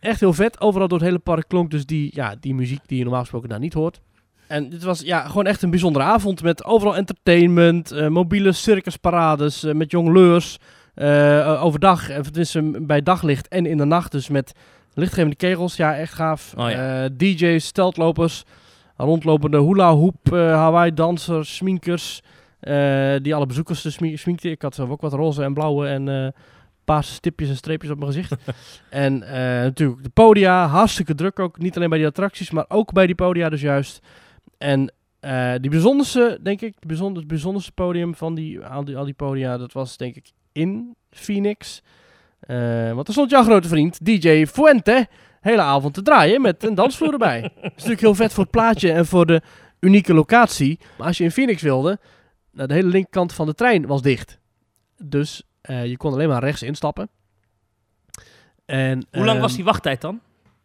Echt 0.00 0.20
heel 0.20 0.32
vet. 0.32 0.60
Overal 0.60 0.88
door 0.88 0.98
het 0.98 1.06
hele 1.06 1.18
park 1.18 1.48
klonk 1.48 1.70
dus 1.70 1.86
die, 1.86 2.10
ja, 2.14 2.34
die 2.40 2.54
muziek 2.54 2.80
die 2.86 2.96
je 2.96 3.02
normaal 3.02 3.20
gesproken 3.20 3.48
daar 3.48 3.58
niet 3.58 3.74
hoort. 3.74 4.00
En 4.46 4.70
dit 4.70 4.82
was 4.82 5.00
ja, 5.00 5.26
gewoon 5.26 5.46
echt 5.46 5.62
een 5.62 5.70
bijzondere 5.70 6.04
avond 6.04 6.42
met 6.42 6.64
overal 6.64 6.96
entertainment, 6.96 7.90
eh, 7.90 8.08
mobiele 8.08 8.52
circusparades 8.52 9.62
met 9.62 9.90
jongleurs. 9.90 10.58
Eh, 10.94 11.62
overdag, 11.64 12.08
en 12.10 12.22
het 12.22 12.36
is 12.36 12.54
een- 12.54 12.86
bij 12.86 13.02
daglicht 13.02 13.48
en 13.48 13.66
in 13.66 13.76
de 13.76 13.84
nacht 13.84 14.12
dus 14.12 14.28
met 14.28 14.52
lichtgevende 14.94 15.36
kegels. 15.36 15.76
Ja, 15.76 15.96
echt 15.96 16.12
gaaf. 16.14 16.54
Oh 16.56 16.70
ja. 16.70 17.04
Eh, 17.04 17.10
DJ's, 17.16 17.66
steltlopers, 17.66 18.44
rondlopende 18.96 19.58
hula 19.62 19.92
hoop, 19.94 20.32
eh, 20.32 20.38
Hawaii 20.38 20.94
dansers, 20.94 21.56
sminkers. 21.56 22.22
die 23.22 23.34
alle 23.34 23.46
bezoekers 23.46 23.82
dus 23.82 23.94
sminkten. 24.14 24.50
Ik 24.50 24.62
had 24.62 24.74
zelf 24.74 24.90
ook 24.90 25.00
wat 25.00 25.12
roze 25.12 25.42
en 25.42 25.54
blauwe 25.54 25.86
en 25.86 26.34
paarse 26.84 27.12
stipjes 27.12 27.48
en 27.48 27.56
streepjes 27.56 27.90
op 27.90 27.98
mijn 27.98 28.12
gezicht. 28.12 28.34
en 28.90 29.18
natuurlijk 29.62 30.02
de 30.02 30.08
podia, 30.08 30.66
hartstikke 30.66 31.14
druk 31.14 31.38
ook. 31.38 31.58
Niet 31.58 31.76
alleen 31.76 31.88
bij 31.88 31.98
die 31.98 32.06
attracties, 32.06 32.50
maar 32.50 32.64
ook 32.68 32.92
bij 32.92 33.06
die 33.06 33.14
podia 33.14 33.48
dus 33.48 33.60
juist. 33.60 34.00
En 34.58 34.92
die 35.60 35.70
bijzonderste, 35.70 36.38
denk 36.42 36.60
ik, 36.60 36.74
het 36.78 37.26
bijzonderste 37.26 37.72
podium 37.72 38.14
van 38.14 38.34
die, 38.34 38.60
al, 38.66 38.84
die, 38.84 38.96
al 38.96 39.04
die 39.04 39.14
podia, 39.14 39.56
dat 39.58 39.72
was 39.72 39.96
denk 39.96 40.16
ik 40.16 40.30
in 40.52 40.96
Phoenix. 41.10 41.82
Eh, 42.40 42.92
want 42.92 43.06
er 43.06 43.12
stond 43.12 43.30
jouw 43.30 43.42
grote 43.42 43.68
vriend, 43.68 44.04
DJ 44.04 44.46
Fuente, 44.46 45.08
hele 45.40 45.62
avond 45.62 45.94
te 45.94 46.02
draaien 46.02 46.40
met 46.40 46.64
een 46.64 46.74
dansvloer 46.74 47.12
erbij. 47.12 47.40
Dat 47.40 47.52
is 47.62 47.70
natuurlijk 47.70 48.00
heel 48.00 48.14
vet 48.14 48.32
voor 48.32 48.42
het 48.42 48.52
plaatje 48.52 48.92
en 48.92 49.06
voor 49.06 49.26
de 49.26 49.42
unieke 49.80 50.14
locatie. 50.14 50.78
Maar 50.98 51.06
als 51.06 51.18
je 51.18 51.24
in 51.24 51.30
Phoenix 51.30 51.62
wilde, 51.62 51.98
nou, 52.52 52.68
de 52.68 52.74
hele 52.74 52.88
linkerkant 52.88 53.32
van 53.32 53.46
de 53.46 53.54
trein 53.54 53.86
was 53.86 54.02
dicht. 54.02 54.38
Dus 55.02 55.42
eh, 55.60 55.86
je 55.86 55.96
kon 55.96 56.12
alleen 56.12 56.28
maar 56.28 56.42
rechts 56.42 56.62
instappen. 56.62 57.08
En, 58.64 59.06
Hoe 59.10 59.24
lang 59.24 59.30
ehm, 59.30 59.40
was 59.40 59.54
die 59.54 59.64
wachttijd 59.64 60.00
dan? 60.00 60.20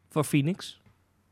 Voor 0.10 0.24
Phoenix? 0.24 0.82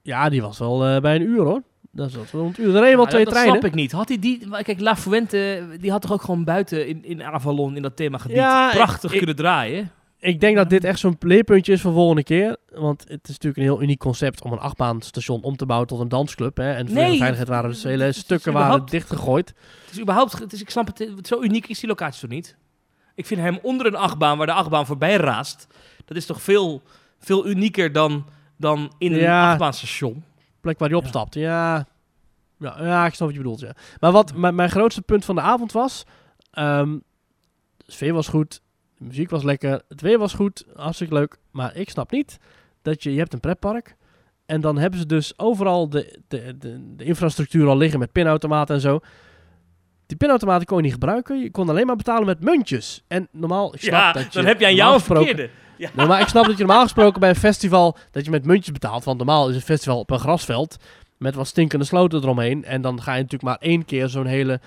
Ja, 0.01 0.29
die 0.29 0.41
was 0.41 0.59
wel 0.59 0.85
eh, 0.85 1.01
bij 1.01 1.15
een 1.15 1.21
uur 1.21 1.41
hoor. 1.41 1.61
Dat 1.95 2.07
is. 2.09 2.15
Er 2.15 2.21
reden 2.57 2.81
wel 2.81 2.81
Nou, 2.95 3.07
twee 3.09 3.23
dat, 3.23 3.33
treinen. 3.33 3.53
Dat 3.53 3.61
snap 3.61 3.63
ik 3.71 3.73
niet. 3.79 3.91
Had 3.91 4.07
hij 4.07 4.19
die... 4.19 4.49
Kijk, 4.63 4.79
La 4.79 4.95
Fuente, 4.95 5.63
die 5.79 5.91
had 5.91 6.01
toch 6.01 6.11
ook 6.13 6.21
gewoon 6.21 6.43
buiten 6.43 6.87
in, 6.87 7.05
in 7.05 7.23
Avalon, 7.23 7.75
in 7.75 7.81
dat 7.81 7.95
themagebied, 7.95 8.35
Ja, 8.37 8.69
prachtig 8.71 9.11
ik- 9.11 9.17
kunnen 9.17 9.35
draaien? 9.35 9.91
Ik 10.19 10.39
denk 10.39 10.55
dat 10.55 10.69
dit 10.69 10.83
echt 10.83 10.99
zo'n 10.99 11.15
leerpuntje 11.19 11.73
is 11.73 11.81
voor 11.81 11.93
volgende 11.93 12.23
keer. 12.23 12.57
Want 12.73 13.01
het 13.01 13.23
is 13.23 13.29
natuurlijk 13.29 13.57
een 13.57 13.63
heel 13.63 13.81
uniek 13.81 13.99
concept 13.99 14.41
om 14.43 14.51
een 14.51 14.59
achtbaanstation 14.59 15.41
om 15.41 15.55
te 15.55 15.65
bouwen 15.65 15.87
tot 15.89 15.99
een 15.99 16.09
dansclub. 16.09 16.57
Hè? 16.57 16.71
En 16.73 16.85
voor 16.87 16.95
Nee, 16.95 17.11
de 17.11 17.17
veiligheid 17.17 17.47
waren 17.47 17.69
dus 17.69 17.83
hele 17.83 18.11
stukken 18.11 18.53
waren 18.53 18.85
dichtgegooid. 18.85 19.47
Het 19.85 19.93
is 19.93 19.99
überhaupt... 20.01 20.39
Het 20.39 20.53
is, 20.53 20.61
ik 20.61 20.69
snap 20.69 20.87
het, 20.87 20.99
het- 20.99 21.27
zo 21.27 21.41
uniek 21.41 21.67
is 21.67 21.79
die 21.79 21.89
locatie 21.89 22.21
toch 22.21 22.29
niet? 22.29 22.55
Ik 23.15 23.25
vind 23.25 23.41
hem 23.41 23.59
onder 23.61 23.85
een 23.85 23.95
achtbaan, 23.95 24.37
waar 24.37 24.47
de 24.47 24.53
achtbaan 24.53 24.85
voorbij 24.85 25.15
raast, 25.15 25.67
dat 26.05 26.17
is 26.17 26.25
toch 26.25 26.41
veel, 26.41 26.81
veel 27.19 27.47
unieker 27.47 27.91
dan, 27.91 28.25
dan 28.57 28.93
in 28.97 29.13
een 29.13 29.19
Ja. 29.19 29.49
achtbaanstation? 29.49 30.23
Plek 30.63 30.79
waar 30.79 30.89
hij 30.89 30.97
Ja. 30.97 31.03
opstapt. 31.03 31.33
Ja. 31.33 31.85
Ja, 32.59 32.75
ja, 32.83 33.05
ik 33.05 33.13
snap 33.13 33.27
wat 33.27 33.37
je 33.37 33.43
bedoelt. 33.43 33.59
Ja. 33.59 33.75
Maar 33.99 34.11
wat 34.11 34.35
mijn, 34.35 34.69
grootste 34.69 35.01
punt 35.01 35.25
van 35.25 35.35
de 35.35 35.41
avond 35.41 35.71
was... 35.71 36.03
ehm, 36.51 36.97
de 37.85 37.91
sfeer 37.91 38.13
was 38.13 38.27
goed, 38.27 38.61
de 38.97 39.05
muziek 39.05 39.29
was 39.29 39.43
lekker, 39.43 39.81
het 39.87 40.01
weer 40.01 40.17
was 40.17 40.33
goed, 40.33 40.65
hartstikke 40.75 41.13
leuk. 41.13 41.37
Maar 41.51 41.75
ik 41.75 41.89
snap 41.89 42.11
niet 42.11 42.37
dat 42.81 43.03
je... 43.03 43.13
Je 43.13 43.19
hebt 43.19 43.33
een 43.33 43.39
pretpark 43.39 43.95
en 44.45 44.61
dan 44.61 44.77
hebben 44.77 44.99
ze 44.99 45.05
dus 45.05 45.39
overal 45.39 45.89
de, 45.89 46.19
de, 46.27 46.57
de, 46.57 46.95
de 46.95 47.03
infrastructuur 47.03 47.67
al 47.67 47.77
liggen 47.77 47.99
met 47.99 48.11
pinautomaten 48.11 48.75
en 48.75 48.81
zo. 48.81 48.99
Die 50.05 50.17
pinautomaten 50.17 50.65
kon 50.65 50.77
je 50.77 50.83
niet 50.83 50.91
gebruiken. 50.93 51.39
Je 51.39 51.51
kon 51.51 51.69
alleen 51.69 51.85
maar 51.87 51.95
betalen 51.95 52.25
met 52.25 52.43
muntjes. 52.43 53.03
En 53.07 53.27
normaal, 53.31 53.73
ik 53.73 53.79
snap 53.81 53.91
Ja, 53.93 54.11
dat 54.11 54.23
je... 54.23 54.29
dan 54.31 54.45
heb 54.45 54.59
je 54.59 54.65
aan 54.67 54.75
normaal 54.75 54.91
jou 54.91 54.93
een 54.93 54.99
gesproken- 54.99 55.25
verkeerde. 55.27 55.51
Ja. 55.83 55.89
Nee, 55.93 56.07
maar 56.07 56.21
ik 56.21 56.27
snap 56.27 56.45
dat 56.45 56.57
je 56.57 56.63
normaal 56.63 56.83
gesproken 56.83 57.19
bij 57.19 57.29
een 57.29 57.35
festival 57.35 57.97
dat 58.11 58.25
je 58.25 58.31
met 58.31 58.45
muntjes 58.45 58.73
betaalt. 58.73 59.03
Want 59.03 59.17
normaal 59.17 59.49
is 59.49 59.55
een 59.55 59.61
festival 59.61 59.99
op 59.99 60.09
een 60.09 60.19
grasveld 60.19 60.77
met 61.17 61.35
wat 61.35 61.47
stinkende 61.47 61.85
sloten 61.85 62.21
eromheen. 62.21 62.65
En 62.65 62.81
dan 62.81 63.01
ga 63.01 63.11
je 63.13 63.21
natuurlijk 63.21 63.43
maar 63.43 63.69
één 63.69 63.85
keer 63.85 64.09
zo'n 64.09 64.25
hele 64.25 64.59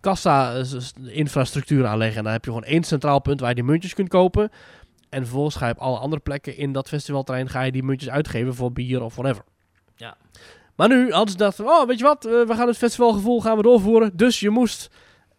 kassa-infrastructuur 0.00 1.86
aanleggen. 1.86 2.16
En 2.18 2.24
dan 2.24 2.32
heb 2.32 2.44
je 2.44 2.50
gewoon 2.50 2.66
één 2.66 2.82
centraal 2.82 3.20
punt 3.20 3.40
waar 3.40 3.48
je 3.48 3.54
die 3.54 3.64
muntjes 3.64 3.94
kunt 3.94 4.08
kopen. 4.08 4.50
En 5.08 5.22
vervolgens 5.22 5.56
ga 5.56 5.66
je 5.66 5.72
op 5.72 5.78
alle 5.78 5.98
andere 5.98 6.22
plekken 6.22 6.56
in 6.56 6.72
dat 6.72 6.88
festivalterrein 6.88 7.48
ga 7.48 7.62
je 7.62 7.72
die 7.72 7.82
muntjes 7.82 8.10
uitgeven 8.10 8.54
voor 8.54 8.72
bier 8.72 9.02
of 9.02 9.14
whatever. 9.14 9.44
Ja. 9.96 10.16
Maar 10.76 10.88
nu 10.88 11.10
hadden 11.10 11.30
ze 11.30 11.36
gedacht, 11.36 11.60
oh 11.60 11.86
weet 11.86 11.98
je 11.98 12.04
wat, 12.04 12.24
eh, 12.24 12.32
we 12.32 12.54
gaan 12.54 12.66
het 12.66 12.76
festivalgevoel 12.76 13.40
gaan 13.40 13.56
we 13.56 13.62
doorvoeren. 13.62 14.10
Dus 14.16 14.40
je 14.40 14.50
moest, 14.50 14.90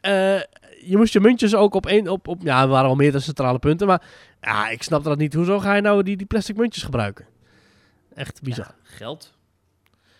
eh, 0.01 0.39
je 0.81 0.97
moest 0.97 1.13
je 1.13 1.19
muntjes 1.19 1.55
ook 1.55 1.73
op 1.73 1.85
één, 1.85 2.07
op, 2.07 2.27
op, 2.27 2.41
ja, 2.41 2.61
er 2.61 2.67
waren 2.67 2.87
wel 2.87 2.95
meerdere 2.95 3.23
centrale 3.23 3.59
punten. 3.59 3.87
Maar 3.87 4.01
ja, 4.43 4.69
ik 4.69 4.83
snap 4.83 5.03
dat 5.03 5.17
niet. 5.17 5.33
Hoezo 5.33 5.59
ga 5.59 5.75
je 5.75 5.81
nou 5.81 6.03
die, 6.03 6.17
die 6.17 6.25
plastic 6.27 6.55
muntjes 6.55 6.83
gebruiken? 6.83 7.25
Echt 8.15 8.41
bizar. 8.41 8.65
Ja, 8.65 8.75
geld. 8.95 9.33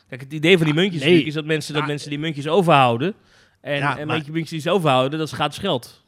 Kijk, 0.08 0.22
het 0.22 0.34
idee 0.34 0.58
van 0.58 0.66
die 0.66 0.76
muntjes 0.76 0.94
nee. 1.02 1.02
natuurlijk 1.02 1.28
is 1.28 1.34
dat 1.34 1.46
mensen, 1.46 1.74
dat 1.74 1.82
Ja. 1.82 1.88
mensen 1.88 2.10
die 2.10 2.20
muntjes 2.20 2.48
overhouden. 2.48 3.14
En, 3.62 3.78
Ja, 3.78 3.98
en 3.98 4.08
maar- 4.08 4.22
muntjes 4.26 4.50
die 4.50 4.60
ze 4.60 4.72
overhouden, 4.72 5.20
dat 5.20 5.28
is 5.28 5.34
gratis 5.34 5.58
geld. 5.58 6.02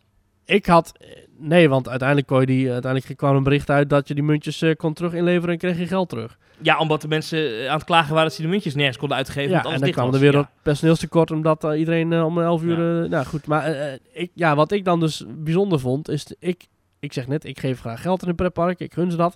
Ik 0.46 0.66
had, 0.66 0.92
nee, 1.38 1.70
want 1.70 1.90
uiteindelijk, 1.90 2.28
kon 2.28 2.40
je 2.40 2.46
die, 2.46 2.72
uiteindelijk 2.72 3.18
kwam 3.18 3.36
een 3.36 3.44
bericht 3.44 3.70
uit 3.70 3.90
dat 3.90 4.08
je 4.08 4.14
die 4.14 4.24
muntjes 4.24 4.62
eh, 4.62 4.76
kon 4.76 4.94
terug 4.94 5.14
inleveren 5.14 5.50
en 5.50 5.58
kreeg 5.58 5.78
je 5.78 5.88
geld 5.88 6.10
terug. 6.10 6.38
Ja, 6.62 6.78
omdat 6.80 7.02
de 7.02 7.08
mensen 7.08 7.60
eh, 7.60 7.68
aan 7.70 7.76
het 7.76 7.84
klagen 7.86 8.10
waren 8.14 8.28
dat 8.28 8.36
ze 8.36 8.42
de 8.42 8.48
muntjes 8.48 8.76
nergens 8.76 8.98
konden 8.98 9.18
uitgeven. 9.18 9.52
Ja, 9.52 9.64
en 9.64 9.80
dan 9.80 9.92
kwam 9.92 10.14
er 10.14 10.20
weer 10.20 10.32
Ja. 10.34 10.40
een 10.40 10.48
personeelstekort 10.62 11.32
omdat 11.32 11.64
eh, 11.64 11.80
iedereen 11.80 12.14
eh, 12.14 12.26
om 12.26 12.40
11 12.42 12.62
uur... 12.64 13.10
nou 13.10 13.26
goed, 13.26 13.48
maar 13.48 13.98
ik, 14.14 14.32
ja, 14.34 14.56
wat 14.56 14.72
ik 14.72 14.86
dan 14.86 15.00
dus 15.00 15.24
bijzonder 15.28 15.80
vond, 15.80 16.10
is... 16.10 16.26
ik, 16.40 16.68
ik 17.00 17.14
zeg 17.14 17.28
net, 17.28 17.46
ik 17.46 17.60
geef 17.60 17.80
graag 17.80 18.02
geld 18.02 18.22
in 18.22 18.30
een 18.30 18.36
pretpark, 18.36 18.80
ik 18.80 18.94
gun 18.94 19.12
ze 19.12 19.18
dat. 19.18 19.36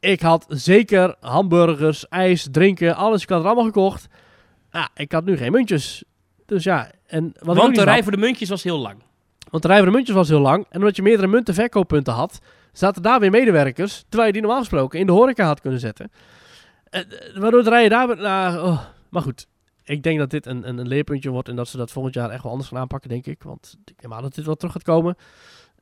Ik 0.00 0.20
had 0.20 0.46
zeker 0.48 1.16
hamburgers, 1.20 2.08
ijs, 2.08 2.48
drinken, 2.50 2.96
alles. 2.96 3.22
Ik 3.22 3.28
had 3.28 3.38
het 3.38 3.46
allemaal 3.46 3.64
gekocht. 3.64 4.06
Ja, 4.70 4.88
ik 4.94 5.12
had 5.12 5.24
nu 5.24 5.36
geen 5.36 5.52
muntjes. 5.52 6.04
Dus 6.46 6.64
ja, 6.64 6.90
en 7.06 7.32
wat 7.38 7.56
Want 7.56 7.74
de 7.74 7.82
rij 7.82 8.02
voor 8.02 8.12
de 8.12 8.18
muntjes 8.18 8.48
was 8.48 8.62
heel 8.62 8.78
lang. 8.78 9.02
Want 9.50 9.62
de 9.62 9.68
rij 9.68 9.78
voor 9.78 9.86
de 9.86 9.96
muntjes 9.96 10.16
was 10.16 10.28
heel 10.28 10.40
lang. 10.40 10.66
En 10.70 10.78
omdat 10.78 10.96
je 10.96 11.02
meerdere 11.02 11.28
muntenverkooppunten 11.28 12.12
had, 12.12 12.40
zaten 12.72 13.02
daar 13.02 13.20
weer 13.20 13.30
medewerkers. 13.30 14.04
Terwijl 14.08 14.26
je 14.26 14.32
die 14.32 14.42
normaal 14.42 14.60
gesproken 14.60 14.98
in 14.98 15.06
de 15.06 15.12
horeca 15.12 15.46
had 15.46 15.60
kunnen 15.60 15.80
zetten. 15.80 16.10
Eh, 16.90 17.00
eh, 17.00 17.36
waardoor 17.36 17.64
de 17.64 17.70
rijen 17.70 17.90
daar... 17.90 18.16
Nou, 18.16 18.66
oh. 18.66 18.80
Maar 19.08 19.22
goed, 19.22 19.46
ik 19.84 20.02
denk 20.02 20.18
dat 20.18 20.30
dit 20.30 20.46
een, 20.46 20.68
een, 20.68 20.78
een 20.78 20.88
leerpuntje 20.88 21.30
wordt. 21.30 21.48
En 21.48 21.56
dat 21.56 21.68
ze 21.68 21.76
dat 21.76 21.90
volgend 21.90 22.14
jaar 22.14 22.30
echt 22.30 22.42
wel 22.42 22.52
anders 22.52 22.70
gaan 22.70 22.80
aanpakken, 22.80 23.10
denk 23.10 23.26
ik. 23.26 23.42
Want 23.42 23.76
ik 23.84 23.96
denk 23.96 24.12
maar 24.12 24.22
dat 24.22 24.34
dit 24.34 24.44
wel 24.44 24.54
terug 24.54 24.72
gaat 24.72 24.82
komen. 24.82 25.16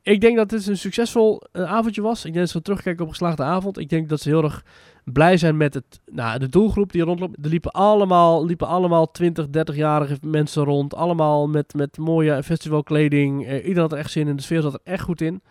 Ik 0.03 0.21
denk 0.21 0.37
dat 0.37 0.49
dit 0.49 0.67
een 0.67 0.77
succesvol 0.77 1.41
eh, 1.51 1.63
avondje 1.63 2.01
was. 2.01 2.17
Ik 2.25 2.33
denk 2.33 2.45
dat 2.45 2.49
ze 2.49 2.61
terugkijken 2.61 3.01
op 3.01 3.07
een 3.07 3.13
geslaagde 3.15 3.43
avond. 3.43 3.77
Ik 3.77 3.89
denk 3.89 4.09
dat 4.09 4.21
ze 4.21 4.29
heel 4.29 4.43
erg 4.43 4.63
blij 5.03 5.37
zijn 5.37 5.57
met 5.57 5.73
het, 5.73 6.01
nou, 6.05 6.39
de 6.39 6.49
doelgroep 6.49 6.91
die 6.91 7.01
rondloopt. 7.03 7.37
Er 7.41 7.49
liepen 7.49 7.71
allemaal, 7.71 8.45
liepen 8.45 8.67
allemaal 8.67 9.11
20, 9.11 9.45
30-jarige 9.47 10.17
mensen 10.21 10.63
rond. 10.63 10.95
Allemaal 10.95 11.47
met, 11.47 11.73
met 11.73 11.97
mooie 11.97 12.43
festivalkleding. 12.43 13.45
Eh, 13.45 13.55
iedereen 13.55 13.77
had 13.77 13.91
er 13.91 13.97
echt 13.97 14.11
zin 14.11 14.27
in. 14.27 14.35
De 14.35 14.41
sfeer 14.41 14.61
zat 14.61 14.73
er 14.73 14.79
echt 14.83 15.03
goed 15.03 15.21
in. 15.21 15.41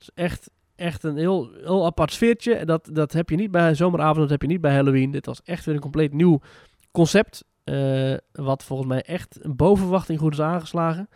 Is 0.00 0.10
echt, 0.14 0.50
echt 0.76 1.02
een 1.02 1.16
heel, 1.16 1.50
heel 1.64 1.84
apart 1.84 2.12
sfeertje. 2.12 2.64
Dat, 2.64 2.88
dat 2.92 3.12
heb 3.12 3.30
je 3.30 3.36
niet 3.36 3.50
bij 3.50 3.74
zomeravond. 3.74 4.18
Dat 4.20 4.30
heb 4.30 4.42
je 4.42 4.48
niet 4.48 4.60
bij 4.60 4.74
Halloween. 4.74 5.10
Dit 5.10 5.26
was 5.26 5.40
echt 5.44 5.64
weer 5.64 5.74
een 5.74 5.80
compleet 5.80 6.12
nieuw 6.12 6.40
concept. 6.92 7.44
eh, 7.64 8.14
wat 8.32 8.64
volgens 8.64 8.88
mij 8.88 9.02
echt 9.02 9.38
boven 9.56 9.82
verwachting 9.82 10.18
goed 10.18 10.32
is 10.32 10.40
aangeslagen. 10.40 11.08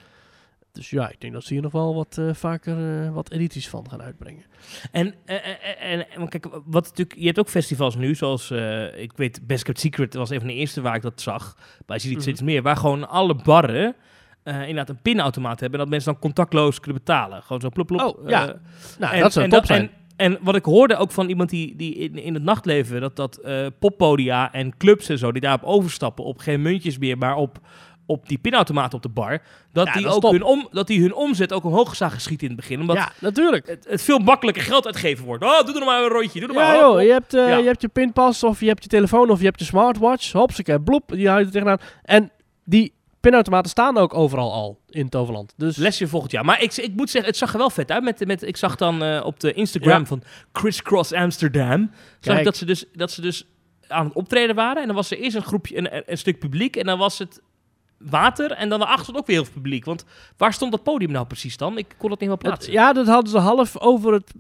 Dus 0.73 0.91
ja, 0.91 1.11
ik 1.11 1.21
denk 1.21 1.33
dat 1.33 1.45
ze 1.45 1.53
hier 1.53 1.63
nog 1.63 1.73
wel 1.73 1.95
wat 1.95 2.19
eh, 2.19 2.35
vaker 2.35 3.05
eh, 3.05 3.13
wat 3.13 3.31
edities 3.31 3.69
van 3.69 3.91
gaan 3.91 4.03
uitbrengen. 4.03 4.45
En, 4.91 5.15
eh, 5.25 5.37
en, 5.81 6.11
en 6.11 6.29
kijk, 6.29 6.49
wat 6.65 6.85
natuurlijk, 6.85 7.19
je 7.19 7.27
hebt 7.27 7.39
ook 7.39 7.49
festivals 7.49 7.97
nu, 7.97 8.15
zoals 8.15 8.51
ik 8.97 9.13
weet, 9.17 9.47
Best 9.47 9.65
Kept 9.65 9.81
Secret 9.81 10.15
was 10.15 10.31
een 10.31 10.39
van 10.39 10.49
de 10.49 10.55
eerste 10.55 10.81
waar 10.81 10.95
ik 10.95 11.03
dat 11.03 11.21
zag. 11.21 11.57
Maar 11.87 11.97
je 11.97 12.03
ziet 12.03 12.13
het 12.13 12.23
steeds 12.23 12.43
meer, 12.43 12.63
waar 12.63 12.77
gewoon 12.77 13.09
alle 13.09 13.35
barren 13.35 13.95
inderdaad 14.45 14.89
een 14.89 15.03
pinautomaat 15.03 15.61
hebben 15.61 15.79
en 15.79 15.85
dat 15.85 15.95
mensen 15.95 16.13
dan 16.13 16.21
contactloos 16.21 16.81
kunnen 16.81 17.03
betalen. 17.05 17.43
Gewoon 17.43 17.61
zo 17.61 17.69
plop 17.69 17.87
plop. 17.87 18.01
Oh, 18.01 18.29
ja. 18.29 18.61
Nou, 18.99 19.15
en, 19.15 19.21
dat 19.21 19.33
zou 19.33 19.45
en 19.45 19.51
top 19.51 19.67
zijn. 19.67 19.81
En, 19.83 19.91
en 20.17 20.39
wat 20.43 20.57
ik 20.57 20.65
hoorde 20.65 20.97
ook 20.97 21.11
van 21.11 21.29
iemand 21.29 21.51
die, 21.51 21.77
die 21.77 21.95
in, 21.95 22.19
in 22.19 22.35
het 22.35 22.43
nachtleven, 22.43 23.01
dat, 23.01 23.17
dat 23.17 23.41
poppodia 23.79 24.53
en 24.53 24.77
clubs 24.77 25.09
en 25.09 25.19
zo, 25.19 25.33
die 25.33 25.41
daarop 25.41 25.63
overstappen, 25.63 26.25
op 26.25 26.39
geen 26.39 26.63
muntjes 26.63 26.99
meer, 26.99 27.19
maar 27.19 27.37
op, 27.37 27.61
op 28.11 28.29
die 28.29 28.39
pinautomaten 28.39 28.97
op 28.97 29.03
de 29.03 29.09
bar, 29.09 29.43
dat, 29.73 29.87
Ja, 29.87 29.93
die 29.93 30.03
dat 30.03 30.15
ook 30.15 30.21
top. 30.21 30.33
hun, 30.33 30.43
om, 30.43 30.69
dat 30.71 30.87
die 30.87 31.01
hun 31.01 31.15
omzet 31.15 31.53
ook 31.53 31.65
omhoog 31.65 31.97
zagen 31.97 32.21
schieten 32.21 32.47
in 32.49 32.53
het 32.53 32.61
begin. 32.63 32.81
Omdat 32.81 32.97
ja, 32.97 33.13
natuurlijk. 33.21 33.67
het, 33.67 33.87
het 33.89 34.03
veel 34.03 34.19
makkelijker 34.19 34.63
geld 34.63 34.87
uitgeven 34.87 35.25
wordt. 35.25 35.45
Oh, 35.45 35.65
doe 35.67 35.79
er 35.81 35.85
maar 35.85 36.03
een 36.03 36.09
rondje, 36.09 36.41
doe 36.41 36.49
er 36.49 36.55
maar. 36.55 36.75
Ja, 36.75 36.83
hop, 36.83 36.93
joh, 36.93 37.03
je 37.03 37.13
hebt, 37.13 37.35
eh, 37.35 37.49
Ja. 37.49 37.57
je 37.57 37.65
hebt 37.67 37.81
je 37.83 37.89
pinpas 37.89 38.45
of 38.45 38.61
je 38.61 38.67
hebt 38.67 38.83
je 38.83 38.89
telefoon 38.89 39.31
of 39.31 39.39
je 39.39 39.45
hebt 39.45 39.59
je 39.59 39.65
smartwatch. 39.67 40.33
Hopsake, 40.33 40.81
bloep, 40.81 41.13
die 41.13 41.29
houdt 41.29 41.47
er 41.47 41.53
tegenaan. 41.53 41.79
En 42.03 42.31
die 42.65 42.95
pinautomaten 43.21 43.71
staan 43.71 43.97
ook 43.99 44.15
overal 44.15 44.53
al 44.53 44.81
in 44.89 45.09
Toverland. 45.09 45.55
Dus 45.57 45.77
Lesje 45.77 46.09
volgend 46.09 46.33
jaar. 46.33 46.45
Maar 46.45 46.63
ik, 46.63 46.77
ik 46.77 46.95
moet 46.95 47.11
zeggen, 47.11 47.31
het 47.31 47.39
zag 47.41 47.53
er 47.53 47.59
wel 47.59 47.71
vet 47.71 47.91
uit. 47.91 48.03
Met, 48.03 48.27
met, 48.27 48.43
ik 48.43 48.57
zag 48.57 48.77
dan 48.77 49.03
eh, 49.03 49.23
op 49.25 49.41
de 49.41 49.53
Instagram 49.53 50.01
Ja. 50.01 50.07
van 50.07 50.23
Crisscross 50.53 51.13
Amsterdam. 51.13 51.91
Zag 51.91 52.19
Kijk. 52.21 52.39
ik 52.39 52.45
dat 52.45 52.57
ze, 52.57 52.65
dus, 52.65 52.85
dat 52.93 53.11
ze 53.11 53.21
dus 53.21 53.47
aan 53.89 54.05
het 54.05 54.15
optreden 54.15 54.55
waren. 54.55 54.81
En 54.81 54.87
dan 54.87 54.97
was 54.97 55.11
er 55.11 55.19
eerst 55.19 55.37
een 55.37 55.43
groepje, 55.43 55.77
een, 55.79 56.03
een 56.07 56.19
stuk 56.19 56.39
publiek. 56.39 56.77
En 56.77 56.87
dan 56.87 56.99
was 56.99 57.19
het 57.19 57.41
water. 58.05 58.51
En 58.53 58.69
dan 58.69 58.79
daarachter 58.79 59.05
stond 59.05 59.19
ook 59.19 59.27
weer 59.27 59.37
heel 59.37 59.45
veel 59.45 59.55
publiek. 59.55 59.85
Want 59.85 60.05
waar 60.37 60.53
stond 60.53 60.71
dat 60.73 60.83
podium 60.83 61.11
nou 61.11 61.27
precies 61.27 61.57
dan? 61.57 61.79
Ik 61.79 61.87
kon 61.99 62.11
het 62.11 62.21
niet 62.21 62.29
helemaal 62.31 62.39
het- 62.39 62.47
plaatsen. 62.47 62.73
ja, 62.73 62.93
dat 62.93 63.07
hadden 63.07 63.31
ze 63.31 63.39
half 63.39 63.79
over 63.79 64.13
het... 64.13 64.33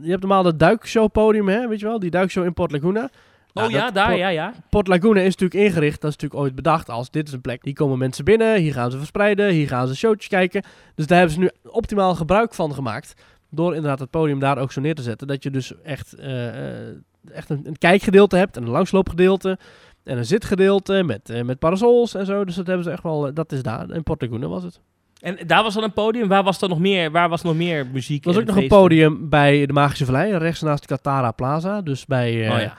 Je 0.00 0.08
hebt 0.10 0.20
normaal 0.22 0.44
het 0.44 0.58
duikshowpodium, 0.58 1.48
hè, 1.48 1.68
weet 1.68 1.80
je 1.80 1.86
wel? 1.86 1.98
Die 1.98 2.10
duikshow 2.10 2.44
in 2.44 2.54
Port 2.54 2.72
Laguna. 2.72 3.10
Nou, 3.52 3.68
oh 3.68 3.74
ja, 3.74 3.84
dat 3.84 3.94
daar, 3.94 4.06
Port- 4.06 4.18
ja, 4.18 4.28
ja. 4.28 4.52
Port 4.70 4.86
Laguna 4.88 5.20
is 5.20 5.36
natuurlijk 5.36 5.54
ingericht, 5.68 6.00
dat 6.00 6.10
is 6.10 6.16
natuurlijk 6.16 6.40
ooit 6.42 6.54
bedacht 6.54 6.90
als 6.90 7.10
dit 7.10 7.26
is 7.28 7.34
een 7.34 7.40
plek. 7.40 7.64
Hier 7.64 7.74
komen 7.74 7.98
mensen 7.98 8.24
binnen, 8.24 8.56
hier 8.56 8.72
gaan 8.72 8.90
ze 8.90 8.96
verspreiden, 8.98 9.50
hier 9.50 9.68
gaan 9.68 9.88
ze 9.88 9.96
showtjes 9.96 10.28
kijken. 10.28 10.62
Dus 10.94 11.06
daar 11.06 11.18
hebben 11.18 11.34
ze 11.34 11.40
nu 11.42 11.50
optimaal 11.70 12.14
gebruik 12.14 12.54
van 12.54 12.74
gemaakt. 12.74 13.14
Door 13.50 13.74
inderdaad 13.74 13.98
het 13.98 14.10
podium 14.10 14.38
daar 14.38 14.58
ook 14.58 14.72
zo 14.72 14.80
neer 14.80 14.94
te 14.94 15.02
zetten. 15.02 15.26
Dat 15.26 15.42
je 15.42 15.50
dus 15.50 15.82
echt, 15.82 16.12
eh, 16.12 16.48
eh, 16.88 16.94
echt 17.32 17.50
een, 17.50 17.60
een 17.66 17.78
kijkgedeelte 17.78 18.36
hebt 18.36 18.56
en 18.56 18.62
een 18.62 18.68
langsloopgedeelte. 18.68 19.58
En 20.06 20.18
een 20.18 20.24
zitgedeelte 20.26 21.02
met, 21.02 21.30
eh, 21.30 21.42
met 21.42 21.58
parasols 21.58 22.14
en 22.14 22.26
zo. 22.26 22.44
Dus 22.44 22.54
dat 22.54 22.66
hebben 22.66 22.84
ze 22.84 22.90
echt 22.90 23.02
wel, 23.02 23.26
eh, 23.26 23.34
dat 23.34 23.52
is 23.52 23.62
daar. 23.62 23.90
In 23.90 24.02
Port 24.02 24.22
Laguna 24.22 24.46
was 24.46 24.62
het. 24.62 24.80
En 25.20 25.38
daar 25.46 25.62
was 25.62 25.74
dan 25.74 25.82
een 25.82 25.92
podium. 25.92 26.28
Waar 26.28 26.42
was 26.42 26.58
dan 26.58 26.68
nog 26.68 26.78
meer, 26.78 27.10
waar 27.10 27.28
was 27.28 27.42
nog 27.42 27.54
meer 27.56 27.86
muziek? 27.86 28.24
Er 28.24 28.32
was 28.32 28.40
ook 28.40 28.46
nog 28.46 28.56
een 28.56 28.68
podium 28.68 29.28
bij 29.28 29.66
de 29.66 29.72
Magische 29.72 30.04
Vallei, 30.04 30.36
rechts 30.36 30.60
naast 30.62 30.82
de 30.82 30.88
Katara 30.88 31.30
Plaza. 31.30 31.82
Dus 31.82 32.06
bij, 32.06 32.46
eh, 32.46 32.54
Oh 32.54 32.60
ja. 32.60 32.74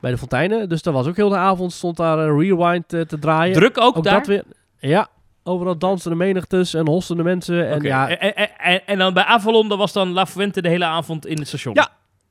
bij 0.00 0.10
de 0.10 0.18
fonteinen. 0.18 0.68
Dus 0.68 0.82
daar 0.82 0.94
was 0.94 1.06
ook 1.06 1.16
heel 1.16 1.28
de 1.28 1.36
avond, 1.36 1.72
stond 1.72 1.96
daar 1.96 2.18
een 2.18 2.38
rewind 2.38 2.88
te 2.88 3.18
draaien. 3.20 3.54
Druk 3.54 3.80
ook, 3.80 3.96
ook 3.96 4.04
daar? 4.04 4.14
dat 4.14 4.26
weer. 4.26 4.44
Ja, 4.78 5.08
overal 5.42 5.78
dansende 5.78 6.16
menigtes 6.16 6.74
en 6.74 6.88
hostende 6.88 7.22
mensen. 7.22 7.68
En 7.68 7.82
ja, 7.82 8.08
En, 8.08 8.34
en, 8.36 8.58
en, 8.58 8.86
en 8.86 8.98
dan 8.98 9.14
bij 9.14 9.24
Avalon, 9.24 9.68
dat 9.68 9.78
was 9.78 9.92
dan 9.92 10.12
La 10.12 10.26
Fuente 10.26 10.62
de 10.62 10.68
hele 10.68 10.84
avond 10.84 11.26
in 11.26 11.38
het 11.38 11.48
station. 11.48 11.74
Ja. 11.74 11.88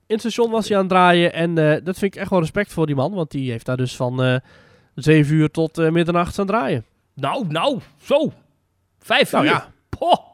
In 0.10 0.16
het 0.16 0.20
station 0.20 0.52
was 0.52 0.68
hij 0.68 0.78
aan 0.78 0.84
het 0.84 0.92
draaien. 0.92 1.34
En 1.34 1.58
eh, 1.58 1.86
dat 1.86 1.98
vind 1.98 2.16
ik 2.16 2.22
echt 2.22 2.30
wel 2.30 2.40
respect 2.40 2.74
voor 2.74 2.86
die 2.86 2.96
man. 2.96 3.14
Want 3.14 3.32
die 3.32 3.52
heeft 3.52 3.66
daar 3.66 3.78
dus 3.78 3.96
van 3.96 4.24
eh 4.24 4.36
7 4.96 5.36
uur 5.36 5.52
tot 5.52 5.78
eh, 5.78 5.90
middernacht 5.90 6.40
aan 6.40 6.46
het 6.46 6.56
draaien. 6.56 6.86
Nou, 7.14 7.48
nou, 7.48 7.80
zo. 8.02 8.32
Vijf 9.00 9.32
Nou 9.32 9.46
uur. 9.46 9.52
ja. 9.52 9.72
Poh. 9.90 10.28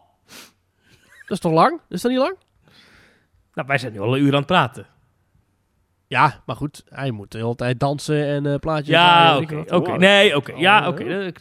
Dat 1.28 1.32
is 1.38 1.40
toch 1.40 1.52
lang? 1.52 1.80
Is 1.90 2.02
dat 2.02 2.12
niet 2.12 2.20
lang? 2.20 2.36
Nou, 3.54 3.68
wij 3.68 3.78
zijn 3.78 3.94
nu 3.94 4.00
al 4.00 4.16
een 4.16 4.22
uur 4.22 4.32
aan 4.32 4.38
het 4.38 4.46
praten. 4.46 4.86
Ja, 6.08 6.42
maar 6.46 6.56
goed. 6.56 6.84
Hij 6.90 7.12
moet 7.12 7.32
de 7.32 7.38
hele 7.38 7.56
tijd 7.56 7.80
dansen 7.80 8.26
en 8.28 8.46
eh 8.46 8.60
plaatjes 8.60 8.88
Ja, 8.88 9.38
oké. 9.38 9.98
Nee, 9.98 10.36
oké. 10.36 10.52
Oh, 10.52 10.60
Ja, 10.60 10.82
ja. 10.82 10.88
oké. 10.88 11.32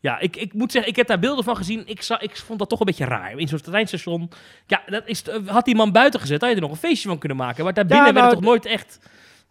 Ja, 0.00 0.18
ik, 0.18 0.36
ik 0.36 0.52
moet 0.52 0.72
zeggen, 0.72 0.90
ik 0.90 0.96
heb 0.96 1.06
daar 1.06 1.18
beelden 1.18 1.44
van 1.44 1.56
gezien. 1.56 1.82
Ik, 1.86 2.02
zag, 2.02 2.20
ik 2.20 2.36
vond 2.36 2.58
dat 2.58 2.68
toch 2.68 2.80
een 2.80 2.86
beetje 2.86 3.04
raar. 3.04 3.38
In 3.38 3.48
zo'n 3.48 3.60
treinstation. 3.60 4.30
Ja, 4.66 4.82
dat 4.86 5.02
is, 5.06 5.22
eh, 5.28 5.36
had 5.46 5.64
die 5.64 5.74
man 5.74 5.92
buiten 5.92 6.20
gezet, 6.20 6.40
had 6.40 6.50
je 6.50 6.56
er 6.56 6.62
nog 6.62 6.70
een 6.70 6.76
feestje 6.76 7.08
van 7.08 7.18
kunnen 7.18 7.38
maken. 7.38 7.64
Maar 7.64 7.74
daar 7.74 7.86
binnen 7.86 8.04
werd 8.04 8.16
nou, 8.16 8.26
het 8.28 8.36
toch 8.38 8.44
nooit 8.48 8.66
echt... 8.66 8.98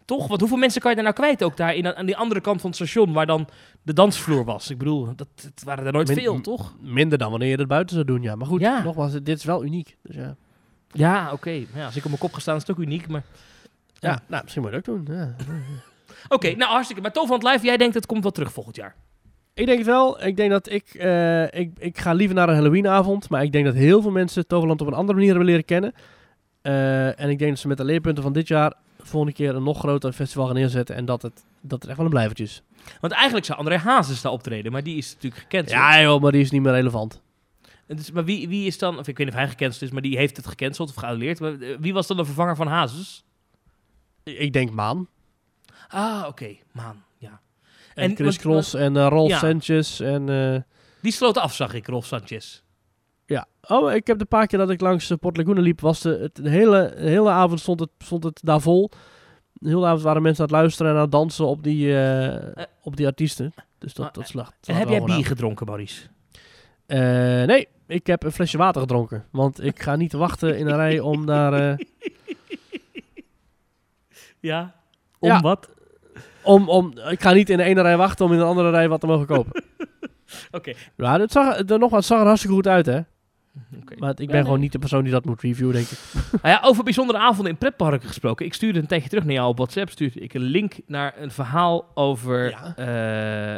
Toch? 0.04 0.26
Want 0.26 0.40
hoeveel 0.40 0.58
mensen 0.58 0.80
kan 0.80 0.90
je 0.90 0.96
daar 0.96 1.04
nou 1.04 1.16
kwijt 1.16 1.42
ook 1.42 1.56
daar 1.56 1.74
in, 1.74 1.96
aan 1.96 2.06
die 2.06 2.16
andere 2.16 2.40
kant 2.40 2.60
van 2.60 2.70
het 2.70 2.78
station 2.78 3.12
waar 3.12 3.26
dan 3.26 3.48
de 3.82 3.92
dansvloer 3.92 4.44
was? 4.44 4.70
Ik 4.70 4.78
bedoel, 4.78 5.12
dat, 5.16 5.28
het 5.42 5.62
waren 5.64 5.86
er 5.86 5.92
nooit 5.92 6.08
Min- 6.08 6.16
veel, 6.16 6.40
toch? 6.40 6.74
Minder 6.80 7.18
dan 7.18 7.30
wanneer 7.30 7.48
je 7.48 7.56
het 7.56 7.68
buiten 7.68 7.94
zou 7.94 8.06
doen, 8.06 8.22
ja. 8.22 8.34
Maar 8.34 8.46
goed, 8.46 8.60
Ja. 8.60 8.82
nogmaals, 8.82 9.12
dit 9.12 9.28
is 9.38 9.44
wel 9.44 9.64
uniek. 9.64 9.96
Dus 10.02 10.16
ja. 10.16 10.36
Ja, 10.92 11.32
oké. 11.32 11.50
Ja, 11.50 11.84
als 11.84 11.96
ik 11.96 12.02
op 12.02 12.08
mijn 12.08 12.20
kop 12.20 12.32
ga 12.32 12.40
staan 12.40 12.56
is 12.56 12.62
het 12.62 12.70
ook 12.70 12.82
uniek, 12.82 13.08
maar... 13.08 13.22
Ja, 14.04 14.22
nou, 14.26 14.42
misschien 14.42 14.62
moet 14.62 14.70
je 14.70 14.76
het 14.76 14.88
ook 14.88 15.06
doen. 15.06 15.16
Ja. 15.16 15.34
Oké, 16.36 16.54
nou 16.54 16.70
hartstikke. 16.70 17.02
Maar 17.02 17.12
Toverland 17.12 17.42
Live, 17.42 17.64
jij 17.64 17.76
denkt 17.76 17.94
het 17.94 18.06
komt 18.06 18.22
wel 18.22 18.32
terug 18.32 18.52
volgend 18.52 18.76
jaar. 18.76 18.94
Ik 19.54 19.66
denk 19.66 19.78
het 19.78 19.86
wel. 19.86 20.24
Ik 20.24 20.36
denk 20.36 20.50
dat 20.50 20.70
ik, 20.70 20.94
eh, 20.94 21.44
ik... 21.44 21.70
Ik 21.78 21.98
ga 21.98 22.12
liever 22.12 22.36
naar 22.36 22.48
een 22.48 22.54
Halloweenavond. 22.54 23.28
Maar 23.28 23.42
ik 23.42 23.52
denk 23.52 23.64
dat 23.64 23.74
heel 23.74 24.02
veel 24.02 24.10
mensen 24.10 24.46
Toverland 24.46 24.80
op 24.80 24.86
een 24.86 24.92
andere 24.92 25.12
manier 25.12 25.28
hebben 25.28 25.48
leren 25.48 25.64
kennen. 25.64 25.94
Eh, 26.62 27.20
en 27.20 27.30
ik 27.30 27.38
denk 27.38 27.50
dat 27.50 27.58
ze 27.58 27.68
met 27.68 27.76
de 27.76 27.84
leerpunten 27.84 28.22
van 28.22 28.32
dit 28.32 28.48
jaar... 28.48 28.74
volgende 28.98 29.34
keer 29.34 29.54
een 29.54 29.62
nog 29.62 29.78
groter 29.78 30.12
festival 30.12 30.46
gaan 30.46 30.54
neerzetten. 30.54 30.96
En 30.96 31.04
dat 31.04 31.22
het, 31.22 31.44
dat 31.60 31.78
het 31.78 31.86
echt 31.88 31.96
wel 31.96 32.06
een 32.06 32.12
blijvertje 32.12 32.44
is. 32.44 32.62
Want 33.00 33.12
eigenlijk 33.12 33.46
zou 33.46 33.58
André 33.58 33.76
Hazes 33.76 34.22
daar 34.22 34.32
optreden, 34.32 34.72
maar 34.72 34.82
die 34.82 34.96
is 34.96 35.12
natuurlijk 35.14 35.42
gecanceld. 35.42 35.78
Ja 35.78 36.00
joh, 36.00 36.22
maar 36.22 36.32
die 36.32 36.40
is 36.40 36.50
niet 36.50 36.62
meer 36.62 36.72
relevant. 36.72 37.22
Dus, 37.86 38.10
maar 38.10 38.24
wie, 38.24 38.48
wie 38.48 38.66
is 38.66 38.78
dan, 38.78 38.98
of 38.98 39.08
ik 39.08 39.16
weet 39.16 39.26
niet 39.26 39.34
of 39.34 39.40
hij 39.40 39.48
gecanceld 39.48 39.82
is, 39.82 39.90
maar 39.90 40.02
die 40.02 40.16
heeft 40.16 40.36
het 40.36 40.46
gecanceld 40.46 40.88
of 40.88 40.94
geannuleerd. 40.94 41.40
Maar, 41.40 41.52
eh, 41.52 41.76
wie 41.80 41.92
was 41.92 42.06
dan 42.06 42.16
de 42.16 42.24
vervanger 42.24 42.56
van 42.56 42.66
Hazes? 42.66 43.24
Ik 44.24 44.52
denk 44.52 44.70
Maan. 44.70 45.08
Ah, 45.88 46.24
oké, 46.28 46.56
man, 46.72 47.02
ja. 47.18 47.40
En, 47.94 48.10
En 48.10 48.16
Chris 48.16 48.38
Cross 48.38 48.74
en 48.74 48.96
eh, 48.96 49.06
Rolf 49.08 49.28
Ja. 49.28 49.38
Sanchez. 49.38 50.00
En, 50.00 50.28
eh, 50.28 50.60
Die 51.02 51.12
sloot 51.12 51.38
af, 51.38 51.54
zag 51.54 51.74
ik, 51.74 51.86
Rolf 51.86 52.06
Sanchez. 52.06 52.62
ja. 53.26 53.46
Oh, 53.68 53.92
ik 53.92 54.06
heb 54.06 54.18
de 54.18 54.24
paar 54.24 54.46
keer 54.46 54.58
dat 54.58 54.70
ik 54.70 54.80
langs 54.80 55.10
eh, 55.10 55.18
Port 55.18 55.36
Laguna 55.36 55.60
liep... 55.60 55.80
Was 55.80 56.00
de, 56.00 56.18
het, 56.18 56.34
de, 56.34 56.50
hele, 56.50 56.94
de 56.96 57.08
hele 57.08 57.30
avond 57.30 57.60
stond 57.60 57.80
het, 57.80 57.90
stond 57.98 58.24
het 58.24 58.40
daar 58.42 58.60
vol. 58.60 58.90
De 59.52 59.68
hele 59.68 59.86
avond 59.86 60.02
waren 60.02 60.22
mensen 60.22 60.44
aan 60.44 60.50
het 60.50 60.58
luisteren 60.60 60.90
en 60.90 60.96
aan 60.96 61.02
het 61.02 61.12
dansen 61.12 61.46
op 61.46 61.62
die, 61.62 61.96
op 62.82 62.96
die 62.96 63.06
artiesten. 63.06 63.54
Dus 63.78 63.94
dat, 63.94 64.14
dat 64.14 64.28
slacht. 64.28 64.54
En 64.66 64.74
heb 64.74 64.88
jij 64.88 65.02
bier 65.02 65.26
gedronken. 65.26 65.66
Eh, 66.86 66.98
nee, 67.44 67.68
ik 67.86 68.06
heb 68.06 68.22
een 68.22 68.32
flesje 68.32 68.58
water 68.58 68.80
gedronken. 68.80 69.24
Want 69.30 69.64
ik 69.64 69.82
ga 69.82 69.96
niet 69.96 70.12
wachten 70.12 70.58
in 70.58 70.66
een 70.66 70.76
rij 70.76 71.00
om 71.00 71.26
daar... 71.26 71.52
eh, 74.44 74.50
Ja. 74.50 74.74
Om 75.18 75.28
Ja. 75.28 75.40
wat? 75.40 75.68
om, 76.42 76.68
om, 76.68 76.92
ik 77.08 77.20
ga 77.22 77.32
niet 77.32 77.50
in 77.50 77.56
de 77.56 77.62
ene 77.62 77.82
rij 77.82 77.96
wachten 77.96 78.24
om 78.24 78.32
in 78.32 78.38
de 78.38 78.44
andere 78.44 78.70
rij 78.70 78.88
wat 78.88 79.00
te 79.00 79.06
mogen 79.06 79.26
kopen. 79.26 79.62
Oké. 80.50 80.72
Ja, 80.96 81.20
het 81.20 81.32
zag, 81.32 81.56
er, 81.56 81.78
nog 81.78 81.90
wat, 81.90 81.98
het 81.98 82.04
zag 82.04 82.18
er 82.20 82.26
hartstikke 82.26 82.56
goed 82.56 82.66
uit, 82.68 82.86
hè. 82.86 82.98
Oké. 83.80 83.94
Maar 83.98 84.10
ik 84.10 84.16
ben 84.16 84.26
Ja, 84.26 84.32
nee. 84.32 84.42
gewoon 84.42 84.60
niet 84.60 84.72
de 84.72 84.78
persoon 84.78 85.02
die 85.02 85.12
dat 85.12 85.24
moet 85.24 85.40
reviewen, 85.42 85.74
denk 85.74 85.86
ik. 85.86 85.98
Nou 86.42 86.54
ja, 86.54 86.60
over 86.64 86.84
bijzondere 86.84 87.18
avonden 87.18 87.52
in 87.52 87.58
pretparken 87.58 88.08
gesproken. 88.08 88.46
Ik 88.46 88.54
stuurde 88.54 88.78
een 88.78 88.86
tijdje 88.86 89.08
terug 89.08 89.24
naar 89.24 89.32
jou 89.34 89.48
op 89.48 89.56
WhatsApp. 89.56 89.90
Stuurde 89.90 90.20
ik 90.20 90.34
een 90.34 90.40
link 90.42 90.74
naar 90.86 91.14
een 91.16 91.30
verhaal 91.30 91.90
over, 91.94 92.50
Ja. 92.50 92.72
eh, 92.76 93.54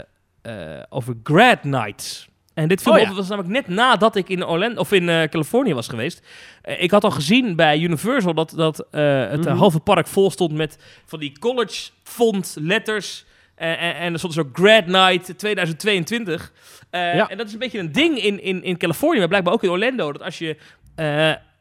eh, 0.77 0.83
over 0.89 1.15
Grad 1.23 1.65
Nights. 1.65 2.29
En 2.57 2.69
dit 2.69 2.83
viel 2.83 2.93
Oh 2.93 2.99
ja. 2.99 3.11
op, 3.11 3.17
was 3.17 3.29
namelijk 3.29 3.53
net 3.53 3.69
nadat 3.77 4.17
ik 4.17 4.29
in, 4.29 4.45
Orlando, 4.47 4.81
of 4.81 4.93
in 4.93 5.09
eh, 5.09 5.23
Californië 5.29 5.75
was 5.75 5.89
geweest. 5.89 6.27
Eh, 6.63 6.83
ik 6.83 6.91
had 6.91 7.05
al 7.05 7.11
gezien 7.11 7.57
bij 7.57 7.79
Universal 7.81 8.35
dat, 8.35 8.53
dat 8.57 8.87
eh, 8.91 9.29
het 9.29 9.45
Mhm. 9.45 9.57
halve 9.57 9.81
park 9.81 10.07
vol 10.07 10.31
stond 10.31 10.53
met 10.53 10.79
van 11.05 11.19
die 11.19 11.39
college 11.39 11.91
font 12.03 12.57
letters. 12.61 13.25
En, 13.55 13.79
en 13.79 14.13
er 14.13 14.19
stond 14.19 14.33
zo 14.35 14.49
Grad 14.53 14.87
Night 14.87 15.39
2022. 15.39 16.53
Eh, 16.91 17.15
Ja. 17.15 17.29
En 17.29 17.37
dat 17.37 17.47
is 17.47 17.53
een 17.53 17.59
beetje 17.59 17.79
een 17.79 17.93
ding 17.93 18.19
in, 18.23 18.43
in, 18.43 18.63
in 18.63 18.77
Californië, 18.77 19.19
maar 19.19 19.29
blijkbaar 19.29 19.53
ook 19.53 19.63
in 19.63 19.71
Orlando. 19.71 20.13
Dat 20.13 20.23
als 20.23 20.39
je 20.39 20.57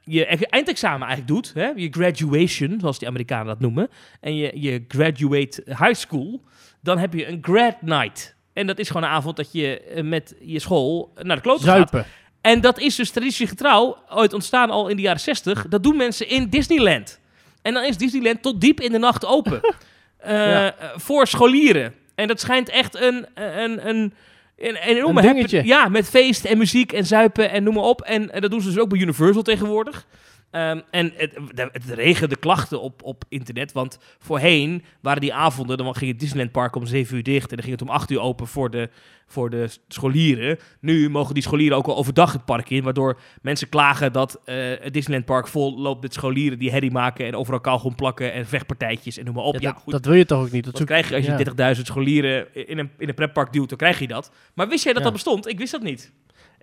je 0.03 0.31
e- 0.33 0.45
eindexamen 0.49 1.07
eigenlijk 1.07 1.27
doet, 1.27 1.51
hè, 1.53 1.71
je 1.75 1.87
graduation, 1.91 2.77
zoals 2.79 2.99
die 2.99 3.07
Amerikanen 3.07 3.45
dat 3.45 3.59
noemen, 3.59 3.89
en 4.21 4.35
je, 4.35 4.51
je 4.61 4.85
graduate 4.87 5.63
high 5.65 5.93
school, 5.93 6.41
dan 6.81 6.97
heb 6.97 7.13
je 7.13 7.27
een 7.27 7.39
grad 7.41 7.81
night. 7.81 8.34
En 8.56 8.68
dat 8.68 8.80
is 8.80 8.88
gewoon 8.88 9.03
een 9.03 9.10
avond 9.10 9.36
dat 9.36 9.49
je 9.51 9.80
eh, 9.82 10.03
met 10.03 10.36
je 10.41 10.60
school 10.60 11.14
naar 11.22 11.36
de 11.36 11.41
klote 11.41 11.64
gaat. 11.64 11.76
Zuipen. 11.76 12.06
En 12.41 12.62
dat 12.62 12.80
is 12.80 12.95
dus 12.95 13.10
traditiegetrouw, 13.12 13.97
ooit 14.10 14.34
ontstaan 14.34 14.70
al 14.70 14.88
in 14.88 14.95
de 14.95 15.01
jaren 15.01 15.20
60. 15.20 15.66
Dat 15.70 15.84
doen 15.84 15.97
mensen 15.97 16.30
in 16.30 16.49
Disneyland. 16.49 17.20
En 17.62 17.74
dan 17.74 17.84
is 17.84 17.97
Disneyland 17.97 18.41
tot 18.41 18.62
diep 18.62 18.80
in 18.82 18.91
de 18.91 18.97
nacht 18.99 19.26
open. 19.26 19.60
Eh, 20.18 20.32
Ja. 20.34 20.76
eh, 20.78 20.89
Voor 20.95 21.28
scholieren. 21.28 21.93
En 22.16 22.28
dat 22.28 22.39
schijnt 22.39 22.70
echt 22.70 22.95
een, 22.95 23.26
een, 23.34 23.88
een, 23.89 24.14
een, 24.58 24.78
een 24.89 24.97
happen- 25.06 25.22
dingetje. 25.22 25.66
Ja, 25.66 25.88
met 25.89 26.10
feest 26.10 26.45
en 26.45 26.58
muziek 26.58 26.91
en 26.93 27.06
zuipen 27.06 27.51
en 27.51 27.64
noem 27.64 27.74
maar 27.74 27.84
op. 27.84 28.01
En, 28.01 28.32
en 28.32 28.41
dat 28.41 28.51
doen 28.51 28.62
ze 28.62 28.68
dus 28.68 28.78
ook 28.80 28.89
bij 28.89 28.99
Universal 28.99 29.41
tegenwoordig. 29.41 30.06
Ehm, 30.51 30.79
en 30.91 31.13
het, 31.15 31.37
het 31.71 31.85
regende 31.89 32.35
klachten 32.35 32.81
op, 32.81 33.03
op 33.03 33.23
internet. 33.29 33.71
Want 33.71 33.97
voorheen 34.19 34.83
waren 35.01 35.21
die 35.21 35.33
avonden, 35.33 35.77
dan 35.77 35.95
ging 35.95 36.11
het 36.11 36.19
Disneyland 36.19 36.51
Park 36.51 36.75
om 36.75 36.85
7 36.85 37.15
uur 37.17 37.23
dicht. 37.23 37.49
En 37.49 37.55
dan 37.55 37.65
ging 37.65 37.79
het 37.79 37.87
om 37.89 37.93
8 37.95 38.11
uur 38.11 38.19
open 38.19 38.47
voor 38.47 38.69
de 38.69 38.89
voor 39.27 39.49
de 39.49 39.69
scholieren. 39.87 40.57
Nu 40.79 41.09
mogen 41.09 41.33
die 41.33 41.43
scholieren 41.43 41.77
ook 41.77 41.87
al 41.87 41.97
overdag 41.97 42.31
het 42.33 42.45
park 42.45 42.69
in, 42.69 42.83
waardoor 42.83 43.19
mensen 43.41 43.69
klagen 43.69 44.13
dat 44.13 44.41
eh, 44.45 44.55
het 44.81 44.93
Disneyland 44.93 45.25
Park 45.25 45.47
vol 45.47 45.79
loopt 45.79 46.01
met 46.01 46.13
scholieren 46.13 46.59
die 46.59 46.71
herrie 46.71 46.91
maken 46.91 47.25
en 47.25 47.35
overal 47.35 47.59
kauwgom 47.59 47.95
plakken 47.95 48.33
en 48.33 48.45
vechtpartijtjes 48.47 49.17
en 49.17 49.25
noem 49.25 49.33
maar 49.35 49.43
op. 49.43 49.53
Ja, 49.53 49.59
Ja, 49.61 49.71
dat, 49.73 49.81
goed. 49.81 49.91
dat 49.91 50.05
wil 50.05 50.13
je 50.13 50.25
toch 50.25 50.39
ook 50.41 50.51
niet? 50.51 50.63
Dat 50.63 50.71
Dat 50.71 50.77
zoek- 50.77 50.87
krijg 50.87 51.09
je 51.09 51.15
als 51.15 51.25
je 51.25 51.53
ja. 51.55 51.73
30.000 51.75 51.81
scholieren 51.81 52.67
in 52.67 52.77
een, 52.77 52.89
in 52.97 53.07
een 53.09 53.15
pretpark 53.15 53.53
duwt, 53.53 53.69
dan 53.69 53.77
krijg 53.77 53.99
je 53.99 54.07
dat. 54.07 54.31
Maar 54.53 54.67
wist 54.67 54.83
jij 54.83 54.93
dat 54.93 55.01
Ja. 55.03 55.09
dat 55.09 55.17
bestond? 55.23 55.47
Ik 55.47 55.57
wist 55.57 55.71
dat 55.71 55.81
niet. 55.83 56.11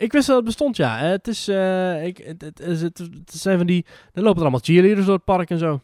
Ik 0.02 0.12
wist 0.12 0.26
dat 0.26 0.36
het 0.36 0.44
bestond, 0.44 0.76
ja. 0.76 1.00
Eh, 1.00 1.08
Het 1.08 1.28
is, 1.28 1.48
eh, 1.48 2.04
ik, 2.06 2.18
het, 2.18 2.42
het, 2.42 2.60
is- 2.60 2.82
het, 2.82 2.98
het 2.98 3.32
zijn 3.32 3.56
van 3.58 3.66
die, 3.66 3.86
er 4.12 4.22
lopen 4.22 4.36
er 4.36 4.40
allemaal 4.42 4.60
cheerleaders 4.62 5.06
door 5.06 5.14
het 5.14 5.24
park 5.24 5.50
en 5.50 5.58
zo. 5.58 5.80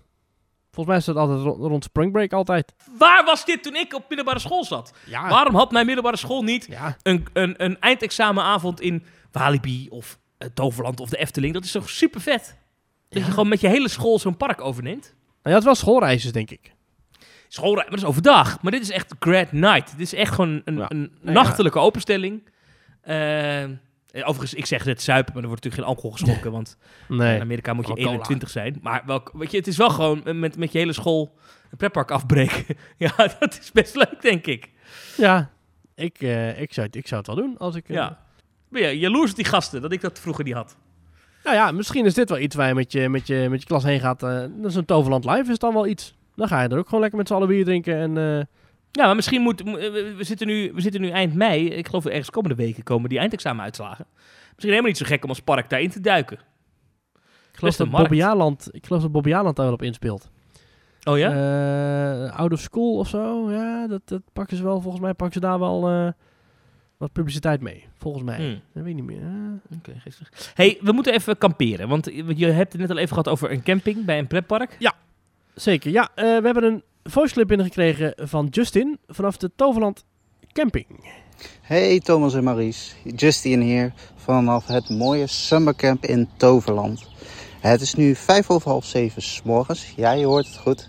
Volgens 0.71 0.87
mij 0.87 0.97
is 0.97 1.05
dat 1.05 1.16
altijd 1.16 1.41
ro- 1.41 1.66
rond 1.69 1.85
Spring 1.85 2.12
Break 2.12 2.33
altijd. 2.33 2.75
Waar 2.99 3.25
was 3.25 3.45
dit 3.45 3.62
toen 3.62 3.77
ik 3.77 3.95
op 3.95 4.05
middelbare 4.09 4.39
school 4.39 4.64
zat? 4.64 4.93
Ja. 5.07 5.29
Waarom 5.29 5.55
had 5.55 5.71
mijn 5.73 5.87
middelbare 5.87 6.16
school 6.16 6.43
niet 6.43 6.66
Ja. 6.71 6.97
een, 7.03 7.27
een, 7.33 7.55
een 7.64 7.81
eindexamenavond 7.81 8.81
in 8.81 9.05
Walibi 9.33 9.87
of 9.91 10.19
eh, 10.39 10.49
Toverland 10.55 11.01
of 11.01 11.09
de 11.09 11.16
Efteling? 11.19 11.55
Dat 11.55 11.64
is 11.64 11.71
toch 11.73 11.91
super 11.91 12.21
vet? 12.21 12.57
Dat 13.09 13.19
Ja. 13.21 13.25
je 13.27 13.31
gewoon 13.33 13.49
met 13.49 13.61
je 13.61 13.69
hele 13.69 13.89
school 13.89 14.19
zo'n 14.19 14.37
park 14.37 14.61
overneemt. 14.61 15.03
Nou, 15.03 15.14
je 15.43 15.53
had 15.53 15.64
wel 15.64 15.75
schoolreizes, 15.75 16.33
denk 16.33 16.51
ik. 16.51 16.73
Schoolreis, 17.49 17.83
maar 17.89 17.91
dat 17.99 17.99
is 17.99 18.09
overdag. 18.09 18.62
Maar 18.62 18.73
dit 18.73 18.83
is 18.83 18.91
echt 18.91 19.14
Grad 19.19 19.53
Night. 19.53 19.91
Dit 19.91 20.01
is 20.01 20.14
echt 20.14 20.35
gewoon 20.35 20.61
een, 20.64 20.85
een 20.89 21.11
nachtelijke 21.21 21.79
openstelling. 21.79 22.43
Eh, 23.01 23.64
overigens, 24.13 24.55
ik 24.55 24.67
zeg 24.67 24.85
het 24.85 25.03
zuipen, 25.03 25.33
maar 25.35 25.43
er 25.43 25.49
wordt 25.49 25.65
natuurlijk 25.65 25.89
geen 25.91 25.95
alcohol 25.97 26.17
geschonken, 26.19 26.53
want 26.53 26.77
Nee. 27.09 27.35
in 27.35 27.41
Amerika 27.41 27.73
moet 27.73 27.87
je 27.87 27.93
Gewoon 27.93 28.05
cola. 28.07 28.17
21 28.19 28.51
zijn. 28.51 28.79
Maar 28.83 29.03
wel, 29.07 29.23
weet 29.33 29.51
je, 29.51 29.57
het 29.57 29.67
is 29.67 29.77
wel 29.77 29.91
gewoon 29.91 30.25
eh, 30.25 30.35
met, 30.35 30.57
met 30.57 30.73
je 30.73 30.79
hele 30.79 30.93
school 30.93 31.35
een 31.71 31.77
pretpark 31.77 32.11
afbreken. 32.11 32.77
ja, 32.97 33.13
dat 33.39 33.59
is 33.61 33.73
best 33.73 33.95
leuk, 33.97 34.17
denk 34.23 34.47
ik. 34.47 34.71
Ja, 35.17 35.51
ik, 35.95 36.19
eh, 36.21 36.61
ik, 36.61 36.73
zou, 36.73 36.87
het- 36.87 36.97
ik 36.97 37.07
zou 37.07 37.21
het 37.21 37.27
wel 37.35 37.37
doen 37.45 37.59
als 37.59 37.75
ik... 37.75 37.89
eh, 37.89 37.95
Ja. 37.97 38.19
Ben 38.71 38.83
je 38.83 38.99
jaloers 38.99 39.31
op 39.31 39.37
die 39.37 39.45
gasten, 39.45 39.81
dat 39.83 39.93
ik 39.93 40.01
dat 40.01 40.21
vroeger 40.21 40.45
niet 40.45 40.55
had. 40.55 40.77
Nou 41.45 41.57
ja, 41.57 41.73
misschien 41.73 42.05
is 42.07 42.15
dit 42.15 42.29
wel 42.29 42.39
iets 42.39 42.55
waar 42.57 42.69
je 42.69 42.75
met 42.75 42.93
je, 42.93 43.09
met 43.09 43.27
je, 43.27 43.47
met 43.51 43.61
je 43.61 43.67
klas 43.67 43.85
heen 43.85 44.01
gaat. 44.01 44.23
eh 44.23 44.31
dat 44.39 44.71
is 44.71 44.75
een 44.75 44.85
Toverland 44.85 45.25
Live 45.25 45.51
is 45.51 45.59
dan 45.59 45.73
wel 45.75 45.87
iets. 45.87 46.15
Dan 46.37 46.49
ga 46.49 46.63
je 46.63 46.69
er 46.69 46.79
ook 46.79 46.85
gewoon 46.85 47.01
lekker 47.01 47.19
met 47.19 47.29
z'n 47.29 47.35
allen 47.35 47.49
bier 47.49 47.65
drinken 47.65 47.97
en... 48.17 48.49
Ja, 48.93 49.07
maar 49.07 49.14
misschien 49.16 49.43
moet... 49.43 49.64
mo- 49.64 49.76
eh, 49.76 49.91
We 50.16 50.24
zitten, 50.24 50.47
nu, 50.47 50.72
we 50.74 50.80
zitten 50.80 51.01
nu 51.01 51.09
eind 51.09 51.34
mei. 51.34 51.68
Ik 51.68 51.86
geloof 51.86 52.07
ergens 52.07 52.30
komende 52.30 52.57
weken 52.57 52.82
komen 52.82 53.09
die 53.09 53.18
eindexamenuitslagen. 53.18 54.07
Misschien 54.14 54.61
helemaal 54.68 54.82
niet 54.91 54.97
zo 54.99 55.07
gek 55.07 55.22
om 55.22 55.28
als 55.28 55.41
park 55.41 55.70
daarin 55.70 55.91
te 55.91 56.01
duiken. 56.01 56.39
ik, 57.53 57.59
geloof 57.59 57.76
dat. 57.76 57.91
Bobby 57.91 58.22
Aland, 58.22 58.68
ik 58.72 58.86
geloof 58.86 59.03
dat 59.03 59.12
Bobby 59.12 59.30
daar 59.30 59.53
wel 59.55 59.72
op 59.72 59.82
inspeelt. 59.82 60.30
Oh 61.05 61.18
ja? 61.18 61.30
Eh, 62.26 62.39
out 62.39 62.53
of 62.53 62.61
school 62.61 62.99
of 62.99 63.09
zo. 63.09 63.51
Ja, 63.51 63.86
dat, 63.86 64.01
dat 64.05 64.22
pakken 64.32 64.57
ze 64.57 64.62
wel. 64.62 64.80
Volgens 64.80 65.03
mij 65.03 65.14
pakken 65.14 65.41
ze 65.41 65.47
daar 65.49 65.59
wel 65.59 65.89
eh, 65.89 66.09
wat 66.97 67.12
publiciteit 67.12 67.61
mee. 67.61 67.86
Volgens 67.97 68.24
mij. 68.24 68.36
Hmm. 68.36 68.61
Dat 68.72 68.82
weet 68.82 68.86
ik 68.86 68.95
niet 68.95 69.05
meer. 69.05 69.20
Oké, 69.76 69.93
geestig. 69.99 70.53
hey, 70.55 70.78
we 70.80 70.93
moeten 70.93 71.14
even 71.14 71.39
kamperen. 71.39 71.89
Want 71.89 72.11
je 72.36 72.47
hebt 72.47 72.72
het 72.72 72.80
net 72.80 72.91
al 72.91 72.97
even 72.97 73.09
gehad 73.09 73.28
over 73.28 73.51
een 73.51 73.62
camping 73.62 74.05
bij 74.05 74.18
een 74.18 74.26
pretpark. 74.26 74.76
zeker. 75.55 75.91
Ja, 75.91 76.09
we 76.14 76.22
hebben 76.43 76.64
een 76.64 76.82
voice 77.09 77.33
clip 77.33 77.49
binnengekregen 77.49 78.15
van 78.17 78.47
Justin 78.51 78.99
vanaf 79.07 79.37
de 79.37 79.51
Toverland 79.57 80.05
Camping. 80.53 80.87
Hey 81.61 82.01
Thomas 82.01 82.35
en 82.35 82.45
Maries, 82.45 82.95
Justin 83.17 83.61
hier 83.61 83.93
vanaf 84.17 84.67
het 84.67 84.89
mooie 84.89 85.27
summercamp 85.27 86.05
in 86.05 86.29
Toverland. 86.37 87.09
Het 87.61 87.81
is 87.81 87.95
nu 87.95 88.15
vijf 88.15 88.51
over 88.51 88.71
half 88.71 88.85
zeven 88.85 89.23
's 89.23 89.41
morgens. 89.45 89.93
Ja, 89.97 90.13
je 90.13 90.27
hoort 90.27 90.47
het 90.47 90.57
goed. 90.57 90.89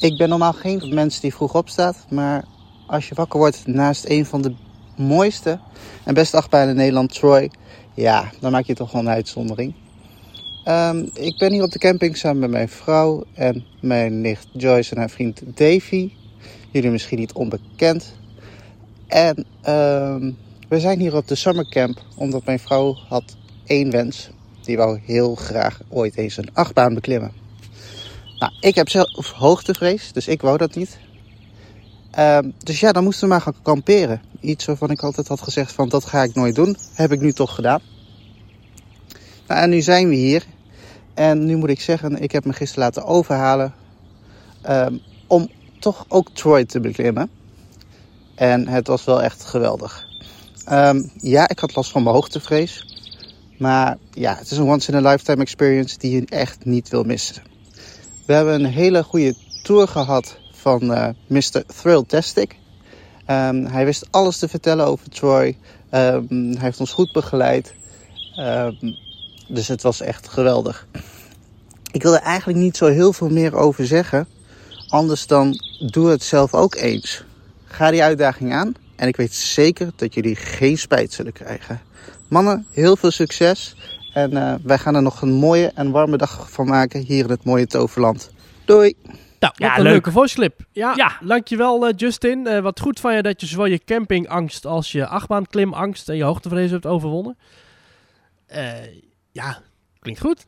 Ik 0.00 0.18
ben 0.18 0.28
normaal 0.28 0.52
geen 0.52 0.94
mens 0.94 1.20
die 1.20 1.34
vroeg 1.34 1.54
opstaat, 1.54 2.06
maar 2.10 2.44
als 2.86 3.08
je 3.08 3.14
wakker 3.14 3.38
wordt 3.38 3.66
naast 3.66 4.04
een 4.08 4.26
van 4.26 4.42
de 4.42 4.54
mooiste 4.96 5.58
en 6.04 6.14
beste 6.14 6.36
achtbanen 6.36 6.68
in 6.68 6.76
Nederland, 6.76 7.14
Troy, 7.14 7.50
ja, 7.94 8.30
dan 8.40 8.52
maak 8.52 8.64
je 8.64 8.74
toch 8.74 8.92
wel 8.92 9.00
een 9.00 9.08
uitzondering. 9.08 9.74
Ehm, 10.66 11.06
ik 11.14 11.38
ben 11.38 11.52
hier 11.52 11.62
op 11.62 11.70
de 11.70 11.78
camping 11.78 12.16
samen 12.16 12.38
met 12.38 12.50
mijn 12.50 12.68
vrouw 12.68 13.24
en 13.34 13.64
mijn 13.80 14.20
nicht 14.20 14.46
Joyce 14.52 14.94
en 14.94 14.98
haar 14.98 15.10
vriend 15.10 15.42
Davy. 15.44 16.12
Jullie 16.70 16.90
misschien 16.90 17.18
niet 17.18 17.32
onbekend. 17.32 18.14
En 19.06 19.44
ehm, 19.62 20.32
we 20.68 20.80
zijn 20.80 21.00
hier 21.00 21.16
op 21.16 21.28
de 21.28 21.34
summercamp 21.34 22.02
omdat 22.16 22.44
mijn 22.44 22.58
vrouw 22.58 22.94
had 23.08 23.36
één 23.66 23.90
wens. 23.90 24.30
Die 24.62 24.76
wou 24.76 25.00
heel 25.04 25.34
graag 25.34 25.80
ooit 25.88 26.16
eens 26.16 26.36
een 26.36 26.50
achtbaan 26.52 26.94
beklimmen. 26.94 27.32
Nou, 28.38 28.52
ik 28.60 28.74
heb 28.74 28.88
zelf 28.88 29.30
hoogtevrees, 29.30 30.12
dus 30.12 30.28
ik 30.28 30.40
wou 30.40 30.58
dat 30.58 30.74
niet. 30.74 30.98
Ehm, 32.10 32.50
dus 32.58 32.80
ja, 32.80 32.92
dan 32.92 33.04
moesten 33.04 33.28
we 33.28 33.34
maar 33.34 33.42
gaan 33.42 33.62
kamperen. 33.62 34.22
Iets 34.40 34.64
waarvan 34.64 34.90
ik 34.90 35.02
altijd 35.02 35.28
had 35.28 35.40
gezegd 35.40 35.72
van 35.72 35.88
dat 35.88 36.04
ga 36.04 36.22
ik 36.22 36.34
nooit 36.34 36.54
doen. 36.54 36.76
Heb 36.94 37.12
ik 37.12 37.20
nu 37.20 37.32
toch 37.32 37.54
gedaan. 37.54 37.80
Nou, 39.46 39.60
en 39.60 39.70
nu 39.70 39.80
zijn 39.80 40.08
we 40.08 40.14
hier. 40.14 40.54
En 41.16 41.44
nu 41.44 41.56
moet 41.56 41.68
ik 41.68 41.80
zeggen, 41.80 42.22
ik 42.22 42.32
heb 42.32 42.44
me 42.44 42.52
gisteren 42.52 42.84
laten 42.84 43.04
overhalen 43.04 43.74
ehm, 44.62 44.96
om 45.26 45.50
toch 45.78 46.04
ook 46.08 46.28
Troy 46.32 46.64
te 46.64 46.80
beklimmen. 46.80 47.30
En 48.34 48.68
het 48.68 48.86
was 48.86 49.04
wel 49.04 49.22
echt 49.22 49.44
geweldig. 49.44 50.06
Ehm, 50.64 51.02
ja, 51.16 51.48
ik 51.48 51.58
had 51.58 51.74
last 51.74 51.90
van 51.90 52.02
mijn 52.02 52.14
hoogtevrees. 52.14 52.98
Maar 53.58 53.96
ja, 54.10 54.34
het 54.34 54.50
is 54.50 54.58
een 54.58 54.68
once 54.68 54.92
in 54.92 55.06
a 55.06 55.10
lifetime 55.10 55.42
experience 55.42 55.98
die 55.98 56.10
je 56.10 56.26
echt 56.26 56.64
niet 56.64 56.88
wil 56.88 57.02
missen. 57.02 57.42
We 58.26 58.32
hebben 58.32 58.54
een 58.54 58.70
hele 58.70 59.02
goede 59.02 59.34
tour 59.62 59.88
gehad 59.88 60.38
van 60.50 60.92
eh 60.92 61.08
Mr. 61.26 61.64
Thrilltastic. 61.66 62.56
Ehm 63.26 63.64
hij 63.64 63.84
wist 63.84 64.06
alles 64.10 64.38
te 64.38 64.48
vertellen 64.48 64.86
over 64.86 65.10
Troy. 65.10 65.56
Hij 65.88 66.22
heeft 66.58 66.80
ons 66.80 66.92
goed 66.92 67.12
begeleid. 67.12 67.74
Dus 69.48 69.68
het 69.68 69.82
was 69.82 70.00
echt 70.00 70.28
geweldig. 70.28 70.86
Ik 71.92 72.02
wil 72.02 72.14
er 72.14 72.20
eigenlijk 72.22 72.58
niet 72.58 72.76
zo 72.76 72.86
heel 72.86 73.12
veel 73.12 73.28
meer 73.28 73.54
over 73.54 73.86
zeggen. 73.86 74.26
Anders 74.88 75.26
dan 75.26 75.60
doe 75.86 76.08
het 76.08 76.22
zelf 76.22 76.54
ook 76.54 76.74
eens. 76.74 77.24
Ga 77.64 77.90
die 77.90 78.02
uitdaging 78.02 78.52
aan 78.52 78.74
en 78.96 79.08
ik 79.08 79.16
weet 79.16 79.34
zeker 79.34 79.90
dat 79.96 80.14
jullie 80.14 80.36
geen 80.36 80.78
spijt 80.78 81.12
zullen 81.12 81.32
krijgen. 81.32 81.80
Mannen, 82.28 82.66
heel 82.70 82.96
veel 82.96 83.10
succes 83.10 83.76
en 84.14 84.36
eh, 84.36 84.54
wij 84.62 84.78
gaan 84.78 84.94
er 84.94 85.02
nog 85.02 85.22
een 85.22 85.32
mooie 85.32 85.72
en 85.74 85.90
warme 85.90 86.16
dag 86.16 86.50
van 86.50 86.66
maken 86.66 87.00
hier 87.00 87.24
in 87.24 87.30
het 87.30 87.44
mooie 87.44 87.66
Toverland. 87.66 88.30
Doei! 88.64 88.94
Nou, 89.38 89.52
wat 89.56 89.68
Ja, 89.68 89.76
een 89.76 89.82
leuk. 89.82 89.92
leuke 89.92 90.10
voice 90.10 90.34
clip. 90.34 90.60
Ja, 90.72 90.92
Ja. 90.96 91.18
dankjewel 91.24 91.86
eh, 91.86 91.92
Justin. 91.96 92.46
Eh, 92.46 92.60
wat 92.60 92.80
goed 92.80 93.00
van 93.00 93.14
je 93.14 93.22
dat 93.22 93.40
je 93.40 93.46
zowel 93.46 93.66
je 93.66 93.80
campingangst 93.84 94.66
als 94.66 94.92
je 94.92 95.06
achtbaanklimangst 95.06 96.08
en 96.08 96.16
je 96.16 96.24
hoogtevrees 96.24 96.70
hebt 96.70 96.86
overwonnen. 96.86 97.36
Eh, 98.46 98.72
ja, 99.36 99.62
klinkt 99.98 100.20
goed. 100.20 100.46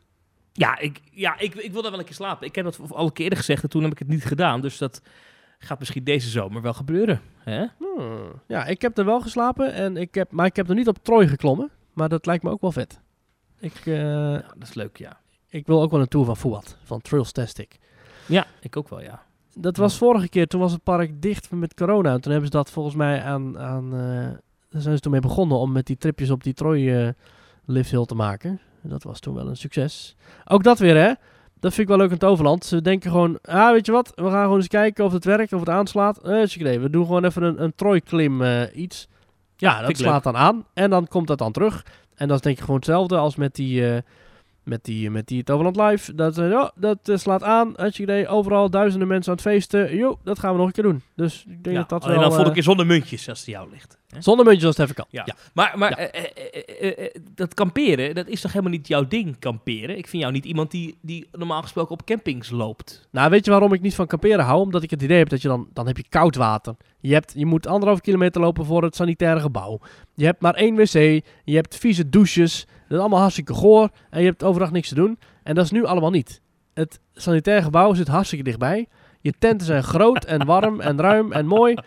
Ja, 0.53 0.79
ik, 0.79 1.01
ja 1.11 1.39
ik, 1.39 1.55
ik 1.55 1.71
wil 1.71 1.81
daar 1.81 1.91
wel 1.91 1.99
een 1.99 2.05
keer 2.05 2.15
slapen. 2.15 2.47
Ik 2.47 2.55
heb 2.55 2.65
dat 2.65 2.79
al 2.89 3.05
een 3.05 3.13
keer 3.13 3.23
eerder 3.23 3.39
gezegd 3.39 3.63
en 3.63 3.69
toen 3.69 3.83
heb 3.83 3.91
ik 3.91 3.99
het 3.99 4.07
niet 4.07 4.25
gedaan. 4.25 4.61
Dus 4.61 4.77
dat 4.77 5.01
gaat 5.59 5.79
misschien 5.79 6.03
deze 6.03 6.29
zomer 6.29 6.61
wel 6.61 6.73
gebeuren. 6.73 7.21
Hè? 7.37 7.65
Hmm. 7.77 8.41
Ja, 8.47 8.65
ik 8.65 8.81
heb 8.81 8.97
er 8.97 9.05
wel 9.05 9.21
geslapen, 9.21 9.73
en 9.73 9.97
ik 9.97 10.15
heb, 10.15 10.31
maar 10.31 10.45
ik 10.45 10.55
heb 10.55 10.69
er 10.69 10.75
niet 10.75 10.87
op 10.87 10.97
Troy 11.03 11.27
geklommen. 11.27 11.69
Maar 11.93 12.09
dat 12.09 12.25
lijkt 12.25 12.43
me 12.43 12.49
ook 12.49 12.61
wel 12.61 12.71
vet. 12.71 12.99
Ik, 13.59 13.85
eh, 13.85 13.95
Ja, 14.33 14.53
dat 14.57 14.67
is 14.67 14.73
leuk, 14.73 14.97
ja. 14.97 15.19
ik 15.49 15.67
wil 15.67 15.81
ook 15.81 15.91
wel 15.91 15.99
een 15.99 16.07
tour 16.07 16.25
van 16.25 16.37
Fuad, 16.37 16.77
van 16.83 17.01
Thrillstastic. 17.01 17.77
Ja, 18.25 18.45
ik 18.61 18.77
ook 18.77 18.89
wel, 18.89 19.01
ja. 19.01 19.23
Dat 19.53 19.77
was 19.77 19.97
vorige 19.97 20.29
keer, 20.29 20.47
toen 20.47 20.59
was 20.59 20.71
het 20.71 20.83
park 20.83 21.21
dicht 21.21 21.51
met 21.51 21.73
corona. 21.73 22.13
En 22.13 22.21
toen 22.21 22.31
hebben 22.31 22.51
ze 22.51 22.57
dat 22.57 22.71
volgens 22.71 22.95
mij 22.95 23.23
aan... 23.23 23.59
aan 23.59 23.93
eh, 23.93 24.37
daar 24.69 24.81
zijn 24.81 24.95
ze 24.95 25.01
toen 25.01 25.11
mee 25.11 25.21
begonnen 25.21 25.57
om 25.57 25.71
met 25.71 25.85
die 25.85 25.97
tripjes 25.97 26.29
op 26.29 26.43
die 26.43 26.53
Troy 26.53 26.89
eh 26.89 27.09
lift 27.69 27.91
hill 27.91 28.05
te 28.05 28.15
maken. 28.15 28.59
En 28.83 28.89
dat 28.89 29.03
was 29.03 29.19
toen 29.19 29.35
wel 29.35 29.47
een 29.47 29.57
succes. 29.57 30.15
Ook 30.45 30.63
dat 30.63 30.79
weer, 30.79 30.95
hè? 30.95 31.13
Dat 31.59 31.73
vind 31.73 31.77
ik 31.77 31.87
wel 31.87 31.97
leuk 31.97 32.11
in 32.11 32.17
Toverland. 32.17 32.65
Ze 32.65 32.81
denken 32.81 33.11
gewoon, 33.11 33.39
ah, 33.41 33.71
weet 33.71 33.85
je 33.85 33.91
wat? 33.91 34.11
We 34.15 34.29
gaan 34.29 34.43
gewoon 34.43 34.57
eens 34.57 34.67
kijken 34.67 35.05
of 35.05 35.11
het 35.11 35.25
werkt, 35.25 35.53
of 35.53 35.59
het 35.59 35.69
aanslaat. 35.69 36.17
Eh, 36.17 36.43
we 36.57 36.89
doen 36.89 37.05
gewoon 37.05 37.25
even 37.25 37.43
een, 37.43 37.63
een 37.63 37.75
Troy-klim 37.75 38.41
eh, 38.41 38.61
iets. 38.73 39.07
Ja, 39.55 39.81
dat 39.81 39.89
ik 39.89 39.95
slaat 39.95 40.23
dan 40.23 40.37
aan. 40.37 40.65
En 40.73 40.89
dan 40.89 41.07
komt 41.07 41.27
dat 41.27 41.37
dan 41.37 41.51
terug. 41.51 41.85
En 42.15 42.27
dat 42.27 42.37
is 42.37 42.43
denk 42.43 42.55
ik 42.55 42.61
gewoon 42.61 42.75
hetzelfde 42.75 43.17
als 43.17 43.35
met 43.35 43.55
die... 43.55 43.89
eh, 43.91 44.01
met 44.63 44.83
die, 44.83 45.11
met 45.11 45.27
die 45.27 45.43
Toverland 45.43 45.75
Live. 45.75 46.15
Dat, 46.15 46.35
ja, 46.35 46.71
dat 46.75 46.99
slaat 47.13 47.43
aan. 47.43 47.73
Had 47.75 47.95
je 47.95 48.03
idee, 48.03 48.27
overal 48.27 48.69
duizenden 48.69 49.07
mensen 49.07 49.31
aan 49.31 49.37
het 49.37 49.47
feesten. 49.47 49.95
Jo, 49.95 50.19
dat 50.23 50.39
gaan 50.39 50.51
we 50.51 50.57
nog 50.57 50.67
een 50.67 50.73
keer 50.73 50.83
doen. 50.83 51.01
Dus 51.15 51.45
ik 51.47 51.63
denk 51.63 51.75
ja 51.75 51.81
dat 51.81 51.89
dat 51.89 52.03
alleen 52.03 52.13
wel... 52.19 52.23
dan 52.23 52.29
volgende 52.29 52.49
eh, 52.49 52.55
keer 52.55 52.63
zonder 52.63 52.85
muntjes 52.85 53.29
als 53.29 53.39
het 53.39 53.47
jou 53.47 53.69
ligt. 53.71 53.98
Zonder 54.17 54.45
muntjes 54.45 54.65
als 54.65 54.77
het 54.77 54.83
even 54.83 54.95
kan. 54.95 55.05
Ja. 55.09 55.23
Ja. 55.25 55.35
Maar, 55.53 55.77
maar 55.77 55.89
Ja. 55.89 55.97
eh, 55.97 56.31
eh, 56.79 57.05
eh, 57.05 57.11
dat 57.35 57.53
kamperen, 57.53 58.15
dat 58.15 58.27
is 58.27 58.41
toch 58.41 58.51
helemaal 58.51 58.73
niet 58.73 58.87
jouw 58.87 59.07
ding, 59.07 59.39
kamperen? 59.39 59.97
Ik 59.97 60.07
vind 60.07 60.21
jou 60.21 60.33
niet 60.33 60.45
iemand 60.45 60.71
die, 60.71 60.97
die 61.01 61.27
normaal 61.31 61.61
gesproken 61.61 61.91
op 61.91 62.05
campings 62.05 62.49
loopt. 62.49 63.07
Nou, 63.11 63.29
weet 63.29 63.45
je 63.45 63.51
waarom 63.51 63.73
ik 63.73 63.81
niet 63.81 63.95
van 63.95 64.07
kamperen 64.07 64.45
hou? 64.45 64.61
Omdat 64.61 64.83
ik 64.83 64.89
het 64.89 65.01
idee 65.01 65.17
heb 65.17 65.29
dat 65.29 65.41
je 65.41 65.47
dan... 65.47 65.67
Dan 65.73 65.87
heb 65.87 65.97
je 65.97 66.03
koud 66.09 66.35
water. 66.35 66.75
Je, 66.99 67.13
hebt, 67.13 67.33
je 67.35 67.45
moet 67.45 67.67
anderhalf 67.67 68.01
kilometer 68.01 68.41
lopen 68.41 68.65
voor 68.65 68.83
het 68.83 68.95
sanitaire 68.95 69.39
gebouw. 69.39 69.79
Je 70.15 70.25
hebt 70.25 70.41
maar 70.41 70.53
één 70.55 70.75
wc. 70.75 70.93
Je 71.43 71.55
hebt 71.55 71.75
vieze 71.77 72.09
douches. 72.09 72.65
Dat 72.65 72.97
is 72.97 72.97
allemaal 72.97 73.19
hartstikke 73.19 73.53
goor. 73.53 73.89
En 74.09 74.19
je 74.21 74.27
hebt 74.27 74.43
overdag 74.43 74.71
niks 74.71 74.87
te 74.89 74.95
doen. 74.95 75.19
En 75.43 75.55
dat 75.55 75.65
is 75.65 75.71
nu 75.71 75.85
allemaal 75.85 76.09
niet. 76.11 76.41
Het 76.73 76.99
sanitaire 77.13 77.63
gebouw 77.63 77.93
zit 77.93 78.07
hartstikke 78.07 78.43
dichtbij. 78.43 78.87
Je 79.21 79.33
tenten 79.39 79.67
zijn 79.67 79.83
groot 79.83 80.25
en 80.25 80.45
warm 80.45 80.79
en 80.79 80.99
ruim 80.99 81.31
en 81.31 81.45
mooi. 81.45 81.75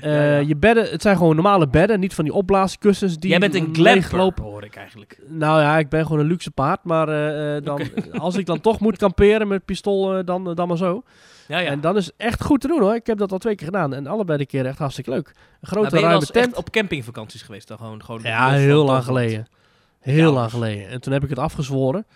Eh. 0.00 0.42
Je 0.42 0.56
bedden, 0.56 0.90
het 0.90 1.02
zijn 1.02 1.16
gewoon 1.16 1.34
normale 1.34 1.68
bedden, 1.68 2.00
niet 2.00 2.14
van 2.14 2.24
die 2.24 2.32
opblaaskussens 2.32 3.18
die 3.18 3.30
Jij 3.30 3.38
bent 3.38 3.54
een 3.54 4.02
glamper, 4.02 4.44
hoor 4.44 4.64
ik 4.64 4.76
eigenlijk. 4.76 5.20
Nou 5.28 5.60
ja, 5.60 5.78
ik 5.78 5.88
ben 5.88 6.02
gewoon 6.02 6.18
een 6.18 6.26
luxe 6.26 6.50
paard, 6.50 6.84
maar 6.84 7.08
eh, 7.08 7.56
eh, 7.56 7.64
dan, 7.68 7.80
als 8.12 8.36
ik 8.36 8.46
dan 8.46 8.60
toch 8.60 8.80
moet 8.80 8.96
kamperen 8.96 9.48
met 9.48 9.64
pistool, 9.64 10.24
dan, 10.24 10.54
dan 10.54 10.68
maar 10.68 10.76
zo. 10.76 11.02
Ja, 11.48 11.58
ja. 11.58 11.70
En 11.70 11.80
dan 11.80 11.96
is 11.96 12.06
het 12.06 12.14
echt 12.16 12.42
goed 12.42 12.60
te 12.60 12.68
doen 12.68 12.80
hoor. 12.80 12.94
Ik 12.94 13.06
heb 13.06 13.18
dat 13.18 13.32
al 13.32 13.38
twee 13.38 13.54
keer 13.54 13.66
gedaan 13.66 13.94
en 13.94 14.06
allebei 14.06 14.38
de 14.38 14.46
keren 14.46 14.66
echt 14.66 14.78
hartstikke 14.78 15.10
leuk. 15.10 15.32
Een 15.60 15.68
grote 15.68 16.00
ruime 16.00 16.26
tent. 16.26 16.56
op 16.56 16.70
campingvakanties 16.70 17.42
geweest 17.42 17.68
dan 17.68 17.78
gewoon? 17.78 18.04
gewoon 18.04 18.20
Ja, 18.22 18.50
heel 18.50 18.84
lang 18.84 19.04
geleden. 19.04 19.46
Heel 20.00 20.28
Ja, 20.28 20.34
lang 20.34 20.50
geleden. 20.50 20.88
En 20.88 21.00
toen 21.00 21.12
heb 21.12 21.22
ik 21.22 21.28
het 21.28 21.38
afgezworen. 21.38 22.06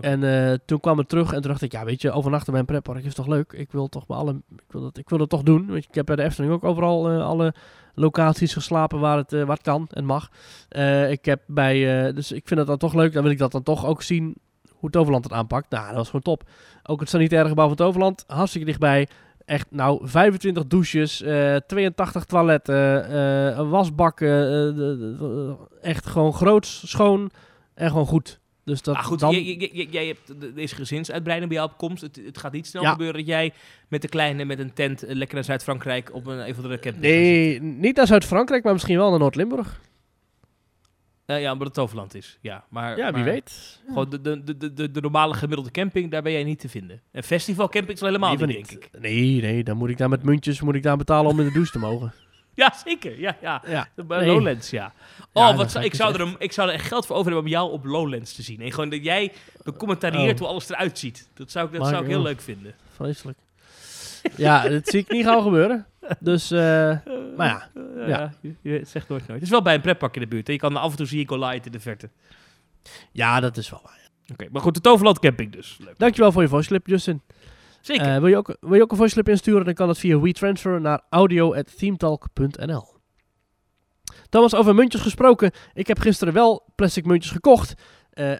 En 0.00 0.24
eh, 0.24 0.58
toen 0.64 0.80
kwam 0.80 0.98
het 0.98 1.08
terug 1.08 1.32
en 1.32 1.40
toen 1.40 1.50
dacht 1.50 1.62
ik, 1.62 1.72
ja 1.72 1.84
weet 1.84 2.02
je, 2.02 2.12
overnachten 2.12 2.50
bij 2.50 2.60
een 2.60 2.66
pretpark 2.66 3.04
is 3.04 3.14
toch 3.14 3.26
leuk? 3.26 3.52
Ik 3.52 3.72
wil 3.72 3.88
toch 3.88 4.06
bij 4.06 4.16
alle, 4.16 4.42
ik 4.56 4.72
wil 4.72 4.80
dat, 4.80 4.98
ik 4.98 5.08
wil 5.08 5.18
dat 5.18 5.28
toch 5.28 5.42
doen. 5.42 5.66
Je, 5.66 5.76
ik 5.76 5.94
heb 5.94 6.06
bij 6.06 6.16
de 6.16 6.22
Efteling 6.22 6.52
ook 6.52 6.64
overal 6.64 7.10
eh, 7.10 7.26
alle 7.26 7.54
locaties 7.94 8.52
geslapen 8.52 9.00
waar 9.00 9.16
het, 9.16 9.30
het 9.30 9.62
kan 9.62 9.88
en 9.90 10.04
mag. 10.04 10.28
Ik 11.08 11.24
heb 11.24 11.42
bij, 11.46 12.12
dus 12.12 12.32
ik 12.32 12.48
vind 12.48 12.60
het 12.60 12.68
dan 12.68 12.78
toch 12.78 12.94
leuk. 12.94 13.12
Dan 13.12 13.22
wil 13.22 13.32
ik 13.32 13.38
dat 13.38 13.52
dan 13.52 13.62
toch 13.62 13.86
ook 13.86 14.02
zien 14.02 14.36
hoe 14.70 14.90
Toverland 14.90 15.24
het 15.24 15.32
aanpakt. 15.32 15.70
Nou, 15.70 15.86
dat 15.86 15.96
was 15.96 16.06
gewoon 16.06 16.22
top. 16.22 16.48
Ook 16.82 17.00
het 17.00 17.08
sanitaire 17.08 17.48
gebouw 17.48 17.66
van 17.66 17.76
Toverland, 17.76 18.24
hartstikke 18.26 18.66
dichtbij. 18.66 19.08
Echt, 19.44 19.66
nou, 19.70 20.08
25 20.08 20.66
douches, 20.66 21.22
eh 21.22 21.56
82 21.66 22.24
toiletten, 22.24 23.16
een 23.58 23.68
wasbak. 23.68 24.20
echt 25.80 26.06
gewoon 26.06 26.32
groot, 26.32 26.66
schoon 26.66 27.30
en 27.74 27.88
gewoon 27.88 28.06
goed. 28.06 28.42
Dus 28.64 28.82
dat 28.82 28.96
ah, 28.96 29.04
goed, 29.04 29.20
dan, 29.20 29.42
jij, 29.90 30.06
hebt 30.06 30.54
deze 30.54 30.74
gezinsuitbreiding 30.74 31.50
bij 31.50 31.60
jou 31.60 31.70
op 31.72 31.78
komst. 31.78 32.02
Het, 32.02 32.20
het 32.24 32.38
gaat 32.38 32.52
niet 32.52 32.66
snel 32.66 32.82
Ja. 32.82 32.90
gebeuren 32.90 33.16
dat 33.16 33.26
jij 33.26 33.52
met 33.88 34.02
de 34.02 34.08
kleine 34.08 34.44
met 34.44 34.58
een 34.58 34.72
tent 34.72 35.02
eh, 35.02 35.14
lekker 35.14 35.34
naar 35.34 35.44
Zuid-Frankrijk 35.44 36.14
op 36.14 36.26
een 36.26 36.48
een 36.48 36.54
van 36.54 36.68
de 36.68 36.78
camping 36.78 36.98
Nee, 37.04 37.60
niet 37.62 37.96
naar 37.96 38.06
Zuid-Frankrijk, 38.06 38.64
maar 38.64 38.72
misschien 38.72 38.96
wel 38.96 39.10
naar 39.10 39.18
Noord-Limburg. 39.18 39.80
Eh, 41.26 41.40
ja, 41.40 41.52
omdat 41.52 41.66
het 41.66 41.76
Toverland 41.76 42.14
is. 42.14 42.38
Ja, 42.40 42.64
maar, 42.68 42.96
Ja, 42.96 43.12
wie 43.12 43.22
maar 43.22 43.32
weet. 43.32 43.80
Gewoon 43.86 44.10
de, 44.10 44.20
de, 44.20 44.56
de, 44.56 44.72
de, 44.72 44.90
de 44.90 45.00
normale 45.00 45.34
gemiddelde 45.34 45.70
camping, 45.70 46.10
daar 46.10 46.22
ben 46.22 46.32
jij 46.32 46.44
niet 46.44 46.58
te 46.60 46.68
vinden. 46.68 47.00
Een 47.12 47.22
festivalcamping 47.22 47.96
is 47.96 48.00
al 48.00 48.06
helemaal 48.06 48.30
niet, 48.30 48.68
denk 48.68 48.70
ik. 48.70 48.88
Nee, 48.98 49.40
nee, 49.40 49.64
dan 49.64 49.76
moet 49.76 49.88
ik 49.90 49.98
daar 49.98 50.08
met 50.08 50.22
muntjes 50.22 50.60
moet 50.60 50.74
ik 50.74 50.82
daar 50.82 50.96
betalen 50.96 51.30
om 51.30 51.40
in 51.40 51.46
de 51.46 51.52
douche 51.52 51.72
te 51.72 51.78
mogen. 51.78 52.12
Ja, 52.54 52.74
zeker. 52.84 53.20
Ja, 53.20 53.36
ja. 53.40 53.62
Ja, 53.66 53.88
Bij 54.06 54.18
Nee. 54.18 54.26
Lowlands, 54.28 54.70
ja. 54.70 54.92
Oh, 55.32 55.56
wat 55.56 55.70
zou, 55.70 55.84
ik 55.84 55.94
zou 55.94 56.14
er, 56.14 56.20
een- 56.20 56.36
ik 56.38 56.52
zou 56.52 56.68
er 56.68 56.74
echt 56.74 56.86
geld 56.86 57.06
voor 57.06 57.16
over 57.16 57.30
hebben 57.32 57.44
om 57.48 57.54
jou 57.56 57.70
op 57.72 57.84
Lowlands 57.84 58.32
te 58.34 58.42
zien. 58.42 58.60
En 58.60 58.70
gewoon 58.72 58.88
dat 58.88 59.04
jij 59.04 59.32
becommentarieert 59.64 60.32
Oh. 60.34 60.38
hoe 60.38 60.48
alles 60.48 60.68
eruit 60.68 60.98
ziet. 60.98 61.28
Dat 61.34 61.50
zou 61.50 61.66
ik, 61.66 61.72
dat 61.72 61.80
Maar 61.80 61.90
zou 61.90 62.02
ik 62.02 62.08
heel 62.08 62.18
oh. 62.18 62.24
leuk 62.24 62.40
vinden. 62.40 62.74
vreselijk. 62.94 63.38
ja, 64.36 64.68
dat 64.68 64.88
zie 64.88 65.00
ik 65.00 65.10
niet 65.10 65.24
gauw 65.24 65.40
gebeuren. 65.40 65.86
Dus, 66.20 66.50
eh, 66.50 66.58
maar 67.36 67.46
ja. 67.48 67.68
Eh, 68.02 68.08
Ja. 68.08 68.32
Je, 68.40 68.54
je 68.62 68.80
zegt 68.86 69.08
nooit 69.08 69.20
nooit. 69.20 69.32
Het 69.32 69.42
is 69.42 69.50
wel 69.50 69.62
bij 69.62 69.74
een 69.74 69.80
pretpark 69.80 70.14
in 70.14 70.20
de 70.20 70.26
buurt. 70.28 70.46
Hè? 70.46 70.52
Je 70.52 70.58
kan 70.58 70.76
af 70.76 70.90
en 70.90 70.96
toe 70.96 71.06
zie 71.06 71.20
ik 71.20 71.28
Goliath 71.28 71.66
in 71.66 71.72
de 71.72 71.80
verte. 71.80 72.08
Ja, 73.12 73.40
dat 73.40 73.56
is 73.56 73.70
wel 73.70 73.80
waar. 73.84 74.02
Oké, 74.32 74.46
maar 74.52 74.62
goed, 74.62 74.74
de 74.74 74.80
Toverland 74.80 75.18
camping 75.18 75.52
dus. 75.52 75.76
Leuk. 75.84 75.98
Dankjewel 75.98 76.32
voor 76.32 76.42
je 76.42 76.48
voice 76.48 76.68
clip, 76.68 76.86
Justin. 76.86 77.22
Zeker. 77.84 78.14
Eh, 78.14 78.18
wil, 78.18 78.28
je 78.28 78.36
ook, 78.36 78.56
wil 78.60 78.74
je 78.74 78.82
ook 78.82 78.90
een 78.90 78.96
voice 78.96 79.14
clip 79.14 79.28
insturen, 79.28 79.64
dan 79.64 79.74
kan 79.74 79.86
dat 79.86 79.98
via 79.98 80.20
WeTransfer 80.20 80.80
naar 80.80 81.00
audio.themetalk.nl. 81.08 82.86
Thomas, 84.28 84.54
over 84.54 84.74
muntjes 84.74 85.02
gesproken. 85.02 85.50
Ik 85.72 85.86
heb 85.86 85.98
gisteren 85.98 86.34
wel 86.34 86.66
plastic 86.74 87.04
muntjes 87.06 87.32
gekocht 87.32 87.74
eh, 88.10 88.32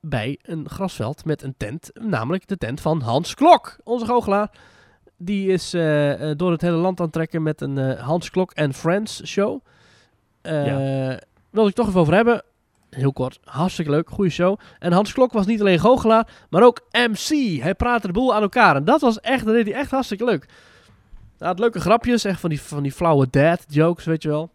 bij 0.00 0.38
een 0.42 0.68
grasveld 0.68 1.24
met 1.24 1.42
een 1.42 1.54
tent. 1.56 1.90
Namelijk 1.92 2.46
de 2.46 2.56
tent 2.56 2.80
van 2.80 3.00
Hans 3.00 3.34
Klok, 3.34 3.76
onze 3.84 4.06
goochelaar. 4.06 4.50
Die 5.16 5.48
is 5.48 5.74
eh, 5.74 6.30
door 6.36 6.50
het 6.50 6.60
hele 6.60 6.76
land 6.76 6.98
aan 6.98 7.04
het 7.04 7.14
trekken 7.14 7.42
met 7.42 7.60
een 7.60 7.98
Hans 7.98 8.30
Klok 8.30 8.52
and 8.54 8.76
Friends 8.76 9.26
show. 9.26 9.64
Eh 10.42 11.16
Wil 11.50 11.66
ik 11.66 11.74
toch 11.74 11.88
even 11.88 12.00
over 12.00 12.14
hebben. 12.14 12.42
Heel 12.90 13.12
kort, 13.12 13.38
hartstikke 13.44 13.90
leuk, 13.90 14.10
goede 14.10 14.30
show. 14.30 14.58
En 14.78 14.92
Hans 14.92 15.12
Klok 15.12 15.32
was 15.32 15.46
niet 15.46 15.60
alleen 15.60 15.78
goochelaar, 15.78 16.28
maar 16.50 16.62
ook 16.62 16.80
MC. 16.92 17.60
Hij 17.62 17.74
praatte 17.74 18.06
de 18.06 18.12
boel 18.12 18.34
aan 18.34 18.42
elkaar. 18.42 18.76
En 18.76 18.84
dat 18.84 19.00
was 19.00 19.20
echt, 19.20 19.44
dat 19.44 19.54
deed 19.54 19.66
hij 19.66 19.74
echt 19.74 19.90
hartstikke 19.90 20.24
leuk. 20.24 20.46
Hij 21.38 21.48
had 21.48 21.58
leuke 21.58 21.80
grapjes, 21.80 22.24
echt 22.24 22.40
van 22.40 22.50
die, 22.50 22.60
van 22.60 22.82
die 22.82 22.92
flauwe 22.92 23.26
dad 23.30 23.64
jokes, 23.68 24.04
weet 24.04 24.22
je 24.22 24.28
wel. 24.28 24.50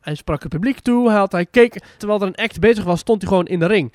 Hij 0.00 0.14
sprak 0.14 0.42
het 0.42 0.52
publiek 0.52 0.80
toe, 0.80 1.10
hij, 1.10 1.26
hij 1.28 1.46
keek, 1.46 1.80
terwijl 1.98 2.20
er 2.20 2.26
een 2.26 2.34
act 2.34 2.60
bezig 2.60 2.84
was, 2.84 3.00
stond 3.00 3.20
hij 3.20 3.30
gewoon 3.30 3.46
in 3.46 3.58
de 3.58 3.66
ring. 3.66 3.92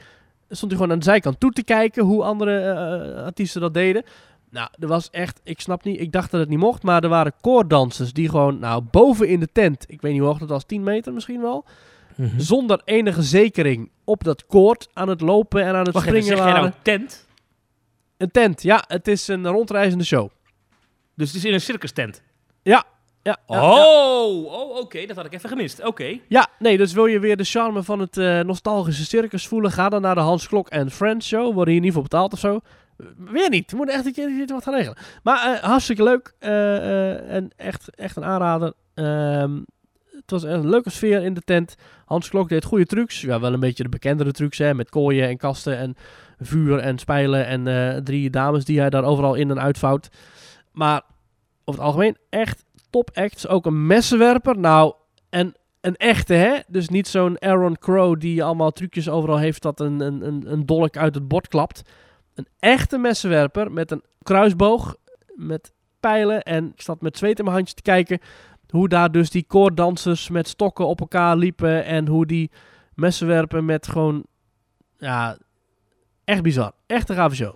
Stond 0.49 0.71
hij 0.71 0.79
gewoon 0.79 0.91
aan 0.91 0.99
de 0.99 1.05
zijkant 1.05 1.39
toe 1.39 1.51
te 1.51 1.63
kijken 1.63 2.03
hoe 2.03 2.23
andere 2.23 2.59
eh, 2.59 3.23
artiesten 3.23 3.61
dat 3.61 3.73
deden. 3.73 4.03
Nou, 4.49 4.69
er 4.79 4.87
was 4.87 5.09
echt, 5.09 5.41
ik 5.43 5.61
snap 5.61 5.83
niet, 5.83 5.99
ik 5.99 6.11
dacht 6.11 6.31
dat 6.31 6.39
het 6.39 6.49
niet 6.49 6.59
mocht, 6.59 6.83
maar 6.83 7.03
er 7.03 7.09
waren 7.09 7.33
koordansers 7.41 8.13
die 8.13 8.29
gewoon, 8.29 8.59
nou, 8.59 8.83
boven 8.91 9.27
in 9.27 9.39
de 9.39 9.49
tent, 9.51 9.85
ik 9.87 10.01
weet 10.01 10.11
niet 10.11 10.21
hoe 10.21 10.29
hoog 10.29 10.39
dat 10.39 10.49
was, 10.49 10.63
10 10.63 10.83
meter 10.83 11.13
misschien 11.13 11.41
wel, 11.41 11.65
Mhm. 12.19 12.39
zonder 12.39 12.81
enige 12.85 13.21
zekering 13.23 13.91
op 14.03 14.23
dat 14.23 14.45
koord 14.45 14.87
aan 14.93 15.09
het 15.09 15.21
lopen 15.21 15.63
en 15.63 15.75
aan 15.75 15.85
het 15.85 15.93
Wacht 15.93 16.07
even, 16.07 16.21
springen 16.21 16.37
zeg 16.37 16.37
jij 16.37 16.53
waren. 16.53 16.61
nou 16.69 16.73
tent? 16.81 17.27
Een 18.17 18.31
tent, 18.31 18.61
ja, 18.61 18.83
het 18.87 19.07
is 19.07 19.27
een 19.27 19.47
rondreizende 19.47 20.03
show. 20.03 20.29
Dus 21.15 21.27
het 21.27 21.37
is 21.37 21.45
in 21.45 21.53
een 21.53 21.61
circus 21.61 21.91
tent. 21.91 22.21
Ja, 22.61 22.83
ja, 23.23 23.37
ja. 23.47 23.75
oh, 23.75 24.53
oh 24.53 24.77
oké, 24.77 25.05
dat 25.05 25.15
had 25.15 25.25
ik 25.25 25.33
even 25.33 25.49
gemist. 25.49 25.85
Oké. 25.85 26.19
Ja, 26.27 26.47
nee, 26.59 26.77
dus 26.77 26.93
wil 26.93 27.05
je 27.05 27.19
weer 27.19 27.37
de 27.37 27.43
charme 27.43 27.83
van 27.83 27.99
het 27.99 28.17
eh, 28.17 28.39
nostalgische 28.39 29.05
circus 29.05 29.47
voelen, 29.47 29.71
ga 29.71 29.89
dan 29.89 30.01
naar 30.01 30.15
de 30.15 30.21
Hans 30.21 30.47
Klok 30.47 30.69
en 30.69 30.91
Friends 30.91 31.27
show. 31.27 31.53
Worden 31.53 31.73
hier 31.73 31.81
niet 31.81 31.93
voor 31.93 32.01
betaald 32.01 32.33
of 32.33 32.39
zo. 32.39 32.59
Weer 33.17 33.49
niet, 33.49 33.71
we 33.71 33.77
moeten 33.77 33.95
echt 33.95 34.05
een 34.05 34.13
keer 34.13 34.25
een 34.25 34.47
wat 34.47 34.63
gaan 34.63 34.73
regelen. 34.73 34.97
Maar 35.23 35.53
eh, 35.53 35.63
hartstikke 35.63 36.03
leuk 36.03 36.33
eh, 36.39 37.33
en 37.33 37.49
echt, 37.55 37.95
echt 37.95 38.15
een 38.15 38.25
aanrader. 38.25 38.73
Ehm, 38.93 39.57
het 40.31 40.41
was 40.41 40.51
een 40.51 40.69
leuke 40.69 40.89
sfeer 40.89 41.23
in 41.23 41.33
de 41.33 41.41
tent. 41.41 41.75
Hans 42.05 42.29
Klok 42.29 42.49
deed 42.49 42.63
goede 42.63 42.85
trucs. 42.85 43.21
Ja, 43.21 43.39
wel 43.39 43.53
een 43.53 43.59
beetje 43.59 43.83
de 43.83 43.89
bekendere 43.89 44.31
trucs, 44.31 44.57
hè, 44.57 44.73
met 44.73 44.89
kooien 44.89 45.27
en 45.27 45.37
kasten 45.37 45.77
en 45.77 45.95
vuur 46.39 46.79
en 46.79 46.97
spijlen 46.97 47.45
en 47.45 47.67
eh, 47.67 48.01
drie 48.01 48.29
dames 48.29 48.65
die 48.65 48.79
hij 48.79 48.89
daar 48.89 49.03
overal 49.03 49.33
in 49.33 49.49
en 49.49 49.59
uitvouwt. 49.59 50.09
Maar 50.71 51.01
over 51.63 51.81
het 51.81 51.89
algemeen 51.89 52.17
echt 52.29 52.65
top 52.89 53.09
acts. 53.13 53.47
Ook 53.47 53.65
een 53.65 53.87
messenwerper. 53.87 54.59
Nou, 54.59 54.93
en 55.29 55.53
een 55.81 55.95
echte, 55.95 56.33
hè? 56.33 56.55
Dus 56.67 56.89
niet 56.89 57.07
zo'n 57.07 57.41
Aaron 57.41 57.77
Crow 57.77 58.19
die 58.19 58.43
allemaal 58.43 58.71
trucjes 58.71 59.09
overal 59.09 59.37
heeft 59.37 59.61
dat 59.61 59.79
een, 59.79 59.99
een, 59.99 60.27
een, 60.27 60.51
een 60.51 60.65
dolk 60.65 60.97
uit 60.97 61.15
het 61.15 61.27
bord 61.27 61.47
klapt. 61.47 61.81
Een 62.33 62.47
echte 62.59 62.97
messenwerper 62.97 63.71
met 63.71 63.91
een 63.91 64.03
kruisboog, 64.23 64.95
met 65.35 65.71
pijlen. 65.99 66.43
En 66.43 66.71
ik 66.75 66.81
zat 66.81 67.01
met 67.01 67.17
zweet 67.17 67.37
in 67.37 67.43
mijn 67.43 67.55
handje 67.55 67.75
te 67.75 67.81
kijken 67.81 68.19
hoe 68.69 68.87
daar 68.87 69.11
dus 69.11 69.29
die 69.29 69.43
koorddansers 69.47 70.29
met 70.29 70.47
stokken 70.47 70.87
op 70.87 70.99
elkaar 70.99 71.37
liepen. 71.37 71.85
En 71.85 72.07
hoe 72.07 72.25
die 72.25 72.51
messenwerpen 72.93 73.65
met 73.65 73.87
gewoon, 73.87 74.25
ja, 74.97 75.37
echt 76.23 76.41
bizar. 76.41 76.71
Echt 76.87 77.09
een 77.09 77.15
gave 77.15 77.35
show. 77.35 77.53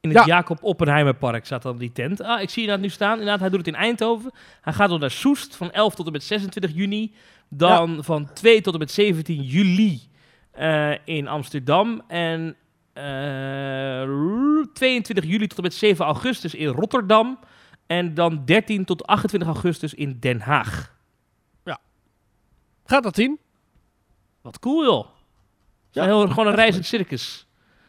In 0.00 0.08
het 0.08 0.18
Ja. 0.18 0.34
Jacob 0.34 0.58
Oppenheimer 0.62 1.14
Park 1.14 1.44
staat 1.44 1.62
dan 1.62 1.78
die 1.78 1.92
tent. 1.92 2.22
Ah, 2.22 2.40
ik 2.42 2.50
zie 2.50 2.62
inderdaad 2.62 2.84
nu 2.84 2.90
staan. 2.92 3.12
Inderdaad, 3.12 3.40
hij 3.40 3.48
doet 3.48 3.58
het 3.58 3.68
in 3.68 3.74
Eindhoven. 3.74 4.32
Hij 4.60 4.72
gaat 4.72 4.88
door 4.88 4.98
naar 4.98 5.10
Soest 5.10 5.56
van 5.56 5.70
11 5.72 5.94
tot 5.94 6.06
en 6.06 6.12
met 6.12 6.24
26 6.24 6.74
juni. 6.74 7.14
Dan 7.48 8.04
van 8.04 8.32
2 8.32 8.60
tot 8.60 8.72
en 8.72 8.78
met 8.78 8.90
17 8.90 9.42
juli 9.42 10.00
eh, 10.50 10.92
in 11.04 11.28
Amsterdam. 11.28 12.02
En 12.08 12.56
eh, 12.92 14.02
22 14.72 15.24
juli 15.24 15.46
tot 15.46 15.56
en 15.58 15.64
met 15.64 15.74
7 15.74 16.04
augustus 16.04 16.54
in 16.54 16.68
Rotterdam. 16.68 17.38
En 17.86 18.14
dan 18.14 18.42
13 18.44 18.84
tot 18.84 19.06
28 19.06 19.48
augustus 19.48 19.94
in 19.94 20.16
Den 20.20 20.40
Haag. 20.40 20.94
Gaat 22.88 23.02
dat 23.02 23.14
zien? 23.14 23.38
Wat 24.40 24.58
cool, 24.58 24.84
joh. 24.84 25.06
Ja, 25.90 26.02
Ja, 26.02 26.08
heel, 26.08 26.28
gewoon 26.28 26.46
een 26.46 26.54
reizend 26.54 26.86
circus. 26.86 27.46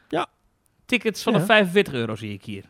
Ja. 0.10 0.28
Tickets 0.86 1.24
vanaf 1.24 1.40
Ja. 1.40 1.46
45 1.46 1.94
euro 1.94 2.16
zie 2.16 2.34
ik 2.34 2.44
hier. 2.46 2.64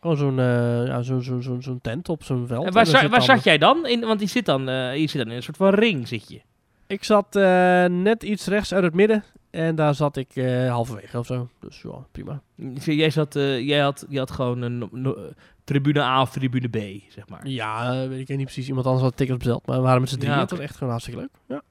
Gewoon 0.00 0.16
zo'n 0.16 0.38
eh, 0.38 0.86
ja, 0.86 1.02
zo'n 1.02 1.22
zo'n 1.22 1.42
zo'n 1.42 1.62
zo'n 1.62 1.80
tent 1.80 2.08
op 2.08 2.24
zo'n 2.24 2.46
veld. 2.46 2.66
En 2.66 2.72
waar 2.72 2.86
za- 2.86 3.20
zat 3.20 3.44
jij 3.44 3.58
dan? 3.58 3.86
In, 3.86 4.00
want 4.00 4.18
die 4.18 4.28
zit 4.28 4.44
dan, 4.46 4.68
eh, 4.68 4.96
je 4.96 5.06
zit 5.06 5.20
dan 5.22 5.30
in 5.30 5.36
een 5.36 5.42
soort 5.42 5.56
van 5.56 5.68
ring, 5.74 6.08
zit 6.08 6.28
je. 6.28 6.40
Ik 6.86 7.04
zat 7.04 7.36
eh, 7.36 7.84
net 7.84 8.22
iets 8.22 8.46
rechts 8.46 8.74
uit 8.74 8.84
het 8.84 8.94
midden. 8.94 9.24
En 9.56 9.74
daar 9.74 9.94
zat 9.94 10.16
ik 10.16 10.36
eh, 10.36 10.70
halverwege 10.70 11.18
of 11.18 11.26
zo. 11.26 11.48
Dus 11.60 11.82
ja, 11.82 12.06
prima. 12.12 12.40
Jij, 12.84 13.10
zat, 13.10 13.36
eh, 13.36 13.60
jij 13.66 13.78
had, 13.80 14.06
je 14.08 14.18
had 14.18 14.30
gewoon 14.30 14.62
een 14.62 14.88
no- 14.92 15.16
tribune 15.64 16.00
A 16.00 16.20
of 16.20 16.30
tribune 16.30 16.68
B, 16.68 17.02
zeg 17.12 17.28
maar. 17.28 17.46
Ja, 17.48 18.02
eh, 18.02 18.08
weet 18.08 18.18
ik 18.28 18.36
niet 18.36 18.44
precies. 18.44 18.68
Iemand 18.68 18.86
anders 18.86 19.04
had 19.04 19.16
tickets 19.16 19.38
besteld. 19.38 19.66
Maar 19.66 19.76
we 19.76 19.82
waren 19.82 20.00
met 20.00 20.10
z'n 20.10 20.16
drieën. 20.16 20.34
Ja, 20.34 20.40
Het 20.40 20.50
was 20.50 20.58
echt 20.58 20.74
gewoon 20.76 20.90
hartstikke 20.90 21.20
leuk. 21.20 21.30
Ja. 21.48 21.62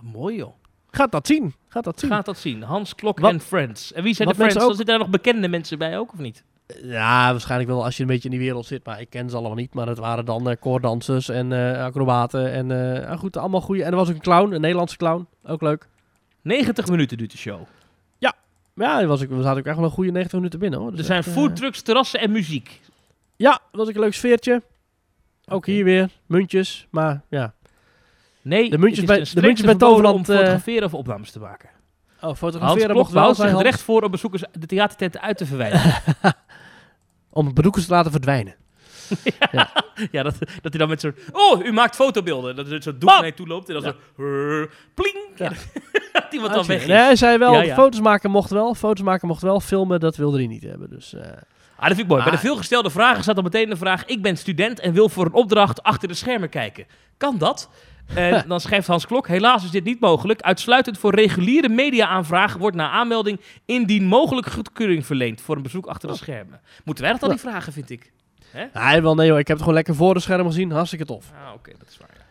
Mooi 0.00 0.36
joh. 0.36 0.52
Gaat 0.90 1.12
dat 1.12 1.26
zien. 1.26 1.54
Gaat 1.68 1.84
dat 1.84 2.00
zien. 2.00 2.10
Gaat 2.10 2.24
dat 2.24 2.38
zien. 2.38 2.62
Hans 2.62 2.94
Klok 2.94 3.20
Wat- 3.20 3.32
en 3.32 3.40
Friends. 3.40 3.92
En 3.92 4.02
wie 4.02 4.14
zijn 4.14 4.28
wat 4.28 4.36
de 4.36 4.42
Friends? 4.42 4.62
ook- 4.62 4.68
zitten 4.68 4.86
daar 4.86 4.98
nog 4.98 5.08
bekende 5.10 5.48
mensen 5.48 5.78
bij 5.78 5.98
ook, 5.98 6.12
of 6.12 6.18
niet? 6.18 6.44
Ja, 6.82 7.30
waarschijnlijk 7.30 7.70
wel 7.70 7.84
als 7.84 7.96
je 7.96 8.02
een 8.02 8.08
beetje 8.08 8.24
in 8.28 8.30
die 8.30 8.44
wereld 8.44 8.66
zit. 8.66 8.84
Maar 8.86 9.00
ik 9.00 9.10
ken 9.10 9.30
ze 9.30 9.36
allemaal 9.36 9.56
niet. 9.56 9.74
Maar 9.74 9.86
het 9.86 9.98
waren 9.98 10.24
dan 10.24 10.50
eh 10.50 10.56
koordansers 10.60 11.28
en 11.28 11.52
acrobaten. 11.78 12.52
En 12.52 12.68
ja, 13.00 13.16
goed, 13.16 13.36
allemaal 13.36 13.60
goede. 13.60 13.82
En 13.84 13.90
er 13.90 13.96
was 13.96 14.08
ook 14.08 14.14
een 14.14 14.20
clown. 14.20 14.52
Een 14.52 14.60
Nederlandse 14.60 14.96
clown. 14.96 15.26
Ook 15.44 15.62
leuk. 15.62 15.88
90 16.46 16.86
minuten 16.86 17.18
duurt 17.18 17.30
de 17.32 17.38
show. 17.38 17.60
Ja, 18.78 19.00
er 19.00 19.06
was 19.06 19.22
ook, 19.22 19.28
we 19.28 19.42
zaten 19.42 19.58
ook 19.58 19.66
echt 19.66 19.76
wel 19.76 19.84
een 19.84 19.90
goede 19.90 20.10
90 20.10 20.34
minuten 20.38 20.58
binnen 20.58 20.78
hoor. 20.80 20.90
Dus 20.90 20.98
er 20.98 21.04
zijn 21.04 21.18
echt, 21.18 21.28
eh, 21.28 21.34
foodtrucks, 21.34 21.82
terrassen 21.82 22.20
en 22.20 22.32
muziek. 22.32 22.80
Ja, 23.36 23.60
was 23.72 23.88
ik 23.88 23.94
een 23.94 24.00
leuk 24.00 24.14
sfeertje. 24.14 24.62
Ook 25.48 25.66
hier 25.66 25.84
weer, 25.84 26.10
muntjes. 26.26 26.86
Maar 26.90 27.22
ja. 27.28 27.54
Nee, 28.42 28.70
De 28.70 28.78
muntjes 28.78 29.04
bij- 29.04 29.26
de 29.34 29.40
muntjes 29.40 29.66
bij 29.66 29.74
Toverland, 29.74 30.14
om 30.14 30.20
eh, 30.20 30.26
fotograferen 30.38 30.84
of 30.84 30.94
opnames 30.94 31.30
te 31.30 31.38
maken. 31.38 31.68
Oh, 32.16 32.22
Hans 32.22 32.38
fotograferen 32.38 32.84
Klok 32.86 32.96
mocht 32.96 33.10
wel 33.10 33.18
behoudt 33.20 33.36
zijn 33.36 33.48
zich 33.48 33.56
het 33.58 33.66
Hans. 33.66 33.76
recht 33.76 33.86
voor 33.90 34.02
om 34.02 34.10
bezoekers 34.10 34.42
de 34.52 34.66
theatertenten 34.66 35.20
uit 35.20 35.36
te 35.36 35.46
verwijderen. 35.46 35.94
Om 37.30 37.54
bezoekers 37.54 37.86
te 37.86 37.92
laten 37.92 38.10
verdwijnen. 38.10 38.54
ja, 40.10 40.22
dat, 40.22 40.34
dat 40.38 40.48
hij 40.72 40.78
dan 40.78 40.88
met 40.88 41.00
zo'n... 41.00 41.14
Oh, 41.32 41.64
u 41.64 41.72
maakt 41.72 41.94
fotobeelden. 41.96 42.56
Dat 42.56 42.70
er 42.70 42.82
zo'n 42.82 42.96
doek 42.98 43.24
je 43.24 43.34
toe 43.34 43.46
loopt 43.46 43.68
en 43.68 43.74
dan 43.74 43.82
zo... 43.82 44.22
"Rrr, 44.22 44.70
Pling! 44.94 45.18
Ja. 45.36 45.48
dat 46.12 46.32
iemand 46.32 46.52
dan 46.54 46.66
weg 46.66 46.80
is. 46.80 46.86
Nee, 46.86 46.96
hij 46.96 47.16
zei 47.16 47.38
wel, 47.38 47.52
Ja, 47.52 47.62
ja. 47.62 47.74
foto's 47.74 48.00
maken 48.00 48.30
mocht 48.30 48.50
wel. 48.50 48.74
Foto's 48.74 49.04
maken 49.04 49.28
mocht 49.28 49.42
wel. 49.42 49.60
Filmen, 49.60 50.00
dat 50.00 50.16
wilde 50.16 50.36
hij 50.36 50.46
niet 50.46 50.62
hebben. 50.62 50.90
Dus, 50.90 51.14
eh, 51.14 51.20
Ah, 51.78 51.82
dat 51.86 51.96
vind 51.96 52.00
ik 52.06 52.12
mooi. 52.12 52.22
Bij 52.22 52.30
de 52.30 52.36
Ah. 52.38 52.44
veelgestelde 52.44 52.90
vragen 52.90 53.22
staat 53.22 53.34
dan 53.34 53.44
meteen 53.44 53.68
de 53.68 53.76
vraag... 53.76 54.04
Ik 54.04 54.22
ben 54.22 54.36
student 54.36 54.80
en 54.80 54.92
wil 54.92 55.08
voor 55.08 55.26
een 55.26 55.32
opdracht 55.32 55.82
achter 55.82 56.08
de 56.08 56.14
schermen 56.14 56.48
kijken. 56.48 56.86
Kan 57.16 57.38
dat? 57.38 57.70
En 58.14 58.44
dan 58.48 58.60
schrijft 58.60 58.86
Hans 58.86 59.06
Klok... 59.06 59.28
Helaas 59.28 59.64
is 59.64 59.70
dit 59.70 59.84
niet 59.84 60.00
mogelijk. 60.00 60.40
Uitsluitend 60.40 60.98
voor 60.98 61.14
reguliere 61.14 61.68
media-aanvragen... 61.68 62.60
wordt 62.60 62.76
na 62.76 62.90
aanmelding 62.90 63.40
indien 63.64 64.04
mogelijk 64.04 64.46
goedkeuring 64.46 65.06
verleend... 65.06 65.40
voor 65.40 65.56
een 65.56 65.62
bezoek 65.62 65.86
achter 65.86 66.08
de 66.08 66.14
Oh. 66.14 66.20
schermen. 66.20 66.60
Moeten 66.84 67.02
wij 67.04 67.12
dat 67.12 67.20
dan 67.22 67.30
niet 67.30 67.40
vragen, 67.40 67.72
vind 67.72 67.90
ik? 67.90 68.12
Hij 68.72 69.02
wel, 69.02 69.14
nee 69.14 69.30
hoor, 69.30 69.38
ik 69.38 69.46
heb 69.46 69.56
het 69.56 69.64
gewoon 69.64 69.74
lekker 69.74 69.94
voor 69.94 70.14
de 70.14 70.20
scherm 70.20 70.46
gezien. 70.46 70.70
Hartstikke 70.70 71.04
tof. 71.04 71.30
Ah, 71.46 71.54
oké, 71.54 71.72
dat 71.78 71.88
is 71.88 71.96
waar. 71.96 72.10
Ja. 72.16 72.24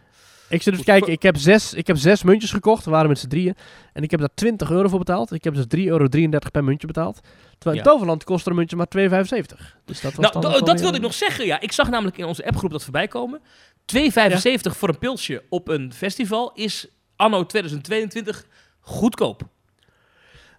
Ik 0.50 0.62
zit 0.62 0.76
dus 0.76 0.84
kijken, 0.84 1.12
ik 1.12 1.22
heb, 1.22 1.38
zes, 1.38 1.74
ik 1.74 1.88
heb 1.88 1.98
zes 1.98 2.24
muntjes 2.24 2.52
gekocht. 2.52 2.86
We 2.86 2.92
waren 2.92 3.08
met 3.10 3.20
z'n 3.20 3.28
drieën. 3.28 3.56
En 3.94 4.04
ik 4.04 4.12
heb 4.12 4.20
daar 4.20 4.30
20 4.34 4.72
euro 4.72 4.88
voor 4.88 5.00
betaald. 5.00 5.32
Ik 5.32 5.44
heb 5.44 5.54
dus 5.54 5.66
3,33 5.76 5.84
euro 5.86 6.08
per 6.52 6.64
muntje 6.64 6.88
betaald. 6.88 7.20
Terwijl 7.58 7.76
in 7.82 7.84
Ja. 7.84 7.92
Toverland 7.92 8.24
kostte 8.24 8.50
een 8.50 8.56
muntje 8.56 8.76
maar 8.76 8.88
2,75. 8.88 9.76
Dus 9.86 10.02
dat 10.02 10.14
was 10.14 10.32
Nou, 10.32 10.42
dan 10.52 10.66
dat 10.66 10.80
wilde 10.82 10.98
ik 10.98 11.04
nog 11.04 11.14
zeggen. 11.14 11.46
Ja, 11.46 11.60
ik 11.60 11.72
zag 11.72 11.90
namelijk 11.90 12.18
in 12.18 12.26
onze 12.26 12.46
appgroep 12.46 12.72
dat 12.72 12.84
voorbij 12.84 13.08
komen. 13.08 13.42
2,75 13.86 14.78
voor 14.78 14.90
een 14.90 14.98
pilsje 14.98 15.44
op 15.50 15.68
een 15.68 15.94
festival 15.94 16.52
is 16.54 16.88
anno 17.16 17.46
2022 17.46 18.46
goedkoop. 18.80 19.42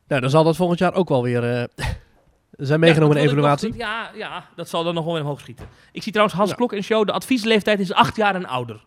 Nou, 0.08 0.20
dan 0.20 0.30
zal 0.30 0.44
dat 0.44 0.56
volgend 0.56 0.78
jaar 0.78 0.94
ook 0.94 1.08
wel 1.08 1.22
weer 1.22 1.44
eh, 1.44 1.64
zijn 2.56 2.80
meegenomen 2.80 3.16
in 3.16 3.24
evaluatie. 3.26 3.68
nog- 3.68 3.76
ja, 3.78 4.10
ja, 4.14 4.44
dat 4.56 4.68
zal 4.68 4.84
dan 4.84 4.94
nog 4.94 5.04
wel 5.04 5.12
weer 5.12 5.22
omhoog 5.22 5.40
schieten. 5.40 5.66
Ik 5.92 6.02
zie 6.02 6.12
trouwens 6.12 6.38
Hans 6.38 6.50
Ja. 6.50 6.56
Klok 6.56 6.72
in 6.72 6.82
show. 6.82 7.06
De 7.06 7.12
adviesleeftijd 7.12 7.78
is 7.80 7.92
acht 7.92 8.16
jaar 8.16 8.34
en 8.34 8.46
ouder. 8.46 8.84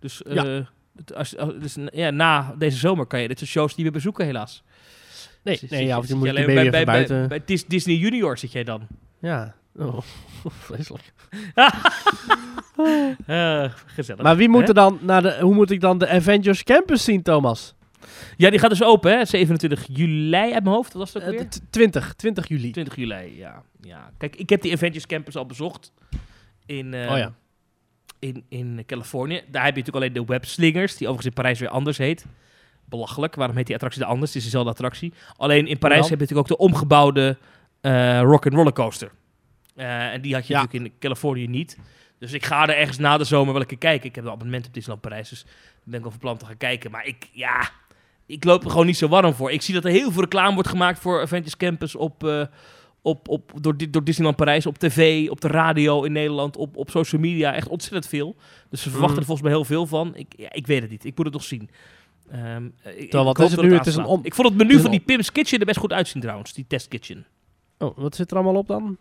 Dus, 0.00 0.22
eh, 0.22 0.34
Ja. 0.34 0.68
als, 1.14 1.36
als- 1.36 1.54
dus 1.60 1.76
ja, 1.92 2.10
na 2.10 2.54
deze 2.58 2.76
zomer 2.78 3.06
kan 3.06 3.20
je 3.20 3.28
dit 3.28 3.38
soort 3.38 3.50
shows 3.50 3.74
niet 3.74 3.82
meer 3.84 3.92
bezoeken, 3.94 4.24
helaas. 4.24 4.62
Nee, 5.42 5.58
nee 5.68 5.86
ja, 5.86 5.98
of 5.98 6.08
je 6.08 6.14
moet 6.14 6.24
je 6.24 6.30
alleen 6.30 6.46
bij, 6.54 6.70
bij, 6.70 6.84
buiten. 6.84 7.28
bij 7.28 7.42
Disney 7.66 7.96
Junior 7.96 8.38
zit 8.38 8.52
jij 8.52 8.64
dan. 8.64 8.86
Ja. 9.20 9.54
Oh, 9.76 9.98
vreselijk. 10.68 11.12
Eh, 13.26 13.64
gezellig. 13.86 14.22
Maar 14.22 14.36
wie 14.36 14.48
moet 14.48 14.68
er 14.68 14.74
dan 14.74 14.98
naar 15.02 15.22
de, 15.22 15.38
hoe 15.40 15.54
moet 15.54 15.70
ik 15.70 15.80
dan 15.80 15.98
de 15.98 16.08
Avengers 16.08 16.62
Campus 16.64 17.04
zien, 17.04 17.22
Thomas? 17.22 17.74
Ja, 18.36 18.50
die 18.50 18.58
gaat 18.58 18.70
dus 18.70 18.82
open, 18.82 19.18
hè? 19.18 19.24
27 19.24 19.86
juli 19.92 20.34
uit 20.34 20.52
mijn 20.64 20.66
hoofd. 20.74 20.92
Wat 20.92 21.02
was 21.02 21.12
dat 21.12 21.22
Eh, 21.22 21.28
weer? 21.38 21.48
t- 21.48 21.60
20, 21.70 22.14
20 22.14 22.48
juli. 22.48 22.70
20 22.70 22.96
juli, 22.96 23.36
ja. 23.38 23.62
ja. 23.80 24.10
Kijk, 24.18 24.36
ik 24.36 24.48
heb 24.50 24.62
die 24.62 24.72
Avengers 24.72 25.06
Campus 25.06 25.36
al 25.36 25.46
bezocht. 25.46 25.92
In, 26.66 26.94
eh, 26.94 27.10
Oh 27.10 27.16
ja. 27.16 27.32
in, 28.18 28.44
in 28.48 28.82
Californië. 28.86 29.34
Daar 29.50 29.64
heb 29.64 29.74
je 29.76 29.80
natuurlijk 29.82 29.96
alleen 29.96 30.12
de 30.26 30.32
webslingers, 30.32 30.90
die 30.96 31.08
overigens 31.08 31.26
in 31.26 31.42
Parijs 31.42 31.58
weer 31.58 31.68
anders 31.68 31.98
heet. 31.98 32.26
Belachelijk, 32.84 33.34
waarom 33.34 33.56
heet 33.56 33.66
die 33.66 33.74
attractie 33.74 34.00
dan 34.02 34.10
anders? 34.10 34.28
Het 34.30 34.38
is 34.38 34.44
dezelfde 34.44 34.70
attractie. 34.70 35.12
Alleen 35.36 35.66
in 35.66 35.78
Parijs 35.78 36.08
heb 36.08 36.18
je 36.18 36.24
natuurlijk 36.24 36.50
ook 36.52 36.58
de 36.58 36.64
omgebouwde 36.64 37.36
eh 37.80 38.20
rock 38.22 38.44
and 38.46 38.54
roller 38.54 38.72
coaster. 38.72 39.10
En 39.74 40.20
die 40.20 40.34
had 40.34 40.46
je 40.46 40.52
Ja. 40.52 40.60
natuurlijk 40.60 40.92
in 40.94 40.98
Californië 41.00 41.46
niet. 41.46 41.78
Dus 42.18 42.32
ik 42.32 42.44
ga 42.44 42.62
er 42.68 42.76
ergens 42.76 42.98
na 42.98 43.16
de 43.18 43.24
zomer 43.24 43.52
wel 43.52 43.60
een 43.62 43.68
keer 43.68 43.78
kijken. 43.78 44.08
Ik 44.08 44.14
heb 44.14 44.24
een 44.24 44.30
abonnement 44.30 44.66
op 44.66 44.72
Disneyland 44.74 45.06
Parijs, 45.08 45.28
dus 45.28 45.42
daar 45.44 45.52
ben 45.84 45.98
ik 45.98 46.04
al 46.04 46.10
van 46.10 46.20
plan 46.20 46.36
te 46.38 46.46
gaan 46.46 46.56
kijken. 46.56 46.90
Maar 46.90 47.06
ik, 47.06 47.28
ja, 47.32 47.70
ik 48.28 48.44
loop 48.44 48.64
er 48.64 48.70
gewoon 48.70 48.86
niet 48.86 48.96
zo 48.96 49.08
warm 49.08 49.34
voor. 49.34 49.50
Ik 49.50 49.62
zie 49.62 49.74
dat 49.74 49.84
er 49.84 49.90
heel 49.90 50.10
veel 50.12 50.22
reclame 50.22 50.54
wordt 50.54 50.68
gemaakt 50.68 50.98
voor 50.98 51.20
Avengers 51.22 51.56
Campus 51.56 51.94
op, 51.94 52.24
eh, 52.24 52.42
op, 53.02 53.28
op, 53.28 53.52
door, 53.60 53.74
door 53.90 54.04
Disneyland 54.04 54.36
Parijs, 54.36 54.66
op 54.66 54.78
tv, 54.78 55.28
op 55.30 55.40
de 55.40 55.48
radio 55.48 56.02
in 56.02 56.12
Nederland, 56.12 56.56
op, 56.56 56.76
op 56.76 56.90
social 56.90 57.20
media. 57.20 57.54
Echt 57.54 57.68
ontzettend 57.68 58.06
veel. 58.06 58.36
Dus 58.70 58.82
ze 58.82 58.90
verwachten 58.90 59.14
Mm. 59.14 59.20
er 59.20 59.26
volgens 59.26 59.46
mij 59.48 59.56
heel 59.56 59.64
veel 59.64 59.86
van. 59.86 60.16
Ik, 60.16 60.26
ja, 60.36 60.52
ik 60.52 60.66
weet 60.66 60.80
het 60.80 60.90
niet. 60.90 61.04
Ik 61.04 61.16
moet 61.16 61.24
het 61.26 61.34
nog 61.34 61.44
zien. 61.44 61.70
Ik- 62.32 62.94
ik 62.96 63.12
wat 63.12 63.24
hoop 63.24 63.38
is 63.38 63.42
het 63.44 63.54
dat 63.60 63.64
nu? 63.64 63.74
Het 63.74 63.86
is 63.86 63.94
een 63.94 64.00
aanslaat. 64.00 64.18
om- 64.18 64.24
Ik 64.24 64.34
vond 64.34 64.48
het 64.48 64.56
menu 64.56 64.80
van 64.80 64.90
die 64.90 65.00
Pim's 65.00 65.32
Kitchen 65.32 65.58
er 65.60 65.66
best 65.66 65.78
goed 65.78 65.92
uitzien 65.92 66.20
trouwens. 66.22 66.52
Die 66.52 66.64
testkitchen. 66.68 67.26
Oh, 67.78 67.96
wat 67.98 68.14
zit 68.16 68.30
er 68.30 68.36
allemaal 68.36 68.54
op 68.56 68.66
dan? 68.66 68.96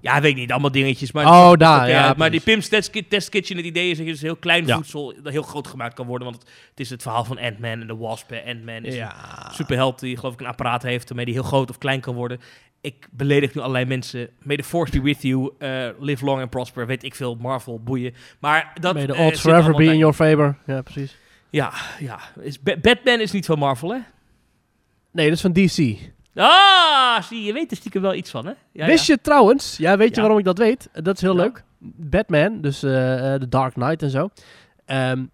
Ja, 0.00 0.20
weet 0.20 0.30
ik 0.30 0.36
niet. 0.36 0.50
Allemaal 0.50 0.70
dingetjes. 0.70 1.12
Maar 1.12 1.26
Oh, 1.26 1.52
daar, 1.56 1.88
ja. 1.88 2.14
Maar 2.16 2.30
die. 2.30 2.40
Pim's 2.40 2.68
test, 2.68 3.02
test 3.08 3.28
Kitchen, 3.28 3.56
het 3.56 3.66
idee 3.66 3.90
is 3.90 3.96
dat 3.96 4.06
je 4.06 4.12
dus 4.12 4.20
heel 4.22 4.36
klein 4.36 4.66
Ja. 4.66 4.74
voedsel 4.76 5.14
dat 5.22 5.32
heel 5.32 5.42
groot 5.42 5.66
gemaakt 5.66 5.94
kan 5.94 6.06
worden. 6.06 6.28
Want 6.28 6.40
het, 6.42 6.50
het 6.70 6.80
is 6.80 6.90
het 6.90 7.02
verhaal 7.02 7.24
van 7.24 7.38
Ant-Man 7.38 7.80
en 7.80 7.86
de 7.86 7.96
Wasp. 7.96 8.32
Ant-Man 8.46 8.84
is 8.84 8.94
Ja. 8.94 9.14
een 9.48 9.54
superheld 9.54 9.98
die 10.00 10.16
geloof 10.16 10.34
ik 10.34 10.40
een 10.40 10.46
apparaat 10.46 10.82
heeft 10.82 11.06
waarmee 11.08 11.24
die 11.24 11.34
heel 11.34 11.42
groot 11.42 11.70
of 11.70 11.78
klein 11.78 12.00
kan 12.00 12.14
worden. 12.14 12.40
Ik 12.80 13.08
beledig 13.10 13.54
nu 13.54 13.60
allerlei 13.60 13.84
mensen. 13.84 14.28
May 14.42 14.56
the 14.56 14.62
force 14.64 14.92
be 14.92 15.00
with 15.02 15.22
you. 15.22 15.50
eh, 15.58 15.88
live 15.98 16.24
long 16.24 16.40
and 16.40 16.50
prosper. 16.50 16.86
Weet 16.86 17.04
ik 17.04 17.14
veel. 17.14 17.34
Marvel, 17.34 17.80
boeien. 17.82 18.14
Maar 18.38 18.72
dat 18.80 18.94
May 18.94 19.06
the 19.06 19.14
eh, 19.14 19.26
odds 19.26 19.40
forever 19.40 19.74
be 19.74 19.84
in 19.84 19.98
your 19.98 20.14
favor. 20.14 20.56
Ja, 20.66 20.82
precies. 20.82 21.16
Ja, 21.50 21.72
ja. 21.98 22.20
Is 22.40 22.60
Ba- 22.60 22.76
Batman 22.82 23.20
is 23.20 23.30
niet 23.32 23.46
van 23.46 23.58
Marvel, 23.58 23.90
hè? 23.90 23.98
Nee, 25.12 25.26
dat 25.28 25.34
is 25.34 25.40
van 25.40 25.52
DC. 25.52 25.98
Ah, 26.34 27.22
zie 27.22 27.42
je, 27.42 27.52
weet 27.52 27.70
er 27.70 27.76
stiekem 27.76 28.02
wel 28.02 28.14
iets 28.14 28.30
van, 28.30 28.46
hè? 28.46 28.52
Ja, 28.72 28.86
Wist 28.86 29.06
je 29.06 29.20
trouwens, 29.20 29.76
ja, 29.76 29.96
weet 29.96 30.14
je 30.14 30.20
waarom 30.20 30.38
ik 30.38 30.44
dat 30.44 30.58
weet? 30.58 30.88
Eh, 30.92 31.02
Dat 31.02 31.14
is 31.16 31.20
heel 31.22 31.34
leuk. 31.34 31.64
Batman, 31.96 32.60
dus 32.60 32.82
eh, 32.82 33.34
eh, 33.34 33.40
The 33.40 33.48
Dark 33.48 33.72
Knight 33.72 34.02
en 34.02 34.10
zo. 34.10 34.28
Ehm, 34.84 35.24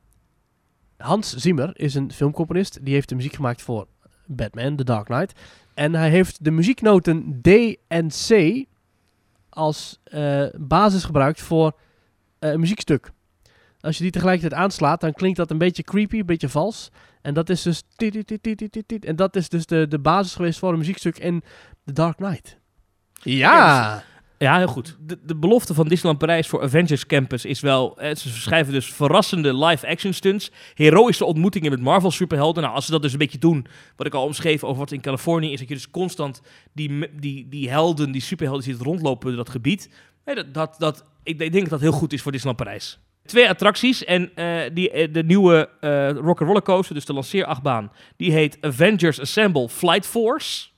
Hans 0.96 1.34
Zimmer 1.34 1.70
is 1.74 1.94
een 1.94 2.12
filmcomponist. 2.12 2.78
Die 2.84 2.94
heeft 2.94 3.08
de 3.08 3.14
muziek 3.14 3.34
gemaakt 3.34 3.62
voor 3.62 3.86
Batman, 4.26 4.76
The 4.76 4.84
Dark 4.84 5.04
Knight. 5.04 5.40
En 5.74 5.94
hij 5.94 6.10
heeft 6.10 6.44
de 6.44 6.50
muzieknoten 6.50 7.38
D 7.42 7.76
en 7.88 8.08
C 8.28 8.64
als 9.48 10.00
eh, 10.04 10.44
basis 10.54 11.04
gebruikt 11.04 11.40
voor 11.40 11.76
eh, 12.38 12.50
een 12.50 12.60
muziekstuk. 12.60 13.10
Als 13.86 13.96
je 13.96 14.02
die 14.02 14.12
tegelijkertijd 14.12 14.60
aanslaat, 14.60 15.00
dan 15.00 15.12
klinkt 15.12 15.36
dat 15.36 15.50
een 15.50 15.58
beetje 15.58 15.82
creepy, 15.82 16.18
een 16.18 16.26
beetje 16.26 16.48
vals. 16.48 16.90
En 17.22 17.34
dat 17.34 17.48
is 17.48 17.62
dus... 17.62 17.82
En 19.00 19.16
dat 19.16 19.36
is 19.36 19.48
dus 19.48 19.66
de, 19.66 19.88
de 19.88 19.98
basis 19.98 20.34
geweest 20.34 20.58
voor 20.58 20.72
een 20.72 20.78
muziekstuk 20.78 21.18
in 21.18 21.42
The 21.84 21.92
Dark 21.92 22.16
Knight. 22.16 22.58
Ja! 23.22 24.02
Ja, 24.38 24.56
heel 24.56 24.66
goed. 24.66 24.96
De, 25.00 25.18
de 25.22 25.36
belofte 25.36 25.74
van 25.74 25.88
Disneyland 25.88 26.18
Parijs 26.18 26.48
voor 26.48 26.62
Avengers 26.62 27.06
Campus 27.06 27.44
is 27.44 27.60
wel... 27.60 27.98
eh, 27.98 28.14
ze 28.14 28.28
schrijven 28.28 28.72
dus 28.72 28.92
verrassende 28.92 29.56
live-action 29.64 30.12
stunts. 30.12 30.50
Heroïsche 30.74 31.24
ontmoetingen 31.24 31.70
met 31.70 31.80
Marvel 31.80 32.10
superhelden. 32.10 32.62
Nou, 32.62 32.74
als 32.74 32.84
ze 32.84 32.90
dat 32.90 33.02
dus 33.02 33.12
een 33.12 33.18
beetje 33.18 33.38
doen, 33.38 33.66
wat 33.96 34.06
ik 34.06 34.14
al 34.14 34.24
omschreef 34.24 34.64
over 34.64 34.78
wat 34.78 34.92
in 34.92 35.00
Californië 35.00 35.52
is, 35.52 35.58
dat 35.58 35.68
je 35.68 35.74
dus 35.74 35.90
constant 35.90 36.42
die, 36.72 37.18
die, 37.20 37.48
die 37.48 37.70
helden, 37.70 38.12
die 38.12 38.22
superhelden 38.22 38.64
ziet 38.64 38.80
rondlopen 38.80 39.30
in 39.30 39.36
dat 39.36 39.50
gebied. 39.50 39.90
Nee, 40.24 40.34
dat, 40.34 40.54
dat, 40.54 40.74
dat, 40.78 41.04
ik, 41.22 41.40
ik 41.40 41.52
denk 41.52 41.62
dat 41.62 41.70
dat 41.70 41.80
heel 41.80 41.98
goed 41.98 42.12
is 42.12 42.22
voor 42.22 42.32
Disneyland 42.32 42.64
Parijs. 42.64 42.98
Twee 43.26 43.48
attracties 43.48 44.04
en 44.04 44.30
eh, 44.34 44.60
die, 44.72 44.90
eh, 44.90 45.12
de 45.12 45.22
nieuwe 45.22 45.68
eh 45.80 46.10
rock 46.10 46.40
roller 46.40 46.62
coaster, 46.62 46.94
dus 46.94 47.04
de 47.04 47.12
lanceerachtbaan, 47.12 47.92
die 48.16 48.32
heet 48.32 48.58
Avengers 48.60 49.20
Assemble 49.20 49.68
Flight 49.68 50.06
Force. 50.06 50.68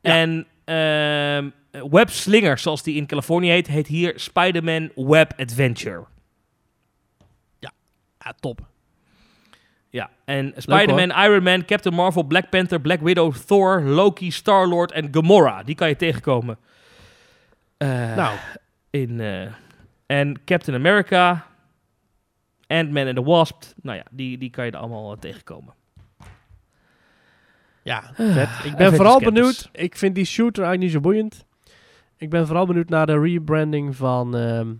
Ja. 0.00 0.12
En 0.12 0.46
ehm 0.64 1.50
Web 1.90 2.10
Slinger, 2.10 2.58
zoals 2.58 2.82
die 2.82 2.96
in 2.96 3.06
Californië 3.06 3.50
heet, 3.50 3.66
heet 3.66 3.86
hier 3.86 4.12
Spider-Man 4.16 4.90
Web 4.94 5.32
Adventure. 5.36 6.04
Ja, 7.58 7.72
top. 8.40 8.60
Ja, 9.90 10.10
en 10.24 10.54
Spider-Man, 10.56 11.24
Iron 11.24 11.42
Man, 11.42 11.64
Captain 11.64 11.94
Marvel, 11.94 12.22
Black 12.22 12.50
Panther, 12.50 12.80
Black 12.80 13.00
Widow, 13.00 13.34
Thor, 13.46 13.82
Loki, 13.82 14.30
Star-Lord 14.30 14.92
en 14.92 15.08
Gamora. 15.10 15.62
Die 15.62 15.74
kan 15.74 15.88
je 15.88 15.96
tegenkomen. 15.96 16.58
Eh, 17.76 18.16
nou, 18.16 18.36
in, 18.90 19.20
eh, 19.20 19.52
en 20.06 20.44
Captain 20.44 20.76
America, 20.76 21.46
Ant-Man 22.66 23.06
en 23.06 23.14
the 23.14 23.22
Wasp. 23.22 23.62
Nou 23.82 23.96
ja, 23.96 24.04
die, 24.10 24.38
die 24.38 24.50
kan 24.50 24.64
je 24.64 24.70
er 24.70 24.78
allemaal 24.78 25.12
eh, 25.12 25.18
tegenkomen. 25.18 25.74
ja, 27.82 28.10
vet. 28.14 28.48
Ik 28.64 28.76
ben 28.76 28.94
vooral 28.94 29.20
benieuwd. 29.20 29.68
Ik 29.72 29.96
vind 29.96 30.14
die 30.14 30.24
shooter 30.24 30.64
eigenlijk 30.64 30.80
niet 30.82 31.02
zo 31.02 31.10
boeiend. 31.10 31.44
Ik 32.16 32.30
ben 32.30 32.46
vooral 32.46 32.66
benieuwd 32.66 32.88
naar 32.88 33.06
de 33.06 33.20
rebranding 33.20 33.96
van... 33.96 34.36
ehm, 34.36 34.72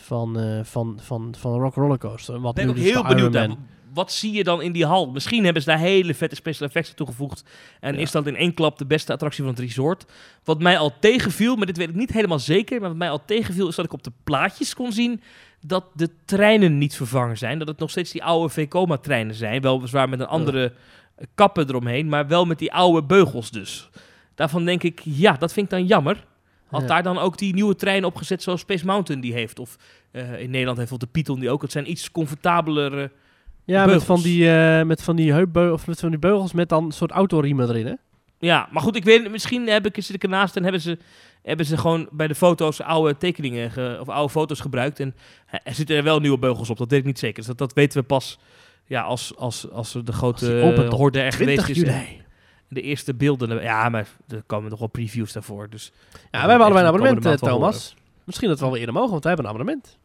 van, 0.00 0.38
eh, 0.38 0.64
van, 0.64 0.98
van, 1.00 1.34
van 1.38 1.60
Rock 1.60 1.74
Roller 1.74 1.98
Coaster. 1.98 2.40
Wat 2.40 2.58
Ik 2.58 2.64
ben 2.64 2.64
nu 2.64 2.70
ook 2.70 2.76
dus 2.76 2.92
heel 2.92 3.04
benieuwd 3.04 3.32
naar. 3.32 3.48
Wat 3.94 4.12
zie 4.12 4.32
je 4.32 4.44
dan 4.44 4.62
in 4.62 4.72
die 4.72 4.86
hal? 4.86 5.10
Misschien 5.10 5.44
hebben 5.44 5.62
ze 5.62 5.68
daar 5.68 5.78
hele 5.78 6.14
vette 6.14 6.34
special 6.34 6.66
effects 6.68 6.94
toegevoegd. 6.94 7.44
En 7.80 7.94
Ja. 7.94 8.00
is 8.00 8.10
dat 8.10 8.26
in 8.26 8.36
één 8.36 8.54
klap 8.54 8.78
de 8.78 8.86
beste 8.86 9.12
attractie 9.12 9.44
van 9.44 9.52
het 9.52 9.62
resort. 9.62 10.04
Wat 10.44 10.60
mij 10.60 10.78
al 10.78 10.92
tegenviel, 11.00 11.56
maar 11.56 11.66
dit 11.66 11.76
weet 11.76 11.88
ik 11.88 11.94
niet 11.94 12.12
helemaal 12.12 12.38
zeker. 12.38 12.80
Maar 12.80 12.88
wat 12.88 12.98
mij 12.98 13.10
al 13.10 13.24
tegenviel 13.24 13.68
is 13.68 13.74
dat 13.74 13.84
ik 13.84 13.92
op 13.92 14.02
de 14.02 14.12
plaatjes 14.24 14.74
kon 14.74 14.92
zien 14.92 15.20
dat 15.66 15.84
de 15.94 16.10
treinen 16.24 16.78
niet 16.78 16.96
vervangen 16.96 17.38
zijn. 17.38 17.58
Dat 17.58 17.68
het 17.68 17.78
nog 17.78 17.90
steeds 17.90 18.12
die 18.12 18.24
oude 18.24 18.48
Vekoma-treinen 18.52 19.34
zijn. 19.34 19.60
Weliswaar 19.62 20.08
met 20.08 20.20
een 20.20 20.26
andere 20.26 20.72
eh, 21.16 21.26
kappen 21.34 21.68
eromheen, 21.68 22.08
maar 22.08 22.26
wel 22.28 22.44
met 22.46 22.58
die 22.58 22.72
oude 22.72 23.02
beugels 23.06 23.50
dus. 23.50 23.88
Daarvan 24.34 24.64
denk 24.64 24.82
ik, 24.82 25.00
ja, 25.04 25.32
dat 25.32 25.52
vind 25.52 25.66
ik 25.66 25.72
dan 25.72 25.86
jammer. 25.86 26.26
Had 26.66 26.80
Ja. 26.80 26.86
daar 26.86 27.02
dan 27.02 27.18
ook 27.18 27.38
die 27.38 27.54
nieuwe 27.54 27.74
trein 27.76 28.04
opgezet 28.04 28.42
zoals 28.42 28.60
Space 28.60 28.86
Mountain 28.86 29.20
die 29.20 29.32
heeft? 29.32 29.58
Of 29.58 29.76
eh, 30.10 30.22
in 30.22 30.50
Nederland 30.50 30.78
heeft 30.78 30.90
bijvoorbeeld 30.90 31.00
de 31.00 31.06
Python 31.20 31.40
die 31.40 31.50
ook. 31.50 31.62
Het 31.62 31.72
zijn 31.72 31.90
iets 31.90 32.10
comfortabelere... 32.10 33.10
Ja, 33.70 33.78
met 33.84 33.86
beugels. 33.86 34.04
van 34.20 34.30
die, 34.30 34.50
eh 34.50 34.82
met 34.82 35.02
van 35.02 35.16
die 35.16 35.32
heupbeugels, 35.32 35.80
of 35.80 35.86
met 35.86 36.00
van 36.00 36.10
die 36.10 36.18
beugels 36.18 36.52
met 36.52 36.68
dan 36.68 36.84
een 36.84 36.92
soort 36.92 37.10
autoriemen 37.10 37.68
erin, 37.68 37.86
hè? 37.86 37.94
Ja, 38.38 38.68
maar 38.70 38.82
goed, 38.82 38.96
ik 38.96 39.04
weet 39.04 39.30
misschien 39.30 39.68
heb 39.68 39.86
ik, 39.86 39.94
zit 40.04 40.14
ik 40.14 40.22
ernaast 40.22 40.56
en 40.56 40.62
hebben 40.62 40.80
ze, 40.80 40.98
hebben 41.42 41.66
ze 41.66 41.76
gewoon 41.76 42.08
bij 42.12 42.26
de 42.28 42.34
foto's 42.34 42.80
oude 42.80 43.16
tekeningen 43.16 43.70
ge- 43.70 43.96
of 44.00 44.08
oude 44.08 44.32
foto's 44.32 44.60
gebruikt. 44.60 45.00
En 45.00 45.14
eh, 45.46 45.60
er 45.64 45.74
zitten 45.74 45.96
er 45.96 46.02
wel 46.02 46.20
nieuwe 46.20 46.38
beugels 46.38 46.70
op, 46.70 46.78
dat 46.78 46.90
weet 46.90 47.00
ik 47.00 47.06
niet 47.06 47.18
zeker. 47.18 47.36
Dus 47.36 47.46
dat, 47.46 47.58
dat 47.58 47.72
weten 47.72 47.98
we 48.00 48.04
pas 48.06 48.38
ja, 48.86 49.02
als, 49.02 49.32
als, 49.36 49.70
als 49.70 49.92
de 50.04 50.12
grote 50.12 50.60
opent 50.64 50.92
horde 50.92 51.20
er 51.20 51.32
geweest 51.32 51.64
20 51.64 51.68
is. 51.68 51.76
juli. 51.92 52.22
De 52.68 52.80
eerste 52.80 53.14
beelden. 53.14 53.62
Ja, 53.62 53.88
maar 53.88 54.08
er 54.28 54.42
komen 54.46 54.70
nog 54.70 54.78
wel 54.78 54.88
previews 54.88 55.32
daarvoor. 55.32 55.68
Dus 55.70 55.92
Ja, 56.12 56.18
wij 56.30 56.40
hebben 56.40 56.58
allebei 56.60 56.80
een 56.86 56.92
abonnement, 56.92 57.26
eh, 57.26 57.48
Thomas. 57.48 57.96
Misschien 58.24 58.48
dat 58.48 58.58
we 58.60 58.64
wel 58.66 58.76
eerder 58.76 58.94
mogen, 58.94 59.10
want 59.10 59.24
wij 59.24 59.32
hebben 59.34 59.50
een 59.52 59.56
abonnement. 59.58 59.98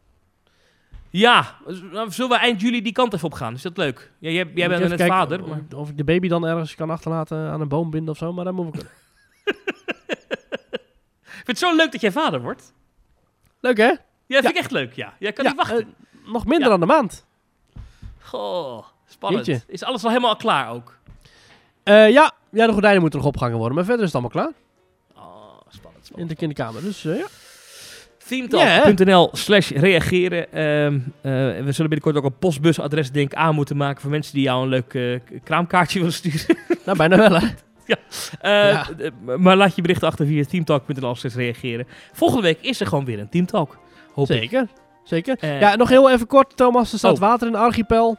Ja, 1.19 1.55
nou, 1.91 2.11
zullen 2.11 2.31
we 2.31 2.37
eind 2.37 2.61
juli 2.61 2.81
die 2.81 2.91
kant 2.93 3.13
even 3.13 3.25
op 3.25 3.33
gaan? 3.33 3.53
Is 3.53 3.61
dat 3.61 3.77
leuk? 3.77 4.11
Ja, 4.19 4.29
jij, 4.29 4.51
jij 4.55 4.67
bent 4.67 4.79
net 4.81 4.89
kijken 4.89 5.07
vader. 5.07 5.41
Of, 5.43 5.47
Maar... 5.49 5.61
of 5.75 5.89
ik 5.89 5.97
de 5.97 6.03
baby 6.03 6.27
dan 6.27 6.45
ergens 6.45 6.75
kan 6.75 6.89
achterlaten 6.89 7.37
aan 7.37 7.61
een 7.61 7.67
boom 7.67 7.89
binden 7.89 8.09
of 8.11 8.17
zo, 8.17 8.33
maar 8.33 8.45
dat 8.45 8.53
moet 8.53 8.65
ik 8.67 8.71
kunnen. 8.73 8.91
Ik 11.25 11.51
vind 11.51 11.59
het 11.59 11.69
zo 11.69 11.75
leuk 11.75 11.91
dat 11.91 12.01
jij 12.01 12.11
vader 12.11 12.41
wordt. 12.41 12.73
Leuk, 13.59 13.77
hè? 13.77 13.85
Ja, 13.85 13.97
dat 14.27 14.41
vind 14.41 14.47
ik 14.47 14.57
echt 14.57 14.71
leuk, 14.71 14.93
ja. 14.93 15.13
Jij 15.19 15.33
kan 15.33 15.45
niet 15.45 15.55
wachten. 15.55 15.79
eh, 15.79 16.31
nog 16.31 16.45
minder 16.45 16.69
dan 16.69 16.81
een 16.81 16.87
maand. 16.87 17.25
Goh, 18.21 18.85
spannend. 19.07 19.45
Jeetje. 19.45 19.63
Is 19.67 19.83
alles 19.83 20.03
al 20.03 20.09
helemaal 20.09 20.35
klaar 20.35 20.69
ook? 20.69 20.97
Eh, 21.83 22.09
ja. 22.11 22.31
ja, 22.49 22.65
de 22.67 22.71
gordijnen 22.73 23.01
moeten 23.01 23.19
nog 23.19 23.27
opgehangen 23.27 23.57
worden, 23.57 23.75
maar 23.75 23.85
verder 23.85 24.05
is 24.05 24.13
het 24.13 24.21
allemaal 24.21 24.43
klaar. 24.43 24.53
Oh, 25.25 25.61
spannend, 25.69 26.01
In 26.01 26.05
spannend. 26.05 26.29
de 26.29 26.35
kinderkamer, 26.35 26.81
dus 26.81 27.05
eh, 27.05 27.17
ja. 27.17 27.25
Themetalk.nl 28.27 29.29
slash 29.33 29.69
reageren. 29.71 30.51
Ehm, 30.53 30.93
eh, 31.21 31.31
we 31.63 31.71
zullen 31.71 31.89
binnenkort 31.89 32.15
ook 32.17 32.23
een 32.23 32.37
postbusadres 32.39 33.11
denk 33.11 33.33
aan 33.33 33.55
moeten 33.55 33.77
maken 33.77 34.01
voor 34.01 34.11
mensen 34.11 34.33
die 34.33 34.43
jou 34.43 34.63
een 34.63 34.69
leuk 34.69 34.93
eh, 34.93 35.19
kraamkaartje 35.43 35.99
willen 36.03 36.13
sturen. 36.13 36.57
Nou, 36.85 36.97
bijna 36.97 37.17
wel, 37.17 37.39
hè? 37.39 37.47
Eh, 38.41 38.51
Ja. 38.71 38.87
m- 39.25 39.41
Maar 39.41 39.55
laat 39.55 39.75
je 39.75 39.81
bericht 39.81 40.03
achter 40.03 40.25
via 40.25 40.43
teamtalk.nl 40.43 41.15
slash 41.15 41.35
reageren. 41.35 41.87
Volgende 42.13 42.43
week 42.43 42.57
is 42.61 42.79
er 42.79 42.87
gewoon 42.87 43.05
weer 43.05 43.19
een 43.19 43.29
Teamtalk. 43.29 43.77
Hoop 44.13 44.29
ik. 44.29 44.37
Zeker, 44.37 44.67
zeker. 45.03 45.37
Eh, 45.39 45.59
ja, 45.59 45.75
nog 45.75 45.89
heel 45.89 46.11
even 46.11 46.27
kort, 46.27 46.57
Thomas. 46.57 46.91
Er 46.91 46.97
staat 46.97 47.13
Oh. 47.13 47.19
water 47.19 47.47
in 47.47 47.53
de 47.53 47.59
archipel. 47.59 48.17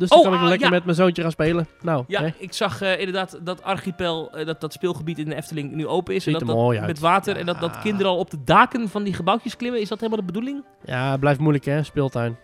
Dus 0.00 0.08
dan 0.08 0.18
Oh, 0.18 0.24
kan 0.24 0.34
ik 0.34 0.40
ah, 0.40 0.48
lekker 0.48 0.66
ja. 0.66 0.72
met 0.74 0.84
mijn 0.84 0.96
zoontje 0.96 1.22
gaan 1.22 1.30
spelen. 1.30 1.66
Nou, 1.80 2.04
Ja, 2.06 2.20
hè? 2.22 2.28
ik 2.38 2.52
zag 2.52 2.82
eh, 2.82 2.98
inderdaad 2.98 3.38
dat 3.42 3.62
Archipel, 3.62 4.32
eh, 4.32 4.46
dat, 4.46 4.60
dat 4.60 4.72
speelgebied 4.72 5.18
in 5.18 5.24
de 5.24 5.34
Efteling 5.34 5.72
nu 5.72 5.86
open 5.86 6.14
is. 6.14 6.22
Ziet 6.24 6.32
en 6.34 6.46
dat, 6.46 6.56
er 6.56 6.62
dat 6.62 6.76
uit. 6.76 6.86
Met 6.86 6.98
water 6.98 7.36
en 7.36 7.46
dat, 7.46 7.60
dat 7.60 7.78
kinderen 7.78 8.12
al 8.12 8.18
op 8.18 8.30
de 8.30 8.44
daken 8.44 8.88
van 8.88 9.02
die 9.02 9.14
gebouwtjes 9.14 9.56
klimmen. 9.56 9.80
Is 9.80 9.88
dat 9.88 9.98
helemaal 10.00 10.20
de 10.20 10.32
bedoeling? 10.32 10.64
ja, 10.84 11.16
blijft 11.16 11.40
moeilijk, 11.40 11.64
hè? 11.64 11.82
Speeltuin. 11.82 12.36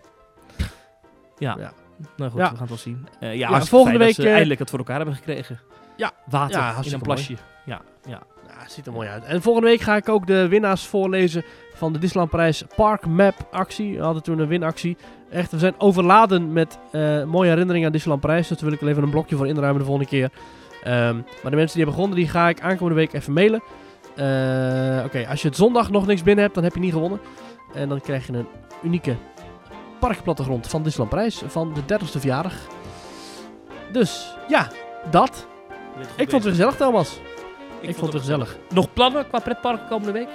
Ja. 1.39 1.57
Ja. 1.59 1.73
Nou 2.17 2.31
goed, 2.31 2.41
we 2.41 2.47
gaan 2.47 2.57
het 2.59 2.69
wel 2.69 2.79
zien. 2.79 3.09
Eh, 3.21 3.35
ja, 3.35 3.65
volgende 3.65 3.99
week, 3.99 4.19
eindelijk 4.19 4.61
het 4.61 4.71
voor 4.71 4.79
elkaar 4.79 4.97
hebben 4.97 5.15
gekregen. 5.15 5.61
Ja. 5.97 6.11
Water 6.31 6.75
in 6.87 6.93
een 6.93 7.01
plasje. 7.01 7.37
Ja, 7.65 7.81
ja. 8.09 8.23
Ja, 8.47 8.63
het 8.63 8.73
ziet 8.73 8.87
er 8.87 8.93
mooi 8.93 9.09
uit. 9.09 9.25
En 9.25 9.43
volgende 9.43 9.69
week 9.69 9.81
ga 9.81 9.97
ik 9.97 10.09
ook 10.09 10.27
de 10.27 10.49
winnaars 10.49 10.87
voorlezen 10.87 11.45
van 11.75 11.93
de 11.93 11.99
Disneyland 11.99 12.31
Parijs 12.31 12.65
Park 12.77 13.07
Map 13.07 13.35
actie. 13.51 13.97
We 13.97 14.03
hadden 14.03 14.23
toen 14.23 14.39
een 14.39 14.49
winactie. 14.49 14.97
Echt, 15.31 15.51
we 15.51 15.59
zijn 15.59 15.75
overladen 15.79 16.53
met 16.53 16.79
eh, 16.91 17.25
mooie 17.25 17.49
herinneringen 17.49 17.87
aan 17.87 17.93
Disneyland 17.93 18.23
Parijs. 18.23 18.49
Dus 18.49 18.57
daar 18.59 18.69
wil 18.69 18.77
ik 18.77 18.83
er 18.83 18.89
even 18.89 19.03
een 19.03 19.11
blokje 19.11 19.37
voor 19.37 19.47
inruimen 19.47 19.79
de 19.79 19.87
volgende 19.87 20.11
keer. 20.11 20.31
Ehm, 20.83 21.15
maar 21.15 21.51
de 21.51 21.57
mensen 21.57 21.77
die 21.77 21.85
hebben 21.85 21.95
gewonnen, 21.95 22.19
die 22.19 22.29
ga 22.29 22.49
ik 22.49 22.61
aankomende 22.61 22.95
week 23.01 23.13
even 23.13 23.33
mailen. 23.33 23.63
Eh, 24.15 25.05
Oké, 25.05 25.27
als 25.29 25.43
je 25.43 25.49
het 25.49 25.57
zondag 25.57 25.91
nog 25.91 26.07
niks 26.07 26.23
binnen 26.23 26.45
hebt, 26.45 26.55
dan 26.55 26.65
heb 26.65 26.75
je 26.75 26.81
niet 26.81 26.93
gewonnen. 26.93 27.21
En 27.75 27.89
dan 27.89 28.01
krijg 28.01 28.27
je 28.27 28.33
een 28.33 28.47
unieke 28.83 29.17
parkplattegrond 29.99 30.67
van 30.67 30.83
Disneyland 30.83 31.15
Parijs 31.15 31.43
van 31.47 31.75
de 31.75 31.81
30ste 31.85 32.19
verjaardag. 32.19 32.55
Dus, 33.93 34.37
ja, 34.49 34.71
dat. 35.11 35.47
Ik 36.17 36.31
vond 36.31 36.33
het 36.33 36.43
weer 36.43 36.53
gezellig, 36.53 36.77
Thomas. 36.77 37.21
Ik, 37.81 37.95
vond 37.95 38.01
het 38.01 38.11
weer 38.13 38.21
gezellig. 38.21 38.57
Nog 38.69 38.93
plannen 38.93 39.29
qua 39.29 39.39
pretpark 39.39 39.89
komende 39.89 40.13
week? 40.13 40.29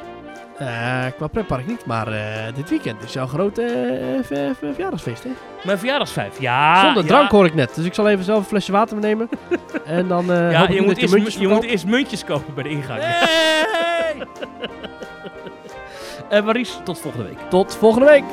Eh, 0.62 1.06
qua 1.18 1.28
pretpark 1.28 1.68
niet, 1.68 1.86
maar 1.86 2.08
eh, 2.08 2.54
dit 2.56 2.70
weekend 2.70 3.04
is 3.04 3.14
jouw 3.14 3.28
grote 3.28 3.62
ver- 4.24 4.56
verjaardagsfeest, 4.56 5.24
hè? 5.24 5.30
Mijn 5.64 5.78
verjaardagsvijf. 5.78 6.40
Ja. 6.40 6.82
Zonder 6.86 7.04
ja. 7.04 7.10
drank 7.10 7.32
hoor 7.32 7.46
ik 7.46 7.54
net, 7.54 7.76
dus 7.76 7.86
ik 7.86 7.94
zal 7.94 8.10
even 8.10 8.24
zelf 8.24 8.40
een 8.40 8.46
flesje 8.46 8.72
water 8.72 8.98
meenemen. 8.98 9.30
en 9.86 10.08
dan 10.08 10.26
Ja, 10.26 10.70
je, 10.70 10.82
moet 10.82 10.98
eerst, 10.98 11.14
muntjes 11.14 11.36
je 11.36 11.48
moet 11.48 11.64
eerst 11.64 11.86
muntjes 11.86 12.24
kopen 12.24 12.54
bij 12.54 12.64
de 12.64 12.70
ingang. 12.70 13.00
Hey! 13.04 14.28
Maries, 16.46 16.80
tot 16.84 17.00
volgende 17.00 17.28
week. 17.28 17.40
Tot 17.50 17.76
volgende 17.76 18.08
week! 18.08 18.24